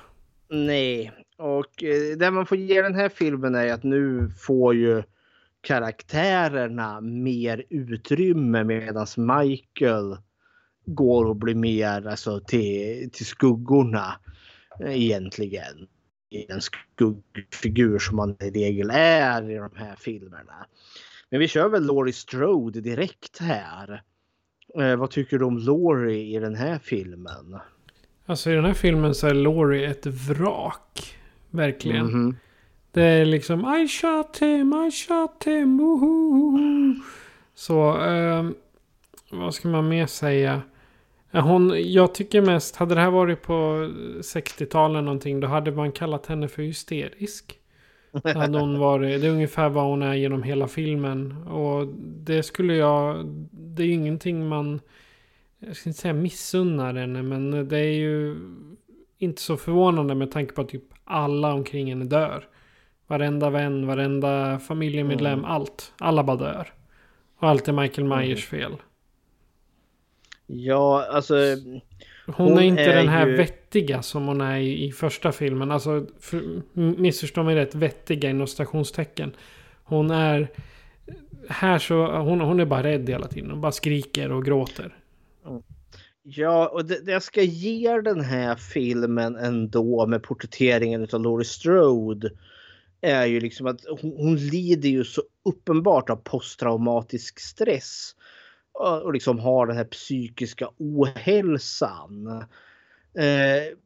Nej, 0.50 1.12
och 1.38 1.84
eh, 1.84 2.18
det 2.18 2.32
man 2.32 2.46
får 2.46 2.58
ge 2.58 2.82
den 2.82 2.96
här 2.96 3.10
filmen 3.10 3.56
är 3.56 3.74
att 3.74 3.84
nu 3.84 4.30
får 4.30 4.76
ju 4.76 5.04
karaktärerna 5.62 7.02
mer 7.02 7.64
utrymme 7.70 8.64
medan 8.64 9.08
Michael 9.18 10.18
går 10.86 11.26
och 11.26 11.36
blir 11.36 11.56
mer 11.56 12.08
alltså, 12.08 12.40
till, 12.40 13.10
till 13.14 13.26
skuggorna 13.26 14.20
eh, 14.80 15.04
egentligen. 15.04 15.88
I 16.30 16.52
en 16.52 16.62
skuggfigur 16.62 18.00
som 18.00 18.16
man 18.16 18.38
i 18.40 18.50
regel 18.50 18.90
är 18.94 19.52
i 19.52 19.56
de 19.56 19.70
här 19.76 19.96
filmerna. 19.96 20.66
Men 21.32 21.40
vi 21.40 21.48
kör 21.48 21.70
väl 21.70 21.86
Laurie 21.86 22.14
Strode 22.14 22.82
direkt 22.82 23.40
här. 23.40 24.02
Eh, 24.80 24.96
vad 24.96 25.12
tycker 25.12 25.40
du 25.40 25.46
om 25.46 25.58
Laurie 25.58 26.36
i 26.38 26.40
den 26.40 26.56
här 26.56 26.80
filmen? 26.80 27.60
Alltså 28.26 28.52
i 28.52 28.54
den 28.56 28.66
här 28.66 28.74
filmen 28.74 29.16
så 29.16 29.28
är 29.28 29.34
Laurie 29.34 29.90
ett 29.90 30.06
vrak. 30.06 31.18
Verkligen. 31.50 32.06
Mhm. 32.06 32.36
Det 32.92 33.04
är 33.04 33.26
liksom 33.26 33.76
I 33.76 33.88
shot 33.88 34.38
him, 34.42 34.74
I 34.88 34.92
shot 34.92 35.44
him, 35.46 35.78
woho. 35.78 36.60
Så, 37.56 37.98
ehm, 37.98 38.56
vad 39.32 39.54
ska 39.54 39.68
man 39.68 39.88
mer 39.88 40.06
säga? 40.06 40.62
Eh, 41.32 41.48
Hon, 41.48 41.74
jag 41.94 42.14
tycker 42.16 42.42
mest, 42.42 42.76
hade 42.76 42.96
det 42.96 43.02
här 43.02 43.12
varit 43.12 43.42
på 43.42 43.54
60-talet 44.22 45.04
någonting, 45.04 45.40
då 45.40 45.48
hade 45.48 45.72
man 45.72 45.92
kallat 45.92 46.26
henne 46.26 46.48
för 46.48 46.62
hysterisk. 46.62 47.60
Hade 48.36 48.60
hon 48.60 48.80
varit, 48.80 49.22
det 49.22 49.28
är 49.28 49.32
ungefär 49.32 49.70
vad 49.70 49.84
hon 49.84 50.02
är 50.02 50.14
genom 50.14 50.44
hela 50.44 50.68
filmen. 50.68 51.48
Och 51.48 51.88
det 51.98 52.44
skulle 52.44 52.76
jag, 52.76 53.26
det 53.52 53.84
är 53.84 53.88
ju 53.88 53.94
ingenting 53.94 54.48
man, 54.48 54.80
jag 55.60 55.76
ska 55.76 55.90
inte 55.90 56.02
säga 56.02 56.14
missunnar 56.14 56.94
henne, 56.94 57.22
men 57.24 57.68
det 57.68 57.78
är 57.80 57.94
ju 57.94 58.36
inte 59.18 59.42
så 59.42 59.58
förvånande 59.58 60.16
med 60.16 60.32
tanke 60.32 60.54
på 60.54 60.62
att 60.62 60.70
typ 60.70 60.84
alla 61.04 61.54
omkring 61.54 61.90
henne 61.90 62.06
dör. 62.06 62.48
Varenda 63.08 63.50
vän, 63.50 63.88
varenda 63.88 64.60
familjemedlem, 64.60 65.40
Mm. 65.40 65.52
allt. 65.52 65.94
Alla 66.00 66.24
bara 66.24 66.38
dör. 66.38 66.74
Och 67.40 67.50
allt 67.50 67.68
är 67.68 67.74
Michael 67.74 68.08
Myers 68.08 68.46
fel. 68.46 68.72
Ja, 70.48 71.06
alltså. 71.12 71.36
Hon, 72.28 72.58
är 72.58 72.62
inte 72.62 72.96
den 72.96 73.08
här 73.08 73.28
ju- 73.28 73.36
vettiga 73.36 74.02
som 74.02 74.28
hon 74.28 74.42
är 74.42 74.58
i, 74.58 74.86
i 74.86 74.92
första 74.92 75.32
filmen. 75.32 75.72
Alltså, 75.72 76.06
för, 76.20 76.42
missförstå 76.74 77.44
mig 77.44 77.56
rätt, 77.56 77.76
vettiga 77.76 78.30
inom 78.30 78.48
stationstecken. 78.48 79.36
Hon 79.84 80.12
är... 80.12 80.52
Här 81.50 81.80
så, 81.80 82.06
hon, 82.06 82.42
hon 82.42 82.60
är 82.60 82.66
bara 82.66 82.84
rädd 82.84 83.10
hela 83.10 83.28
tiden. 83.28 83.52
Hon 83.52 83.62
bara 83.62 83.72
skriker 83.72 84.32
och 84.32 84.46
gråter. 84.46 84.96
Ja, 86.24 86.68
och 86.68 86.86
det, 86.86 87.06
det 87.06 87.12
jag 87.12 87.24
ska 87.24 87.42
ge 87.42 88.02
den 88.02 88.22
här 88.22 88.56
filmen 88.56 89.36
ändå 89.36 90.08
med 90.08 90.24
porträtteringen 90.24 91.08
av 91.14 91.22
Laurie 91.22 91.46
Strode 91.46 92.32
är 93.02 93.26
ju 93.26 93.40
liksom 93.40 93.68
att 93.68 93.82
hon, 94.02 94.14
hon 94.18 94.36
lider 94.36 94.90
ju 94.90 95.04
så 95.04 95.22
uppenbart 95.46 96.10
av 96.10 96.16
posttraumatisk 96.16 97.40
stress. 97.40 98.16
Och 98.80 99.14
liksom 99.14 99.40
har 99.40 99.68
den 99.68 99.78
här 99.78 99.86
psykiska 99.86 100.70
ohälsan. 100.78 102.28
Eh, 103.18 103.78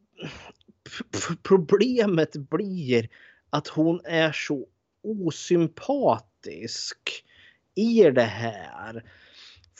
problemet 1.42 2.36
blir 2.36 3.08
att 3.50 3.68
hon 3.68 4.00
är 4.04 4.32
så 4.32 4.66
osympatisk 5.02 6.98
i 7.74 8.02
det 8.02 8.22
här. 8.22 9.04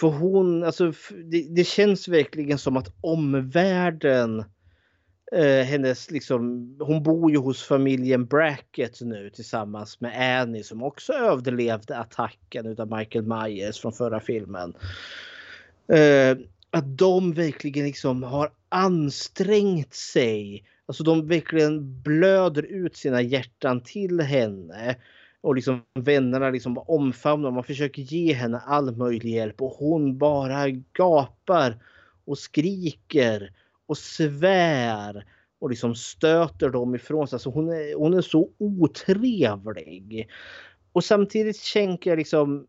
För 0.01 0.09
hon, 0.09 0.65
alltså 0.65 0.93
det, 1.31 1.47
det 1.51 1.65
känns 1.65 2.09
verkligen 2.09 2.59
som 2.59 2.77
att 2.77 2.95
omvärlden 3.01 4.45
eh, 5.33 5.65
hennes 5.65 6.11
liksom, 6.11 6.77
hon 6.81 7.03
bor 7.03 7.31
ju 7.31 7.37
hos 7.37 7.63
familjen 7.63 8.27
Brackett 8.27 9.01
nu 9.01 9.31
tillsammans 9.31 10.01
med 10.01 10.41
Annie 10.41 10.63
som 10.63 10.83
också 10.83 11.13
överlevde 11.13 11.99
attacken 11.99 12.67
utav 12.67 12.99
Michael 12.99 13.25
Myers 13.25 13.81
från 13.81 13.93
förra 13.93 14.21
filmen. 14.21 14.75
Eh, 15.89 16.37
att 16.71 16.99
de 16.99 17.33
verkligen 17.33 17.87
liksom 17.87 18.23
har 18.23 18.51
ansträngt 18.69 19.95
sig. 19.95 20.65
Alltså 20.87 21.05
de 21.05 21.29
verkligen 21.29 22.03
blöder 22.03 22.63
ut 22.63 22.97
sina 22.97 23.23
hjärtan 23.23 23.81
till 23.81 24.21
henne. 24.21 24.97
Och 25.41 25.55
liksom 25.55 25.83
vännerna 25.95 26.51
liksom 26.51 26.79
omfamnar, 26.79 27.51
man 27.51 27.65
försöker 27.65 28.03
ge 28.03 28.33
henne 28.33 28.59
all 28.67 28.97
möjlig 28.97 29.35
hjälp 29.35 29.63
och 29.63 29.71
hon 29.71 30.19
bara 30.19 30.71
gapar 30.71 31.79
och 32.25 32.39
skriker 32.39 33.53
och 33.91 33.99
svär 33.99 35.25
och 35.59 35.71
liksom 35.71 35.95
stöter 35.95 36.71
dem 36.71 36.95
ifrån 36.95 37.29
sig. 37.29 37.37
Alltså 37.37 37.51
hon, 37.51 37.69
är, 37.69 37.95
hon 37.95 38.15
är 38.15 38.21
så 38.21 38.51
otrevlig. 38.59 40.29
Och 40.93 41.05
samtidigt 41.05 41.73
tänker 41.73 42.11
jag 42.11 42.17
liksom 42.17 42.67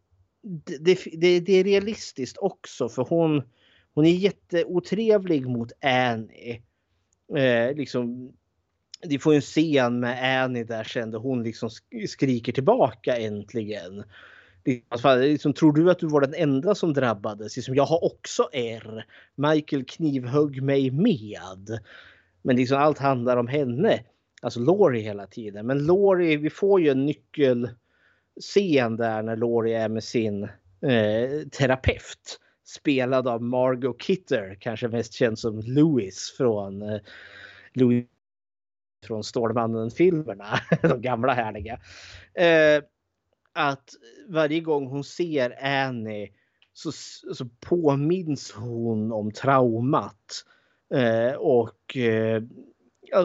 det, 0.79 0.99
det, 1.13 1.39
det, 1.39 1.53
är 1.53 1.63
realistiskt 1.63 2.37
också 2.37 2.89
för 2.89 3.03
hon, 3.03 3.43
hon 3.93 4.05
är 4.05 4.11
jätteotrevlig 4.11 5.47
mot 5.47 5.71
Annie. 5.81 6.61
Eh, 7.37 7.75
liksom, 7.75 8.33
vi 9.07 9.19
får 9.19 9.33
en 9.33 9.41
scen 9.41 9.99
med 9.99 10.43
Annie 10.43 10.63
där 10.63 10.83
sen 10.83 11.11
där 11.11 11.19
hon 11.19 11.43
liksom 11.43 11.69
skriker 12.07 12.51
tillbaka 12.51 13.17
äntligen. 13.17 14.03
Liksom, 15.19 15.53
tror 15.53 15.73
du 15.73 15.91
att 15.91 15.99
du 15.99 16.07
var 16.07 16.21
den 16.21 16.33
enda 16.33 16.75
som 16.75 16.93
drabbades? 16.93 17.55
Liksom, 17.55 17.75
jag 17.75 17.85
har 17.85 18.03
också 18.03 18.49
R. 18.53 19.05
Michael 19.35 19.85
knivhögg 19.85 20.61
mig 20.63 20.91
med. 20.91 21.79
Men 22.41 22.55
liksom 22.55 22.77
allt 22.77 22.97
handlar 22.97 23.37
om 23.37 23.47
henne. 23.47 24.03
Alltså 24.41 24.59
Laurie 24.59 25.01
hela 25.01 25.27
tiden. 25.27 25.67
Men 25.67 25.85
Laurie, 25.85 26.37
vi 26.37 26.49
får 26.49 26.81
ju 26.81 26.89
en 26.89 27.05
nyckelscen 27.05 28.97
där 28.97 29.23
när 29.23 29.35
Laurie 29.35 29.81
är 29.81 29.89
med 29.89 30.03
sin 30.03 30.43
eh, 30.81 31.47
terapeut. 31.51 32.39
Spelad 32.65 33.27
av 33.27 33.41
Margot 33.41 34.01
Kidder, 34.01 34.57
kanske 34.59 34.87
mest 34.87 35.13
känd 35.13 35.39
som 35.39 35.59
Louis 35.59 36.33
från 36.37 36.81
eh, 36.81 36.99
Louis 37.73 38.05
från 39.07 39.23
Stålmannen-filmerna. 39.23 40.59
De 40.81 41.01
gamla 41.01 41.33
härliga. 41.33 41.79
Eh, 42.33 42.83
att 43.53 43.89
varje 44.27 44.59
gång 44.59 44.87
hon 44.87 45.03
ser 45.03 45.65
Annie 45.65 46.31
så, 46.73 46.91
så 47.35 47.45
påminns 47.59 48.51
hon 48.51 49.11
om 49.11 49.31
traumat. 49.31 50.45
Eh, 50.93 51.33
och, 51.33 51.97
eh, 51.97 52.43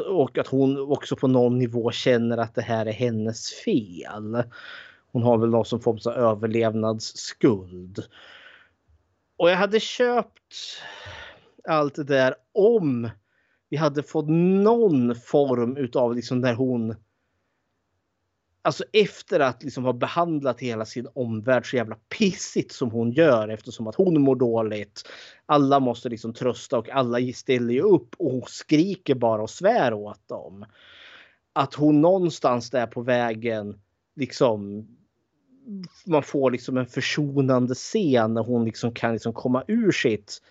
och 0.06 0.38
att 0.38 0.46
hon 0.46 0.78
också 0.78 1.16
på 1.16 1.28
någon 1.28 1.58
nivå 1.58 1.90
känner 1.90 2.38
att 2.38 2.54
det 2.54 2.62
här 2.62 2.86
är 2.86 2.92
hennes 2.92 3.50
fel. 3.64 4.42
Hon 5.12 5.22
har 5.22 5.38
väl 5.38 5.50
någon 5.50 5.64
som 5.64 5.80
form 5.80 5.98
av 6.06 6.12
överlevnadsskuld. 6.12 8.04
Och 9.36 9.50
jag 9.50 9.56
hade 9.56 9.80
köpt 9.80 10.54
allt 11.68 11.94
det 11.94 12.04
där 12.04 12.34
om 12.52 13.10
vi 13.68 13.76
hade 13.76 14.02
fått 14.02 14.28
någon 14.28 15.14
form 15.14 15.76
utav 15.76 16.14
liksom 16.14 16.40
där 16.40 16.54
hon 16.54 16.94
Alltså 18.66 18.84
efter 18.92 19.40
att 19.40 19.62
liksom 19.62 19.84
ha 19.84 19.92
behandlat 19.92 20.60
hela 20.60 20.84
sin 20.84 21.08
omvärld 21.14 21.70
så 21.70 21.76
jävla 21.76 21.96
pissigt 22.18 22.72
som 22.72 22.90
hon 22.90 23.10
gör 23.10 23.48
eftersom 23.48 23.86
att 23.86 23.94
hon 23.94 24.20
mår 24.20 24.36
dåligt. 24.36 25.08
Alla 25.46 25.80
måste 25.80 26.08
liksom 26.08 26.34
trösta 26.34 26.78
och 26.78 26.90
alla 26.90 27.32
ställer 27.34 27.74
ju 27.74 27.80
upp 27.80 28.14
och 28.18 28.30
hon 28.30 28.42
skriker 28.46 29.14
bara 29.14 29.42
och 29.42 29.50
svär 29.50 29.94
åt 29.94 30.28
dem. 30.28 30.64
Att 31.52 31.74
hon 31.74 32.00
någonstans 32.00 32.70
där 32.70 32.86
på 32.86 33.02
vägen 33.02 33.80
liksom 34.16 34.88
man 36.06 36.22
får 36.22 36.50
liksom 36.50 36.76
en 36.76 36.86
försonande 36.86 37.74
scen 37.74 38.34
när 38.34 38.42
hon 38.42 38.64
liksom 38.64 38.94
kan 38.94 39.12
liksom 39.12 39.32
komma 39.32 39.64
ur 39.68 39.92
sitt 39.92 40.42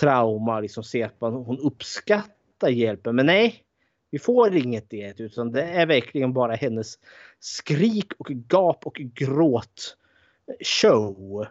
trauma. 0.00 0.60
Liksom 0.60 0.84
se 0.84 1.02
att 1.02 1.20
man, 1.20 1.32
hon 1.32 1.58
uppskattar 1.58 2.68
hjälpen. 2.68 3.16
Men 3.16 3.26
nej, 3.26 3.64
vi 4.10 4.18
får 4.18 4.56
inget 4.56 4.90
det 4.90 5.20
utan 5.20 5.52
det 5.52 5.62
är 5.62 5.86
verkligen 5.86 6.32
bara 6.32 6.54
hennes 6.54 6.98
skrik 7.40 8.12
och 8.18 8.30
gap 8.30 8.86
och 8.86 8.94
gråt 8.94 9.96
show. 10.64 11.46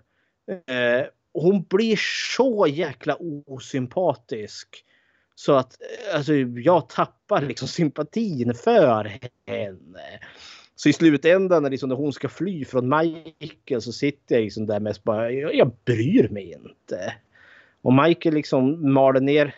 Eh, 0.68 1.06
hon 1.34 1.64
blir 1.64 2.00
så 2.36 2.68
jäkla 2.68 3.18
osympatisk. 3.46 4.86
Så 5.36 5.54
att 5.54 5.78
eh, 5.82 6.16
alltså, 6.16 6.34
jag 6.36 6.90
tappar 6.90 7.42
liksom 7.42 7.68
sympatin 7.68 8.54
för 8.54 9.20
henne. 9.48 10.20
Så 10.76 10.90
i 10.90 10.94
slutändan 10.94 11.64
när, 11.64 11.70
liksom, 11.70 11.90
när 11.90 11.96
hon 11.96 12.14
ska 12.14 12.30
fly 12.30 12.66
från 12.66 12.90
Michael 12.90 13.82
så 13.82 13.92
sitter 13.92 14.36
jag 14.36 14.44
liksom 14.44 14.66
där 14.66 14.80
mest 14.80 15.04
bara, 15.04 15.32
jag, 15.32 15.56
jag 15.56 15.72
bryr 15.86 16.30
mig 16.30 16.52
inte. 16.52 17.14
Och 17.82 17.94
Michael 17.94 18.36
liksom 18.36 18.94
maler 18.94 19.22
ner. 19.22 19.56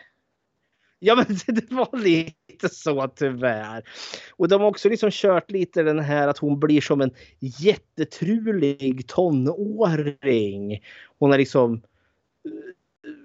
Ja 1.03 1.15
men 1.15 1.25
det 1.55 1.71
var 1.71 1.97
lite 1.97 2.69
så 2.69 3.07
tyvärr. 3.07 3.83
Och 4.31 4.47
de 4.47 4.61
har 4.61 4.67
också 4.67 4.89
liksom 4.89 5.09
kört 5.11 5.51
lite 5.51 5.83
den 5.83 5.99
här 5.99 6.27
att 6.27 6.37
hon 6.37 6.59
blir 6.59 6.81
som 6.81 7.01
en 7.01 7.11
jättetrulig 7.39 9.07
tonåring. 9.07 10.83
Hon 11.19 11.31
har 11.31 11.37
liksom 11.37 11.73
eh, 11.73 11.81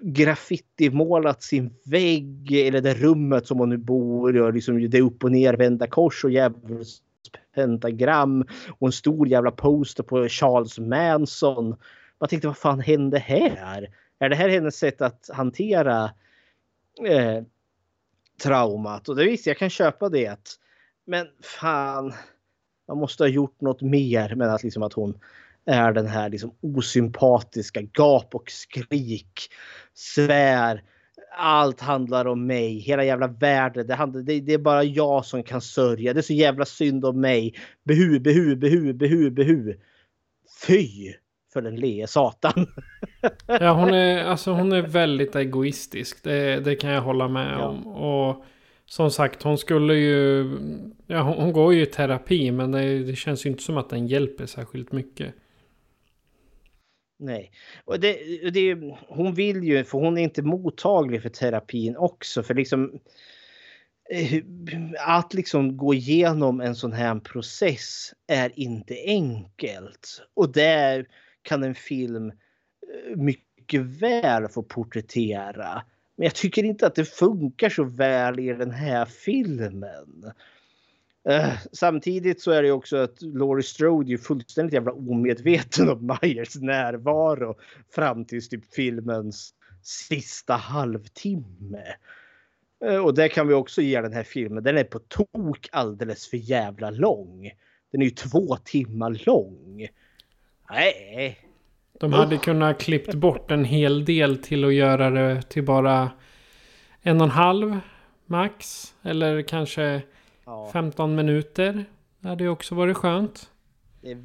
graffitimålat 0.01 1.43
sin 1.43 1.73
vägg 1.85 2.51
eller 2.51 2.81
det 2.81 2.93
rummet 2.93 3.47
som 3.47 3.59
hon 3.59 3.69
nu 3.69 3.77
bor 3.77 4.49
i. 4.49 4.51
Liksom 4.51 4.89
det 4.89 5.01
upp 5.01 5.23
och 5.23 5.31
nervända 5.31 5.87
kors 5.87 6.23
och 6.23 6.31
djävulskt 6.31 7.03
pentagram. 7.55 8.45
Och 8.79 8.87
en 8.87 8.91
stor 8.91 9.27
jävla 9.27 9.51
poster 9.51 10.03
på 10.03 10.27
Charles 10.27 10.79
Manson. 10.79 11.75
Jag 12.19 12.29
tänkte 12.29 12.47
vad 12.47 12.57
fan 12.57 12.79
hände 12.79 13.19
här? 13.19 13.89
Är 14.19 14.29
det 14.29 14.35
här 14.35 14.49
hennes 14.49 14.77
sätt 14.77 15.01
att 15.01 15.29
hantera 15.33 16.03
eh, 17.07 17.43
traumat? 18.43 19.09
Och 19.09 19.15
det 19.15 19.25
visst, 19.25 19.47
jag 19.47 19.57
kan 19.57 19.69
köpa 19.69 20.09
det. 20.09 20.59
Men 21.05 21.27
fan, 21.43 22.13
man 22.87 22.97
måste 22.97 23.23
ha 23.23 23.27
gjort 23.27 23.61
något 23.61 23.81
mer 23.81 24.35
med 24.35 24.53
att, 24.53 24.63
liksom, 24.63 24.83
att 24.83 24.93
hon 24.93 25.19
är 25.65 25.93
den 25.93 26.07
här 26.07 26.29
liksom 26.29 26.51
osympatiska 26.61 27.81
gap 27.81 28.35
och 28.35 28.51
skrik. 28.51 29.49
Svär. 29.93 30.83
Allt 31.39 31.81
handlar 31.81 32.25
om 32.25 32.47
mig. 32.47 32.79
Hela 32.79 33.03
jävla 33.03 33.27
världen. 33.27 33.87
Det, 33.87 33.95
handlar, 33.95 34.21
det, 34.21 34.39
det, 34.39 34.53
är 34.53 34.57
bara 34.57 34.83
jag 34.83 35.25
som 35.25 35.43
kan 35.43 35.61
sörja. 35.61 36.13
Det 36.13 36.19
är 36.19 36.21
så 36.21 36.33
jävla 36.33 36.65
synd 36.65 37.05
om 37.05 37.21
mig. 37.21 37.53
Behu, 37.83 38.19
behu, 38.19 38.55
behu, 38.55 38.93
behu, 38.93 39.29
behu. 39.29 39.73
Fy 40.67 41.13
för 41.57 41.61
den 41.61 41.75
lee 41.75 42.07
satan. 42.07 42.67
ja, 43.47 43.73
hon 43.73 43.93
är, 43.93 44.23
alltså, 44.23 44.51
hon 44.51 44.71
är 44.71 44.81
väldigt 44.81 45.35
egoistisk. 45.35 46.23
Det, 46.23 46.59
det 46.59 46.75
kan 46.75 46.89
jag 46.89 47.01
hålla 47.01 47.27
med 47.27 47.53
ja. 47.53 47.67
om. 47.67 47.87
Och 47.87 48.45
som 48.85 49.11
sagt, 49.11 49.43
hon 49.43 49.57
skulle 49.57 49.93
ju... 49.95 50.51
Ja, 51.07 51.21
hon, 51.21 51.33
hon 51.33 51.53
går 51.53 51.73
ju 51.73 51.81
i 51.81 51.85
terapi, 51.85 52.51
men 52.51 52.71
det, 52.71 52.99
det 52.99 53.15
känns 53.15 53.45
ju 53.45 53.49
inte 53.49 53.63
som 53.63 53.77
att 53.77 53.89
den 53.89 54.07
hjälper 54.07 54.45
särskilt 54.45 54.91
mycket. 54.91 55.33
Nej, 57.19 57.51
och 57.85 57.99
det, 57.99 58.13
det, 58.49 58.77
hon 59.07 59.33
vill 59.33 59.63
ju, 59.63 59.83
för 59.83 59.97
hon 59.97 60.17
är 60.17 60.21
inte 60.21 60.41
mottaglig 60.41 61.21
för 61.21 61.29
terapin 61.29 61.97
också. 61.97 62.43
För 62.43 62.53
liksom 62.53 62.99
eh, 64.09 64.43
att 65.07 65.33
liksom 65.33 65.77
gå 65.77 65.93
igenom 65.93 66.61
en 66.61 66.75
sån 66.75 66.93
här 66.93 67.19
process 67.19 68.13
är 68.27 68.51
inte 68.59 68.95
enkelt. 69.05 70.21
Och 70.35 70.51
där 70.51 71.07
kan 71.47 71.63
en 71.63 71.75
film 71.75 72.27
eh, 72.27 73.15
mycket 73.15 73.81
väl 73.81 74.47
få 74.47 74.63
porträttera. 74.63 75.81
Men 76.15 76.23
jag 76.23 76.35
tycker 76.35 76.63
inte 76.63 76.87
att 76.87 76.95
det 76.95 77.05
funkar 77.05 77.69
så 77.69 77.83
väl 77.83 78.39
i 78.39 78.53
den 78.53 78.71
här 78.71 79.05
filmen. 79.05 80.31
Uh, 81.29 81.53
samtidigt 81.71 82.41
så 82.41 82.51
är 82.51 82.63
det 82.63 82.71
också 82.71 82.97
att 82.97 83.21
Laurie 83.21 83.63
Strode 83.63 84.13
är 84.13 84.17
fullständigt 84.17 84.73
jävla 84.73 84.91
omedveten 84.91 85.89
om 85.89 86.17
Myers 86.21 86.55
närvaro 86.55 87.55
fram 87.95 88.25
till 88.25 88.49
typ 88.49 88.73
filmens 88.73 89.53
sista 89.81 90.53
halvtimme. 90.53 91.83
Uh, 92.85 92.97
och 92.97 93.13
det 93.13 93.29
kan 93.29 93.47
vi 93.47 93.53
också 93.53 93.81
ge 93.81 94.01
den 94.01 94.13
här 94.13 94.23
filmen. 94.23 94.63
Den 94.63 94.77
är 94.77 94.83
på 94.83 94.99
tok 94.99 95.69
alldeles 95.71 96.27
för 96.27 96.37
jävla 96.37 96.89
lång. 96.89 97.51
Den 97.91 98.01
är 98.01 98.05
ju 98.05 98.11
två 98.11 98.57
timmar 98.63 99.25
lång. 99.25 99.87
Nej. 100.69 101.37
De 101.99 102.13
hade 102.13 102.37
kunnat 102.37 102.79
klippt 102.81 103.13
bort 103.13 103.51
en 103.51 103.65
hel 103.65 104.05
del 104.05 104.37
till 104.37 104.65
att 104.65 104.73
göra 104.73 105.09
det 105.09 105.41
till 105.41 105.63
bara 105.63 106.11
en 107.01 107.17
och 107.17 107.23
en 107.23 107.31
halv 107.31 107.79
max. 108.25 108.93
Eller 109.03 109.41
kanske 109.41 110.01
Ja. 110.47 110.69
15 110.73 111.15
minuter. 111.15 111.85
Det 112.19 112.27
hade 112.27 112.49
också 112.49 112.75
varit 112.75 112.97
skönt. 112.97 113.51
Det 114.01 114.11
är, 114.11 114.15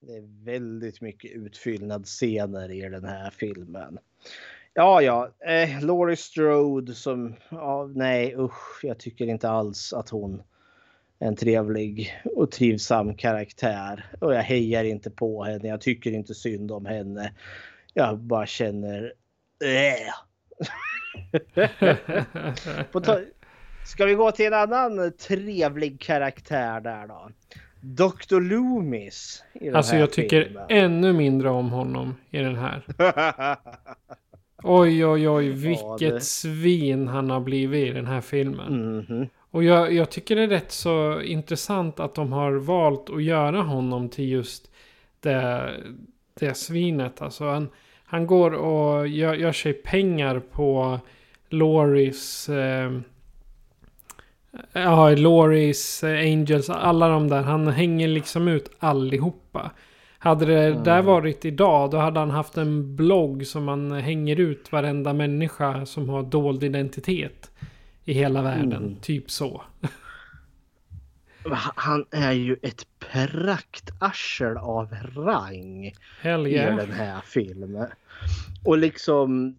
det 0.00 0.12
är 0.16 0.44
väldigt 0.44 1.00
mycket 1.00 1.30
utfyllnadsscener 1.32 2.70
i 2.70 2.80
den 2.88 3.04
här 3.04 3.30
filmen. 3.30 3.98
Ja, 4.74 5.02
ja. 5.02 5.30
Eh, 5.48 5.84
Laurie 5.84 6.16
Strode 6.16 6.94
som... 6.94 7.34
Ja, 7.48 7.90
nej, 7.94 8.34
usch. 8.38 8.80
Jag 8.82 8.98
tycker 8.98 9.26
inte 9.26 9.50
alls 9.50 9.92
att 9.92 10.08
hon 10.10 10.42
en 11.20 11.36
trevlig 11.36 12.12
och 12.24 12.50
trivsam 12.50 13.14
karaktär. 13.14 14.04
Och 14.20 14.34
jag 14.34 14.42
hejar 14.42 14.84
inte 14.84 15.10
på 15.10 15.44
henne. 15.44 15.68
Jag 15.68 15.80
tycker 15.80 16.12
inte 16.12 16.34
synd 16.34 16.72
om 16.72 16.86
henne. 16.86 17.32
Jag 17.94 18.18
bara 18.18 18.46
känner... 18.46 19.12
Äh. 19.64 20.14
Ska 23.86 24.04
vi 24.04 24.14
gå 24.14 24.32
till 24.32 24.46
en 24.46 24.54
annan 24.54 25.12
trevlig 25.12 26.00
karaktär 26.00 26.80
där 26.80 27.06
då? 27.06 27.30
Dr. 27.80 28.40
Loomis. 28.40 29.44
alltså 29.74 29.96
jag 29.96 30.12
tycker 30.12 30.44
filmen. 30.44 30.66
ännu 30.68 31.12
mindre 31.12 31.50
om 31.50 31.70
honom 31.70 32.14
i 32.30 32.38
den 32.38 32.56
här. 32.56 32.82
oj, 34.62 35.06
oj, 35.06 35.28
oj, 35.28 35.48
vilket 35.48 36.00
ja, 36.00 36.10
det... 36.14 36.20
svin 36.20 37.08
han 37.08 37.30
har 37.30 37.40
blivit 37.40 37.90
i 37.90 37.92
den 37.92 38.06
här 38.06 38.20
filmen. 38.20 38.66
Mm 38.66 39.02
-hmm. 39.02 39.28
Och 39.50 39.64
jag, 39.64 39.92
jag, 39.92 40.10
tycker 40.10 40.36
det 40.36 40.42
är 40.42 40.48
rätt 40.48 40.72
så 40.72 41.20
intressant 41.22 42.00
att 42.00 42.14
de 42.14 42.32
har 42.32 42.52
valt 42.52 43.10
att 43.10 43.22
göra 43.22 43.62
honom 43.62 44.08
till 44.08 44.28
just 44.28 44.70
det, 45.20 45.70
det 46.34 46.54
svinet. 46.54 47.22
Alltså 47.22 47.44
han, 47.44 47.68
han 48.04 48.26
går 48.26 48.50
och 48.50 49.08
gör, 49.08 49.34
gör 49.34 49.52
sig 49.52 49.72
pengar 49.72 50.40
på 50.40 51.00
Loris 51.48 52.48
eh, 52.48 52.90
Ja, 54.72 55.10
Loris, 55.10 56.04
Angels, 56.04 56.70
alla 56.70 57.08
de 57.08 57.28
där. 57.28 57.42
Han 57.42 57.68
hänger 57.68 58.08
liksom 58.08 58.48
ut 58.48 58.70
allihopa. 58.78 59.70
Hade 60.18 60.46
det 60.46 60.66
mm. 60.66 60.84
där 60.84 61.02
varit 61.02 61.44
idag, 61.44 61.90
då 61.90 61.96
hade 61.96 62.20
han 62.20 62.30
haft 62.30 62.56
en 62.56 62.96
blogg 62.96 63.46
som 63.46 63.68
han 63.68 63.92
hänger 63.92 64.40
ut 64.40 64.72
varenda 64.72 65.12
människa 65.12 65.86
som 65.86 66.08
har 66.08 66.22
dold 66.22 66.64
identitet 66.64 67.50
i 68.08 68.12
hela 68.12 68.42
världen. 68.42 68.72
Mm. 68.72 69.00
Typ 69.00 69.30
så. 69.30 69.62
Han 71.74 72.04
är 72.10 72.32
ju 72.32 72.56
ett 72.62 72.86
praktarsel 72.98 74.56
av 74.56 74.94
rang 75.16 75.92
Hell 76.20 76.46
yeah. 76.46 76.74
i 76.74 76.76
den 76.76 76.90
här 76.90 77.20
filmen. 77.24 77.86
Och 78.64 78.78
liksom 78.78 79.56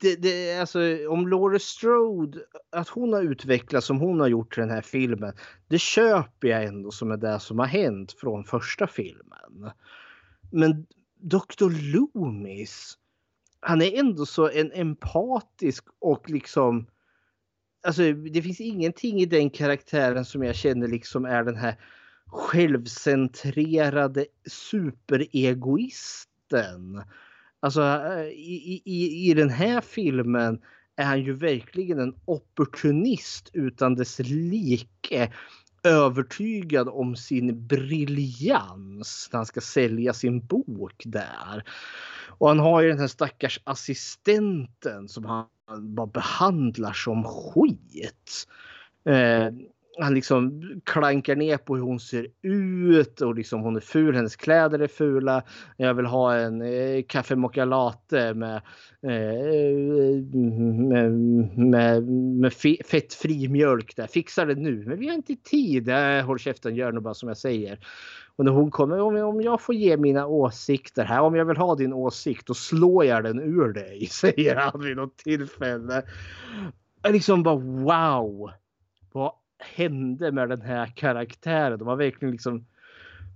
det, 0.00 0.16
det, 0.16 0.60
alltså, 0.60 0.78
om 1.08 1.28
Laura 1.28 1.58
Strode, 1.58 2.38
att 2.70 2.88
hon 2.88 3.12
har 3.12 3.22
utvecklats 3.22 3.86
som 3.86 4.00
hon 4.00 4.20
har 4.20 4.28
gjort 4.28 4.58
i 4.58 4.60
den 4.60 4.70
här 4.70 4.82
filmen. 4.82 5.32
Det 5.68 5.78
köper 5.78 6.48
jag 6.48 6.64
ändå 6.64 6.90
som 6.90 7.10
är 7.10 7.16
det 7.16 7.40
som 7.40 7.58
har 7.58 7.66
hänt 7.66 8.12
från 8.12 8.44
första 8.44 8.86
filmen. 8.86 9.70
Men 10.50 10.86
Dr. 11.20 11.92
Loomis, 11.92 12.98
han 13.60 13.82
är 13.82 13.98
ändå 13.98 14.26
så 14.26 14.50
en 14.50 14.72
empatisk 14.72 15.84
och 15.98 16.30
liksom 16.30 16.86
Alltså 17.82 18.12
det 18.12 18.42
finns 18.42 18.60
ingenting 18.60 19.20
i 19.20 19.26
den 19.26 19.50
karaktären 19.50 20.24
som 20.24 20.42
jag 20.42 20.56
känner 20.56 20.88
liksom 20.88 21.24
är 21.24 21.44
den 21.44 21.56
här 21.56 21.76
självcentrerade 22.26 24.26
superegoisten 24.46 27.02
Alltså 27.60 27.82
i, 28.34 28.82
i, 28.84 29.30
i 29.30 29.34
den 29.34 29.50
här 29.50 29.80
filmen 29.80 30.60
är 30.96 31.04
han 31.04 31.22
ju 31.22 31.32
verkligen 31.32 31.98
en 31.98 32.14
opportunist 32.24 33.50
utan 33.52 33.94
dess 33.94 34.18
like. 34.18 35.32
Övertygad 35.82 36.88
om 36.88 37.16
sin 37.16 37.66
briljans 37.66 39.28
när 39.32 39.38
han 39.38 39.46
ska 39.46 39.60
sälja 39.60 40.12
sin 40.12 40.46
bok 40.46 41.02
där. 41.04 41.64
Och 42.28 42.48
han 42.48 42.58
har 42.58 42.80
ju 42.80 42.88
den 42.88 42.98
här 42.98 43.06
stackars 43.06 43.60
assistenten 43.64 45.08
som 45.08 45.24
han 45.24 45.46
bara 45.76 46.06
behandlar 46.06 46.92
som 46.92 47.24
skit. 47.24 48.46
Eh, 49.04 49.48
han 50.00 50.14
liksom 50.14 50.62
klankar 50.84 51.36
ner 51.36 51.56
på 51.56 51.76
hur 51.76 51.82
hon 51.82 52.00
ser 52.00 52.26
ut 52.42 53.20
och 53.20 53.34
liksom 53.34 53.60
hon 53.60 53.76
är 53.76 53.80
ful, 53.80 54.14
hennes 54.14 54.36
kläder 54.36 54.78
är 54.78 54.86
fula. 54.86 55.42
Jag 55.76 55.94
vill 55.94 56.06
ha 56.06 56.34
en 56.34 56.62
eh, 56.62 57.02
kaffe 57.08 57.36
mocha 57.36 57.64
latte 57.64 58.34
med, 58.34 58.60
eh, 59.02 59.12
eh, 59.12 60.22
med, 60.88 61.12
med, 61.58 62.08
med 62.12 62.52
fettfri 62.86 63.48
mjölk 63.48 63.96
där. 63.96 64.06
Fixa 64.06 64.44
det 64.44 64.54
nu. 64.54 64.84
Men 64.86 64.98
vi 64.98 65.08
har 65.08 65.14
inte 65.14 65.36
tid. 65.36 65.88
Äh, 65.88 66.24
håll 66.24 66.38
käften, 66.38 66.76
gör 66.76 66.92
nog 66.92 67.02
bara 67.02 67.14
som 67.14 67.28
jag 67.28 67.38
säger. 67.38 67.78
Och 68.36 68.44
när 68.44 68.52
hon 68.52 68.70
kommer, 68.70 69.00
om 69.00 69.16
jag, 69.16 69.28
om 69.28 69.40
jag 69.40 69.60
får 69.60 69.74
ge 69.74 69.96
mina 69.96 70.26
åsikter 70.26 71.04
här, 71.04 71.20
om 71.20 71.34
jag 71.34 71.44
vill 71.44 71.56
ha 71.56 71.74
din 71.74 71.92
åsikt, 71.92 72.46
då 72.46 72.54
slår 72.54 73.04
jag 73.04 73.24
den 73.24 73.40
ur 73.40 73.72
dig, 73.72 74.06
säger 74.10 74.56
han 74.56 74.80
vid 74.80 74.96
något 74.96 75.16
tillfälle. 75.16 76.02
Äh, 77.02 77.12
liksom 77.12 77.42
bara 77.42 77.56
wow! 77.56 78.50
Vad 79.12 79.32
hände 79.74 80.32
med 80.32 80.48
den 80.48 80.60
här 80.62 80.86
karaktären? 80.86 81.78
De 81.78 81.88
har 81.88 81.96
verkligen 81.96 82.32
liksom 82.32 82.66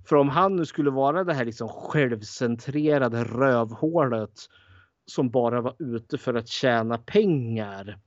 för 0.05 0.17
om 0.17 0.29
han 0.29 0.57
nu 0.57 0.67
skulle 0.67 0.91
vara 0.91 1.25
det 1.25 1.35
här 1.35 1.45
liksom 1.45 1.69
självcentrerade 1.69 3.25
rövhålet 3.25 4.41
som 5.07 5.31
bara 5.31 5.61
var 5.61 5.75
ute 5.79 6.19
för 6.19 6.35
att 6.35 6.49
tjäna 6.49 6.99
pengar. 6.99 7.99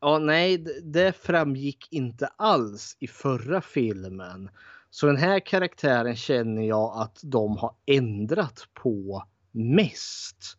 Ja, 0.00 0.18
nej, 0.18 0.58
det- 0.58 0.80
det 0.92 1.12
framgick 1.16 1.92
inte 1.92 2.26
alls 2.26 2.96
i 3.00 3.06
förra 3.06 3.60
filmen. 3.60 4.50
Så 4.90 5.06
den 5.06 5.16
här 5.16 5.40
karaktären 5.40 6.16
känner 6.16 6.62
jag 6.62 6.92
att 7.02 7.20
de 7.22 7.56
har 7.56 7.74
ändrat 7.86 8.68
på 8.74 9.24
mest. 9.52 10.58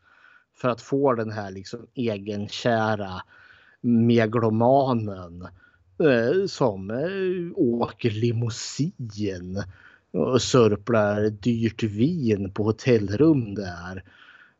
För 0.57 0.69
att 0.69 0.81
få 0.81 1.13
den 1.13 1.31
här 1.31 1.51
liksom 1.51 1.87
egenkära 1.93 3.21
megalomanen 3.81 5.41
eh, 5.41 5.47
Eh, 6.03 6.45
som 6.45 6.89
eh, 6.89 7.51
åker 7.55 8.09
limousin 8.09 9.63
och 10.11 10.41
sörplar 10.41 11.29
dyrt 11.29 11.83
vin 11.83 12.53
på 12.53 12.63
hotellrum 12.63 13.55
där 13.55 14.03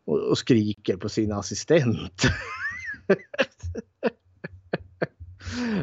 och, 0.05 0.19
och 0.19 0.37
skriker 0.37 0.97
på 0.97 1.09
sin 1.09 1.31
assistent. 1.31 2.21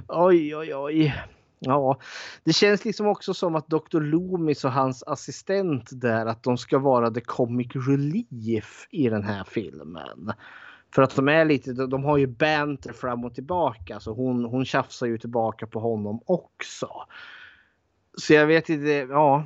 oj, 0.09 0.57
oj, 0.57 0.75
oj. 0.75 1.15
Ja, 1.59 1.99
det 2.45 2.53
känns 2.53 2.85
liksom 2.85 3.07
också 3.07 3.35
som 3.35 3.57
att 3.57 3.69
Dr. 3.69 4.01
Loomis 4.01 4.65
och 4.65 4.73
hans 4.73 5.03
assistent 5.03 5.89
där 5.93 6.27
att 6.27 6.43
de 6.43 6.59
ska 6.59 6.79
vara 6.79 7.11
the 7.11 7.21
comic 7.21 7.69
relief 7.89 8.87
i 8.91 9.09
den 9.09 9.23
här 9.23 9.45
filmen. 9.45 10.33
För 10.97 11.03
att 11.03 11.17
de 11.17 11.29
är 11.29 11.45
lite, 11.45 11.73
de 11.73 12.05
har 12.05 12.17
ju 12.17 12.27
banter 12.27 12.93
fram 12.93 13.25
och 13.25 13.35
tillbaka 13.35 14.01
så 14.01 14.13
hon, 14.13 14.45
hon 14.45 14.65
tjafsar 14.65 15.07
ju 15.07 15.19
tillbaka 15.19 15.67
på 15.67 15.81
honom 15.81 16.21
också. 16.27 16.89
Så 18.19 18.33
jag 18.33 18.47
vet 18.47 18.69
inte, 18.69 18.89
ja. 18.89 19.45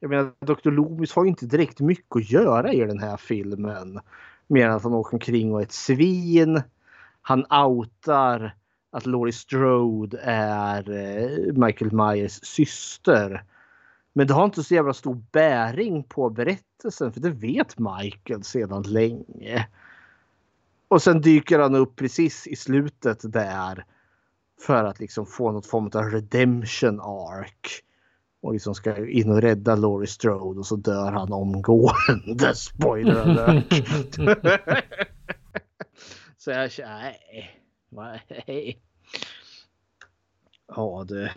Jag 0.00 0.10
menar 0.10 0.32
Dr. 0.40 0.70
Loomis 0.70 1.12
har 1.12 1.24
ju 1.24 1.30
inte 1.30 1.46
direkt 1.46 1.80
mycket 1.80 2.16
att 2.16 2.30
göra 2.30 2.72
i 2.72 2.80
den 2.80 2.98
här 2.98 3.16
filmen. 3.16 4.00
Mer 4.46 4.66
än 4.66 4.72
att 4.72 4.82
han 4.82 4.94
åker 4.94 5.14
omkring 5.14 5.54
och 5.54 5.60
är 5.60 5.64
ett 5.64 5.72
svin. 5.72 6.62
Han 7.22 7.46
outar 7.52 8.54
att 8.90 9.06
Laurie 9.06 9.32
Strode 9.32 10.18
är 10.22 10.90
eh, 10.90 11.52
Michael 11.52 11.92
Myers 11.92 12.40
syster. 12.42 13.44
Men 14.12 14.26
det 14.26 14.34
har 14.34 14.44
inte 14.44 14.62
så 14.62 14.74
jävla 14.74 14.94
stor 14.94 15.22
bäring 15.32 16.02
på 16.02 16.30
berättelsen 16.30 17.12
för 17.12 17.20
det 17.20 17.30
vet 17.30 17.78
Michael 17.78 18.44
sedan 18.44 18.82
länge. 18.82 19.66
Och 20.88 21.02
sen 21.02 21.20
dyker 21.20 21.58
han 21.58 21.74
upp 21.74 21.96
precis 21.96 22.46
i 22.46 22.56
slutet 22.56 23.32
där. 23.32 23.84
För 24.66 24.84
att 24.84 25.00
liksom 25.00 25.26
få 25.26 25.52
något 25.52 25.66
form 25.66 25.90
av 25.94 26.10
redemption 26.10 27.00
arc. 27.00 27.82
Och 28.42 28.52
liksom 28.52 28.74
ska 28.74 29.06
in 29.08 29.30
och 29.30 29.42
rädda 29.42 29.74
Laurie 29.76 30.06
Strode 30.06 30.58
och 30.60 30.66
så 30.66 30.76
dör 30.76 31.12
han 31.12 31.32
omgående. 31.32 32.54
Spoiler 32.54 33.16
alert. 33.22 33.74
så 36.36 36.50
jag 36.50 36.70
känner, 36.72 37.02
nej. 37.02 37.60
Nej. 38.46 38.78
Ja 40.68 41.04
du. 41.08 41.28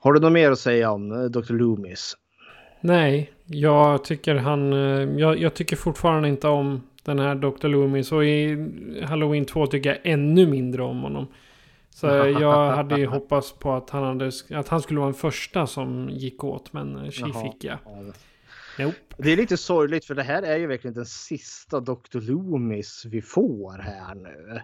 Har 0.00 0.12
du 0.12 0.20
något 0.20 0.32
mer 0.32 0.50
att 0.50 0.58
säga 0.58 0.90
om 0.90 1.12
eh, 1.12 1.24
Dr. 1.24 1.52
Loomis? 1.52 2.16
Nej, 2.80 3.32
jag 3.44 4.04
tycker 4.04 4.34
han... 4.34 4.72
eh, 4.72 5.18
Jag, 5.20 5.38
jag 5.38 5.54
tycker 5.54 5.76
fortfarande 5.76 6.28
inte 6.28 6.48
om 6.48 6.88
den 7.04 7.18
här 7.18 7.34
Dr. 7.34 7.68
Loomis. 7.68 8.12
Och 8.12 8.24
i 8.24 8.56
Halloween 9.02 9.44
2 9.44 9.66
tycker 9.66 9.90
jag 9.90 9.98
ännu 10.02 10.46
mindre 10.46 10.82
om 10.82 11.02
honom. 11.02 11.26
Så 11.90 12.06
jag 12.40 12.70
hade 12.70 12.98
ju 12.98 13.06
hoppats 13.06 13.52
på 13.52 13.72
att 13.72 13.90
han, 13.90 14.02
hade, 14.02 14.30
att 14.50 14.68
han 14.68 14.82
skulle 14.82 15.00
vara 15.00 15.10
den 15.10 15.18
första 15.18 15.66
som 15.66 16.10
gick 16.10 16.44
åt. 16.44 16.72
Men 16.72 17.10
tji 17.10 17.24
fick 17.24 17.64
jag. 17.64 17.78
Nope. 18.78 18.98
Det 19.16 19.32
är 19.32 19.36
lite 19.36 19.56
sorgligt 19.56 20.04
för 20.04 20.14
det 20.14 20.22
här 20.22 20.42
är 20.42 20.56
ju 20.56 20.66
verkligen 20.66 20.94
den 20.94 21.06
sista 21.06 21.80
Dr. 21.80 22.20
Loomis 22.20 23.04
vi 23.04 23.22
får 23.22 23.78
här 23.78 24.14
nu. 24.14 24.60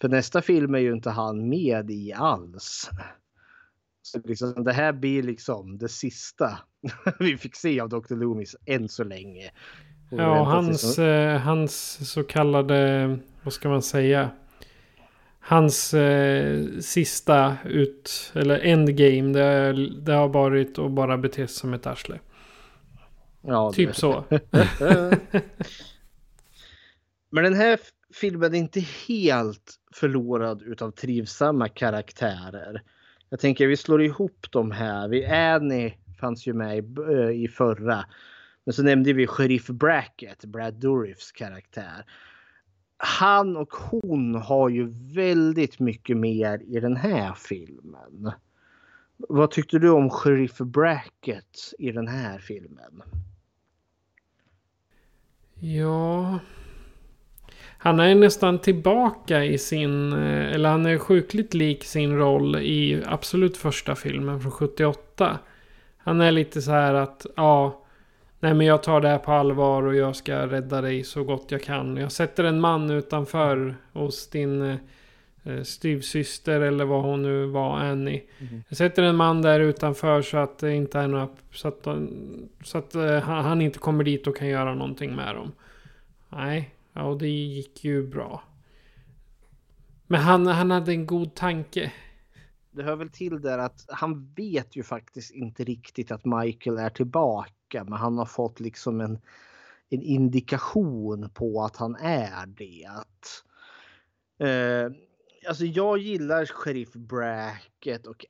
För 0.00 0.08
nästa 0.08 0.42
film 0.42 0.74
är 0.74 0.78
ju 0.78 0.92
inte 0.92 1.10
han 1.10 1.48
med 1.48 1.90
i 1.90 2.12
alls. 2.12 2.90
Så 4.02 4.20
liksom, 4.24 4.64
det 4.64 4.72
här 4.72 4.92
blir 4.92 5.22
liksom 5.22 5.78
det 5.78 5.88
sista 5.88 6.58
vi 7.18 7.36
fick 7.36 7.56
se 7.56 7.80
av 7.80 7.88
Dr. 7.88 8.14
Loomis 8.14 8.56
än 8.66 8.88
så 8.88 9.04
länge. 9.04 9.50
Ja, 10.10 10.42
hans, 10.44 10.98
eh, 10.98 11.40
hans 11.40 11.98
så 12.12 12.22
kallade, 12.22 13.18
vad 13.42 13.52
ska 13.52 13.68
man 13.68 13.82
säga? 13.82 14.30
Hans 15.40 15.94
eh, 15.94 16.68
sista 16.80 17.56
ut, 17.64 18.32
eller 18.34 18.58
endgame, 18.58 19.32
det, 19.32 19.72
det 20.00 20.12
har 20.12 20.28
varit 20.28 20.78
att 20.78 20.90
bara 20.90 21.18
bete 21.18 21.46
sig 21.46 21.56
som 21.56 21.74
ett 21.74 21.86
arsle. 21.86 22.18
Ja, 23.42 23.72
typ 23.72 23.96
så. 23.96 24.24
Men 27.30 27.44
den 27.44 27.54
här 27.54 27.78
filmen 28.14 28.54
är 28.54 28.58
inte 28.58 28.80
helt 29.08 29.74
förlorad 29.94 30.62
utav 30.62 30.90
trivsamma 30.90 31.68
karaktärer. 31.68 32.82
Jag 33.28 33.40
tänker 33.40 33.66
vi 33.66 33.76
slår 33.76 34.02
ihop 34.02 34.46
de 34.50 34.70
här. 34.70 35.08
Vi 35.08 35.26
Annie 35.26 35.94
fanns 36.20 36.46
ju 36.46 36.52
med 36.52 36.78
i, 36.78 36.84
eh, 37.12 37.44
i 37.44 37.48
förra. 37.48 38.04
Men 38.68 38.72
så 38.72 38.82
nämnde 38.82 39.12
vi 39.12 39.26
Sheriff 39.26 39.66
Brackett, 39.66 40.44
Brad 40.44 40.74
Dourifs 40.74 41.32
karaktär. 41.32 42.04
Han 42.96 43.56
och 43.56 43.74
hon 43.74 44.34
har 44.34 44.68
ju 44.68 44.88
väldigt 45.14 45.78
mycket 45.78 46.16
mer 46.16 46.62
i 46.62 46.80
den 46.80 46.96
här 46.96 47.34
filmen. 47.34 48.32
Vad 49.16 49.50
tyckte 49.50 49.78
du 49.78 49.90
om 49.90 50.10
Sheriff 50.10 50.58
Brackett 50.58 51.74
i 51.78 51.92
den 51.92 52.08
här 52.08 52.38
filmen? 52.38 53.02
Ja. 55.54 56.38
Han 57.78 58.00
är 58.00 58.14
nästan 58.14 58.58
tillbaka 58.58 59.44
i 59.44 59.58
sin, 59.58 60.12
eh, 60.12 60.52
eller 60.52 60.68
han 60.68 60.86
är 60.86 60.98
sjukligt 60.98 61.54
lik 61.54 61.84
sin 61.84 62.16
roll 62.16 62.56
i 62.56 63.02
absolut 63.06 63.56
första 63.56 63.94
filmen 63.94 64.40
från 64.40 64.52
78. 64.52 65.38
Han 65.96 66.20
är 66.20 66.32
lite 66.32 66.62
så 66.62 66.70
här 66.70 66.94
att, 66.94 67.26
ja, 67.36 67.84
nej 68.40 68.54
men 68.54 68.66
jag 68.66 68.82
tar 68.82 69.00
det 69.00 69.08
här 69.08 69.18
på 69.18 69.32
allvar 69.32 69.82
och 69.82 69.96
jag 69.96 70.16
ska 70.16 70.46
rädda 70.46 70.80
dig 70.80 71.04
så 71.04 71.24
gott 71.24 71.50
jag 71.50 71.62
kan. 71.62 71.96
Jag 71.96 72.12
sätter 72.12 72.44
en 72.44 72.60
man 72.60 72.90
utanför 72.90 73.76
hos 73.92 74.30
din 74.30 74.62
eh, 75.42 75.62
styvsyster 75.62 76.60
eller 76.60 76.84
vad 76.84 77.02
hon 77.02 77.22
nu 77.22 77.46
var, 77.46 77.78
Annie. 77.78 78.22
Jag 78.68 78.78
sätter 78.78 79.02
en 79.02 79.16
man 79.16 79.42
där 79.42 79.60
utanför 79.60 80.22
så 80.22 80.36
att 80.36 80.58
det 80.58 80.74
inte 80.74 80.98
är 80.98 81.08
några... 81.08 81.28
Så 81.52 81.68
att, 81.68 81.86
så 82.64 82.78
att 82.78 82.94
eh, 82.94 83.18
han 83.18 83.44
han 83.44 83.62
inte 83.62 83.78
kommer 83.78 84.04
dit 84.04 84.26
och 84.26 84.36
kan 84.36 84.48
göra 84.48 84.74
någonting 84.74 85.16
med 85.16 85.34
dem. 85.34 85.52
Nej, 86.28 86.74
ja, 86.92 87.02
och 87.02 87.18
det 87.18 87.28
gick 87.28 87.84
ju 87.84 88.06
bra. 88.06 88.42
Men 90.06 90.20
han, 90.20 90.46
han 90.46 90.70
hade 90.70 90.92
en 90.92 91.06
god 91.06 91.34
tanke. 91.34 91.92
Det 92.70 92.82
hör 92.82 92.96
väl 92.96 93.08
till 93.08 93.40
där 93.40 93.58
att 93.58 93.84
han 93.88 94.32
vet 94.36 94.76
ju 94.76 94.82
faktiskt 94.82 95.34
inte 95.34 95.64
riktigt 95.64 96.10
att 96.10 96.24
Michael 96.24 96.78
är 96.78 96.90
tillbaka. 96.90 97.50
Men 97.74 97.92
han 97.92 98.18
har 98.18 98.26
fått 98.26 98.60
liksom 98.60 99.00
en, 99.00 99.18
en 99.90 100.02
indikation 100.02 101.30
på 101.34 101.62
att 101.62 101.76
han 101.76 101.96
är 101.96 102.46
det. 102.46 102.88
Eh, 104.48 104.92
alltså 105.48 105.64
jag 105.64 105.98
gillar 105.98 106.46
Sheriff 106.46 106.92
Brackett 106.92 108.06
och 108.06 108.24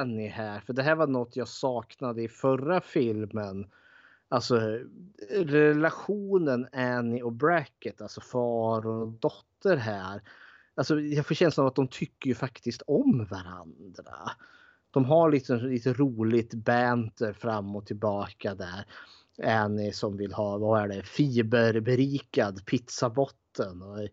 Annie 0.00 0.28
här. 0.28 0.60
För 0.60 0.72
det 0.72 0.82
här 0.82 0.94
var 0.94 1.06
något 1.06 1.36
jag 1.36 1.48
saknade 1.48 2.22
i 2.22 2.28
förra 2.28 2.80
filmen. 2.80 3.66
Alltså 4.28 4.60
relationen 5.30 6.68
Annie 6.72 7.22
och 7.22 7.32
Brackett, 7.32 8.00
alltså 8.00 8.20
far 8.20 8.86
och 8.86 9.08
dotter 9.08 9.76
här. 9.76 10.22
Alltså 10.74 11.00
jag 11.00 11.26
får 11.26 11.34
känslan 11.34 11.64
av 11.64 11.68
att 11.68 11.76
de 11.76 11.88
tycker 11.88 12.28
ju 12.28 12.34
faktiskt 12.34 12.82
om 12.86 13.26
varandra. 13.30 14.30
De 14.96 15.04
har 15.04 15.30
lite, 15.30 15.56
lite 15.56 15.92
roligt 15.92 16.54
banter 16.54 17.32
fram 17.32 17.76
och 17.76 17.86
tillbaka 17.86 18.54
där. 18.54 18.84
Annie 19.44 19.92
som 19.92 20.16
vill 20.16 20.32
ha, 20.32 20.58
vad 20.58 20.82
är 20.82 20.88
det, 20.88 21.02
fiberberikad 21.02 22.66
pizzabotten. 22.66 23.82
Och 23.82 24.08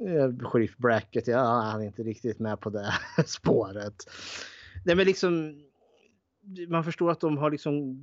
Eh, 0.00 0.48
Sheriff 0.48 0.76
Brackett, 0.76 1.26
ja, 1.26 1.44
han 1.44 1.80
är 1.80 1.86
inte 1.86 2.02
riktigt 2.02 2.38
med 2.38 2.60
på 2.60 2.70
det 2.70 2.92
spåret. 3.26 3.94
Nej 4.84 4.96
men 4.96 5.06
liksom, 5.06 5.62
man 6.68 6.84
förstår 6.84 7.10
att 7.10 7.20
de 7.20 7.38
har 7.38 7.50
liksom 7.50 8.00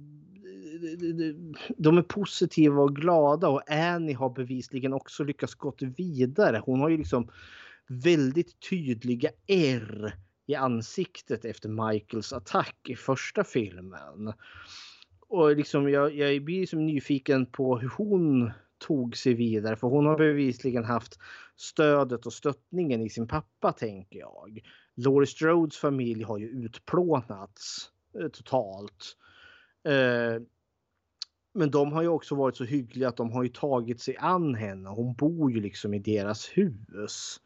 de 1.77 1.97
är 1.97 2.01
positiva 2.01 2.81
och 2.81 2.95
glada 2.95 3.47
och 3.47 3.71
Annie 3.71 4.13
har 4.13 4.29
bevisligen 4.29 4.93
också 4.93 5.23
lyckats 5.23 5.55
gått 5.55 5.81
vidare. 5.81 6.61
Hon 6.65 6.79
har 6.79 6.89
ju 6.89 6.97
liksom 6.97 7.29
väldigt 7.87 8.69
tydliga 8.69 9.29
R 9.47 10.15
i 10.45 10.55
ansiktet 10.55 11.45
efter 11.45 11.69
Michaels 11.69 12.33
attack 12.33 12.89
i 12.89 12.95
första 12.95 13.43
filmen. 13.43 14.33
Och 15.19 15.55
liksom 15.55 15.89
jag, 15.89 16.15
jag 16.15 16.43
blir 16.43 16.59
liksom 16.59 16.85
nyfiken 16.85 17.45
på 17.45 17.77
hur 17.77 17.89
hon 17.89 18.51
tog 18.77 19.17
sig 19.17 19.33
vidare 19.33 19.75
för 19.75 19.87
hon 19.87 20.05
har 20.05 20.17
bevisligen 20.17 20.83
haft 20.83 21.19
stödet 21.55 22.25
och 22.25 22.33
stöttningen 22.33 23.01
i 23.01 23.09
sin 23.09 23.27
pappa 23.27 23.71
tänker 23.71 24.19
jag. 24.19 24.59
Laurie 24.95 25.27
Strodes 25.27 25.77
familj 25.77 26.23
har 26.23 26.37
ju 26.37 26.47
utplånats 26.47 27.91
eh, 28.19 28.27
totalt. 28.27 29.17
Eh, 29.83 30.41
men 31.53 31.71
de 31.71 31.91
har 31.91 32.01
ju 32.01 32.07
också 32.07 32.35
varit 32.35 32.57
så 32.57 32.63
hyggliga 32.63 33.07
att 33.07 33.17
de 33.17 33.31
har 33.31 33.43
ju 33.43 33.49
tagit 33.49 34.01
sig 34.01 34.17
an 34.17 34.55
henne. 34.55 34.89
Hon 34.89 35.13
bor 35.13 35.51
ju 35.51 35.61
liksom 35.61 35.93
i 35.93 35.99
deras 35.99 36.47
hus. 36.47 37.39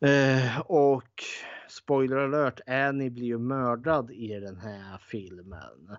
Eh, 0.00 0.60
och 0.60 1.22
spoiler 1.68 2.16
alert, 2.16 2.60
Annie 2.66 3.10
blir 3.10 3.26
ju 3.26 3.38
mördad 3.38 4.10
i 4.10 4.40
den 4.40 4.56
här 4.56 4.98
filmen. 4.98 5.96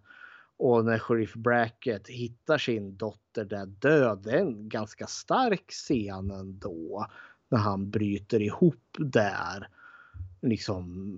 Och 0.57 0.85
när 0.85 0.99
Sheriff 0.99 1.33
Brackett 1.33 2.07
hittar 2.07 2.57
sin 2.57 2.97
dotter 2.97 3.45
där 3.45 3.65
död, 3.65 4.21
det 4.23 4.31
är 4.31 4.37
en 4.41 4.69
ganska 4.69 5.07
stark 5.07 5.71
scen 5.71 6.31
ändå. 6.31 7.07
När 7.49 7.59
han 7.59 7.89
bryter 7.89 8.41
ihop 8.41 8.97
där. 8.97 9.67
Liksom 10.41 11.17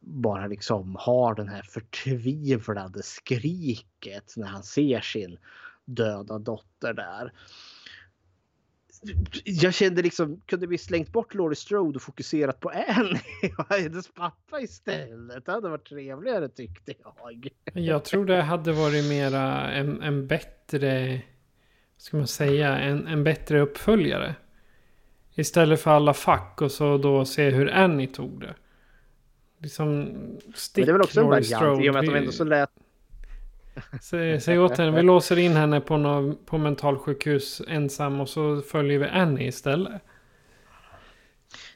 bara 0.00 0.46
liksom 0.46 0.96
har 0.98 1.34
den 1.34 1.48
här 1.48 1.62
förtvivlade 1.62 3.02
skriket 3.02 4.34
när 4.36 4.46
han 4.46 4.62
ser 4.62 5.00
sin 5.00 5.38
döda 5.84 6.38
dotter 6.38 6.92
där. 6.92 7.32
Jag 9.44 9.74
kände 9.74 10.02
liksom, 10.02 10.40
kunde 10.46 10.66
vi 10.66 10.78
slängt 10.78 11.12
bort 11.12 11.34
Laurie 11.34 11.56
Strode 11.56 11.96
och 11.96 12.02
fokuserat 12.02 12.60
på 12.60 12.68
Annie 12.68 13.54
och 13.58 13.74
hennes 13.74 14.08
pappa 14.08 14.60
istället? 14.60 15.46
Det 15.46 15.52
hade 15.52 15.68
varit 15.68 15.84
trevligare 15.84 16.48
tyckte 16.48 16.94
jag. 17.02 17.50
Jag 17.72 18.04
tror 18.04 18.24
det 18.24 18.42
hade 18.42 18.72
varit 18.72 19.04
mera 19.08 19.70
en, 19.72 20.02
en 20.02 20.26
bättre, 20.26 21.20
ska 21.96 22.16
man 22.16 22.26
säga, 22.26 22.78
en, 22.78 23.06
en 23.06 23.24
bättre 23.24 23.60
uppföljare. 23.60 24.34
Istället 25.34 25.80
för 25.80 25.90
alla 25.90 26.14
fack 26.14 26.62
och 26.62 26.72
så 26.72 26.98
då 26.98 27.24
se 27.24 27.50
hur 27.50 27.70
Annie 27.70 28.06
tog 28.06 28.40
det. 28.40 28.54
Liksom 29.58 30.08
stick 30.54 30.82
Men 30.82 30.86
det 30.86 30.90
är 30.90 30.92
väl 30.92 31.02
också 31.02 31.20
en 31.20 31.26
variant 31.26 31.46
Strode. 31.46 31.86
i 31.86 31.90
och 31.90 31.94
med 31.94 32.00
att 32.00 32.06
de 32.06 32.14
ändå 32.14 32.32
så 32.32 32.44
lät 32.44 32.70
Säg, 34.00 34.40
säg 34.40 34.58
åt 34.58 34.78
henne, 34.78 34.96
vi 34.96 35.02
låser 35.02 35.38
in 35.38 35.52
henne 35.52 35.80
på, 35.80 35.96
någon, 35.96 36.36
på 36.44 36.58
mentalsjukhus 36.58 37.62
ensam 37.68 38.20
och 38.20 38.28
så 38.28 38.60
följer 38.60 38.98
vi 38.98 39.06
Annie 39.06 39.46
istället. 39.46 40.02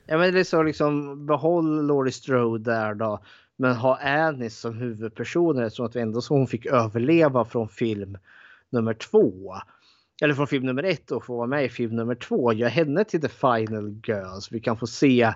Ja 0.07 0.19
men 0.19 0.35
det 0.35 0.41
är 0.41 0.45
så 0.45 0.63
liksom 0.63 1.27
behåll 1.27 1.87
Laurie 1.87 2.13
Strode 2.13 2.71
där 2.71 2.95
då. 2.95 3.21
Men 3.57 3.77
ha 3.77 3.99
Annie 4.03 4.51
som 4.51 4.79
huvudperson 4.79 5.59
eftersom 5.59 5.87
att 5.87 5.97
vi 5.97 6.01
ändå 6.01 6.21
så 6.21 6.35
hon 6.35 6.47
fick 6.47 6.67
överleva 6.67 7.45
från 7.45 7.69
film 7.69 8.19
nummer 8.71 8.95
två. 8.95 9.55
Eller 10.23 10.35
från 10.35 10.47
film 10.47 10.67
nummer 10.67 10.83
ett 10.83 11.11
och 11.11 11.25
få 11.25 11.37
vara 11.37 11.47
med 11.47 11.65
i 11.65 11.69
film 11.69 11.97
nummer 11.97 12.15
två. 12.15 12.53
Gör 12.53 12.69
henne 12.69 13.05
till 13.05 13.21
the 13.21 13.29
final 13.29 14.01
girl 14.07 14.41
så 14.41 14.55
vi 14.55 14.61
kan 14.61 14.77
få 14.77 14.87
se 14.87 15.33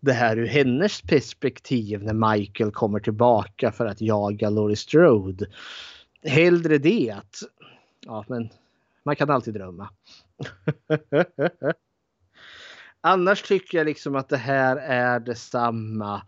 det 0.00 0.12
här 0.12 0.36
ur 0.38 0.46
hennes 0.46 1.02
perspektiv 1.02 2.02
när 2.02 2.34
Michael 2.34 2.70
kommer 2.70 3.00
tillbaka 3.00 3.72
för 3.72 3.86
att 3.86 4.00
jaga 4.00 4.50
Laurie 4.50 4.76
Strode. 4.76 5.46
Hellre 6.24 6.78
det. 6.78 7.14
Ja, 8.06 8.24
men 8.28 8.48
man 9.02 9.16
kan 9.16 9.30
alltid 9.30 9.54
drömma. 9.54 9.88
Annars 13.00 13.42
tycker 13.42 13.78
jag 13.78 13.84
liksom 13.84 14.16
att 14.16 14.28
det 14.28 14.36
här 14.36 14.76
är 14.76 15.20
detsamma 15.20 16.22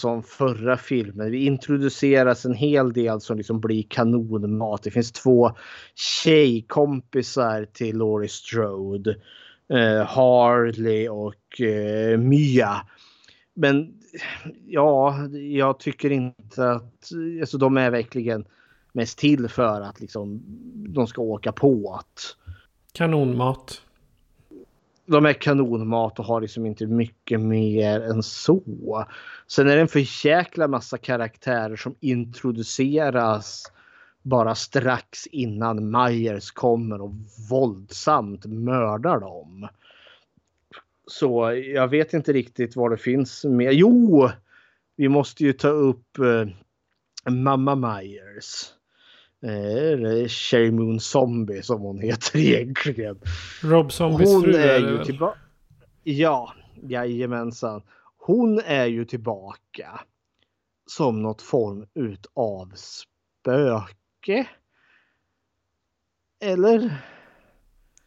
som 0.00 0.22
förra 0.22 0.76
filmen. 0.76 1.30
Vi 1.30 1.44
introduceras 1.46 2.44
en 2.44 2.54
hel 2.54 2.92
del 2.92 3.20
som 3.20 3.36
liksom 3.36 3.60
blir 3.60 3.82
kanonmat. 3.88 4.82
Det 4.82 4.90
finns 4.90 5.12
två 5.12 5.52
tjejkompisar 5.94 7.64
till 7.64 7.98
Laurie 7.98 8.28
Strode. 8.28 9.16
Eh, 9.68 10.06
Harley 10.06 11.08
och 11.08 11.60
eh, 11.60 12.18
Mia. 12.18 12.86
Men 13.54 13.94
ja, 14.66 15.16
jag 15.32 15.78
tycker 15.78 16.10
inte 16.10 16.70
att 16.70 17.10
alltså, 17.40 17.58
de 17.58 17.76
är 17.76 17.90
verkligen 17.90 18.44
mest 18.96 19.18
till 19.18 19.48
för 19.48 19.80
att 19.80 20.00
liksom 20.00 20.42
de 20.88 21.06
ska 21.06 21.22
åka 21.22 21.52
på 21.52 21.94
att 22.00 22.36
Kanonmat. 22.92 23.82
de 25.06 25.26
är 25.26 25.32
kanonmat 25.32 26.18
och 26.18 26.24
har 26.24 26.40
liksom 26.40 26.66
inte 26.66 26.86
mycket 26.86 27.40
mer 27.40 28.00
än 28.00 28.22
så. 28.22 29.04
Sen 29.46 29.68
är 29.68 29.76
det 29.76 29.82
en 29.82 29.88
för 29.88 30.26
jäkla 30.26 30.68
massa 30.68 30.98
karaktärer 30.98 31.76
som 31.76 31.94
introduceras 32.00 33.72
bara 34.22 34.54
strax 34.54 35.26
innan 35.26 35.90
Myers 35.90 36.50
kommer 36.50 37.00
och 37.00 37.14
våldsamt 37.50 38.46
mördar 38.46 39.20
dem. 39.20 39.68
Så 41.06 41.52
jag 41.52 41.88
vet 41.88 42.12
inte 42.12 42.32
riktigt 42.32 42.76
vad 42.76 42.90
det 42.90 42.96
finns 42.96 43.44
mer. 43.44 43.70
Jo, 43.70 44.30
vi 44.96 45.08
måste 45.08 45.44
ju 45.44 45.52
ta 45.52 45.68
upp 45.68 46.18
eh, 46.18 47.32
Mamma 47.32 47.74
Myers. 47.74 48.75
Eh, 49.46 50.28
Sherry 50.28 50.70
Moon 50.70 51.00
Zombie 51.00 51.62
som 51.62 51.80
hon 51.80 51.98
heter 51.98 52.38
egentligen. 52.38 53.20
Rob 53.62 53.92
Zombies 53.92 54.32
Hon 54.32 54.42
fru 54.42 54.54
är 54.56 54.78
ju 54.78 55.04
tillbaka. 55.04 55.38
Ja, 56.02 56.54
jajamensan. 56.82 57.82
Hon 58.16 58.60
är 58.66 58.86
ju 58.86 59.04
tillbaka 59.04 60.00
som 60.86 61.22
något 61.22 61.42
form 61.42 61.86
utav 61.94 62.72
spöke. 62.74 64.48
Eller? 66.40 66.96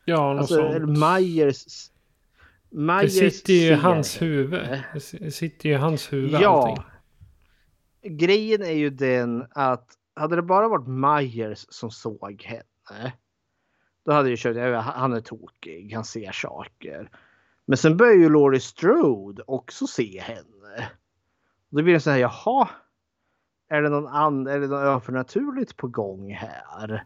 Ja, 0.06 0.34
något 0.34 0.40
Alltså, 0.40 0.56
sånt. 0.56 0.76
eller 0.76 1.18
Myers. 1.20 1.92
Myers 2.70 3.02
Det 3.20 3.32
sitter 3.32 3.54
ju 3.54 3.60
i 3.68 3.74
hans 3.74 4.22
huvud. 4.22 4.82
Det 5.20 5.32
sitter 5.32 5.70
ju 5.70 5.76
i 5.76 5.78
hans 5.78 6.14
huvud 6.14 6.42
Ja. 6.42 6.68
allting. 6.70 6.84
Grejen 8.18 8.62
är 8.62 8.72
ju 8.72 8.90
den 8.90 9.46
att 9.52 9.88
hade 10.20 10.36
det 10.36 10.42
bara 10.42 10.68
varit 10.68 10.88
Myers 10.88 11.66
som 11.70 11.92
såg 11.92 12.44
henne. 12.44 13.14
Då 14.06 14.12
hade 14.12 14.30
jag 14.30 14.40
kört, 14.40 14.84
han 14.86 15.14
är 15.14 15.22
tokig, 15.22 15.94
han 15.94 16.04
ser 16.06 16.32
saker. 16.32 17.10
Men 17.66 17.78
sen 17.78 17.98
börjar 17.98 18.16
ju 18.16 18.30
Laurie 18.30 18.60
Strode 18.60 19.44
också 19.48 19.88
se 19.88 20.20
henne. 20.22 20.90
Då 21.70 21.84
blir 21.84 21.94
det 21.94 22.00
så 22.00 22.10
här, 22.10 22.18
jaha. 22.18 22.70
Är 23.70 23.82
det 23.82 23.90
någon 23.90 24.08
annan, 24.08 24.48
är 24.48 24.60
det 24.60 24.68
något 24.68 24.80
övernaturligt 24.84 25.78
på 25.78 25.88
gång 25.88 26.34
här? 26.34 27.04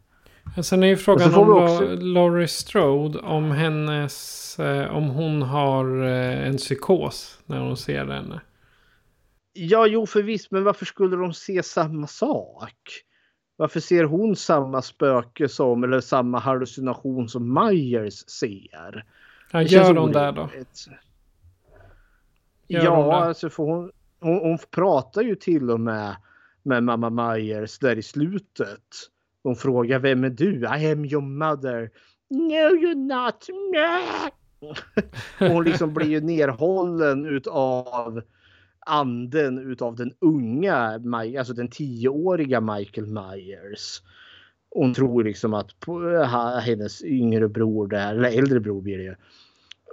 Sen 0.64 0.84
är 0.84 0.88
ju 0.88 0.98
frågan 0.98 1.35
om 1.35 1.49
också- 1.64 1.85
Laurie 1.95 2.48
Strode, 2.48 3.19
om 3.19 3.52
hennes... 3.52 4.60
eh, 4.60 4.95
Om 4.95 5.10
hon 5.10 5.41
har 5.41 6.03
eh, 6.03 6.48
en 6.48 6.57
psykos 6.57 7.40
när 7.45 7.60
hon 7.60 7.77
ser 7.77 8.06
henne. 8.07 8.41
Ja, 9.54 9.88
jo 9.88 10.06
förvisst, 10.06 10.52
men 10.52 10.64
varför 10.64 10.86
skulle 10.86 11.16
de 11.16 11.34
se 11.34 11.64
samma 11.64 12.08
sak? 12.08 13.04
Varför 13.56 13.80
ser 13.80 14.04
hon 14.04 14.36
samma 14.36 14.82
spöke 14.82 15.50
som, 15.50 15.84
eller 15.84 16.02
samma 16.02 16.40
hallucination 16.40 17.30
som 17.30 17.54
Myers 17.54 18.30
ser? 18.30 19.06
Ja, 19.52 19.60
Det 19.60 19.66
gör 19.66 19.96
hon 19.96 20.12
där 20.12 20.32
då? 20.32 20.50
Gör 22.68 22.84
ja, 22.84 23.06
det? 23.06 23.14
alltså 23.14 23.50
för 23.50 23.64
hon, 23.64 23.92
hon, 24.20 24.38
hon 24.40 24.58
pratar 24.72 25.22
ju 25.22 25.36
till 25.36 25.72
och 25.72 25.80
med 25.80 26.16
med 26.64 26.84
mamma 26.84 27.10
Myers 27.10 27.80
där 27.80 27.98
i 27.98 28.04
slutet. 28.04 28.84
Hon 29.44 29.56
frågar 29.56 30.00
vem 30.00 30.24
är 30.24 30.30
du? 30.30 30.60
I 30.60 30.92
am 30.92 31.06
your 31.06 31.22
mother. 31.22 31.92
No 32.30 32.76
you're 32.76 32.96
not. 32.96 33.50
Hon 35.40 35.64
liksom 35.64 35.94
blir 35.94 36.08
ju 36.08 36.22
nerhållen 36.22 37.26
utav 37.26 38.22
anden 38.85 39.60
utav 39.60 39.95
den 39.95 40.14
unga, 40.19 41.01
alltså 41.39 41.53
den 41.53 41.68
tioåriga 41.68 42.61
Michael 42.61 43.07
Myers. 43.07 44.01
Hon 44.69 44.93
tror 44.93 45.23
liksom 45.23 45.53
att 45.53 45.72
hennes 46.61 47.03
yngre 47.03 47.49
bror 47.49 47.88
där, 47.88 48.15
eller 48.15 48.38
äldre 48.38 48.60
bror 48.60 48.81
blir 48.81 48.97
det 48.97 49.03
ju, 49.03 49.15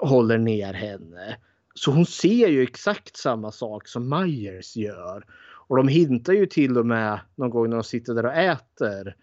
håller 0.00 0.38
ner 0.38 0.72
henne. 0.72 1.36
Så 1.74 1.90
hon 1.90 2.06
ser 2.06 2.48
ju 2.48 2.62
exakt 2.62 3.16
samma 3.16 3.52
sak 3.52 3.88
som 3.88 4.08
Myers 4.08 4.76
gör. 4.76 5.24
Och 5.68 5.76
de 5.76 5.88
hintar 5.88 6.32
ju 6.32 6.46
till 6.46 6.78
och 6.78 6.86
med 6.86 7.20
någon 7.34 7.50
gång 7.50 7.70
när 7.70 7.76
de 7.76 7.84
sitter 7.84 8.14
där 8.14 8.26
och 8.26 8.34
äter. 8.34 9.16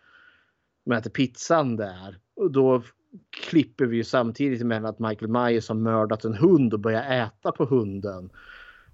De 0.85 0.91
äter 0.91 1.10
pizzan 1.10 1.76
där. 1.76 2.18
Och 2.35 2.52
då 2.52 2.84
klipper 3.30 3.85
vi 3.85 3.98
ju 3.98 4.03
samtidigt 4.03 4.65
med 4.65 4.85
att 4.85 4.99
Michael 4.99 5.31
Myers 5.31 5.68
har 5.68 5.76
mördat 5.76 6.26
en 6.26 6.34
hund 6.34 6.73
och 6.73 6.80
börjar 6.80 7.26
äta 7.26 7.52
på 7.52 7.65
hunden. 7.65 8.30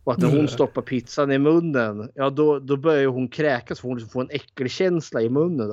Och 0.04 0.14
att 0.14 0.20
när 0.20 0.28
hon 0.28 0.36
Mm. 0.36 0.48
stoppar 0.48 0.82
pizzan 0.82 1.32
i 1.32 1.38
munnen, 1.40 2.10
ja 2.16 2.30
då, 2.30 2.60
då 2.60 2.78
börjar 2.78 3.08
hon 3.08 3.28
kräkas 3.28 3.80
för 3.80 3.88
hon 3.88 3.98
liksom 3.98 4.12
får 4.12 4.22
en 4.22 4.30
äckelkänsla 4.30 5.22
i 5.22 5.30
munnen. 5.30 5.72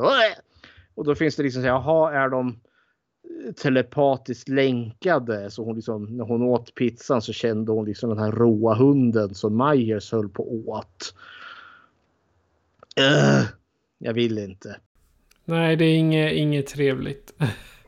Och 0.94 1.04
då 1.04 1.14
finns 1.14 1.36
det 1.36 1.42
liksom 1.42 1.62
så 1.62 1.68
här, 1.68 1.74
jaha 1.74 2.12
är 2.12 2.28
de 2.28 2.60
telepatiskt 3.56 4.48
länkade? 4.48 5.50
Så 5.50 5.64
hon 5.64 5.76
liksom, 5.76 6.16
när 6.16 6.24
hon 6.24 6.42
åt 6.42 6.74
pizzan 6.74 7.22
så 7.22 7.32
kände 7.32 7.72
hon 7.72 7.84
liksom 7.84 8.08
den 8.10 8.18
här 8.18 8.32
råa 8.32 8.74
hunden 8.74 9.34
som 9.34 9.56
Myers 9.56 10.12
höll 10.12 10.28
på 10.28 10.68
åt. 10.68 11.14
Ugh, 13.00 13.46
jag 13.98 14.14
vill 14.14 14.38
inte. 14.38 14.76
Nej, 15.44 15.76
det 15.76 15.84
är 15.84 15.96
inget, 15.96 16.32
inget 16.32 16.66
trevligt. 16.66 17.34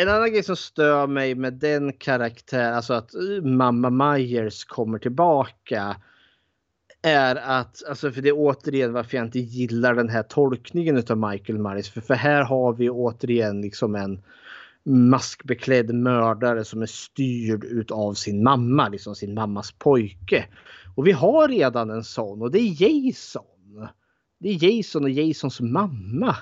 En 0.00 0.08
annan 0.08 0.32
grej 0.32 0.42
som 0.42 0.56
stör 0.56 1.06
mig 1.06 1.34
med 1.34 1.52
den 1.52 1.92
karaktär, 1.92 2.72
alltså 2.72 2.94
att 2.94 3.14
eh, 3.14 3.42
mamma 3.42 3.90
Myers 3.90 4.64
kommer 4.64 4.98
tillbaka. 4.98 5.96
Är 7.02 7.36
att, 7.36 7.84
alltså 7.88 8.12
för 8.12 8.22
det 8.22 8.28
är 8.28 8.36
återigen 8.36 8.92
varför 8.92 9.16
jag 9.16 9.26
inte 9.26 9.38
gillar 9.38 9.94
den 9.94 10.08
här 10.08 10.22
tolkningen 10.22 11.02
av 11.08 11.30
Michael 11.30 11.58
Myers. 11.58 11.90
För, 11.90 12.00
för 12.00 12.14
här 12.14 12.42
har 12.42 12.72
vi 12.72 12.90
återigen 12.90 13.60
liksom 13.60 13.94
en 13.94 14.22
maskbeklädd 14.84 15.94
mördare 15.94 16.64
som 16.64 16.82
är 16.82 16.86
styrd 16.86 17.64
utav 17.64 18.14
sin 18.14 18.42
mamma, 18.42 18.88
liksom 18.88 19.14
sin 19.14 19.34
mammas 19.34 19.72
pojke. 19.72 20.44
Och 20.94 21.06
vi 21.06 21.12
har 21.12 21.48
redan 21.48 21.90
en 21.90 22.04
sån 22.04 22.42
och 22.42 22.50
det 22.50 22.58
är 22.58 22.82
Jason. 22.82 23.88
Det 24.38 24.48
är 24.48 24.64
Jason 24.64 25.04
och 25.04 25.10
Jasons 25.10 25.60
mamma. 25.60 26.36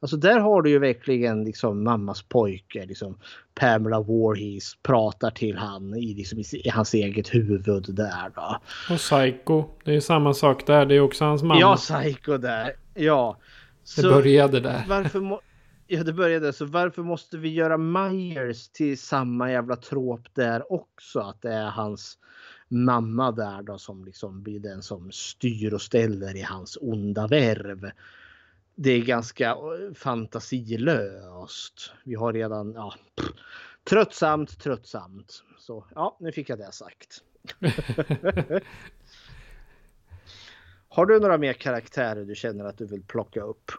Alltså 0.00 0.16
där 0.16 0.40
har 0.40 0.62
du 0.62 0.70
ju 0.70 0.78
verkligen 0.78 1.44
liksom 1.44 1.84
mammas 1.84 2.22
pojke, 2.22 2.86
liksom 2.86 3.18
Pamela 3.54 4.00
Voorhees 4.00 4.74
pratar 4.82 5.30
till 5.30 5.56
han 5.56 5.94
i, 5.94 6.14
liksom, 6.14 6.38
i, 6.38 6.68
hans 6.68 6.94
eget 6.94 7.34
huvud 7.34 7.84
där 7.88 8.32
då. 8.34 8.60
Och 8.90 8.98
Psycho. 8.98 9.64
Det 9.84 9.96
är 9.96 10.00
samma 10.00 10.34
sak 10.34 10.66
där. 10.66 10.86
Det 10.86 10.94
är 10.94 11.00
också 11.00 11.24
hans 11.24 11.42
mamma. 11.42 11.60
Ja, 11.60 11.76
Psycho 11.76 12.36
där. 12.36 12.72
Ja. 12.94 13.36
Det 13.96 14.02
började 14.02 14.60
där. 14.60 14.84
Varför 14.88 15.20
må, 15.20 15.40
ja, 15.86 16.04
det 16.04 16.12
började 16.12 16.52
så. 16.52 16.64
Varför 16.64 17.02
måste 17.02 17.36
vi 17.36 17.48
göra 17.48 17.76
Myers 17.78 18.68
till 18.68 18.98
samma 18.98 19.52
jävla 19.52 19.76
tråp 19.76 20.20
där 20.34 20.72
också? 20.72 21.20
Att 21.20 21.42
det 21.42 21.52
är 21.52 21.70
hans 21.70 22.18
mamma 22.68 23.32
där 23.32 23.62
då 23.62 23.78
som 23.78 24.04
liksom 24.04 24.42
blir 24.42 24.60
den 24.60 24.82
som 24.82 25.12
styr 25.12 25.74
och 25.74 25.82
ställer 25.82 26.36
i 26.36 26.42
hans 26.42 26.78
onda 26.80 27.26
värv. 27.26 27.90
Det 28.82 28.90
är 28.90 29.00
ganska 29.00 29.50
eh, 29.50 29.94
fantasilöst. 29.94 31.92
Vi 32.04 32.14
har 32.14 32.32
redan, 32.32 32.72
ja, 32.72 32.94
pff, 33.16 33.28
tröttsamt, 33.90 34.60
tröttsamt. 34.60 35.42
Så 35.58 35.84
ja, 35.94 36.16
nu 36.20 36.32
fick 36.32 36.48
jag 36.48 36.58
det 36.58 36.72
sagt. 36.72 37.22
Har 40.88 41.06
du 41.06 41.20
några 41.20 41.38
mer 41.38 41.52
karaktärer 41.52 42.24
du 42.24 42.34
känner 42.34 42.64
att 42.64 42.78
du 42.78 42.86
vill 42.86 43.02
plocka 43.02 43.40
upp? 43.40 43.70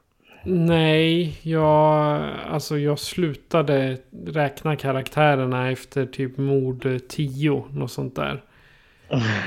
Nej, 0.43 1.39
jag, 1.41 2.21
alltså 2.47 2.77
jag 2.77 2.99
slutade 2.99 3.97
räkna 4.25 4.75
karaktärerna 4.75 5.71
efter 5.71 6.05
typ 6.05 6.37
mord 6.37 6.87
10, 7.09 7.65
något 7.73 7.91
sånt 7.91 8.15
där. 8.15 8.43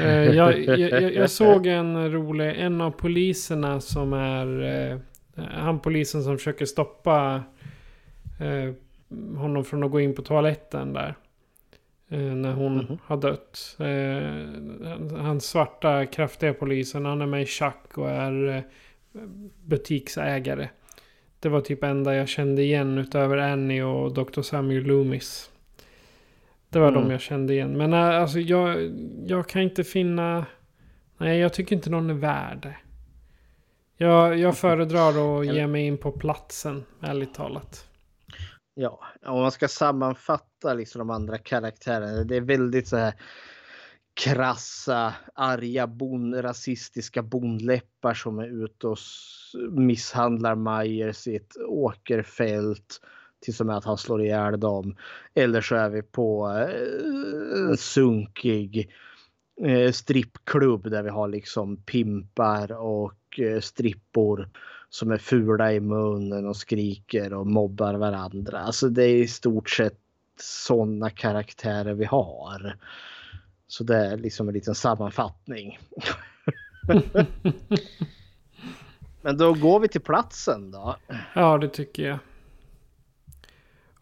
Eh, 0.00 0.24
jag, 0.24 0.64
jag, 0.64 1.14
jag, 1.14 1.30
såg 1.30 1.66
en 1.66 2.12
rolig, 2.12 2.60
en 2.60 2.80
av 2.80 2.90
poliserna 2.90 3.80
som 3.80 4.12
är, 4.12 4.62
eh, 4.62 4.98
han 5.36 5.80
polisen 5.80 6.22
som 6.22 6.38
försöker 6.38 6.66
stoppa 6.66 7.42
eh, 8.40 8.74
honom 9.38 9.64
från 9.64 9.84
att 9.84 9.90
gå 9.90 10.00
in 10.00 10.14
på 10.14 10.22
toaletten 10.22 10.92
där. 10.92 11.14
Eh, 12.08 12.18
när 12.18 12.52
hon 12.52 12.98
har 13.04 13.16
dött. 13.16 13.76
Eh, 13.80 15.18
hans 15.18 15.44
svarta 15.44 16.06
kraftiga 16.06 16.54
polisen, 16.54 17.04
han 17.04 17.22
är 17.22 17.26
med 17.26 17.42
i 17.42 17.46
Chuck 17.46 17.98
och 17.98 18.10
är 18.10 18.48
eh, 18.56 18.62
butiksägare. 19.64 20.68
Det 21.40 21.48
var 21.48 21.60
typ 21.60 21.84
enda 21.84 22.14
jag 22.14 22.28
kände 22.28 22.62
igen 22.62 22.98
utöver 22.98 23.36
Annie 23.36 23.82
och 23.82 24.14
Dr. 24.14 24.42
Samuel 24.42 24.84
Loomis. 24.84 25.50
Det 26.68 26.78
var 26.78 26.90
de 26.90 26.98
Mm. 26.98 27.10
jag 27.10 27.20
kände 27.20 27.52
igen. 27.52 27.76
Men 27.76 27.92
äh, 27.92 27.98
alltså 27.98 28.40
jag, 28.40 28.92
jag 29.26 29.48
kan 29.48 29.62
inte 29.62 29.84
finna... 29.84 30.46
Nej, 31.18 31.38
jag 31.38 31.52
tycker 31.52 31.76
inte 31.76 31.90
någon 31.90 32.10
är 32.10 32.14
värd 32.14 32.58
det. 32.62 32.76
Jag, 34.04 34.38
jag 34.38 34.56
föredrar 34.56 35.40
att 35.40 35.46
ge 35.54 35.66
mig 35.66 35.86
in 35.86 35.98
på 35.98 36.12
platsen, 36.12 36.84
ärligt 37.00 37.34
talat. 37.34 37.88
Ja, 38.74 39.00
om 39.26 39.40
man 39.40 39.52
ska 39.52 39.68
sammanfatta 39.68 40.74
liksom 40.74 40.98
de 40.98 41.10
andra 41.10 41.38
karaktärerna. 41.38 42.24
Det 42.24 42.36
är 42.36 42.40
väldigt 42.40 42.88
så 42.88 42.96
här 42.96 43.14
krassa, 44.14 45.14
arga, 45.34 45.86
bon, 45.86 46.42
rasistiska 46.42 47.22
bondläppar 47.22 48.14
som 48.14 48.38
är 48.38 48.64
ute 48.64 48.86
och 48.86 48.98
misshandlar 49.70 50.54
Myers 50.54 51.26
i 51.26 51.36
ett 51.36 51.56
åkerfält 51.66 53.00
tills 53.40 53.60
och 53.60 53.66
med 53.66 53.76
att 53.76 53.84
han 53.84 53.98
slår 53.98 54.22
ihjäl 54.22 54.60
dem. 54.60 54.96
Eller 55.34 55.60
så 55.60 55.74
är 55.74 55.90
vi 55.90 56.02
på 56.02 56.48
eh, 56.48 57.70
en 57.70 57.76
sunkig 57.76 58.90
eh, 59.60 59.92
strippklubb 59.92 60.90
där 60.90 61.02
vi 61.02 61.10
har 61.10 61.28
liksom 61.28 61.76
pimpar 61.76 62.72
och 62.72 63.12
eh, 63.40 63.60
strippor 63.60 64.48
som 64.88 65.10
är 65.10 65.18
fula 65.18 65.72
i 65.72 65.80
munnen 65.80 66.46
och 66.46 66.56
skriker 66.56 67.32
och 67.32 67.46
mobbar 67.46 67.94
varandra. 67.94 68.58
Alltså 68.58 68.88
det 68.88 69.04
är 69.04 69.16
i 69.16 69.28
stort 69.28 69.70
sett 69.70 69.98
sådana 70.40 71.10
karaktärer 71.10 71.94
vi 71.94 72.04
har. 72.04 72.76
Så 73.66 73.84
det 73.84 73.96
är 73.96 74.16
liksom 74.16 74.48
en 74.48 74.54
liten 74.54 74.74
sammanfattning. 74.74 75.78
Men 79.22 79.36
då 79.36 79.52
går 79.52 79.80
vi 79.80 79.88
till 79.88 80.00
platsen 80.00 80.70
då. 80.70 80.96
Ja, 81.34 81.58
det 81.58 81.68
tycker 81.68 82.02
jag. 82.08 82.18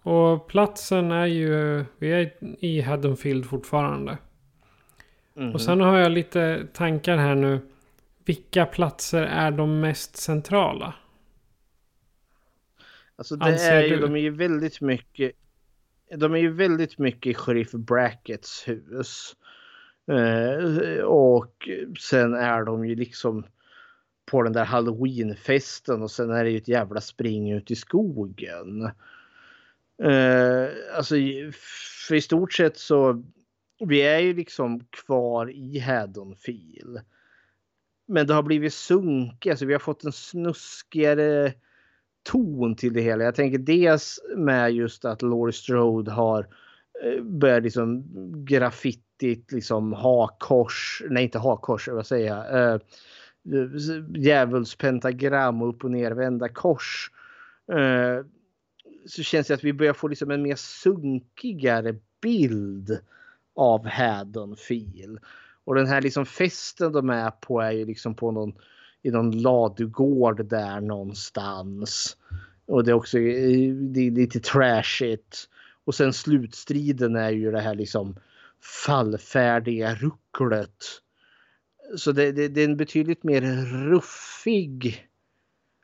Och 0.03 0.47
platsen 0.47 1.13
är 1.13 1.27
ju... 1.27 1.85
Vi 1.99 2.13
är 2.13 2.33
i 2.65 2.81
Haddonfield 2.81 3.47
fortfarande. 3.47 4.19
Mhm. 5.35 5.53
Och 5.53 5.61
sen 5.61 5.81
har 5.81 5.97
jag 5.97 6.13
lite 6.13 6.67
tankar 6.73 7.17
här 7.17 7.35
nu. 7.35 7.61
Vilka 8.25 8.67
platser 8.67 9.23
är 9.23 9.51
de 9.51 9.81
mest 9.81 10.17
centrala? 10.17 10.95
Alltså 13.17 13.37
det 13.37 13.45
Anser 13.45 13.73
är 13.73 13.83
ju, 13.83 13.97
du? 13.97 14.01
de 14.01 14.17
är 14.17 14.21
ju 14.21 14.31
väldigt 14.31 14.81
mycket 14.81 15.33
de 16.17 16.35
är 16.35 16.39
ju 16.39 16.53
väldigt 16.53 16.99
mycket 16.99 17.31
i 17.31 17.35
Sheriff 17.35 17.73
Brackets 17.73 18.69
hus. 18.69 19.37
Eh, 20.11 21.05
och 21.05 21.69
sen 22.01 22.35
är 22.35 22.65
de 22.65 22.87
ju 22.87 22.95
liksom 22.95 23.47
på 24.27 24.43
den 24.43 24.53
där 24.53 24.65
halloweenfesten 24.65 26.03
och 26.03 26.11
sen 26.11 26.31
är 26.31 26.45
det 26.45 26.51
ju 26.51 26.57
ett 26.57 26.69
jävla 26.69 27.01
spring 27.01 27.53
ut 27.53 27.71
i 27.71 27.77
skogen. 27.77 28.83
Eh, 30.03 30.69
alltså 30.97 31.15
för 32.07 32.15
i 32.15 32.21
stort 32.21 32.53
sett 32.53 32.79
så 32.79 33.25
vi 33.87 34.03
är 34.03 34.19
ju 34.19 34.35
liksom 34.35 34.85
kvar 34.91 35.51
i 35.51 35.79
Haddonfield. 35.79 37.01
Men 38.07 38.27
det 38.27 38.35
har 38.35 38.43
blivit 38.43 38.75
sunkigt, 38.75 39.51
alltså 39.51 39.67
vi 39.67 39.73
har 39.73 39.81
fått 39.81 40.05
en 40.05 40.13
snuskigare 40.13 41.53
ton 42.23 42.77
till 42.77 42.93
det 42.93 43.01
hela. 43.01 43.25
Jag 43.25 43.35
tänker 43.35 43.59
dels 43.59 44.21
med 44.37 44.73
just 44.73 45.05
att 45.05 45.23
Laurie 45.23 45.53
Strode 45.53 46.11
har 46.11 46.47
eh, 47.05 47.23
börjat 47.23 47.63
liksom 47.63 48.05
graffitit 48.45 49.53
liksom 49.53 49.93
hakors, 49.93 51.03
nej 51.11 51.25
inte 51.25 51.39
hakors, 51.39 51.89
vad 51.89 52.07
säger 52.07 52.27
jag, 52.27 52.73
eh, 52.73 52.81
djävulspentagram 54.15 55.63
och 55.63 55.69
upp 55.69 55.85
och 55.85 55.91
nervända 55.91 56.49
kors. 56.49 57.11
Eh, 57.73 58.27
så 59.07 59.23
känns 59.23 59.47
det 59.47 59.55
att 59.55 59.65
vi 59.65 59.73
börjar 59.73 59.93
få 59.93 60.09
liksom 60.09 60.31
en 60.31 60.43
mer 60.43 60.57
sunkigare 60.57 61.95
bild 62.21 62.99
av 63.55 63.87
Haddonfield. 63.87 65.19
Och 65.65 65.75
den 65.75 65.87
här 65.87 66.01
liksom 66.01 66.27
festen 66.27 66.93
de 66.93 67.11
är 67.11 67.31
på 67.31 67.61
är 67.61 67.71
ju 67.71 67.87
liksom 67.87 68.15
på 68.15 68.31
någon 68.31 68.53
i 69.03 69.11
någon 69.11 69.31
ladugård 69.43 70.47
där 70.47 70.81
någonstans. 70.81 72.17
Och 72.67 72.85
det 72.85 72.91
är 72.91 72.95
också 72.95 73.19
eh, 73.19 73.75
det 73.75 74.07
är 74.07 74.11
lite 74.11 74.41
trashigt. 74.41 75.49
Och 75.85 75.95
sen 75.95 76.13
slutstriden 76.13 77.17
är 77.17 77.31
ju 77.31 77.51
det 77.51 77.61
här 77.61 77.75
liksom 77.75 78.17
fallfärdiga 78.87 79.95
rucklet. 79.95 80.85
Så 81.97 82.13
det, 82.13 82.33
det, 82.33 82.49
det 82.49 82.61
är 82.61 82.69
en 82.69 82.77
betydligt 82.77 83.23
mer 83.23 83.41
ruffig 83.91 85.09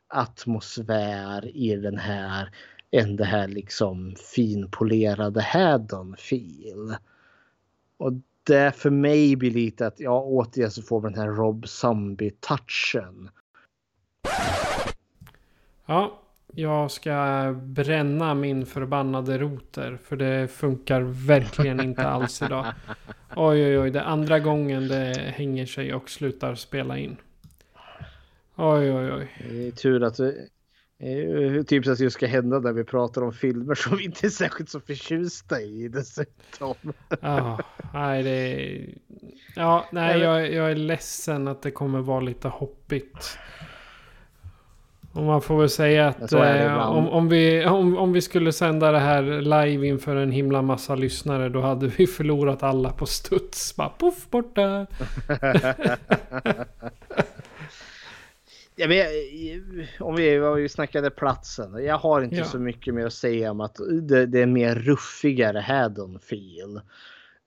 atmosfär 0.07 1.57
i 1.57 1.75
den 1.75 1.97
här 1.97 2.49
än 2.91 3.15
det 3.15 3.25
här 3.25 3.47
liksom 3.47 4.15
finpolerade 4.35 5.41
Haddonfield. 5.41 6.95
Och 7.97 8.13
det 8.49 8.71
för 8.71 8.89
mig 8.89 9.35
blir 9.35 9.51
lite 9.51 9.87
att 9.87 9.99
ja 9.99 10.21
återigen 10.21 10.71
så 10.71 10.81
får 10.81 11.01
vi 11.01 11.09
den 11.09 11.19
här 11.19 11.27
Rob 11.27 11.67
Zombie 11.67 12.31
touchen. 12.31 13.29
Ja, 15.85 16.21
jag 16.53 16.91
ska 16.91 17.55
bränna 17.63 18.33
min 18.33 18.65
förbannade 18.65 19.37
router. 19.37 19.99
För 20.03 20.15
det 20.15 20.47
funkar 20.47 21.01
verkligen 21.01 21.79
inte 21.79 22.07
alls 22.07 22.41
idag. 22.41 22.65
Oj 23.35 23.65
oj 23.65 23.79
oj, 23.79 23.91
det 23.91 24.03
andra 24.03 24.39
gången 24.39 24.87
det 24.87 25.33
hänger 25.35 25.65
sig 25.65 25.93
och 25.93 26.09
slutar 26.09 26.55
spela 26.55 26.97
in. 26.97 27.17
Oj 28.55 28.91
oj 28.91 29.11
oj. 29.11 29.31
Det 29.49 29.67
är 29.67 29.71
tur 29.71 30.03
att 30.03 30.19
är 30.19 30.35
typ 31.67 31.85
så 31.85 31.91
att 31.91 31.97
det 31.97 32.11
ska 32.11 32.27
hända 32.27 32.59
när 32.59 32.73
vi 32.73 32.83
pratar 32.83 33.21
om 33.21 33.33
filmer 33.33 33.75
som 33.75 33.97
vi 33.97 34.03
inte 34.03 34.27
är 34.27 34.29
särskilt 34.29 34.69
så 34.69 34.79
förtjusta 34.79 35.61
i 35.61 35.87
dessutom. 35.87 36.75
Ja, 37.21 37.59
nej 37.93 38.23
det 38.23 38.29
är... 38.29 38.89
Ja, 39.55 39.85
nej 39.91 40.19
jag, 40.19 40.53
jag 40.53 40.71
är 40.71 40.75
ledsen 40.75 41.47
att 41.47 41.61
det 41.61 41.71
kommer 41.71 41.99
vara 41.99 42.19
lite 42.19 42.47
hoppigt. 42.47 43.37
Och 45.13 45.23
man 45.23 45.41
får 45.41 45.59
väl 45.59 45.69
säga 45.69 46.07
att 46.07 46.31
eh, 46.31 46.89
om, 46.89 47.09
om, 47.09 47.29
vi, 47.29 47.65
om, 47.65 47.97
om 47.97 48.13
vi 48.13 48.21
skulle 48.21 48.51
sända 48.51 48.91
det 48.91 48.99
här 48.99 49.23
live 49.41 49.87
inför 49.87 50.15
en 50.15 50.31
himla 50.31 50.61
massa 50.61 50.95
lyssnare 50.95 51.49
då 51.49 51.61
hade 51.61 51.87
vi 51.87 52.07
förlorat 52.07 52.63
alla 52.63 52.89
på 52.89 53.05
studs. 53.05 53.75
Bara 53.75 53.89
poff 53.89 54.29
borta. 54.29 54.87
ja, 58.79 58.87
men, 58.87 59.05
om 59.99 60.15
vi, 60.15 60.37
vi 60.61 60.69
snackade 60.69 61.09
platsen. 61.09 61.83
Jag 61.85 61.97
har 61.97 62.21
inte 62.21 62.35
Ja. 62.35 62.45
så 62.45 62.59
mycket 62.59 62.93
mer 62.93 63.05
att 63.05 63.13
säga 63.13 63.51
om 63.51 63.61
att 63.61 63.77
det, 64.01 64.25
det 64.25 64.39
är 64.41 64.45
mer 64.45 64.75
ruffigare 64.75 65.59
Haddonfield. 65.59 66.77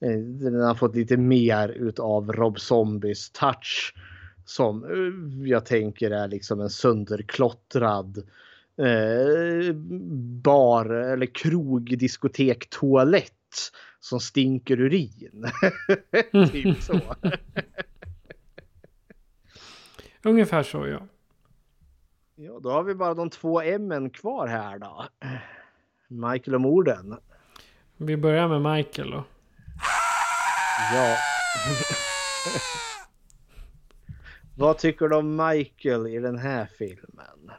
Eh, 0.04 0.18
Den 0.18 0.60
har 0.60 0.74
fått 0.74 0.96
lite 0.96 1.16
mer 1.16 1.68
utav 1.68 2.32
Rob 2.32 2.60
Zombies 2.60 3.30
touch. 3.30 3.94
Som 4.44 4.84
eh, 4.84 5.48
jag 5.50 5.66
tänker 5.66 6.10
är 6.10 6.28
liksom 6.28 6.60
en 6.60 6.70
sönderklottrad 6.70 8.18
eh, 8.78 9.74
bar 10.42 10.86
eller 10.86 11.26
krog, 11.34 11.98
diskotek, 11.98 12.70
toalett 12.70 13.32
som 14.00 14.20
stinker 14.20 14.80
urin. 14.80 15.46
typ 16.52 16.82
så. 16.82 17.00
Ungefär 20.24 20.62
så 20.62 20.86
ja. 20.86 21.06
Ja, 22.34 22.58
då 22.62 22.70
har 22.70 22.82
vi 22.82 22.94
bara 22.94 23.14
de 23.14 23.30
två 23.30 23.60
M 23.60 24.10
kvar 24.10 24.46
här 24.46 24.78
då. 24.78 25.04
Michael 26.08 26.54
och 26.54 26.60
morden. 26.60 27.16
Vi 27.96 28.16
börjar 28.16 28.48
med 28.48 28.76
Michael 28.76 29.10
då. 29.10 29.24
Ja. 30.94 31.16
Vad 34.56 34.78
tycker 34.78 35.08
du 35.08 35.16
om 35.16 35.36
Michael 35.36 36.06
i 36.06 36.18
den 36.18 36.38
här 36.38 36.68
filmen? 36.78 37.52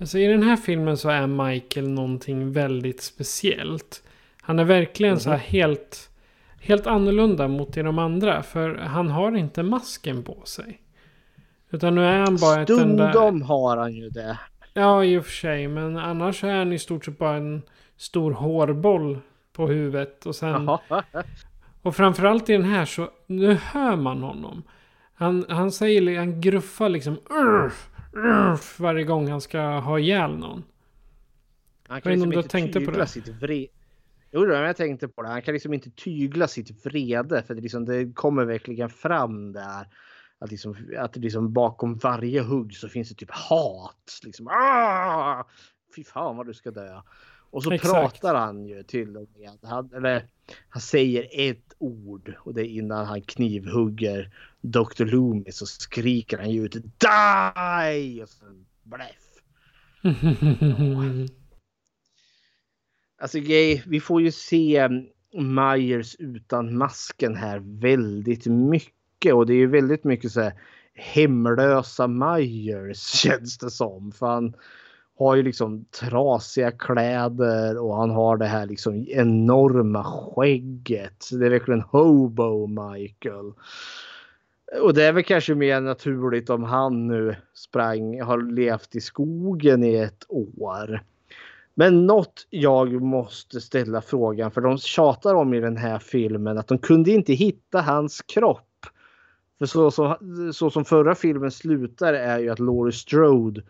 Alltså 0.00 0.18
i 0.18 0.26
den 0.26 0.42
här 0.42 0.56
filmen 0.56 0.96
så 0.96 1.08
är 1.08 1.26
Michael 1.26 1.88
någonting 1.88 2.52
väldigt 2.52 3.02
speciellt. 3.02 4.02
Han 4.40 4.58
är 4.58 4.64
verkligen 4.64 5.20
så 5.20 5.30
här 5.30 5.36
helt, 5.36 6.10
helt 6.60 6.86
annorlunda 6.86 7.48
mot 7.48 7.72
de 7.72 7.98
andra. 7.98 8.42
För 8.42 8.74
han 8.74 9.10
har 9.10 9.36
inte 9.36 9.62
masken 9.62 10.22
på 10.22 10.42
sig. 10.44 10.80
Utan 11.74 11.94
nu 11.94 12.04
är 12.04 12.18
han 12.18 12.36
bara 12.36 12.62
ett 12.62 12.70
enda... 12.70 13.12
Stundom 13.12 13.42
har 13.42 13.76
han 13.76 13.92
ju 13.92 14.08
det. 14.08 14.38
Ja, 14.74 15.04
i 15.04 15.18
och 15.18 15.24
för 15.24 15.32
sig. 15.32 15.68
Men 15.68 15.96
annars 15.96 16.44
är 16.44 16.58
han 16.58 16.72
i 16.72 16.78
stort 16.78 17.04
sett 17.04 17.18
bara 17.18 17.36
en 17.36 17.62
stor 17.96 18.32
hårboll 18.32 19.18
på 19.52 19.66
huvudet. 19.68 20.26
Och 20.26 20.34
sen... 20.34 20.70
Och 21.82 21.96
framförallt 21.96 22.48
i 22.48 22.52
den 22.52 22.64
här 22.64 22.84
så 22.84 23.10
nu 23.26 23.54
hör 23.54 23.96
man 23.96 24.22
honom. 24.22 24.62
Han, 25.14 25.44
han 25.48 25.70
säger, 25.70 26.18
han 26.18 26.40
gruffar 26.40 26.88
liksom 26.88 27.18
"Urf, 27.30 27.90
urf", 28.12 28.80
varje 28.80 29.04
gång 29.04 29.28
han 29.28 29.40
ska 29.40 29.60
ha 29.60 29.98
ihjäl 29.98 30.36
någon. 30.38 30.62
Han 31.88 32.00
kan 32.00 32.12
inte 32.12 32.26
liksom 32.26 32.38
inte 32.38 32.48
tänkt 32.48 32.72
på 32.72 32.78
tygla 32.78 32.98
det? 32.98 33.06
sitt 33.06 33.28
vrede. 33.28 33.68
Jo, 34.32 34.44
då, 34.44 34.54
jag 34.54 34.76
tänkte 34.76 35.08
på 35.08 35.22
det. 35.22 35.28
Han 35.28 35.42
kan 35.42 35.54
liksom 35.54 35.74
inte 35.74 35.90
tygla 35.90 36.48
sitt 36.48 36.86
vrede 36.86 37.42
för 37.42 37.54
det, 37.54 37.60
liksom, 37.60 37.84
det 37.84 38.12
kommer 38.14 38.44
verkligen 38.44 38.90
fram 38.90 39.52
där. 39.52 39.86
Att, 40.38 40.50
liksom, 40.50 40.76
att 40.98 41.16
liksom 41.16 41.52
bakom 41.52 41.96
varje 41.96 42.42
hugg 42.42 42.76
så 42.76 42.88
finns 42.88 43.08
det 43.08 43.14
typ 43.14 43.30
hat. 43.30 44.20
Liksom, 44.24 44.48
"Ah! 44.48 45.44
Fy 45.96 46.04
fan 46.04 46.36
vad 46.36 46.46
du 46.46 46.54
ska 46.54 46.70
dö. 46.70 47.00
Och 47.50 47.62
så 47.62 47.72
Exakt. 47.72 47.92
pratar 47.94 48.34
han 48.34 48.66
ju 48.66 48.82
till 48.82 49.16
och 49.16 49.28
med. 49.38 49.58
Han, 49.62 49.90
eller, 49.94 50.26
han 50.68 50.82
säger 50.82 51.28
ett 51.32 51.74
ord 51.78 52.34
och 52.38 52.54
det 52.54 52.60
är 52.60 52.68
innan 52.68 53.06
han 53.06 53.22
knivhugger 53.22 54.34
Dr. 54.60 55.04
Loomis 55.04 55.56
så 55.56 55.66
skriker 55.66 56.38
han 56.38 56.50
ju 56.50 56.64
ut 56.64 56.72
Die! 56.72 58.22
Och 58.22 58.28
så 58.28 58.44
bläff. 58.82 59.30
Alltså 63.18 63.38
grej, 63.38 63.82
vi 63.86 64.00
får 64.00 64.22
ju 64.22 64.32
se 64.32 64.88
Myers 65.34 66.16
utan 66.18 66.76
masken 66.76 67.34
här 67.34 67.58
väldigt 67.80 68.46
mycket 68.46 68.93
och 69.32 69.46
det 69.46 69.52
är 69.52 69.58
ju 69.58 69.66
väldigt 69.66 70.04
mycket 70.04 70.32
så 70.32 70.40
här 70.40 70.54
hemlösa 70.94 72.06
Myers 72.06 72.98
känns 73.22 73.58
det 73.58 73.70
som. 73.70 74.12
För 74.12 74.26
han 74.26 74.54
har 75.18 75.36
ju 75.36 75.42
liksom 75.42 75.84
trasiga 75.84 76.70
kläder 76.70 77.78
och 77.78 77.96
han 77.96 78.10
har 78.10 78.36
det 78.36 78.46
här 78.46 78.66
liksom 78.66 79.06
enorma 79.08 80.04
skägget. 80.04 81.28
Det 81.32 81.46
är 81.46 81.50
verkligen 81.50 81.80
hobo 81.80 82.66
Michael. 82.66 83.52
Och 84.80 84.94
det 84.94 85.04
är 85.04 85.12
väl 85.12 85.24
kanske 85.24 85.54
mer 85.54 85.80
naturligt 85.80 86.50
om 86.50 86.64
han 86.64 87.06
nu 87.06 87.36
sprang, 87.54 88.20
har 88.20 88.52
levt 88.52 88.96
i 88.96 89.00
skogen 89.00 89.84
i 89.84 89.94
ett 89.94 90.24
år. 90.28 91.02
Men 91.74 92.06
något 92.06 92.46
jag 92.50 93.02
måste 93.02 93.60
ställa 93.60 94.00
frågan, 94.00 94.50
för 94.50 94.60
de 94.60 94.78
tjatar 94.78 95.34
om 95.34 95.54
i 95.54 95.60
den 95.60 95.76
här 95.76 95.98
filmen 95.98 96.58
att 96.58 96.68
de 96.68 96.78
kunde 96.78 97.10
inte 97.10 97.32
hitta 97.32 97.80
hans 97.80 98.22
kropp. 98.22 98.68
För 99.58 99.66
så 99.66 99.90
som, 99.90 100.16
så 100.52 100.70
som 100.70 100.84
förra 100.84 101.14
filmen 101.14 101.50
slutar 101.50 102.14
är 102.14 102.38
ju 102.38 102.50
att 102.50 102.58
Laurie 102.58 102.92
Strode 102.92 103.62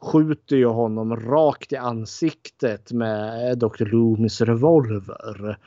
skjuter 0.00 0.56
ju 0.56 0.66
honom 0.66 1.16
rakt 1.16 1.72
i 1.72 1.76
ansiktet 1.76 2.92
med 2.92 3.50
eh, 3.50 3.56
Dr. 3.56 3.84
Loomis 3.84 4.40
revolver. 4.40 5.58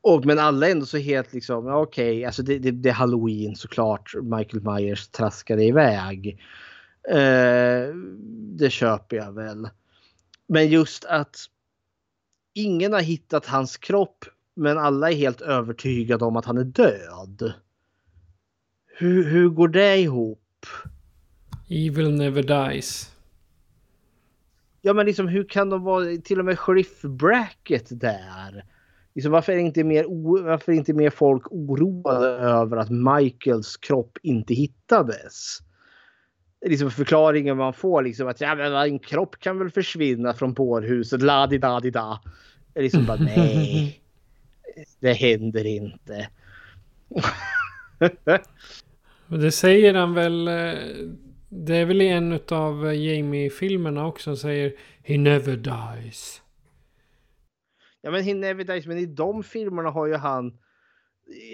Och 0.00 0.26
men 0.26 0.38
alla 0.38 0.66
är 0.66 0.72
ändå 0.72 0.86
så 0.86 0.98
helt 0.98 1.32
liksom, 1.32 1.66
okej, 1.66 1.74
okej, 1.74 2.24
alltså 2.24 2.42
det, 2.42 2.58
det, 2.58 2.70
det 2.70 2.88
är 2.88 2.92
halloween 2.92 3.56
såklart. 3.56 4.14
Michael 4.22 4.62
Myers 4.62 5.08
traskade 5.08 5.64
iväg. 5.64 6.40
Eh, 7.08 7.94
det 8.58 8.70
köper 8.70 9.16
jag 9.16 9.32
väl. 9.32 9.68
Men 10.46 10.68
just 10.68 11.04
att 11.04 11.36
ingen 12.54 12.92
har 12.92 13.00
hittat 13.00 13.46
hans 13.46 13.76
kropp 13.76 14.24
men 14.54 14.78
alla 14.78 15.10
är 15.10 15.14
helt 15.14 15.40
övertygade 15.40 16.24
om 16.24 16.36
att 16.36 16.44
han 16.44 16.58
är 16.58 16.64
död. 16.64 17.52
Hur, 19.00 19.24
hur 19.24 19.48
går 19.48 19.68
det 19.68 19.96
ihop? 19.96 20.66
Evil 21.68 22.10
never 22.10 22.42
dies. 22.42 23.14
Ja 24.82 24.92
men 24.92 25.06
liksom 25.06 25.28
hur 25.28 25.44
kan 25.44 25.70
de 25.70 25.82
vara 25.82 26.16
till 26.24 26.38
och 26.38 26.44
med 26.44 26.58
sheriff 26.58 27.02
Bracket 27.02 28.00
där? 28.00 28.64
Liksom, 29.14 29.32
varför, 29.32 29.52
är 29.52 29.56
inte 29.56 29.84
mer, 29.84 30.04
varför 30.44 30.72
är 30.72 30.76
inte 30.76 30.92
mer 30.92 31.10
folk 31.10 31.52
oroade 31.52 32.26
över 32.28 32.76
att 32.76 32.90
Michaels 32.90 33.76
kropp 33.76 34.18
inte 34.22 34.54
hittades? 34.54 35.58
Liksom 36.66 36.90
förklaringen 36.90 37.56
man 37.56 37.72
får 37.72 38.02
liksom 38.02 38.28
att 38.28 38.40
ja, 38.40 38.54
men 38.54 38.74
en 38.74 38.98
kropp 38.98 39.36
kan 39.40 39.58
väl 39.58 39.70
försvinna 39.70 40.34
från 40.34 40.52
bårhuset, 40.52 41.22
la 41.22 41.46
di 41.46 41.58
da 41.58 41.80
di 41.80 41.90
da. 41.90 42.20
Liksom 42.74 43.06
bara 43.06 43.20
nej. 43.20 44.00
Det 45.00 45.12
händer 45.12 45.64
inte. 45.64 46.28
Det 49.28 49.52
säger 49.52 49.94
han 49.94 50.14
väl. 50.14 50.48
Eh, 50.48 50.54
det 51.48 51.76
är 51.76 51.84
väl 51.84 52.02
i 52.02 52.08
en 52.08 52.40
av 52.50 52.86
eh, 52.86 53.06
Jamie-filmerna 53.06 54.06
också. 54.06 54.30
han 54.30 54.36
Säger 54.36 54.72
He 55.02 55.18
never 55.18 55.56
dies. 55.56 56.42
Ja 58.00 58.10
men 58.10 58.24
He 58.24 58.34
Never 58.34 58.64
Dies, 58.64 58.86
men 58.86 58.98
i 58.98 59.06
de 59.06 59.42
filmerna 59.42 59.90
har 59.90 60.06
ju 60.06 60.14
han 60.14 60.58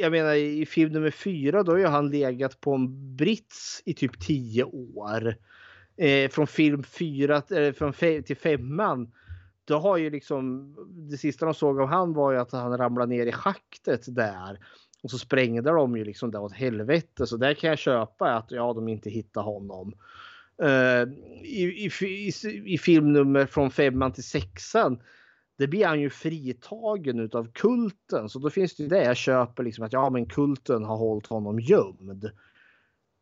jag 0.00 0.12
menar 0.12 0.34
i 0.34 0.66
film 0.66 0.92
nummer 0.92 1.10
fyra 1.10 1.62
då 1.62 1.72
har 1.72 1.78
ju 1.78 1.86
han 1.86 2.10
legat 2.10 2.60
på 2.60 2.74
en 2.74 3.16
brits 3.16 3.82
i 3.84 3.94
typ 3.94 4.20
tio 4.20 4.64
år. 4.94 5.36
Eh, 5.96 6.30
från 6.30 6.46
film 6.46 6.82
fyra 6.82 7.42
eh, 7.50 7.72
från 7.72 7.92
fe, 7.92 8.22
till 8.22 8.36
femman. 8.36 9.12
Då 9.64 9.78
har 9.78 9.96
ju 9.96 10.10
liksom 10.10 10.74
det 11.10 11.16
sista 11.16 11.44
de 11.44 11.54
såg 11.54 11.80
av 11.80 11.88
han 11.88 12.12
var 12.12 12.32
ju 12.32 12.38
att 12.38 12.52
han 12.52 12.78
ramlade 12.78 13.14
ner 13.14 13.26
i 13.26 13.32
schaktet 13.32 14.14
där. 14.14 14.58
Och 15.04 15.10
så 15.10 15.18
sprängde 15.18 15.70
de 15.70 15.96
ju 15.96 16.04
liksom 16.04 16.30
det 16.30 16.38
åt 16.38 16.52
helvete. 16.52 17.26
Så 17.26 17.36
där 17.36 17.54
kan 17.54 17.70
jag 17.70 17.78
köpa 17.78 18.34
att 18.34 18.50
ja, 18.50 18.72
de 18.72 18.88
inte 18.88 19.10
hittar 19.10 19.42
honom. 19.42 19.94
Uh, 20.62 21.12
i, 21.42 21.86
i, 21.86 21.90
i, 22.06 22.32
I 22.74 22.78
filmnummer 22.78 23.46
från 23.46 23.70
femman 23.70 24.12
till 24.12 24.24
sexan 24.24 24.98
det 25.56 25.66
blir 25.66 25.86
han 25.86 26.00
ju 26.00 26.10
fritagen 26.10 27.20
utav 27.20 27.48
kulten. 27.52 28.28
Så 28.28 28.38
då 28.38 28.50
finns 28.50 28.76
det 28.76 28.82
ju 28.82 28.88
det 28.88 29.04
jag 29.04 29.16
köper 29.16 29.62
liksom 29.62 29.84
att 29.84 29.92
ja 29.92 30.10
men 30.10 30.26
kulten 30.26 30.84
har 30.84 30.96
hållit 30.96 31.26
honom 31.26 31.60
gömd. 31.60 32.30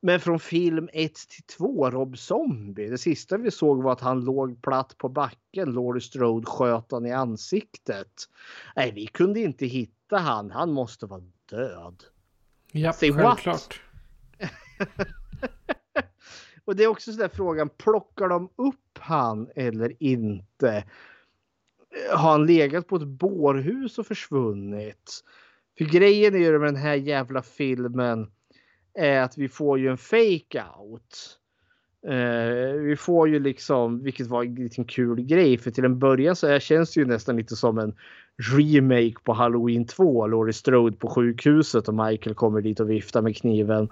Men 0.04 0.20
från 0.20 0.40
film 0.40 0.88
1 0.92 1.14
till 1.14 1.42
2, 1.42 1.90
Rob 1.90 2.18
Zombie. 2.18 2.88
Det 2.88 2.98
sista 2.98 3.36
vi 3.36 3.50
såg 3.50 3.82
var 3.82 3.92
att 3.92 4.00
han 4.00 4.20
låg 4.20 4.62
platt 4.62 4.98
på 4.98 5.08
backen. 5.08 5.72
Laurie 5.72 6.00
Strode 6.00 6.46
sköt 6.46 6.92
han 6.92 7.06
i 7.06 7.12
ansiktet. 7.12 8.12
Nej, 8.76 8.92
vi 8.92 9.06
kunde 9.06 9.40
inte 9.40 9.66
hitta 9.66 10.16
han. 10.16 10.50
Han 10.50 10.72
måste 10.72 11.06
vara 11.06 11.22
död. 11.50 12.04
Ja, 12.72 12.92
Say 12.92 13.12
självklart. 13.12 13.80
Och 16.64 16.76
det 16.76 16.82
är 16.82 16.88
också 16.88 17.12
sådär 17.12 17.30
frågan, 17.34 17.68
plockar 17.68 18.28
de 18.28 18.48
upp 18.56 18.98
han 18.98 19.48
eller 19.54 20.02
inte? 20.02 20.84
Har 22.10 22.30
han 22.30 22.46
legat 22.46 22.86
på 22.86 22.96
ett 22.96 23.06
bårhus 23.06 23.98
och 23.98 24.06
försvunnit? 24.06 25.24
För 25.78 25.84
grejen 25.84 26.34
är 26.34 26.38
ju 26.38 26.58
med 26.58 26.68
den 26.68 26.76
här 26.76 26.94
jävla 26.94 27.42
filmen 27.42 28.30
är 28.94 29.20
att 29.20 29.39
vi 29.39 29.48
får 29.48 29.78
ju 29.78 29.89
en 29.89 29.98
fake 29.98 30.64
out. 30.78 31.39
Eh, 32.06 32.73
vi 32.73 32.97
får 32.97 33.28
ju 33.28 33.39
liksom, 33.39 34.02
vilket 34.02 34.27
var 34.27 34.44
en 34.44 34.55
liten 34.55 34.85
kul 34.85 35.20
grej, 35.20 35.59
för 35.59 35.70
till 35.70 35.85
en 35.85 35.98
början 35.98 36.36
så 36.36 36.48
här 36.48 36.60
känns 36.60 36.94
det 36.94 37.01
ju 37.01 37.06
nästan 37.06 37.36
lite 37.36 37.56
som 37.56 37.78
en 37.78 37.94
remake 38.56 39.14
på 39.24 39.32
Halloween 39.32 39.86
2. 39.86 40.27
Laurie 40.27 40.52
Strode 40.52 40.97
på 40.97 41.09
sjukhuset 41.09 41.89
och 41.89 41.94
Michael 41.94 42.35
kommer 42.35 42.60
dit 42.60 42.81
och 42.81 42.90
viftar 42.90 43.23
med 43.23 43.36
kniven. 43.36 43.89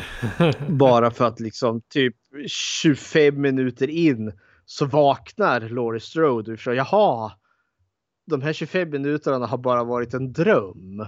Bara 0.68 1.10
för 1.10 1.24
att 1.24 1.40
liksom 1.40 1.80
typ 1.80 2.16
25 2.46 3.40
minuter 3.40 3.90
in 3.90 4.32
så 4.66 4.86
vaknar 4.86 5.60
Laurie 5.60 6.00
Strode 6.00 6.52
och 6.52 6.58
förstår, 6.58 6.74
jaha, 6.74 7.32
de 8.26 8.42
här 8.42 8.52
25 8.52 8.90
minuterna 8.90 9.46
har 9.46 9.58
bara 9.58 9.84
varit 9.84 10.14
en 10.14 10.32
dröm. 10.32 11.06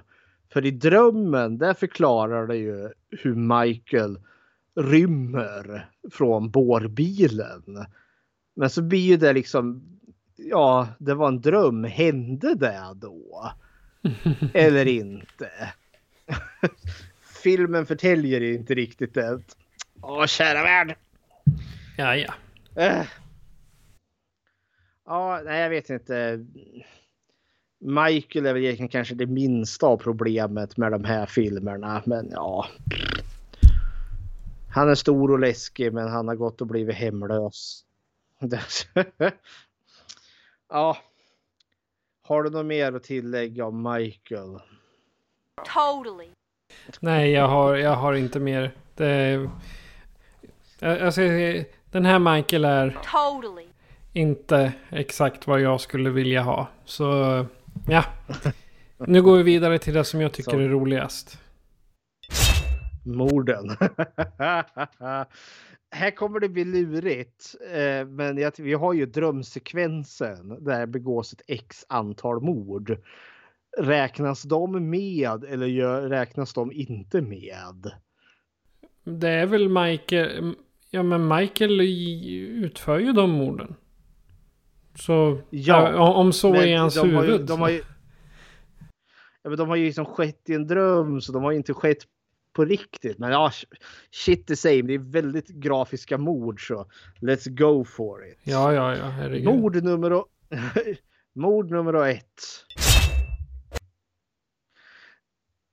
För 0.57 0.67
i 0.67 0.71
drömmen, 0.71 1.59
där 1.59 1.75
förklarar 1.75 2.47
det 2.47 2.57
ju 2.57 2.91
hur 3.11 3.35
Michael 3.35 4.21
rymmer 4.75 5.91
från 6.13 6.51
bårbilen. 6.51 7.87
Men 8.55 8.71
så 8.71 8.83
blir 8.83 9.01
ju 9.01 9.17
det 9.17 9.33
liksom, 9.33 9.83
ja, 10.37 10.89
det 10.99 11.15
var 11.15 11.29
en 11.29 11.41
dröm. 11.41 11.85
Hände 11.85 12.55
det 12.55 12.93
då? 12.95 13.53
Eller 14.55 14.87
inte? 14.87 15.51
Filmen 17.43 17.87
förtäljer 17.87 18.41
inte 18.41 18.75
riktigt 18.75 19.15
det. 19.15 19.41
Åh, 20.03 20.27
kära 20.27 20.63
värld! 20.63 20.97
Ja, 21.97 22.17
ja. 22.17 22.35
Äh. 22.77 23.07
Ja, 25.07 25.43
nej, 25.45 25.61
jag 25.61 25.71
vet 25.71 25.91
inte. 25.91 26.47
Michael 27.79 28.47
är 28.47 28.55
väl 28.55 28.63
egentligen 28.63 28.89
kanske 28.89 29.15
det 29.15 29.27
minsta 29.27 29.87
av 29.87 29.97
problemet 29.97 30.77
med 30.77 30.93
de 30.93 31.05
här 31.05 31.27
filmerna. 31.27 32.03
Men 32.07 32.29
ja. 32.31 32.67
Han 34.75 34.91
är 34.91 34.95
stor 34.95 35.31
och 35.31 35.39
läskig 35.39 35.93
men 35.93 36.09
han 36.09 36.29
har 36.29 36.35
gått 36.35 36.61
och 36.61 36.67
blivit 36.67 36.97
hemlös. 36.97 37.85
ja. 40.69 40.97
Har 42.23 42.43
du 42.43 42.51
något 42.51 42.67
mer 42.67 42.93
att 42.93 43.03
tillägga 43.03 43.65
om 43.67 43.83
Michael? 43.83 44.59
Totally. 45.75 46.29
Nej, 47.01 47.31
jag 47.31 47.49
har, 47.49 47.75
jag 47.77 47.95
har 47.95 48.15
inte 48.15 48.41
mer. 48.41 48.75
Det, 48.95 49.51
alltså, 50.81 51.21
den 51.91 52.05
här 52.05 52.19
Michael 52.19 52.65
är 52.65 52.99
Totally. 53.13 53.67
inte 54.13 54.73
exakt 54.91 55.47
vad 55.47 55.61
jag 55.61 55.81
skulle 55.81 56.11
vilja 56.11 56.43
ha. 56.43 56.69
Så 56.85 57.47
ja. 57.89 58.05
Nu 58.99 59.23
går 59.23 59.37
vi 59.37 59.43
vidare 59.43 59.79
till 59.79 59.95
det 59.95 60.05
som 60.05 60.21
jag 60.21 60.33
tycker 60.33 60.51
Så. 60.51 60.59
är 60.59 60.69
roligast. 60.69 61.39
Morden. 63.05 63.69
Här 65.91 66.11
kommer 66.11 66.41
det 66.41 66.49
bli 66.49 66.65
lurigt. 66.65 67.55
eh, 67.73 68.07
Men 68.07 68.39
jag- 68.39 68.53
vi 68.59 68.75
har 68.75 68.93
ju 68.93 69.07
drömsekvensen 69.07 70.65
där 70.65 70.81
det 70.81 70.87
begås 70.87 71.33
ett 71.33 71.43
x 71.49 71.85
antal 71.89 72.41
mord. 72.43 72.97
Räknas 73.79 74.43
de 74.43 74.91
med 74.91 75.45
eller 75.45 75.67
gör, 75.67 76.09
räknas 76.09 76.53
de 76.53 76.73
inte 76.73 77.21
med? 77.21 77.91
Det 79.05 79.29
är 79.29 79.47
väl 79.47 79.69
Michael. 79.69 80.55
Ja 80.91 81.03
men 81.03 81.29
Michael 81.29 81.81
utför 82.65 82.99
ju 82.99 83.13
de 83.13 83.31
morden. 83.31 83.75
Så 84.99 85.41
Ja, 85.51 85.93
ja, 85.93 86.13
om 86.15 86.33
så 86.33 86.55
är 86.55 86.77
hans 86.79 86.95
de 86.95 87.15
har 87.15 87.25
ju- 87.25 87.31
huvud. 87.31 87.47
de 87.47 87.61
har 87.61 87.69
ju- 87.69 87.83
Ja, 89.43 89.51
men 89.51 89.59
de 89.59 89.69
har 89.69 89.77
ju 89.77 89.85
liksom 89.87 90.05
skett 90.07 90.51
i 90.51 90.55
en 90.55 90.67
dröm 90.67 91.21
så 91.21 91.33
de 91.33 91.43
har 91.43 91.51
ju 91.51 91.57
inte 91.57 91.75
skett 91.75 91.99
på 92.53 92.65
riktigt. 92.65 93.19
Men 93.19 93.31
ja, 93.31 93.53
shit 94.11 94.47
the 94.47 94.57
same. 94.57 94.83
Det 94.83 94.95
är 94.95 94.99
väldigt 95.13 95.49
grafiska 95.49 96.19
mord 96.19 96.67
så 96.69 96.87
let's 97.21 97.49
go 97.51 97.85
for 97.85 98.27
it. 98.29 98.39
Ja, 98.43 98.73
ja, 98.73 98.97
ja, 98.97 99.05
herregud. 99.09 99.45
Mord 99.45 99.85
nummer, 99.85 100.25
mord 101.35 101.71
nummer 101.71 102.07
ett. 102.07 102.43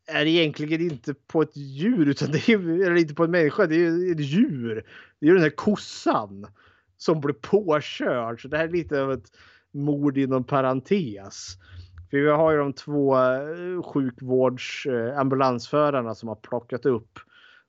Är 0.08 0.26
egentligen 0.26 0.82
inte 0.82 1.14
på 1.14 1.42
ett 1.42 1.56
djur 1.58 2.08
utan 2.08 2.32
det 2.32 2.50
är, 2.50 2.56
eller 2.60 2.96
inte 2.96 3.14
på 3.14 3.24
en 3.24 3.32
människa. 3.32 3.66
Det 3.68 3.76
är 3.76 4.12
ett 4.12 4.20
djur. 4.20 4.84
Det 5.20 5.28
är 5.28 5.34
den 5.34 5.44
här 5.44 5.50
kossan 5.50 6.48
som 7.04 7.22
blir 7.22 7.34
påkörd. 7.34 8.42
Så 8.42 8.48
det 8.48 8.58
här 8.58 8.68
är 8.68 8.72
lite 8.72 9.02
av 9.02 9.12
ett 9.12 9.32
mord 9.72 10.18
inom 10.18 10.44
parentes. 10.44 11.58
För 12.10 12.18
vi 12.18 12.30
har 12.30 12.52
ju 12.52 12.58
de 12.58 12.74
två 12.74 13.18
eh, 13.18 13.84
sjukvårdsambulansförarna 13.84 16.16
som 16.16 16.30
har 16.30 16.36
plockat 16.36 16.86
upp 16.86 17.20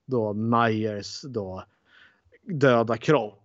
då 0.07 0.33
Myers 0.33 1.23
då 1.23 1.65
döda 2.43 2.97
kropp. 2.97 3.41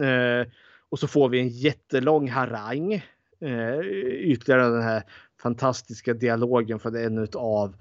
Eh, 0.00 0.46
och 0.88 0.98
så 0.98 1.06
får 1.06 1.28
vi 1.28 1.40
en 1.40 1.48
jättelång 1.48 2.28
harang. 2.28 2.92
Eh, 3.40 3.78
ytterligare 4.10 4.68
den 4.68 4.82
här 4.82 5.02
fantastiska 5.42 6.14
dialogen 6.14 6.78
för 6.78 6.96
en 6.96 7.28
av 7.34 7.76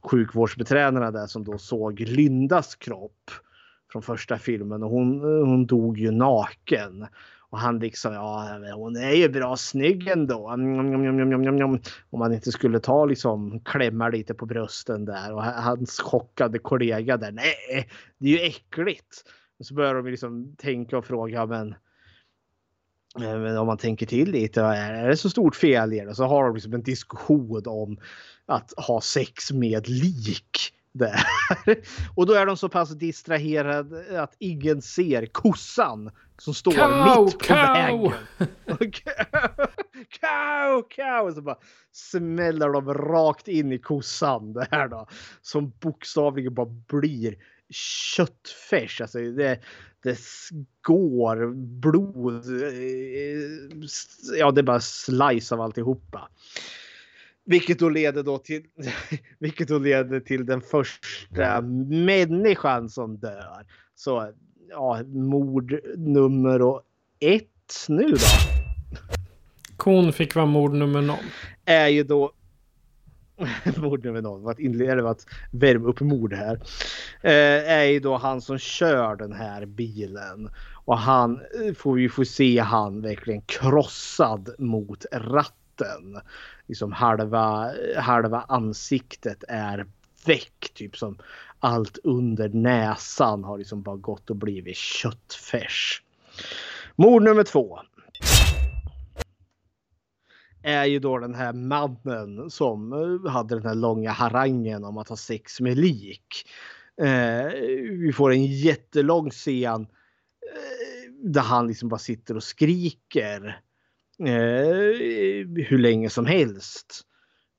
sjukvårdsbiträdena 0.00 1.10
där 1.10 1.26
som 1.26 1.44
då 1.44 1.58
såg 1.58 2.00
Lindas 2.00 2.74
kropp 2.74 3.30
från 3.92 4.02
första 4.02 4.38
filmen 4.38 4.82
och 4.82 4.90
hon, 4.90 5.20
eh, 5.20 5.46
hon 5.46 5.66
dog 5.66 5.98
ju 5.98 6.10
naken. 6.10 7.06
Och 7.50 7.58
han 7.58 7.78
liksom, 7.78 8.12
ja 8.12 8.58
hon 8.74 8.96
är 8.96 9.12
ju 9.12 9.28
bra 9.28 9.56
snygg 9.56 10.08
ändå. 10.08 10.48
Om 12.10 12.18
man 12.18 12.34
inte 12.34 12.52
skulle 12.52 12.80
ta 12.80 13.04
liksom 13.04 13.60
klämma 13.60 14.08
lite 14.08 14.34
på 14.34 14.46
brösten 14.46 15.04
där 15.04 15.34
och 15.34 15.42
hans 15.44 16.00
chockade 16.00 16.58
kollega 16.58 17.16
där. 17.16 17.32
Nej, 17.32 17.88
det 18.18 18.26
är 18.26 18.30
ju 18.30 18.40
äckligt. 18.40 19.24
Och 19.58 19.66
så 19.66 19.74
börjar 19.74 19.94
de 19.94 20.06
liksom 20.06 20.56
tänka 20.56 20.98
och 20.98 21.04
fråga 21.04 21.46
men, 21.46 21.68
eh, 23.20 23.38
men 23.38 23.58
om 23.58 23.66
man 23.66 23.78
tänker 23.78 24.06
till 24.06 24.30
lite, 24.30 24.62
är 24.62 25.08
det 25.08 25.16
så 25.16 25.30
stort 25.30 25.56
fel 25.56 25.92
i 25.92 26.00
det? 26.00 26.14
Så 26.14 26.24
har 26.24 26.44
de 26.44 26.54
liksom 26.54 26.74
en 26.74 26.82
diskussion 26.82 27.62
om 27.66 27.98
att 28.46 28.72
ha 28.76 29.00
sex 29.00 29.52
med 29.52 29.88
lik. 29.88 30.74
Där. 30.92 31.20
Och 32.14 32.26
då 32.26 32.32
är 32.32 32.46
de 32.46 32.56
så 32.56 32.68
pass 32.68 32.90
distraherade 32.90 34.22
att 34.22 34.36
ingen 34.38 34.82
ser 34.82 35.26
kossan 35.26 36.10
som 36.38 36.54
står 36.54 36.72
Cow, 36.72 37.24
mitt 37.24 37.38
på 37.38 37.44
cow! 37.44 37.56
vägen. 37.56 38.12
Cow, 40.20 40.82
cow! 40.90 41.28
Och 41.28 41.34
så 41.34 41.42
bara 41.42 41.58
smäller 41.92 42.68
de 42.68 42.94
rakt 42.94 43.48
in 43.48 43.72
i 43.72 43.78
kossan 43.78 44.52
där 44.52 44.88
då. 44.88 45.06
Som 45.42 45.72
bokstavligen 45.80 46.54
bara 46.54 46.66
blir 46.88 47.36
köttfärs. 47.70 49.00
Alltså 49.00 49.18
det, 49.18 49.60
det 50.02 50.18
går 50.82 51.54
blod. 51.54 52.44
eh, 52.62 53.78
Ja, 54.38 54.50
det 54.50 54.60
är 54.60 54.62
bara 54.62 54.80
slice 54.80 55.54
av 55.54 55.60
alltihopa. 55.60 56.28
Vilket 57.44 57.78
då 57.78 57.88
leder 57.88 58.22
då 58.22 58.38
till, 58.38 58.62
vilket 59.38 59.68
då 59.68 59.78
leder 59.78 60.20
till 60.20 60.46
den 60.46 60.60
första 60.60 61.60
människan 61.90 62.88
som 62.88 63.16
dör. 63.16 63.66
Så 63.94 64.32
ja, 64.70 65.02
mord 65.06 65.80
nummer 65.96 66.80
ett 67.20 67.48
nu 67.88 68.08
då 68.08 68.16
Kon 69.76 70.12
fick 70.12 70.34
vara 70.34 70.46
mord 70.46 70.74
nummer 70.74 71.02
noll. 71.02 71.24
är 71.64 71.88
ju 71.88 72.02
då 72.02 72.32
mord 73.76 74.04
nummer 74.04 74.22
noll, 74.22 74.48
att 74.48 74.58
inleda 74.58 74.92
eller 74.92 75.04
att 75.04 75.26
värma 75.52 75.88
upp 75.88 76.00
mord 76.00 76.32
här. 76.32 76.60
Eh, 77.22 77.72
är 77.72 77.84
ju 77.84 78.00
då 78.00 78.16
han 78.16 78.40
som 78.40 78.58
kör 78.58 79.16
den 79.16 79.32
här 79.32 79.66
bilen. 79.66 80.50
Och 80.84 80.98
han 80.98 81.40
eh, 81.64 81.74
får 81.74 81.94
vi 81.94 82.08
får 82.08 82.24
se 82.24 82.58
han 82.58 83.02
verkligen 83.02 83.42
krossad 83.42 84.54
mot 84.58 85.04
ratten. 85.12 85.61
Liksom 86.66 86.92
halva, 86.92 87.72
halva 87.96 88.40
ansiktet 88.48 89.44
är 89.48 89.86
väck. 90.26 90.70
Typ 90.74 90.96
som 90.96 91.18
allt 91.60 91.98
under 92.04 92.48
näsan 92.48 93.44
har 93.44 93.58
liksom 93.58 93.82
bara 93.82 93.96
gått 93.96 94.30
och 94.30 94.36
blivit 94.36 94.76
köttfärs. 94.76 96.02
Mord 96.96 97.22
nummer 97.22 97.44
två 97.44 97.78
är 100.62 100.84
ju 100.84 100.98
då 100.98 101.18
den 101.18 101.34
här 101.34 101.52
mannen 101.52 102.50
som 102.50 102.92
eh, 102.92 103.30
hade 103.30 103.54
den 103.54 103.66
här 103.66 103.74
långa 103.74 104.10
harangen 104.10 104.84
om 104.84 104.98
att 104.98 105.08
ha 105.08 105.16
sex 105.16 105.60
med 105.60 105.78
lik. 105.78 106.48
Eh, 107.02 107.46
vi 107.98 108.12
får 108.16 108.32
en 108.32 108.46
jättelång 108.46 109.30
scen 109.30 109.82
eh, 109.82 111.12
där 111.24 111.40
han 111.40 111.66
liksom 111.66 111.88
bara 111.88 111.98
sitter 111.98 112.36
och 112.36 112.42
skriker 112.42 113.46
eh, 113.46 113.54
Eh, 114.26 115.46
hur 115.68 115.78
länge 115.78 116.10
som 116.10 116.26
helst 116.26 117.00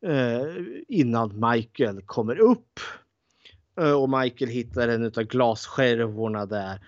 eh, 0.05 0.63
innan 0.87 1.49
Michael 1.51 2.01
kommer 2.01 2.39
upp. 2.39 2.79
Eh, 3.79 4.01
och 4.01 4.09
Michael 4.09 4.51
hittar 4.51 4.87
en 4.87 5.05
av 5.05 5.23
glasskärvorna 5.23 6.45
där 6.45 6.79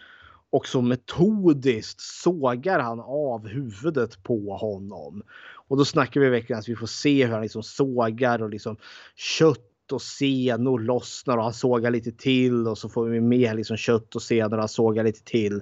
och 0.50 0.68
så 0.68 0.82
metodiskt 0.82 2.02
sågar 2.02 2.80
han 2.80 3.00
av 3.00 3.48
huvudet 3.48 4.24
på 4.24 4.58
honom. 4.58 5.24
Och 5.68 5.78
då 5.78 5.86
snackar 5.86 6.22
vi 6.22 6.30
verkligen 6.30 6.60
att 6.60 6.70
vi 6.70 6.76
får 6.76 6.88
se 6.88 7.26
hur 7.26 7.34
han 7.34 7.42
liksom 7.42 7.64
sågar 7.64 8.42
och 8.42 8.50
liksom 8.50 8.78
kött 9.16 9.92
och 9.92 10.02
senor 10.02 10.80
lossnar 10.80 11.38
och 11.38 11.44
han 11.44 11.54
sågar 11.54 11.92
lite 11.92 12.12
till 12.12 12.68
och 12.68 12.78
så 12.78 12.90
får 12.90 13.06
vi 13.06 13.22
med 13.22 13.56
liksom 13.56 13.78
kött 13.78 14.16
och 14.16 14.22
senor 14.22 14.54
och 14.54 14.60
han 14.60 14.70
sågar 14.70 15.04
lite 15.04 15.24
till 15.24 15.62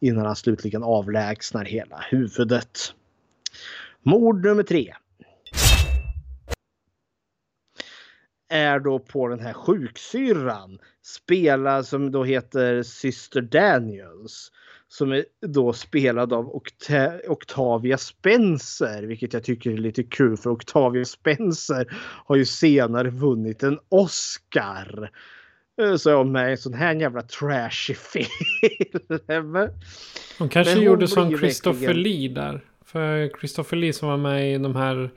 innan 0.00 0.26
han 0.26 0.36
slutligen 0.36 0.82
avlägsnar 0.82 1.64
hela 1.64 2.04
huvudet. 2.10 2.94
Mord 4.02 4.44
nummer 4.44 4.62
tre. 4.62 4.94
Är 8.48 8.80
då 8.80 8.98
på 8.98 9.28
den 9.28 9.40
här 9.40 9.52
sjuksyrran. 9.52 10.78
Spelad 11.02 11.86
som 11.86 12.10
då 12.10 12.24
heter 12.24 12.82
Syster 12.82 13.40
Daniels. 13.40 14.52
Som 14.88 15.12
är 15.12 15.24
då 15.46 15.72
spelad 15.72 16.32
av 16.32 16.56
Octa 16.56 17.12
Octavia 17.28 17.98
Spencer. 17.98 19.02
Vilket 19.02 19.32
jag 19.32 19.44
tycker 19.44 19.70
är 19.70 19.76
lite 19.76 20.02
kul 20.02 20.36
för 20.36 20.50
Octavia 20.50 21.04
Spencer 21.04 21.86
har 22.26 22.36
ju 22.36 22.44
senare 22.44 23.10
vunnit 23.10 23.62
en 23.62 23.78
Oscar. 23.88 25.10
Så 25.98 26.10
jag 26.10 26.26
med 26.26 26.50
en 26.50 26.58
sån 26.58 26.74
här 26.74 26.94
jävla 26.94 27.22
trashy 27.22 27.94
film. 28.12 29.68
Hon 30.38 30.48
kanske 30.48 30.74
hon 30.74 30.82
gjorde 30.82 31.08
som 31.08 31.38
Christopher 31.38 31.80
verkligen... 31.80 32.02
Lee 32.02 32.28
där. 32.28 32.64
För 32.92 33.38
Christopher 33.38 33.76
Lee 33.76 33.92
som 33.92 34.08
var 34.08 34.16
med 34.16 34.54
i 34.54 34.58
de 34.58 34.76
här 34.76 35.10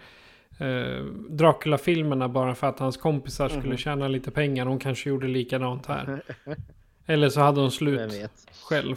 eh, 0.60 1.06
Dracula-filmerna 1.30 2.30
bara 2.30 2.56
för 2.56 2.68
att 2.68 2.80
hans 2.80 2.98
kompisar 2.98 3.50
skulle 3.50 3.66
mm. 3.66 3.78
tjäna 3.78 4.08
lite 4.08 4.32
pengar. 4.32 4.66
Hon 4.66 4.80
kanske 4.80 5.10
gjorde 5.10 5.28
likadant 5.28 5.86
här. 5.86 6.22
Eller 7.06 7.30
så 7.30 7.42
hade 7.42 7.62
hon 7.62 7.72
slut 7.72 8.32
själv. 8.64 8.96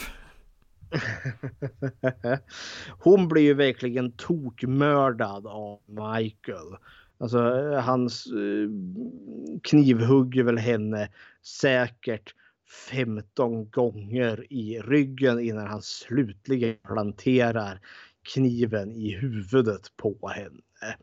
hon 2.99 3.29
blir 3.29 3.43
ju 3.43 3.55
verkligen 3.55 4.13
tokmördad 4.13 5.47
av 5.47 5.79
Michael. 5.87 6.77
Alltså 7.19 7.39
hans 7.77 8.27
eh, 8.27 8.71
knivhugger 9.63 10.43
väl 10.43 10.59
henne 10.59 11.09
säkert 11.43 12.35
15 12.91 13.71
gånger 13.71 14.53
i 14.53 14.81
ryggen 14.81 15.41
innan 15.41 15.67
han 15.67 15.83
slutligen 15.83 16.77
planterar 16.85 17.81
kniven 18.35 18.93
i 18.93 19.17
huvudet 19.17 19.97
på 19.97 20.29
henne. 20.35 20.97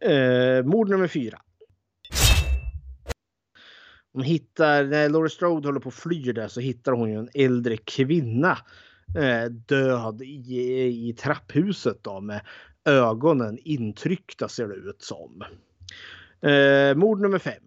Eh, 0.00 0.64
mord 0.64 0.88
nummer 0.88 1.08
fyra. 1.08 1.40
Hon 4.12 4.22
hittar, 4.22 4.84
när 4.84 5.08
Laurie 5.08 5.30
Strode 5.30 5.68
håller 5.68 5.80
på 5.80 5.88
att 5.88 5.94
fly 5.94 6.32
där 6.32 6.48
så 6.48 6.60
hittar 6.60 6.92
hon 6.92 7.10
ju 7.10 7.18
en 7.18 7.28
äldre 7.34 7.76
kvinna 7.76 8.58
eh, 9.18 9.44
död 9.50 10.22
i, 10.22 11.08
i 11.08 11.12
trapphuset 11.12 11.98
då 12.02 12.20
med 12.20 12.40
ögonen 12.84 13.58
intryckta 13.64 14.48
ser 14.48 14.68
det 14.68 14.74
ut 14.74 15.02
som. 15.02 15.44
Eh, 16.50 16.96
mord 16.96 17.20
nummer 17.20 17.38
fem. 17.38 17.62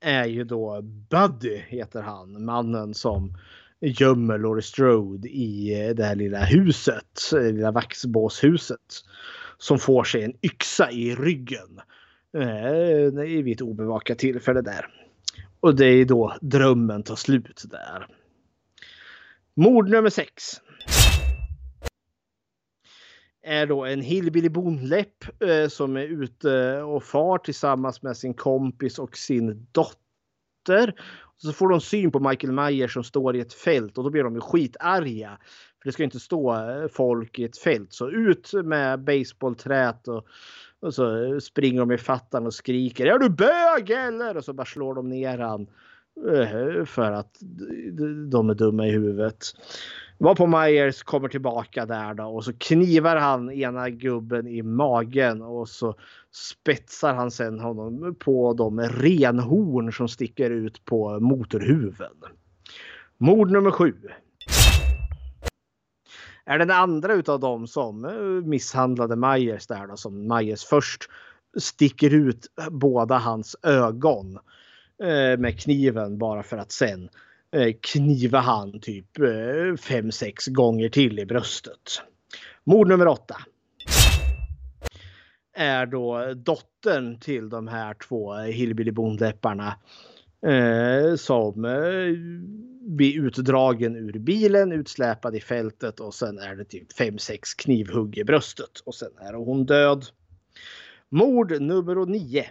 Är 0.00 0.24
ju 0.24 0.44
då 0.44 0.82
Buddy 0.82 1.56
heter 1.56 2.02
han, 2.02 2.44
mannen 2.44 2.94
som 2.94 3.36
gömmer 3.80 4.38
Laurie 4.38 4.62
Strode 4.62 5.28
i 5.28 5.80
eh, 5.88 5.94
det 5.94 6.04
här 6.04 6.14
lilla 6.14 6.44
huset, 6.44 7.32
eh, 7.32 7.38
det 7.38 7.52
lilla 7.52 7.70
vaxbåshuset. 7.70 9.02
Som 9.58 9.78
får 9.78 10.04
sig 10.04 10.22
en 10.22 10.32
yxa 10.42 10.90
i 10.90 11.14
ryggen. 11.14 11.80
Eh, 12.36 13.22
vid 13.42 13.48
ett 13.48 13.62
obevakat 13.62 14.18
tillfälle 14.18 14.60
där. 14.60 14.86
Och 15.60 15.74
det 15.76 15.86
är 15.86 16.04
då 16.04 16.36
drömmen 16.40 17.02
tar 17.02 17.16
slut 17.16 17.64
där. 17.64 18.06
Mord 19.54 19.88
nummer 19.90 20.10
sex. 20.10 20.60
Är 23.42 23.66
då 23.66 23.84
en 23.84 24.00
hillbilly 24.00 24.48
bondläpp 24.48 25.42
eh, 25.42 25.68
som 25.68 25.96
är 25.96 26.02
ute 26.22 26.82
och 26.82 27.04
far 27.04 27.38
tillsammans 27.38 28.02
med 28.02 28.16
sin 28.16 28.34
kompis 28.34 28.98
och 28.98 29.16
sin 29.16 29.66
dotter. 29.72 30.94
Så 31.36 31.52
får 31.52 31.68
de 31.68 31.80
syn 31.80 32.10
på 32.10 32.20
Michael 32.20 32.52
Meyer 32.52 32.88
som 32.88 33.04
står 33.04 33.36
i 33.36 33.40
ett 33.40 33.52
fält 33.52 33.98
och 33.98 34.04
då 34.04 34.10
blir 34.10 34.24
de 34.24 34.34
ju 34.34 34.40
skitarga. 34.40 35.38
För 35.82 35.88
det 35.88 35.92
ska 35.92 36.04
inte 36.04 36.20
stå 36.20 36.54
eh, 36.54 36.88
folk 36.92 37.38
i 37.38 37.44
ett 37.44 37.58
fält. 37.58 37.92
Så 37.92 38.10
ut 38.10 38.52
med 38.64 39.04
baseballträt 39.04 40.08
och, 40.08 40.26
och 40.80 40.94
så 40.94 41.40
springer 41.40 41.80
de 41.80 41.92
i 41.92 41.98
fattan 41.98 42.46
och 42.46 42.54
skriker. 42.54 43.06
Är 43.06 43.18
du 43.18 43.28
bög 43.28 43.90
eller? 43.90 44.36
Och 44.36 44.44
så 44.44 44.52
bara 44.52 44.64
slår 44.64 44.94
de 44.94 45.08
ner 45.08 45.38
han. 45.38 45.66
Eh, 46.16 46.84
för 46.84 47.12
att 47.12 47.36
de 48.30 48.50
är 48.50 48.54
dumma 48.54 48.86
i 48.86 48.90
huvudet. 48.90 49.44
Var 50.18 50.34
på 50.34 50.46
Myers 50.46 51.02
kommer 51.02 51.28
tillbaka 51.28 51.86
där 51.86 52.14
då 52.14 52.24
och 52.24 52.44
så 52.44 52.52
knivar 52.52 53.16
han 53.16 53.50
ena 53.50 53.90
gubben 53.90 54.46
i 54.46 54.62
magen 54.62 55.42
och 55.42 55.68
så 55.68 55.94
spetsar 56.32 57.14
han 57.14 57.30
sen 57.30 57.60
honom 57.60 58.14
på 58.18 58.54
de 58.54 58.80
renhorn 58.80 59.92
som 59.92 60.08
sticker 60.08 60.50
ut 60.50 60.84
på 60.84 61.20
motorhuven. 61.20 62.14
Mord 63.18 63.50
nummer 63.50 63.70
sju. 63.70 63.94
Är 66.44 66.58
den 66.58 66.70
andra 66.70 67.14
utav 67.14 67.40
dem 67.40 67.66
som 67.66 68.04
eh, 68.04 68.46
misshandlade 68.48 69.16
Myers 69.16 69.66
där 69.66 69.86
då 69.86 69.96
som 69.96 70.36
Myers 70.36 70.64
först 70.64 71.02
sticker 71.58 72.14
ut 72.14 72.46
båda 72.70 73.18
hans 73.18 73.56
ögon 73.62 74.34
eh, 74.34 74.40
Eh, 75.02 75.38
med 75.38 75.60
kniven 75.60 76.18
bara 76.18 76.42
för 76.42 76.56
att 76.56 76.72
sen 76.72 77.08
Eh, 77.56 77.74
kniva 77.80 78.38
han 78.38 78.80
typ 78.80 79.18
5-6 79.18 80.48
eh, 80.48 80.52
gånger 80.52 80.88
till 80.88 81.18
i 81.18 81.26
bröstet. 81.26 82.02
Mord 82.64 82.88
nummer 82.88 83.06
8. 83.08 83.36
Är 85.54 85.86
då 85.86 86.34
dottern 86.34 87.20
till 87.20 87.48
de 87.48 87.68
här 87.68 87.94
två 87.94 88.34
hillbilly 88.34 88.90
bondläpparna. 88.90 89.76
Eh, 90.46 91.16
som 91.16 91.64
eh, 91.64 92.16
blir 92.80 93.26
utdragen 93.26 93.96
ur 93.96 94.18
bilen, 94.18 94.72
utsläpad 94.72 95.36
i 95.36 95.40
fältet 95.40 96.00
och 96.00 96.14
sen 96.14 96.38
är 96.38 96.56
det 96.56 96.64
typ 96.64 96.92
5-6 96.92 97.38
knivhugg 97.58 98.18
i 98.18 98.24
bröstet 98.24 98.82
och 98.84 98.94
sen 98.94 99.10
är 99.20 99.32
hon 99.32 99.66
död. 99.66 100.06
Mord 101.08 101.60
nummer 101.60 102.06
9 102.06 102.44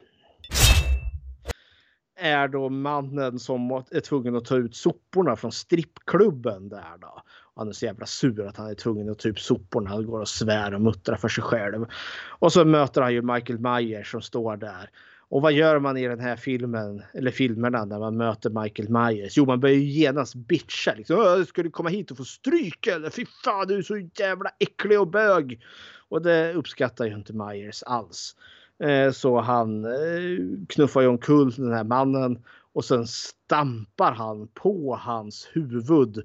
är 2.15 2.47
då 2.47 2.69
mannen 2.69 3.39
som 3.39 3.71
är 3.71 3.99
tvungen 3.99 4.35
att 4.35 4.45
ta 4.45 4.55
ut 4.55 4.75
soporna 4.75 5.35
från 5.35 5.51
strippklubben 5.51 6.69
där 6.69 6.97
då. 7.01 7.21
Han 7.55 7.67
är 7.67 7.71
så 7.71 7.85
jävla 7.85 8.05
sur 8.05 8.47
att 8.47 8.57
han 8.57 8.69
är 8.69 8.75
tvungen 8.75 9.09
att 9.09 9.19
ta 9.19 9.29
ut 9.29 9.39
soporna. 9.39 9.89
Han 9.89 10.05
går 10.05 10.19
och 10.19 10.27
svär 10.27 10.73
och 10.73 10.81
muttrar 10.81 11.15
för 11.15 11.27
sig 11.27 11.43
själv. 11.43 11.85
Och 12.29 12.53
så 12.53 12.65
möter 12.65 13.01
han 13.01 13.13
ju 13.13 13.21
Michael 13.21 13.59
Myers 13.59 14.11
som 14.11 14.21
står 14.21 14.57
där. 14.57 14.89
Och 15.29 15.41
vad 15.41 15.53
gör 15.53 15.79
man 15.79 15.97
i 15.97 16.07
den 16.07 16.19
här 16.19 16.35
filmen, 16.35 17.03
eller 17.13 17.31
filmerna, 17.31 17.85
när 17.85 17.99
man 17.99 18.17
möter 18.17 18.49
Michael 18.63 18.89
Myers? 18.89 19.37
Jo, 19.37 19.45
man 19.45 19.59
börjar 19.59 19.75
ju 19.75 19.83
genast 19.83 20.35
bitcha. 20.35 20.93
Liksom, 20.93 21.45
ska 21.47 21.63
du 21.63 21.71
komma 21.71 21.89
hit 21.89 22.11
och 22.11 22.17
få 22.17 22.23
stryk 22.23 22.87
eller? 22.87 23.09
Fy 23.09 23.25
fan, 23.43 23.67
du 23.67 23.77
är 23.77 23.81
så 23.81 23.97
jävla 23.97 24.49
äcklig 24.59 24.99
och 24.99 25.07
bög. 25.07 25.61
Och 26.09 26.21
det 26.21 26.53
uppskattar 26.53 27.05
ju 27.05 27.13
inte 27.13 27.33
Myers 27.33 27.83
alls. 27.83 28.35
Eh, 28.84 29.11
så 29.11 29.39
han 29.39 29.85
eh, 29.85 30.39
knuffar 30.69 31.02
ju 31.02 31.07
omkull 31.07 31.52
den 31.52 31.73
här 31.73 31.84
mannen 31.84 32.43
och 32.73 32.85
sen 32.85 33.07
stampar 33.07 34.11
han 34.11 34.47
på 34.47 34.99
hans 35.02 35.49
huvud 35.53 36.23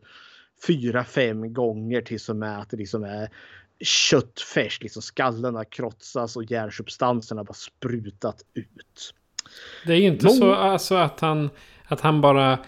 fyra, 0.66 1.04
fem 1.04 1.52
gånger 1.52 2.02
tills 2.02 2.24
som 2.24 2.42
är 2.42 2.58
att 2.58 2.70
det 2.70 2.76
liksom 2.76 3.04
är 3.04 3.28
köttfärs. 3.80 4.82
Liksom 4.82 5.02
skallen 5.02 5.54
har 5.54 5.64
krossats 5.64 6.36
och 6.36 6.50
järnsubstanserna 6.50 7.44
bara 7.44 7.54
sprutat 7.54 8.44
ut. 8.54 9.14
Det 9.86 9.92
är 9.92 9.96
ju 9.96 10.06
inte 10.06 10.24
Må 10.26 10.32
så 10.32 10.54
alltså, 10.54 10.94
att, 10.94 11.20
han, 11.20 11.50
att 11.84 12.00
han 12.00 12.20
bara 12.20 12.58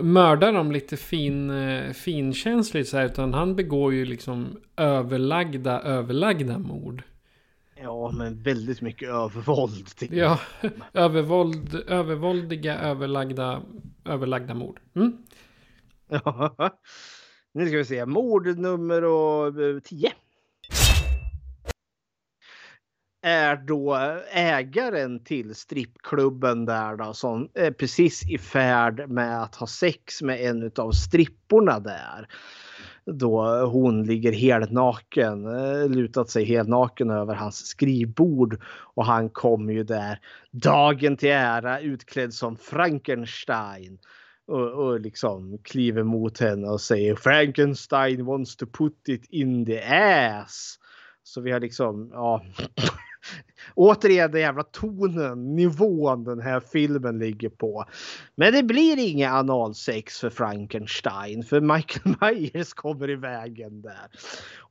mördar 0.00 0.52
dem 0.52 0.72
lite 0.72 0.96
fin, 0.96 1.50
eh, 1.50 1.92
finkänsligt 1.92 2.88
så 2.88 2.96
här, 2.96 3.04
utan 3.04 3.34
han 3.34 3.56
begår 3.56 3.94
ju 3.94 4.04
liksom 4.04 4.60
överlagda, 4.76 5.80
överlagda 5.80 6.58
mord. 6.58 7.02
Ja, 7.84 8.12
men 8.12 8.42
väldigt 8.42 8.80
mycket 8.80 9.08
övervåld. 9.08 9.88
Ja, 10.10 10.40
övervåld, 10.92 11.74
övervåldiga, 11.74 12.78
överlagda, 12.78 13.62
överlagda 14.04 14.54
mord. 14.54 14.80
Mm. 14.94 15.12
Ja, 16.08 16.54
nu 17.54 17.66
ska 17.66 17.76
vi 17.76 17.84
se. 17.84 18.06
Mord 18.06 18.58
nummer 18.58 19.80
10. 19.80 20.12
är 23.22 23.56
då 23.56 23.94
ägaren 24.32 25.24
till 25.24 25.54
strippklubben 25.54 26.64
där 26.64 26.96
då 26.96 27.14
som 27.14 27.48
är 27.54 27.70
precis 27.70 28.30
i 28.30 28.38
färd 28.38 29.08
med 29.08 29.42
att 29.42 29.54
ha 29.54 29.66
sex 29.66 30.22
med 30.22 30.40
en 30.40 30.72
av 30.76 30.92
stripporna 30.92 31.80
där. 31.80 32.28
Då 33.06 33.64
hon 33.66 34.04
ligger 34.04 34.32
helt 34.32 34.70
naken, 34.70 35.46
eh, 35.46 35.88
lutat 35.88 36.30
sig 36.30 36.44
helt 36.44 36.68
naken 36.68 37.10
över 37.10 37.34
hans 37.34 37.66
skrivbord 37.66 38.62
och 38.94 39.04
han 39.04 39.30
kommer 39.30 39.72
ju 39.72 39.84
där 39.84 40.18
dagen 40.50 41.16
till 41.16 41.28
ära 41.28 41.80
utklädd 41.80 42.34
som 42.34 42.56
Frankenstein 42.56 43.98
och, 44.46 44.70
och 44.70 45.00
liksom 45.00 45.58
kliver 45.58 46.02
mot 46.02 46.40
henne 46.40 46.68
och 46.68 46.80
säger 46.80 47.14
Frankenstein 47.16 48.24
wants 48.24 48.56
to 48.56 48.66
put 48.66 49.08
it 49.08 49.26
in 49.30 49.66
the 49.66 49.82
ass. 49.82 50.78
Så 51.22 51.40
vi 51.40 51.50
har 51.50 51.60
liksom, 51.60 52.10
ja. 52.12 52.44
Återigen 53.74 54.30
den 54.30 54.40
jävla 54.40 54.62
tonen, 54.62 55.56
nivån 55.56 56.24
den 56.24 56.40
här 56.40 56.60
filmen 56.60 57.18
ligger 57.18 57.48
på. 57.48 57.84
Men 58.34 58.52
det 58.52 58.62
blir 58.62 58.98
inga 58.98 59.32
analsex 59.32 60.20
för 60.20 60.30
Frankenstein 60.30 61.42
för 61.42 61.60
Michael 61.60 62.16
Myers 62.20 62.74
kommer 62.74 63.10
i 63.10 63.16
vägen 63.16 63.82
där. 63.82 64.10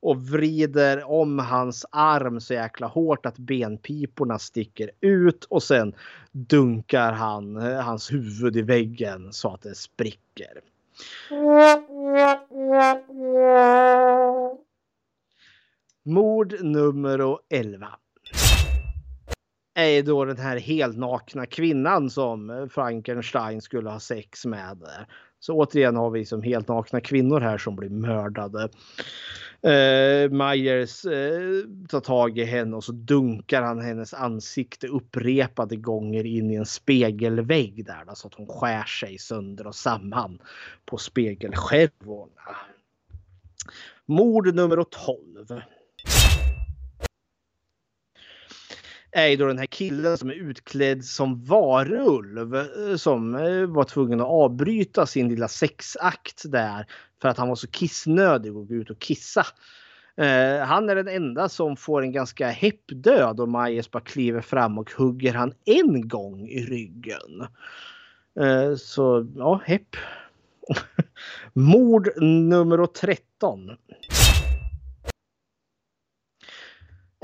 Och 0.00 0.22
vrider 0.22 1.10
om 1.10 1.38
hans 1.38 1.86
arm 1.90 2.40
så 2.40 2.54
jäkla 2.54 2.86
hårt 2.86 3.26
att 3.26 3.38
benpiporna 3.38 4.38
sticker 4.38 4.90
ut 5.00 5.44
och 5.44 5.62
sen 5.62 5.94
dunkar 6.32 7.12
han 7.12 7.56
hans 7.56 8.12
huvud 8.12 8.56
i 8.56 8.62
väggen 8.62 9.32
så 9.32 9.54
att 9.54 9.62
det 9.62 9.74
spricker. 9.74 10.60
Mord 16.06 16.54
nummer 16.60 17.38
11 17.50 17.88
är 19.74 20.02
då 20.02 20.24
den 20.24 20.38
här 20.38 20.56
helt 20.56 20.96
nakna 20.96 21.46
kvinnan 21.46 22.10
som 22.10 22.50
eh, 22.50 22.66
Frankenstein 22.66 23.62
skulle 23.62 23.90
ha 23.90 24.00
sex 24.00 24.46
med. 24.46 24.78
Så 25.40 25.54
återigen 25.54 25.96
har 25.96 26.10
vi 26.10 26.24
som 26.24 26.42
helt 26.42 26.68
nakna 26.68 27.00
kvinnor 27.00 27.40
här 27.40 27.58
som 27.58 27.76
blir 27.76 27.90
mördade. 27.90 28.68
Eh, 29.62 30.30
Myers 30.30 31.04
eh, 31.04 31.64
tar 31.88 32.00
tag 32.00 32.38
i 32.38 32.44
henne 32.44 32.76
och 32.76 32.84
så 32.84 32.92
dunkar 32.92 33.62
han 33.62 33.80
hennes 33.80 34.14
ansikte 34.14 34.86
upprepade 34.86 35.76
gånger 35.76 36.26
in 36.26 36.50
i 36.50 36.54
en 36.54 36.66
spegelvägg 36.66 37.86
där 37.86 38.04
då, 38.06 38.14
så 38.14 38.26
att 38.26 38.34
hon 38.34 38.46
skär 38.46 38.84
sig 38.84 39.18
sönder 39.18 39.66
och 39.66 39.74
samman 39.74 40.38
på 40.84 40.96
spegelskärvorna. 40.96 42.56
Mord 44.06 44.54
nummer 44.54 44.84
12 44.90 45.62
är 49.14 49.26
ju 49.26 49.36
då 49.36 49.46
den 49.46 49.58
här 49.58 49.66
killen 49.66 50.18
som 50.18 50.30
är 50.30 50.34
utklädd 50.34 51.04
som 51.04 51.44
varulv 51.44 52.56
eh, 52.56 52.96
som 52.96 53.34
eh, 53.34 53.66
var 53.66 53.84
tvungen 53.84 54.20
att 54.20 54.26
avbryta 54.26 55.06
sin 55.06 55.28
lilla 55.28 55.48
sexakt 55.48 56.42
där 56.44 56.86
för 57.22 57.28
att 57.28 57.38
han 57.38 57.48
var 57.48 57.56
så 57.56 57.66
kissnödig 57.66 58.56
och 58.56 58.68
gå 58.68 58.74
ut 58.74 58.90
och 58.90 58.98
kissa. 58.98 59.46
Eh, 60.16 60.66
han 60.66 60.88
är 60.88 60.94
den 60.94 61.08
enda 61.08 61.48
som 61.48 61.76
får 61.76 62.02
en 62.02 62.12
ganska 62.12 62.48
häpp 62.48 62.82
död 62.86 63.40
och 63.40 63.48
Majes 63.48 63.90
bara 63.90 64.02
kliver 64.02 64.40
fram 64.40 64.78
och 64.78 64.92
hugger 64.92 65.34
han 65.34 65.52
en 65.64 66.08
gång 66.08 66.48
i 66.48 66.66
ryggen. 66.66 67.46
Så 68.78 69.26
ja, 69.36 69.60
häpp. 69.64 69.96
Mord 71.52 72.08
nummer 72.22 72.86
13 72.86 73.70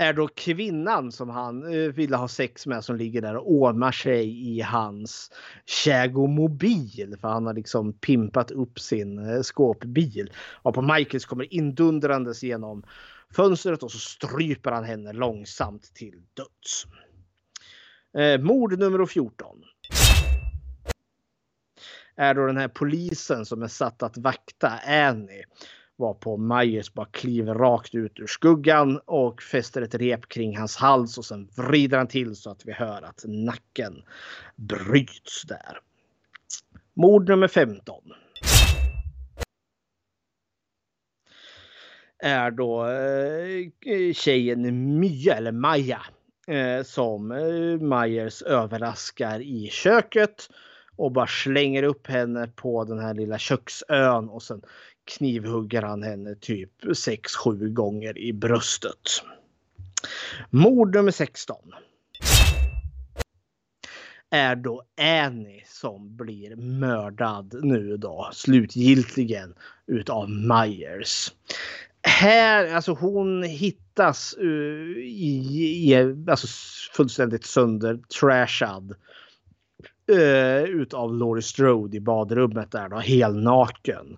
är 0.00 0.12
då 0.12 0.28
kvinnan 0.28 1.12
som 1.12 1.30
han 1.30 1.62
eh, 1.62 1.92
ville 1.92 2.16
ha 2.16 2.28
sex 2.28 2.66
med 2.66 2.84
som 2.84 2.96
ligger 2.96 3.22
där 3.22 3.36
och 3.36 3.52
ordnar 3.52 3.92
sig 3.92 4.56
i 4.56 4.60
hans 4.60 5.30
kägomobil. 5.66 7.16
För 7.20 7.28
han 7.28 7.46
har 7.46 7.54
liksom 7.54 7.92
pimpat 7.92 8.50
upp 8.50 8.78
sin 8.80 9.18
eh, 9.18 9.42
skåpbil. 9.42 10.30
Och 10.62 10.74
på 10.74 10.82
Michaels 10.82 11.24
kommer 11.24 11.54
indundrandes 11.54 12.42
genom 12.42 12.82
fönstret 13.36 13.82
och 13.82 13.92
så 13.92 13.98
stryper 13.98 14.70
han 14.70 14.84
henne 14.84 15.12
långsamt 15.12 15.94
till 15.94 16.22
döds. 16.34 16.86
Eh, 18.18 18.40
mord 18.40 18.78
nummer 18.78 19.06
14 19.06 19.56
är 22.16 22.34
då 22.34 22.46
den 22.46 22.56
här 22.56 22.68
polisen 22.68 23.46
som 23.46 23.62
är 23.62 23.68
satt 23.68 24.02
att 24.02 24.18
vakta 24.18 24.68
Annie 24.86 25.44
var 26.00 26.14
på 26.14 26.36
Myers 26.36 26.94
bara 26.94 27.06
kliver 27.06 27.54
rakt 27.54 27.94
ut 27.94 28.20
ur 28.20 28.26
skuggan 28.26 29.00
och 29.04 29.42
fäster 29.42 29.82
ett 29.82 29.94
rep 29.94 30.28
kring 30.28 30.56
hans 30.56 30.76
hals 30.76 31.18
och 31.18 31.24
sen 31.24 31.48
vrider 31.56 31.98
han 31.98 32.08
till 32.08 32.36
så 32.36 32.50
att 32.50 32.66
vi 32.66 32.72
hör 32.72 33.02
att 33.02 33.24
nacken 33.26 34.02
bryts 34.56 35.42
där. 35.42 35.78
Mord 36.94 37.28
nummer 37.28 37.48
15. 37.48 38.02
Är 42.22 42.50
då 42.50 42.86
eh, 42.86 44.12
tjejen 44.12 44.98
Mya 45.00 45.34
eller 45.34 45.52
Maja 45.52 46.02
eh, 46.46 46.82
som 46.82 47.30
eh, 47.32 47.80
Myers 47.80 48.42
överraskar 48.42 49.40
i 49.40 49.68
köket 49.72 50.48
och 50.96 51.12
bara 51.12 51.26
slänger 51.26 51.82
upp 51.82 52.06
henne 52.06 52.46
på 52.46 52.84
den 52.84 52.98
här 52.98 53.14
lilla 53.14 53.38
köksön 53.38 54.28
och 54.28 54.42
sen 54.42 54.62
knivhugger 55.10 55.82
han 55.82 56.02
henne 56.02 56.34
typ 56.34 56.84
6-7 56.84 57.68
gånger 57.68 58.18
i 58.18 58.32
bröstet. 58.32 59.22
Mord 60.50 60.94
nummer 60.94 61.12
16 61.12 61.56
är 64.30 64.56
då 64.56 64.82
Annie 65.00 65.62
som 65.66 66.16
blir 66.16 66.56
mördad 66.56 67.54
nu 67.62 67.96
då 67.96 68.30
slutgiltigen 68.32 69.54
utav 69.86 70.30
Myers. 70.30 71.32
Här, 72.02 72.74
alltså 72.74 72.92
hon 72.92 73.42
hittas 73.42 74.36
uh, 74.40 74.98
i, 74.98 75.92
i 75.92 76.14
alltså 76.30 76.46
fullständigt 76.96 77.46
sönder 77.46 77.98
trashad 78.20 78.94
uh, 80.12 80.18
eh, 80.18 80.62
utav 80.62 81.14
Laurie 81.14 81.42
Strode 81.42 81.96
i 81.96 82.00
badrummet 82.00 82.70
där 82.70 82.88
då, 82.88 82.96
helnaken. 82.96 84.16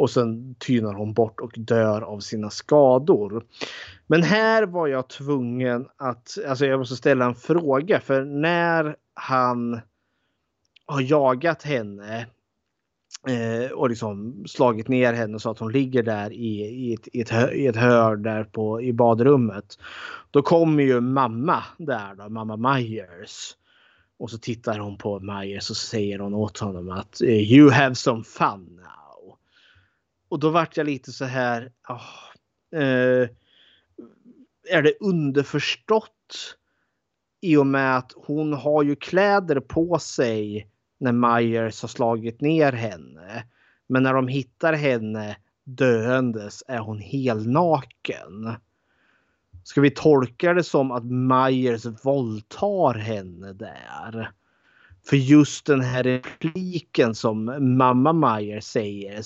Och 0.00 0.10
sen 0.10 0.54
tynar 0.54 0.94
hon 0.94 1.12
bort 1.12 1.40
och 1.40 1.52
dör 1.56 2.02
av 2.02 2.20
sina 2.20 2.50
skador. 2.50 3.44
Men 4.06 4.22
här 4.22 4.62
var 4.62 4.86
jag 4.86 5.08
tvungen 5.08 5.88
att, 5.96 6.38
alltså 6.48 6.66
jag 6.66 6.78
måste 6.78 6.96
ställa 6.96 7.24
en 7.24 7.34
fråga 7.34 8.00
för 8.00 8.24
när 8.24 8.96
han 9.14 9.80
har 10.86 11.00
jagat 11.00 11.62
henne 11.62 12.26
eh, 13.28 13.72
och 13.72 13.88
liksom 13.88 14.44
slagit 14.46 14.88
ner 14.88 15.12
henne 15.12 15.38
så 15.38 15.50
att 15.50 15.58
hon 15.58 15.72
ligger 15.72 16.02
där 16.02 16.32
i, 16.32 16.60
i, 16.60 16.94
ett, 16.94 17.08
i, 17.12 17.20
ett, 17.20 17.52
i 17.52 17.66
ett 17.66 17.76
hörn 17.76 18.22
där 18.22 18.44
på, 18.44 18.82
i 18.82 18.92
badrummet. 18.92 19.78
Då 20.30 20.42
kommer 20.42 20.82
ju 20.82 21.00
mamma 21.00 21.64
där 21.78 22.14
då, 22.14 22.28
mamma 22.28 22.56
Myers. 22.56 23.56
Och 24.18 24.30
så 24.30 24.38
tittar 24.38 24.78
hon 24.78 24.98
på 24.98 25.20
Myers 25.20 25.70
och 25.70 25.76
så 25.76 25.86
säger 25.86 26.18
hon 26.18 26.34
åt 26.34 26.58
honom 26.58 26.90
att 26.90 27.22
eh, 27.22 27.28
you 27.28 27.70
have 27.70 27.94
some 27.94 28.24
fun 28.24 28.80
now. 28.82 28.99
Och 30.30 30.38
då 30.38 30.50
vart 30.50 30.76
jag 30.76 30.86
lite 30.86 31.12
så 31.12 31.24
här. 31.24 31.72
Oh, 31.88 32.80
eh, 32.80 33.28
är 34.70 34.82
det 34.82 34.94
underförstått? 35.00 36.56
I 37.40 37.56
och 37.56 37.66
med 37.66 37.96
att 37.96 38.12
hon 38.16 38.52
har 38.52 38.82
ju 38.82 38.96
kläder 38.96 39.60
på 39.60 39.98
sig 39.98 40.70
när 41.00 41.12
Myers 41.12 41.82
har 41.82 41.88
slagit 41.88 42.40
ner 42.40 42.72
henne. 42.72 43.44
Men 43.86 44.02
när 44.02 44.14
de 44.14 44.28
hittar 44.28 44.72
henne 44.72 45.36
döendes 45.64 46.62
är 46.68 46.78
hon 46.78 46.98
helnaken. 46.98 48.54
Ska 49.64 49.80
vi 49.80 49.90
tolka 49.90 50.54
det 50.54 50.64
som 50.64 50.90
att 50.90 51.04
Myers 51.04 51.86
våldtar 52.04 52.94
henne 52.94 53.52
där? 53.52 54.32
För 55.04 55.16
just 55.16 55.66
den 55.66 55.80
här 55.80 56.02
repliken 56.02 57.14
som 57.14 57.44
mamma 57.78 58.12
Meyer 58.12 58.60
säger 58.60 59.24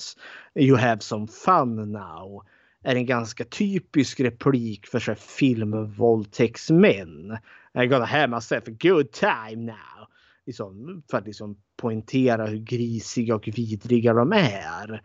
You 0.55 0.77
have 0.77 1.01
some 1.01 1.27
fun 1.27 1.91
now 1.91 2.43
är 2.83 2.95
en 2.95 3.05
ganska 3.05 3.45
typisk 3.45 4.19
replik 4.19 4.87
för 4.87 4.99
så 4.99 5.15
filmvåldtäktsmän. 5.15 7.37
I 7.83 7.87
gonna 7.87 8.05
have 8.05 8.27
myself 8.27 8.67
a 8.67 8.71
good 8.79 9.11
time 9.11 9.55
now. 9.55 10.07
Liksom, 10.45 11.03
för 11.11 11.17
att 11.17 11.25
liksom 11.25 11.57
poängtera 11.77 12.45
hur 12.45 12.57
grisiga 12.57 13.35
och 13.35 13.47
vidriga 13.47 14.13
de 14.13 14.33
är. 14.33 15.01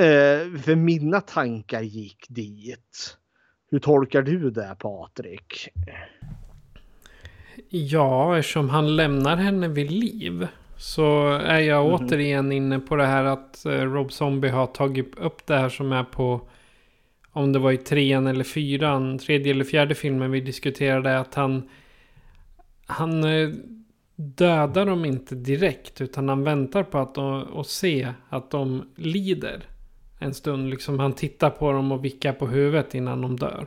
Uh, 0.00 0.58
för 0.58 0.74
mina 0.74 1.20
tankar 1.20 1.82
gick 1.82 2.26
dit. 2.28 3.18
Hur 3.70 3.78
tolkar 3.78 4.22
du 4.22 4.50
det 4.50 4.76
Patrik? 4.78 5.68
Ja, 7.68 8.38
eftersom 8.38 8.68
han 8.68 8.96
lämnar 8.96 9.36
henne 9.36 9.68
vid 9.68 9.90
liv. 9.90 10.46
Så 10.76 11.28
är 11.32 11.60
jag 11.60 11.86
mm. 11.86 11.92
återigen 11.94 12.52
inne 12.52 12.78
på 12.78 12.96
det 12.96 13.06
här 13.06 13.24
att 13.24 13.66
eh, 13.66 13.70
Rob 13.70 14.12
Zombie 14.12 14.48
har 14.48 14.66
tagit 14.66 15.18
upp 15.18 15.46
det 15.46 15.56
här 15.56 15.68
som 15.68 15.92
är 15.92 16.04
på 16.04 16.40
om 17.32 17.52
det 17.52 17.58
var 17.58 17.72
i 17.72 17.76
trean 17.76 18.26
eller 18.26 18.44
fyran, 18.44 19.18
tredje 19.18 19.52
eller 19.52 19.64
fjärde 19.64 19.94
filmen 19.94 20.30
vi 20.30 20.40
diskuterade, 20.40 21.18
att 21.18 21.34
han, 21.34 21.68
han 22.86 23.24
eh, 23.24 23.50
dödar 24.16 24.86
dem 24.86 25.04
inte 25.04 25.34
direkt, 25.34 26.00
utan 26.00 26.28
han 26.28 26.44
väntar 26.44 26.82
på 26.82 26.98
att 26.98 27.14
de, 27.14 27.42
och 27.42 27.66
se 27.66 28.08
att 28.28 28.50
de 28.50 28.88
lider 28.96 29.62
en 30.18 30.34
stund. 30.34 30.70
Liksom 30.70 30.98
han 30.98 31.12
tittar 31.12 31.50
på 31.50 31.72
dem 31.72 31.92
och 31.92 32.04
vickar 32.04 32.32
på 32.32 32.46
huvudet 32.46 32.94
innan 32.94 33.22
de 33.22 33.36
dör. 33.36 33.66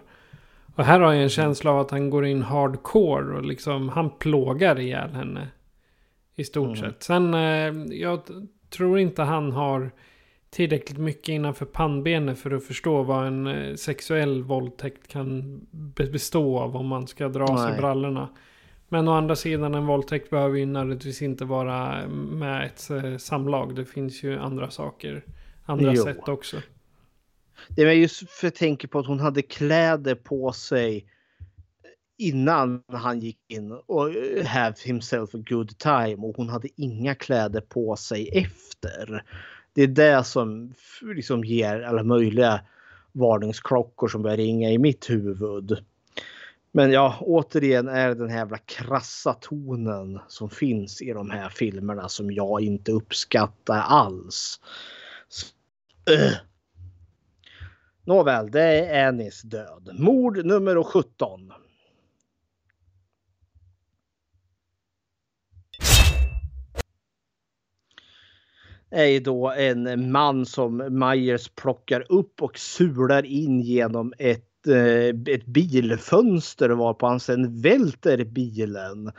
Och 0.82 0.88
här 0.88 1.00
har 1.00 1.14
jag 1.14 1.24
en 1.24 1.30
känsla 1.30 1.72
av 1.72 1.80
att 1.80 1.92
han 1.92 2.10
går 2.10 2.26
in 2.26 2.42
hardcore 2.42 3.36
och 3.38 3.46
liksom 3.46 3.90
han 3.90 4.10
plågar 4.10 4.80
ihjäl 4.80 5.10
henne. 5.10 5.48
I 6.36 6.44
stort 6.44 6.78
Mm. 6.78 6.80
sett. 6.92 7.04
Sen, 7.04 7.34
eh, 7.34 7.96
jag 7.98 8.20
tror 8.70 9.00
inte 9.00 9.22
han 9.24 9.52
har 9.52 9.92
tillräckligt 10.50 10.98
mycket 10.98 11.30
innanför 11.30 11.66
pannbenet 11.66 12.40
för 12.40 12.52
att 12.52 12.64
förstå 12.64 13.04
vad 13.04 13.28
en 13.28 13.48
eh, 13.48 13.76
sexuell 13.76 14.44
våldtäkt 14.44 15.08
kan 15.08 15.60
be- 15.72 16.06
bestå 16.12 16.60
av 16.60 16.76
om 16.76 16.88
man 16.88 17.08
ska 17.08 17.30
dra 17.30 17.48
sig 17.48 17.70
Nej. 17.72 17.78
brallorna. 17.78 18.30
Men 18.90 19.08
å 19.08 19.12
andra 19.12 19.36
sidan 19.36 19.76
en 19.76 19.86
våldtäkt 19.86 20.30
behöver 20.30 20.58
ju 20.58 20.66
nödvändigtvis 20.66 21.22
inte 21.22 21.46
vara 21.46 22.08
med 22.32 22.66
ett 22.66 22.90
eh, 22.90 23.18
samlag. 23.18 23.76
Det 23.76 23.86
finns 23.86 24.24
ju 24.24 24.40
andra 24.40 24.70
saker, 24.70 25.24
andra 25.66 25.94
Jo. 25.94 26.04
sätt 26.04 26.28
också. 26.30 26.58
Det 27.70 27.82
är 27.82 27.92
just 27.92 28.30
för 28.30 28.48
jag 28.48 28.56
tänker 28.56 28.88
på 28.88 29.00
att 29.00 29.08
hon 29.08 29.20
hade 29.20 29.42
kläder 29.42 30.16
på 30.16 30.52
sig 30.52 31.06
innan 32.18 32.84
han 32.88 33.20
gick 33.20 33.38
in 33.48 33.72
och 33.72 34.16
eh, 34.16 34.46
have 34.46 34.76
himself 34.84 35.36
a 35.36 35.44
good 35.50 35.78
time 35.78 36.18
och 36.18 36.36
hon 36.36 36.50
hade 36.50 36.68
inga 36.76 37.16
kläder 37.16 37.62
på 37.62 37.96
sig 37.96 38.30
efter. 38.30 39.24
Det 39.74 39.82
är 39.82 39.88
det 39.88 40.24
som 40.24 40.74
liksom 41.02 41.44
ger 41.44 41.82
alla 41.82 42.04
möjliga 42.04 42.62
varningsklockor 43.12 44.08
som 44.08 44.22
börjar 44.22 44.38
ringa 44.38 44.70
i 44.70 44.78
mitt 44.78 45.10
huvud. 45.10 45.78
Men 46.72 46.92
ja, 46.92 47.18
återigen 47.22 47.88
är 47.88 48.08
det 48.08 48.16
den 48.16 48.30
här 48.30 48.38
jävla 48.38 48.58
krassa 48.58 49.34
tonen 49.34 50.20
som 50.28 50.50
finns 50.50 51.02
i 51.02 51.14
de 51.14 51.30
här 51.30 51.50
filmerna 51.50 52.10
som 52.10 52.32
jag 52.32 52.62
inte 52.62 52.92
uppskattar 52.92 53.80
alls. 53.80 54.60
Så, 55.30 55.48
öh. 56.12 56.28
Eh. 56.28 56.34
Nåväl, 58.04 58.52
det 58.52 58.62
är 58.62 59.08
Annies 59.08 59.42
död. 59.42 59.90
Mord 60.00 60.46
nummer 60.46 60.84
17. 60.84 61.54
är 68.92 69.20
då 69.20 69.52
en 69.52 70.12
man 70.12 70.46
som 70.46 70.78
Myers 71.00 71.50
plockar 71.50 72.06
upp 72.10 72.42
och 72.42 72.58
sular 72.58 73.26
in 73.26 73.62
genom 73.62 74.14
ett, 74.18 74.68
eh, 74.68 75.34
ett 75.34 75.46
bilfönster 75.46 76.70
varpå 76.70 77.08
han 77.08 77.20
sen 77.20 77.62
välter 77.62 78.24
bilen. 78.24 79.12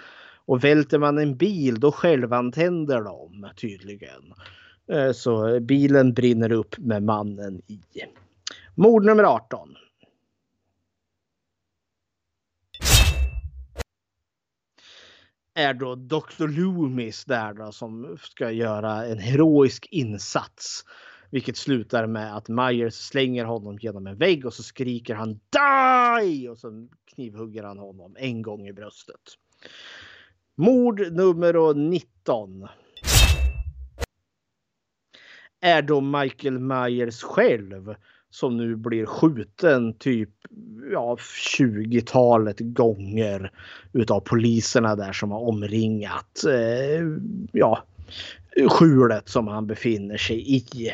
Och 0.44 0.64
välter 0.64 0.98
man 0.98 1.18
en 1.18 1.36
bil 1.36 1.80
då 1.80 1.92
självantänder 1.92 3.00
de 3.00 3.48
tydligen. 3.56 4.34
Eh, 4.92 5.12
Så 5.12 5.60
bilen 5.60 6.12
brinner 6.12 6.52
upp 6.52 6.78
med 6.78 7.02
mannen 7.02 7.62
i. 7.66 7.80
Mord 8.74 9.04
nummer 9.04 9.24
18. 9.24 9.76
är 15.54 15.74
då 15.74 15.94
Dr. 15.94 16.48
Loomis 16.48 17.24
där 17.24 17.54
då 17.54 17.72
som 17.72 18.16
ska 18.20 18.50
göra 18.50 19.06
en 19.06 19.18
heroisk 19.18 19.88
insats. 19.90 20.84
Vilket 21.30 21.56
slutar 21.56 22.06
med 22.06 22.36
att 22.36 22.48
Myers 22.48 22.94
slänger 22.94 23.44
honom 23.44 23.78
genom 23.78 24.06
en 24.06 24.18
vägg 24.18 24.46
och 24.46 24.54
så 24.54 24.62
skriker 24.62 25.14
han 25.14 25.32
Die! 25.32 26.48
Och 26.48 26.58
så 26.58 26.88
knivhugger 27.14 27.62
han 27.62 27.78
honom 27.78 28.16
en 28.18 28.42
gång 28.42 28.68
i 28.68 28.72
bröstet. 28.72 29.20
Mord 30.56 31.12
nummer 31.12 31.74
19. 31.74 32.68
Är 35.60 35.82
då 35.82 36.00
Michael 36.00 36.58
Myers 36.58 37.22
själv 37.22 37.94
som 38.32 38.56
nu 38.56 38.76
blir 38.76 39.06
skjuten 39.06 39.94
typ 39.94 40.30
ja, 40.92 41.16
20-talet 41.58 42.56
gånger 42.60 43.50
utav 43.92 44.20
poliserna 44.20 44.96
där 44.96 45.12
som 45.12 45.30
har 45.30 45.40
omringat 45.40 46.44
eh, 46.48 47.06
ja, 47.52 47.84
skjulet 48.70 49.28
som 49.28 49.48
han 49.48 49.66
befinner 49.66 50.16
sig 50.16 50.56
i. 50.56 50.92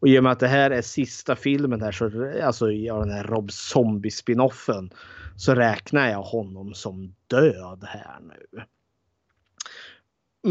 Och 0.00 0.08
i 0.08 0.18
och 0.18 0.22
med 0.22 0.32
att 0.32 0.40
det 0.40 0.48
här 0.48 0.70
är 0.70 0.82
sista 0.82 1.36
filmen 1.36 1.82
här, 1.82 1.92
så, 1.92 2.32
alltså 2.42 2.72
ja, 2.72 2.98
den 2.98 3.10
här 3.10 3.24
Rob 3.24 3.52
Zombie 3.52 4.10
spinoffen, 4.10 4.90
så 5.36 5.54
räknar 5.54 6.10
jag 6.10 6.22
honom 6.22 6.74
som 6.74 7.14
död 7.26 7.84
här 7.86 8.18
nu. 8.20 8.62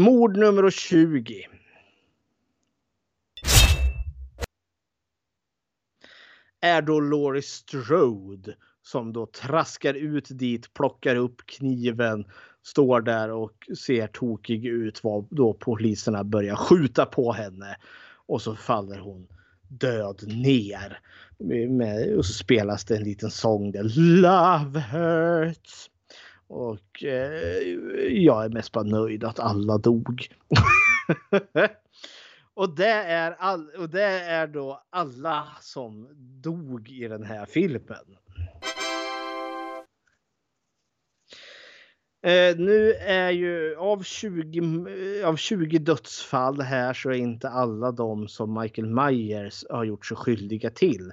Mord 0.00 0.36
nummer 0.36 0.70
20. 0.70 1.46
Är 6.64 6.82
då 6.82 7.00
Laurie 7.00 7.42
Strode 7.42 8.54
som 8.82 9.12
då 9.12 9.26
traskar 9.26 9.94
ut 9.94 10.28
dit, 10.30 10.74
plockar 10.74 11.16
upp 11.16 11.46
kniven, 11.46 12.24
står 12.62 13.00
där 13.00 13.30
och 13.30 13.68
ser 13.78 14.06
tokig 14.06 14.66
ut 14.66 15.04
vad 15.04 15.26
då 15.30 15.52
poliserna 15.52 16.24
börjar 16.24 16.56
skjuta 16.56 17.06
på 17.06 17.32
henne. 17.32 17.76
Och 18.26 18.42
så 18.42 18.56
faller 18.56 18.98
hon 18.98 19.26
död 19.68 20.22
ner. 20.26 21.00
Med, 21.68 22.16
och 22.16 22.26
så 22.26 22.32
spelas 22.32 22.84
det 22.84 22.96
en 22.96 23.04
liten 23.04 23.30
sång 23.30 23.72
där 23.72 23.84
Love 23.96 24.80
hurts. 24.80 25.90
Och 26.46 27.04
eh, 27.04 27.62
jag 28.08 28.44
är 28.44 28.48
mest 28.48 28.72
bara 28.72 28.84
nöjd 28.84 29.24
att 29.24 29.38
alla 29.38 29.78
dog. 29.78 30.28
Och 32.54 32.76
det, 32.76 32.92
är 32.92 33.32
all, 33.32 33.70
och 33.70 33.90
det 33.90 34.20
är 34.20 34.46
då 34.46 34.82
alla 34.90 35.48
som 35.60 36.08
dog 36.42 36.88
i 36.90 37.08
den 37.08 37.24
här 37.24 37.46
filmen. 37.46 38.16
Eh, 42.24 42.56
nu 42.56 42.92
är 42.92 43.30
ju 43.30 43.76
av 43.76 44.02
20, 44.02 45.24
av 45.24 45.36
20 45.36 45.78
dödsfall 45.78 46.60
här 46.60 46.94
så 46.94 47.10
är 47.10 47.14
inte 47.14 47.48
alla 47.48 47.92
de 47.92 48.28
som 48.28 48.60
Michael 48.60 48.88
Myers 48.88 49.64
har 49.70 49.84
gjort 49.84 50.06
sig 50.06 50.16
skyldiga 50.16 50.70
till. 50.70 51.12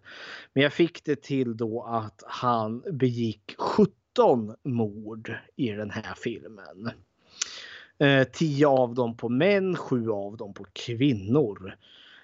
Men 0.53 0.63
jag 0.63 0.73
fick 0.73 1.03
det 1.05 1.21
till 1.21 1.57
då 1.57 1.83
att 1.83 2.23
han 2.27 2.83
begick 2.91 3.55
17 3.57 4.55
mord 4.63 5.35
i 5.55 5.71
den 5.71 5.89
här 5.89 6.13
filmen. 6.17 6.91
Eh, 8.01 8.23
10 8.23 8.65
av 8.65 8.93
dem 8.93 9.17
på 9.17 9.29
män, 9.29 9.75
7 9.75 10.09
av 10.09 10.37
dem 10.37 10.53
på 10.53 10.65
kvinnor. 10.73 11.75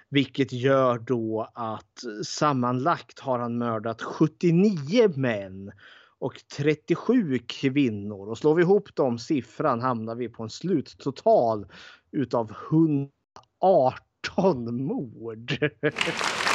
Vilket 0.09 0.51
gör 0.51 0.99
då 0.99 1.49
att 1.53 2.03
sammanlagt 2.25 3.19
har 3.19 3.39
han 3.39 3.57
mördat 3.57 4.01
79 4.01 5.09
män 5.15 5.71
och 6.19 6.33
37 6.57 7.39
kvinnor. 7.47 8.29
Och 8.29 8.37
slår 8.37 8.55
vi 8.55 8.61
ihop 8.61 8.95
de 8.95 9.19
siffran 9.19 9.81
hamnar 9.81 10.15
vi 10.15 10.29
på 10.29 10.43
en 10.43 10.49
sluttotal 10.49 11.65
utav 12.11 12.51
118 12.71 14.83
mord. 14.83 15.71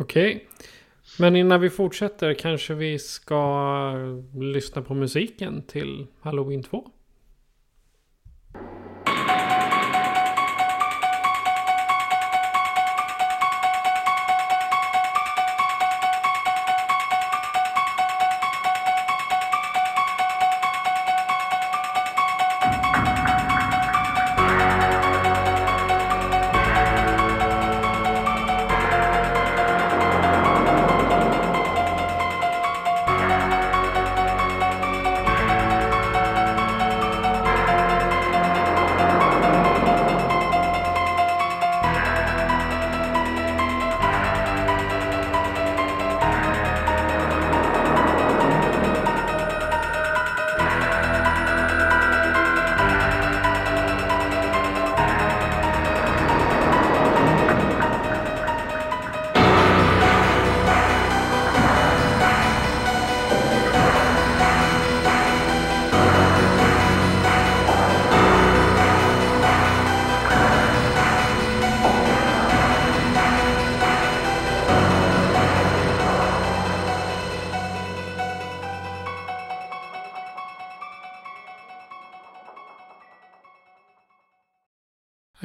Okej. 0.00 0.48
Men 1.18 1.36
innan 1.36 1.60
vi 1.60 1.70
fortsätter 1.70 2.34
kanske 2.34 2.74
vi 2.74 2.98
ska 2.98 3.92
lyssna 4.34 4.82
på 4.82 4.94
musiken 4.94 5.62
till 5.62 6.06
Halloween 6.20 6.62
2. 6.62 6.90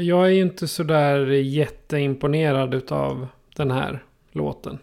Jag 0.06 0.25
är 0.25 0.30
ju 0.30 0.42
inte 0.42 0.67
sådär 0.67 1.25
jätteimponerad 1.27 2.74
utav 2.74 3.27
den 3.56 3.72
här 3.72 4.03
låten. 4.32 4.80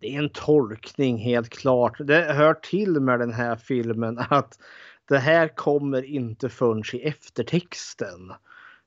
Det 0.00 0.14
är 0.14 0.18
en 0.18 0.30
tolkning 0.30 1.18
helt 1.18 1.48
klart. 1.48 1.96
Det 1.98 2.32
hör 2.32 2.54
till 2.54 3.00
med 3.00 3.18
den 3.20 3.32
här 3.32 3.56
filmen 3.56 4.18
att 4.30 4.58
det 5.08 5.18
här 5.18 5.48
kommer 5.48 6.02
inte 6.02 6.48
förrän 6.48 6.82
i 6.92 7.02
eftertexten. 7.02 8.32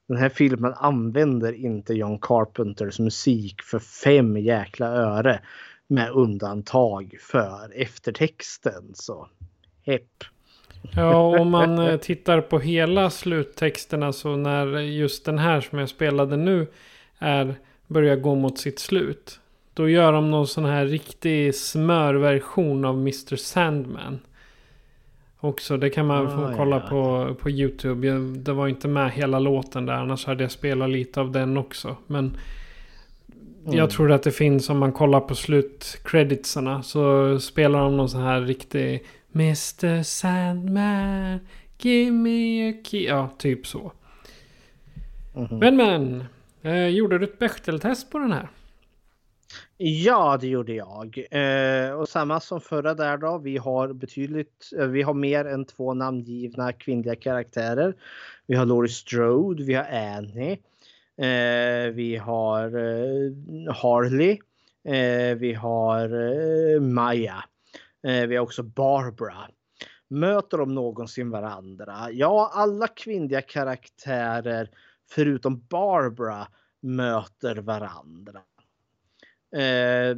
Den 0.08 0.18
här 0.18 0.30
filmen 0.30 0.74
använder 0.74 1.54
inte 1.54 1.94
John 1.94 2.20
Carpenters 2.20 3.00
musik 3.00 3.62
för 3.62 3.80
fem 3.80 4.38
jäkla 4.38 4.88
öre. 4.88 5.42
Med 5.88 6.10
undantag 6.12 7.18
för 7.20 7.72
eftertexten. 7.76 8.92
Så 8.94 9.30
hepp. 9.86 10.35
Ja, 10.96 11.40
om 11.40 11.50
man 11.50 11.80
eh, 11.80 11.98
tittar 11.98 12.42
på 12.42 12.60
hela 12.60 13.10
sluttexterna 13.10 14.14
så 14.14 14.36
när 14.36 14.80
just 14.80 15.26
den 15.26 15.38
här 15.40 15.62
som 15.62 15.80
jag 15.80 15.90
spelade 15.90 16.38
nu 16.38 16.68
är 17.20 17.56
börjar 17.88 18.16
gå 18.16 18.36
mot 18.36 18.58
sitt 18.58 18.80
slut. 18.80 19.40
Då 19.74 19.90
gör 19.90 20.12
de 20.14 20.32
någon 20.32 20.48
sån 20.48 20.66
här 20.66 20.86
riktig 20.86 21.56
smörversion 21.56 22.86
av 22.86 22.96
Mr. 22.96 23.36
Sandman. 23.36 24.20
Också, 25.40 25.78
det 25.78 25.90
kan 25.90 26.06
man 26.08 26.32
få 26.32 26.46
Ah, 26.46 26.54
kolla 26.58 26.76
ja. 26.84 26.90
på, 26.90 27.36
på 27.36 27.50
YouTube. 27.50 28.08
Jag, 28.08 28.22
det 28.22 28.54
var 28.54 28.68
inte 28.68 28.88
med 28.88 29.12
hela 29.12 29.40
låten 29.40 29.86
där, 29.86 29.94
annars 29.94 30.26
hade 30.26 30.44
jag 30.44 30.52
spelat 30.52 30.90
lite 30.90 31.22
av 31.22 31.32
den 31.32 31.58
också. 31.58 31.96
Men 32.08 32.38
Mm. 33.66 33.78
jag 33.78 33.90
tror 33.90 34.12
att 34.12 34.24
det 34.24 34.32
finns, 34.32 34.70
om 34.70 34.78
man 34.78 34.92
kollar 34.92 35.20
på 35.20 35.36
slutcreditsarna, 35.36 36.84
så 36.84 37.40
spelar 37.40 37.80
de 37.80 37.98
någon 37.98 38.10
sån 38.10 38.22
här 38.22 38.42
riktig 38.42 39.04
Mr. 39.36 40.04
Sandman, 40.04 41.40
give 41.78 42.12
me 42.12 42.70
a 42.70 42.74
key. 42.84 43.06
Ja, 43.06 43.30
typ 43.38 43.68
så. 43.68 43.92
Mhm. 45.34 45.60
Men 45.60 45.76
men, 45.76 46.24
eh, 46.62 46.88
gjorde 46.88 47.18
du 47.18 47.26
ett 47.26 47.40
Bechteltest 47.40 48.12
på 48.12 48.20
den 48.20 48.32
här? 48.32 48.50
Ja, 49.78 50.38
det 50.42 50.48
gjorde 50.48 50.74
jag. 50.74 51.26
Eh, 51.32 51.92
och 51.92 52.10
samma 52.10 52.40
som 52.40 52.62
förra 52.62 52.94
där 52.94 53.18
då. 53.18 53.38
Vi 53.38 53.58
har 53.58 53.94
betydligt, 53.94 54.72
eh, 54.80 54.88
vi 54.88 55.02
har 55.02 55.14
mer 55.14 55.46
än 55.46 55.66
två 55.66 55.94
namngivna 55.94 56.74
kvinnliga 56.74 57.16
karaktärer. 57.16 57.94
Vi 58.48 58.56
har 58.56 58.66
Laurie 58.66 58.90
Strode, 58.92 59.64
vi 59.64 59.74
har 59.74 59.84
Annie. 59.84 60.60
Eh, 61.18 61.92
vi 61.94 62.18
har 62.18 62.66
eh, 62.66 63.74
Harley. 63.74 64.38
Eh, 64.84 65.36
vi 65.38 65.54
har. 65.54 66.10
Eh, 66.10 66.82
Eh, 68.06 68.28
vi 68.28 68.36
har 68.36 68.44
också 68.44 68.64
Barbara. 68.64 69.50
Möter 70.08 70.58
de 70.58 70.76
någonsin 70.76 71.30
varandra? 71.30 72.12
Ja, 72.12 72.52
alla 72.54 72.88
kvinnliga 72.88 73.42
karaktärer 73.42 74.70
förutom 75.10 75.66
Barbara 75.70 76.48
möter 76.80 77.56
varandra. 77.56 78.42
Eh, 79.56 80.18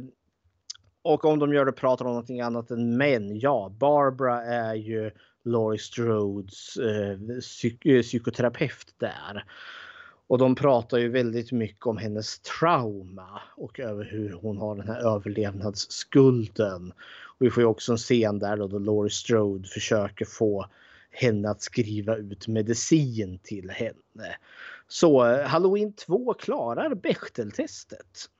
och 1.02 1.24
om 1.24 1.38
de 1.38 1.52
gör 1.52 1.64
det 1.64 1.72
pratar 1.72 2.04
de 2.04 2.08
om 2.08 2.14
någonting 2.14 2.40
annat 2.40 2.70
än 2.70 2.96
män. 2.96 3.38
Ja, 3.38 3.72
Barbara 3.78 4.44
är 4.44 4.74
ju 4.74 5.10
Laurie 5.44 5.78
Strodes 5.78 6.76
eh, 6.76 7.18
psyk- 7.40 7.96
eh, 7.96 8.02
psykoterapeut 8.02 8.94
där. 8.98 9.44
Och 10.26 10.38
de 10.38 10.54
pratar 10.54 10.98
ju 10.98 11.08
väldigt 11.08 11.52
mycket 11.52 11.86
om 11.86 11.96
hennes 11.96 12.40
trauma 12.40 13.40
och 13.56 13.80
över 13.80 14.04
hur 14.04 14.32
hon 14.32 14.58
har 14.58 14.76
den 14.76 14.88
här 14.88 15.00
överlevnadsskulden. 15.00 16.92
Och 17.38 17.46
vi 17.46 17.50
får 17.50 17.62
ju 17.62 17.66
också 17.66 17.92
en 17.92 17.98
scen 17.98 18.38
där 18.38 18.56
då, 18.56 18.68
då 18.68 18.78
Laurie 18.78 19.10
Strode 19.10 19.68
försöker 19.68 20.24
få 20.24 20.66
henne 21.10 21.50
att 21.50 21.62
skriva 21.62 22.16
ut 22.16 22.48
medicin 22.48 23.38
till 23.42 23.70
henne. 23.70 24.36
Så 24.88 25.26
eh, 25.26 25.46
Halloween 25.46 25.92
2 25.92 26.34
klarar 26.34 26.94
Bechteltestet. 26.94 28.30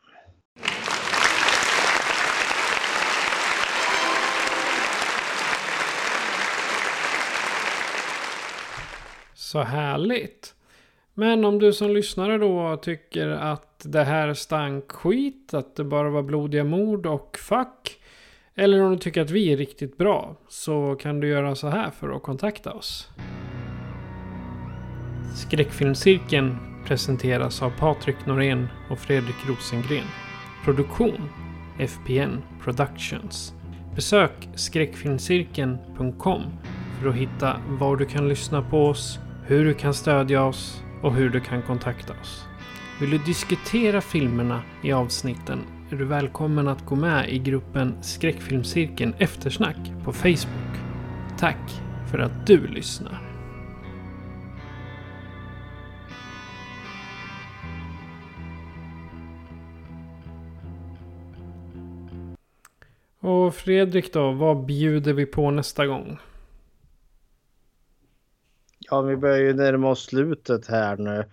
Så 9.34 9.62
härligt. 9.62 10.54
Men 11.14 11.44
om 11.44 11.58
du 11.58 11.72
som 11.72 11.90
lyssnare 11.90 12.38
då 12.38 12.76
tycker 12.82 13.28
att 13.28 13.82
det 13.84 14.04
här 14.04 14.34
stank 14.34 14.92
skit, 14.92 15.54
att 15.54 15.76
det 15.76 15.84
bara 15.84 16.10
var 16.10 16.22
blodiga 16.22 16.64
mord 16.64 17.06
och 17.06 17.38
fuck. 17.38 17.97
Eller 18.58 18.82
om 18.82 18.90
du 18.92 18.98
tycker 18.98 19.20
att 19.20 19.30
vi 19.30 19.52
är 19.52 19.56
riktigt 19.56 19.98
bra 19.98 20.36
så 20.48 20.96
kan 21.00 21.20
du 21.20 21.28
göra 21.28 21.54
så 21.54 21.68
här 21.68 21.90
för 21.90 22.16
att 22.16 22.22
kontakta 22.22 22.72
oss. 22.72 23.08
Skräckfilmscirkeln 25.34 26.56
presenteras 26.86 27.62
av 27.62 27.70
Patrik 27.78 28.16
Norén 28.26 28.68
och 28.90 28.98
Fredrik 28.98 29.36
Rosengren. 29.48 30.06
Produktion 30.64 31.28
FPN 31.78 32.42
Productions. 32.62 33.54
Besök 33.94 34.48
skräckfilmscirkeln.com 34.54 36.42
för 37.00 37.08
att 37.08 37.14
hitta 37.14 37.60
var 37.68 37.96
du 37.96 38.04
kan 38.04 38.28
lyssna 38.28 38.62
på 38.62 38.86
oss, 38.86 39.18
hur 39.46 39.64
du 39.64 39.74
kan 39.74 39.94
stödja 39.94 40.44
oss 40.44 40.82
och 41.02 41.14
hur 41.14 41.30
du 41.30 41.40
kan 41.40 41.62
kontakta 41.62 42.12
oss. 42.20 42.44
Vill 43.00 43.10
du 43.10 43.18
diskutera 43.18 44.00
filmerna 44.00 44.62
i 44.82 44.92
avsnitten 44.92 45.77
är 45.92 45.96
du 45.96 46.04
välkommen 46.04 46.68
att 46.68 46.86
gå 46.86 46.94
med 46.94 47.30
i 47.30 47.38
gruppen 47.38 48.02
Skräckfilmscirkeln 48.02 49.14
Eftersnack 49.18 49.76
på 50.04 50.12
Facebook. 50.12 50.78
Tack 51.38 51.82
för 52.10 52.18
att 52.18 52.46
du 52.46 52.66
lyssnar. 52.66 53.22
Och 63.20 63.54
Fredrik 63.54 64.12
då, 64.12 64.32
vad 64.32 64.66
bjuder 64.66 65.12
vi 65.12 65.26
på 65.26 65.50
nästa 65.50 65.86
gång? 65.86 66.18
Ja, 68.78 69.00
vi 69.00 69.16
börjar 69.16 69.38
ju 69.38 69.54
närma 69.54 69.90
oss 69.90 70.04
slutet 70.04 70.66
här 70.66 70.96
nu. 70.96 71.24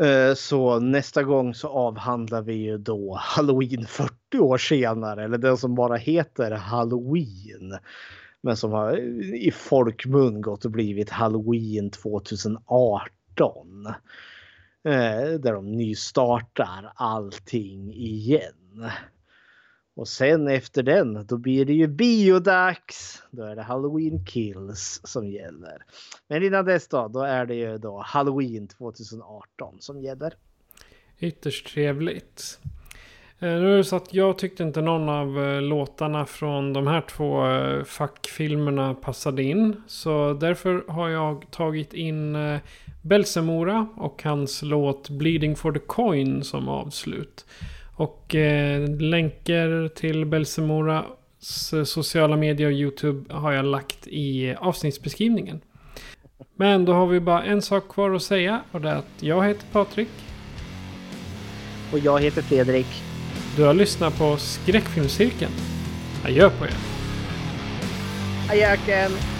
Eh, 0.00 0.34
så 0.34 0.80
nästa 0.80 1.22
gång 1.22 1.54
så 1.54 1.68
avhandlar 1.68 2.42
vi 2.42 2.54
ju 2.54 2.78
då 2.78 3.18
Halloween 3.20 3.86
40 3.86 4.38
år 4.38 4.58
senare. 4.58 5.24
Eller 5.24 5.38
den 5.38 5.56
som 5.56 5.74
bara 5.74 5.96
heter 5.96 6.50
Halloween. 6.50 7.78
Men 8.42 8.56
som 8.56 8.72
har 8.72 8.96
i 9.34 9.50
folkmun 9.50 10.42
gått 10.42 10.64
och 10.64 10.70
blivit 10.70 11.10
Halloween 11.10 11.90
2018. 11.90 13.86
Eh, 14.84 15.30
där 15.40 15.52
de 15.52 15.72
nystartar 15.72 16.92
allting 16.94 17.92
igen. 17.92 18.90
Och 20.00 20.08
sen 20.08 20.48
efter 20.48 20.82
den, 20.82 21.26
då 21.26 21.36
blir 21.36 21.64
det 21.64 21.72
ju 21.72 21.86
biodags. 21.86 23.22
Då 23.30 23.42
är 23.42 23.56
det 23.56 23.62
Halloween 23.62 24.24
Kills 24.24 25.00
som 25.04 25.28
gäller. 25.28 25.82
Men 26.28 26.42
innan 26.42 26.64
dess 26.64 26.88
då, 26.88 27.08
då 27.08 27.22
är 27.22 27.46
det 27.46 27.54
ju 27.54 27.78
då 27.78 28.02
Halloween 28.06 28.68
2018 28.68 29.76
som 29.80 30.00
gäller. 30.00 30.34
Ytterst 31.18 31.66
trevligt. 31.66 32.58
Eh, 33.38 33.48
nu 33.48 33.72
är 33.72 33.76
det 33.76 33.84
så 33.84 33.96
att 33.96 34.14
jag 34.14 34.38
tyckte 34.38 34.62
inte 34.62 34.80
någon 34.80 35.08
av 35.08 35.44
eh, 35.44 35.62
låtarna 35.62 36.26
från 36.26 36.72
de 36.72 36.86
här 36.86 37.00
två 37.00 37.46
eh, 37.46 37.84
fackfilmerna 37.84 38.94
passade 38.94 39.42
in. 39.42 39.82
Så 39.86 40.32
därför 40.32 40.84
har 40.88 41.08
jag 41.08 41.50
tagit 41.50 41.94
in 41.94 42.36
Belsemora 43.02 43.88
och 43.96 44.22
hans 44.22 44.62
låt 44.62 45.10
Bleeding 45.10 45.56
for 45.56 45.72
the 45.72 45.78
Coin 45.78 46.44
som 46.44 46.68
avslut. 46.68 47.46
Och 48.00 48.34
eh, 48.34 48.88
länkar 48.88 49.88
till 49.88 50.26
Belsemoras 50.26 51.74
sociala 51.84 52.36
medier 52.36 52.66
och 52.66 52.72
YouTube 52.72 53.34
har 53.34 53.52
jag 53.52 53.64
lagt 53.64 54.06
i 54.06 54.54
avsnittsbeskrivningen. 54.58 55.60
Men 56.56 56.84
då 56.84 56.92
har 56.92 57.06
vi 57.06 57.20
bara 57.20 57.44
en 57.44 57.62
sak 57.62 57.88
kvar 57.88 58.14
att 58.14 58.22
säga 58.22 58.60
och 58.72 58.80
det 58.80 58.90
är 58.90 58.94
att 58.94 59.10
jag 59.20 59.44
heter 59.44 59.66
Patrik. 59.72 60.08
Och 61.92 61.98
jag 61.98 62.20
heter 62.20 62.42
Fredrik. 62.42 62.86
Du 63.56 63.64
har 63.64 63.74
lyssnat 63.74 64.18
på 64.18 64.36
Skräckfilmscirkeln. 64.36 65.52
Adjö 66.24 66.50
på 66.50 66.64
er. 66.64 66.74
Ajöken! 68.50 69.39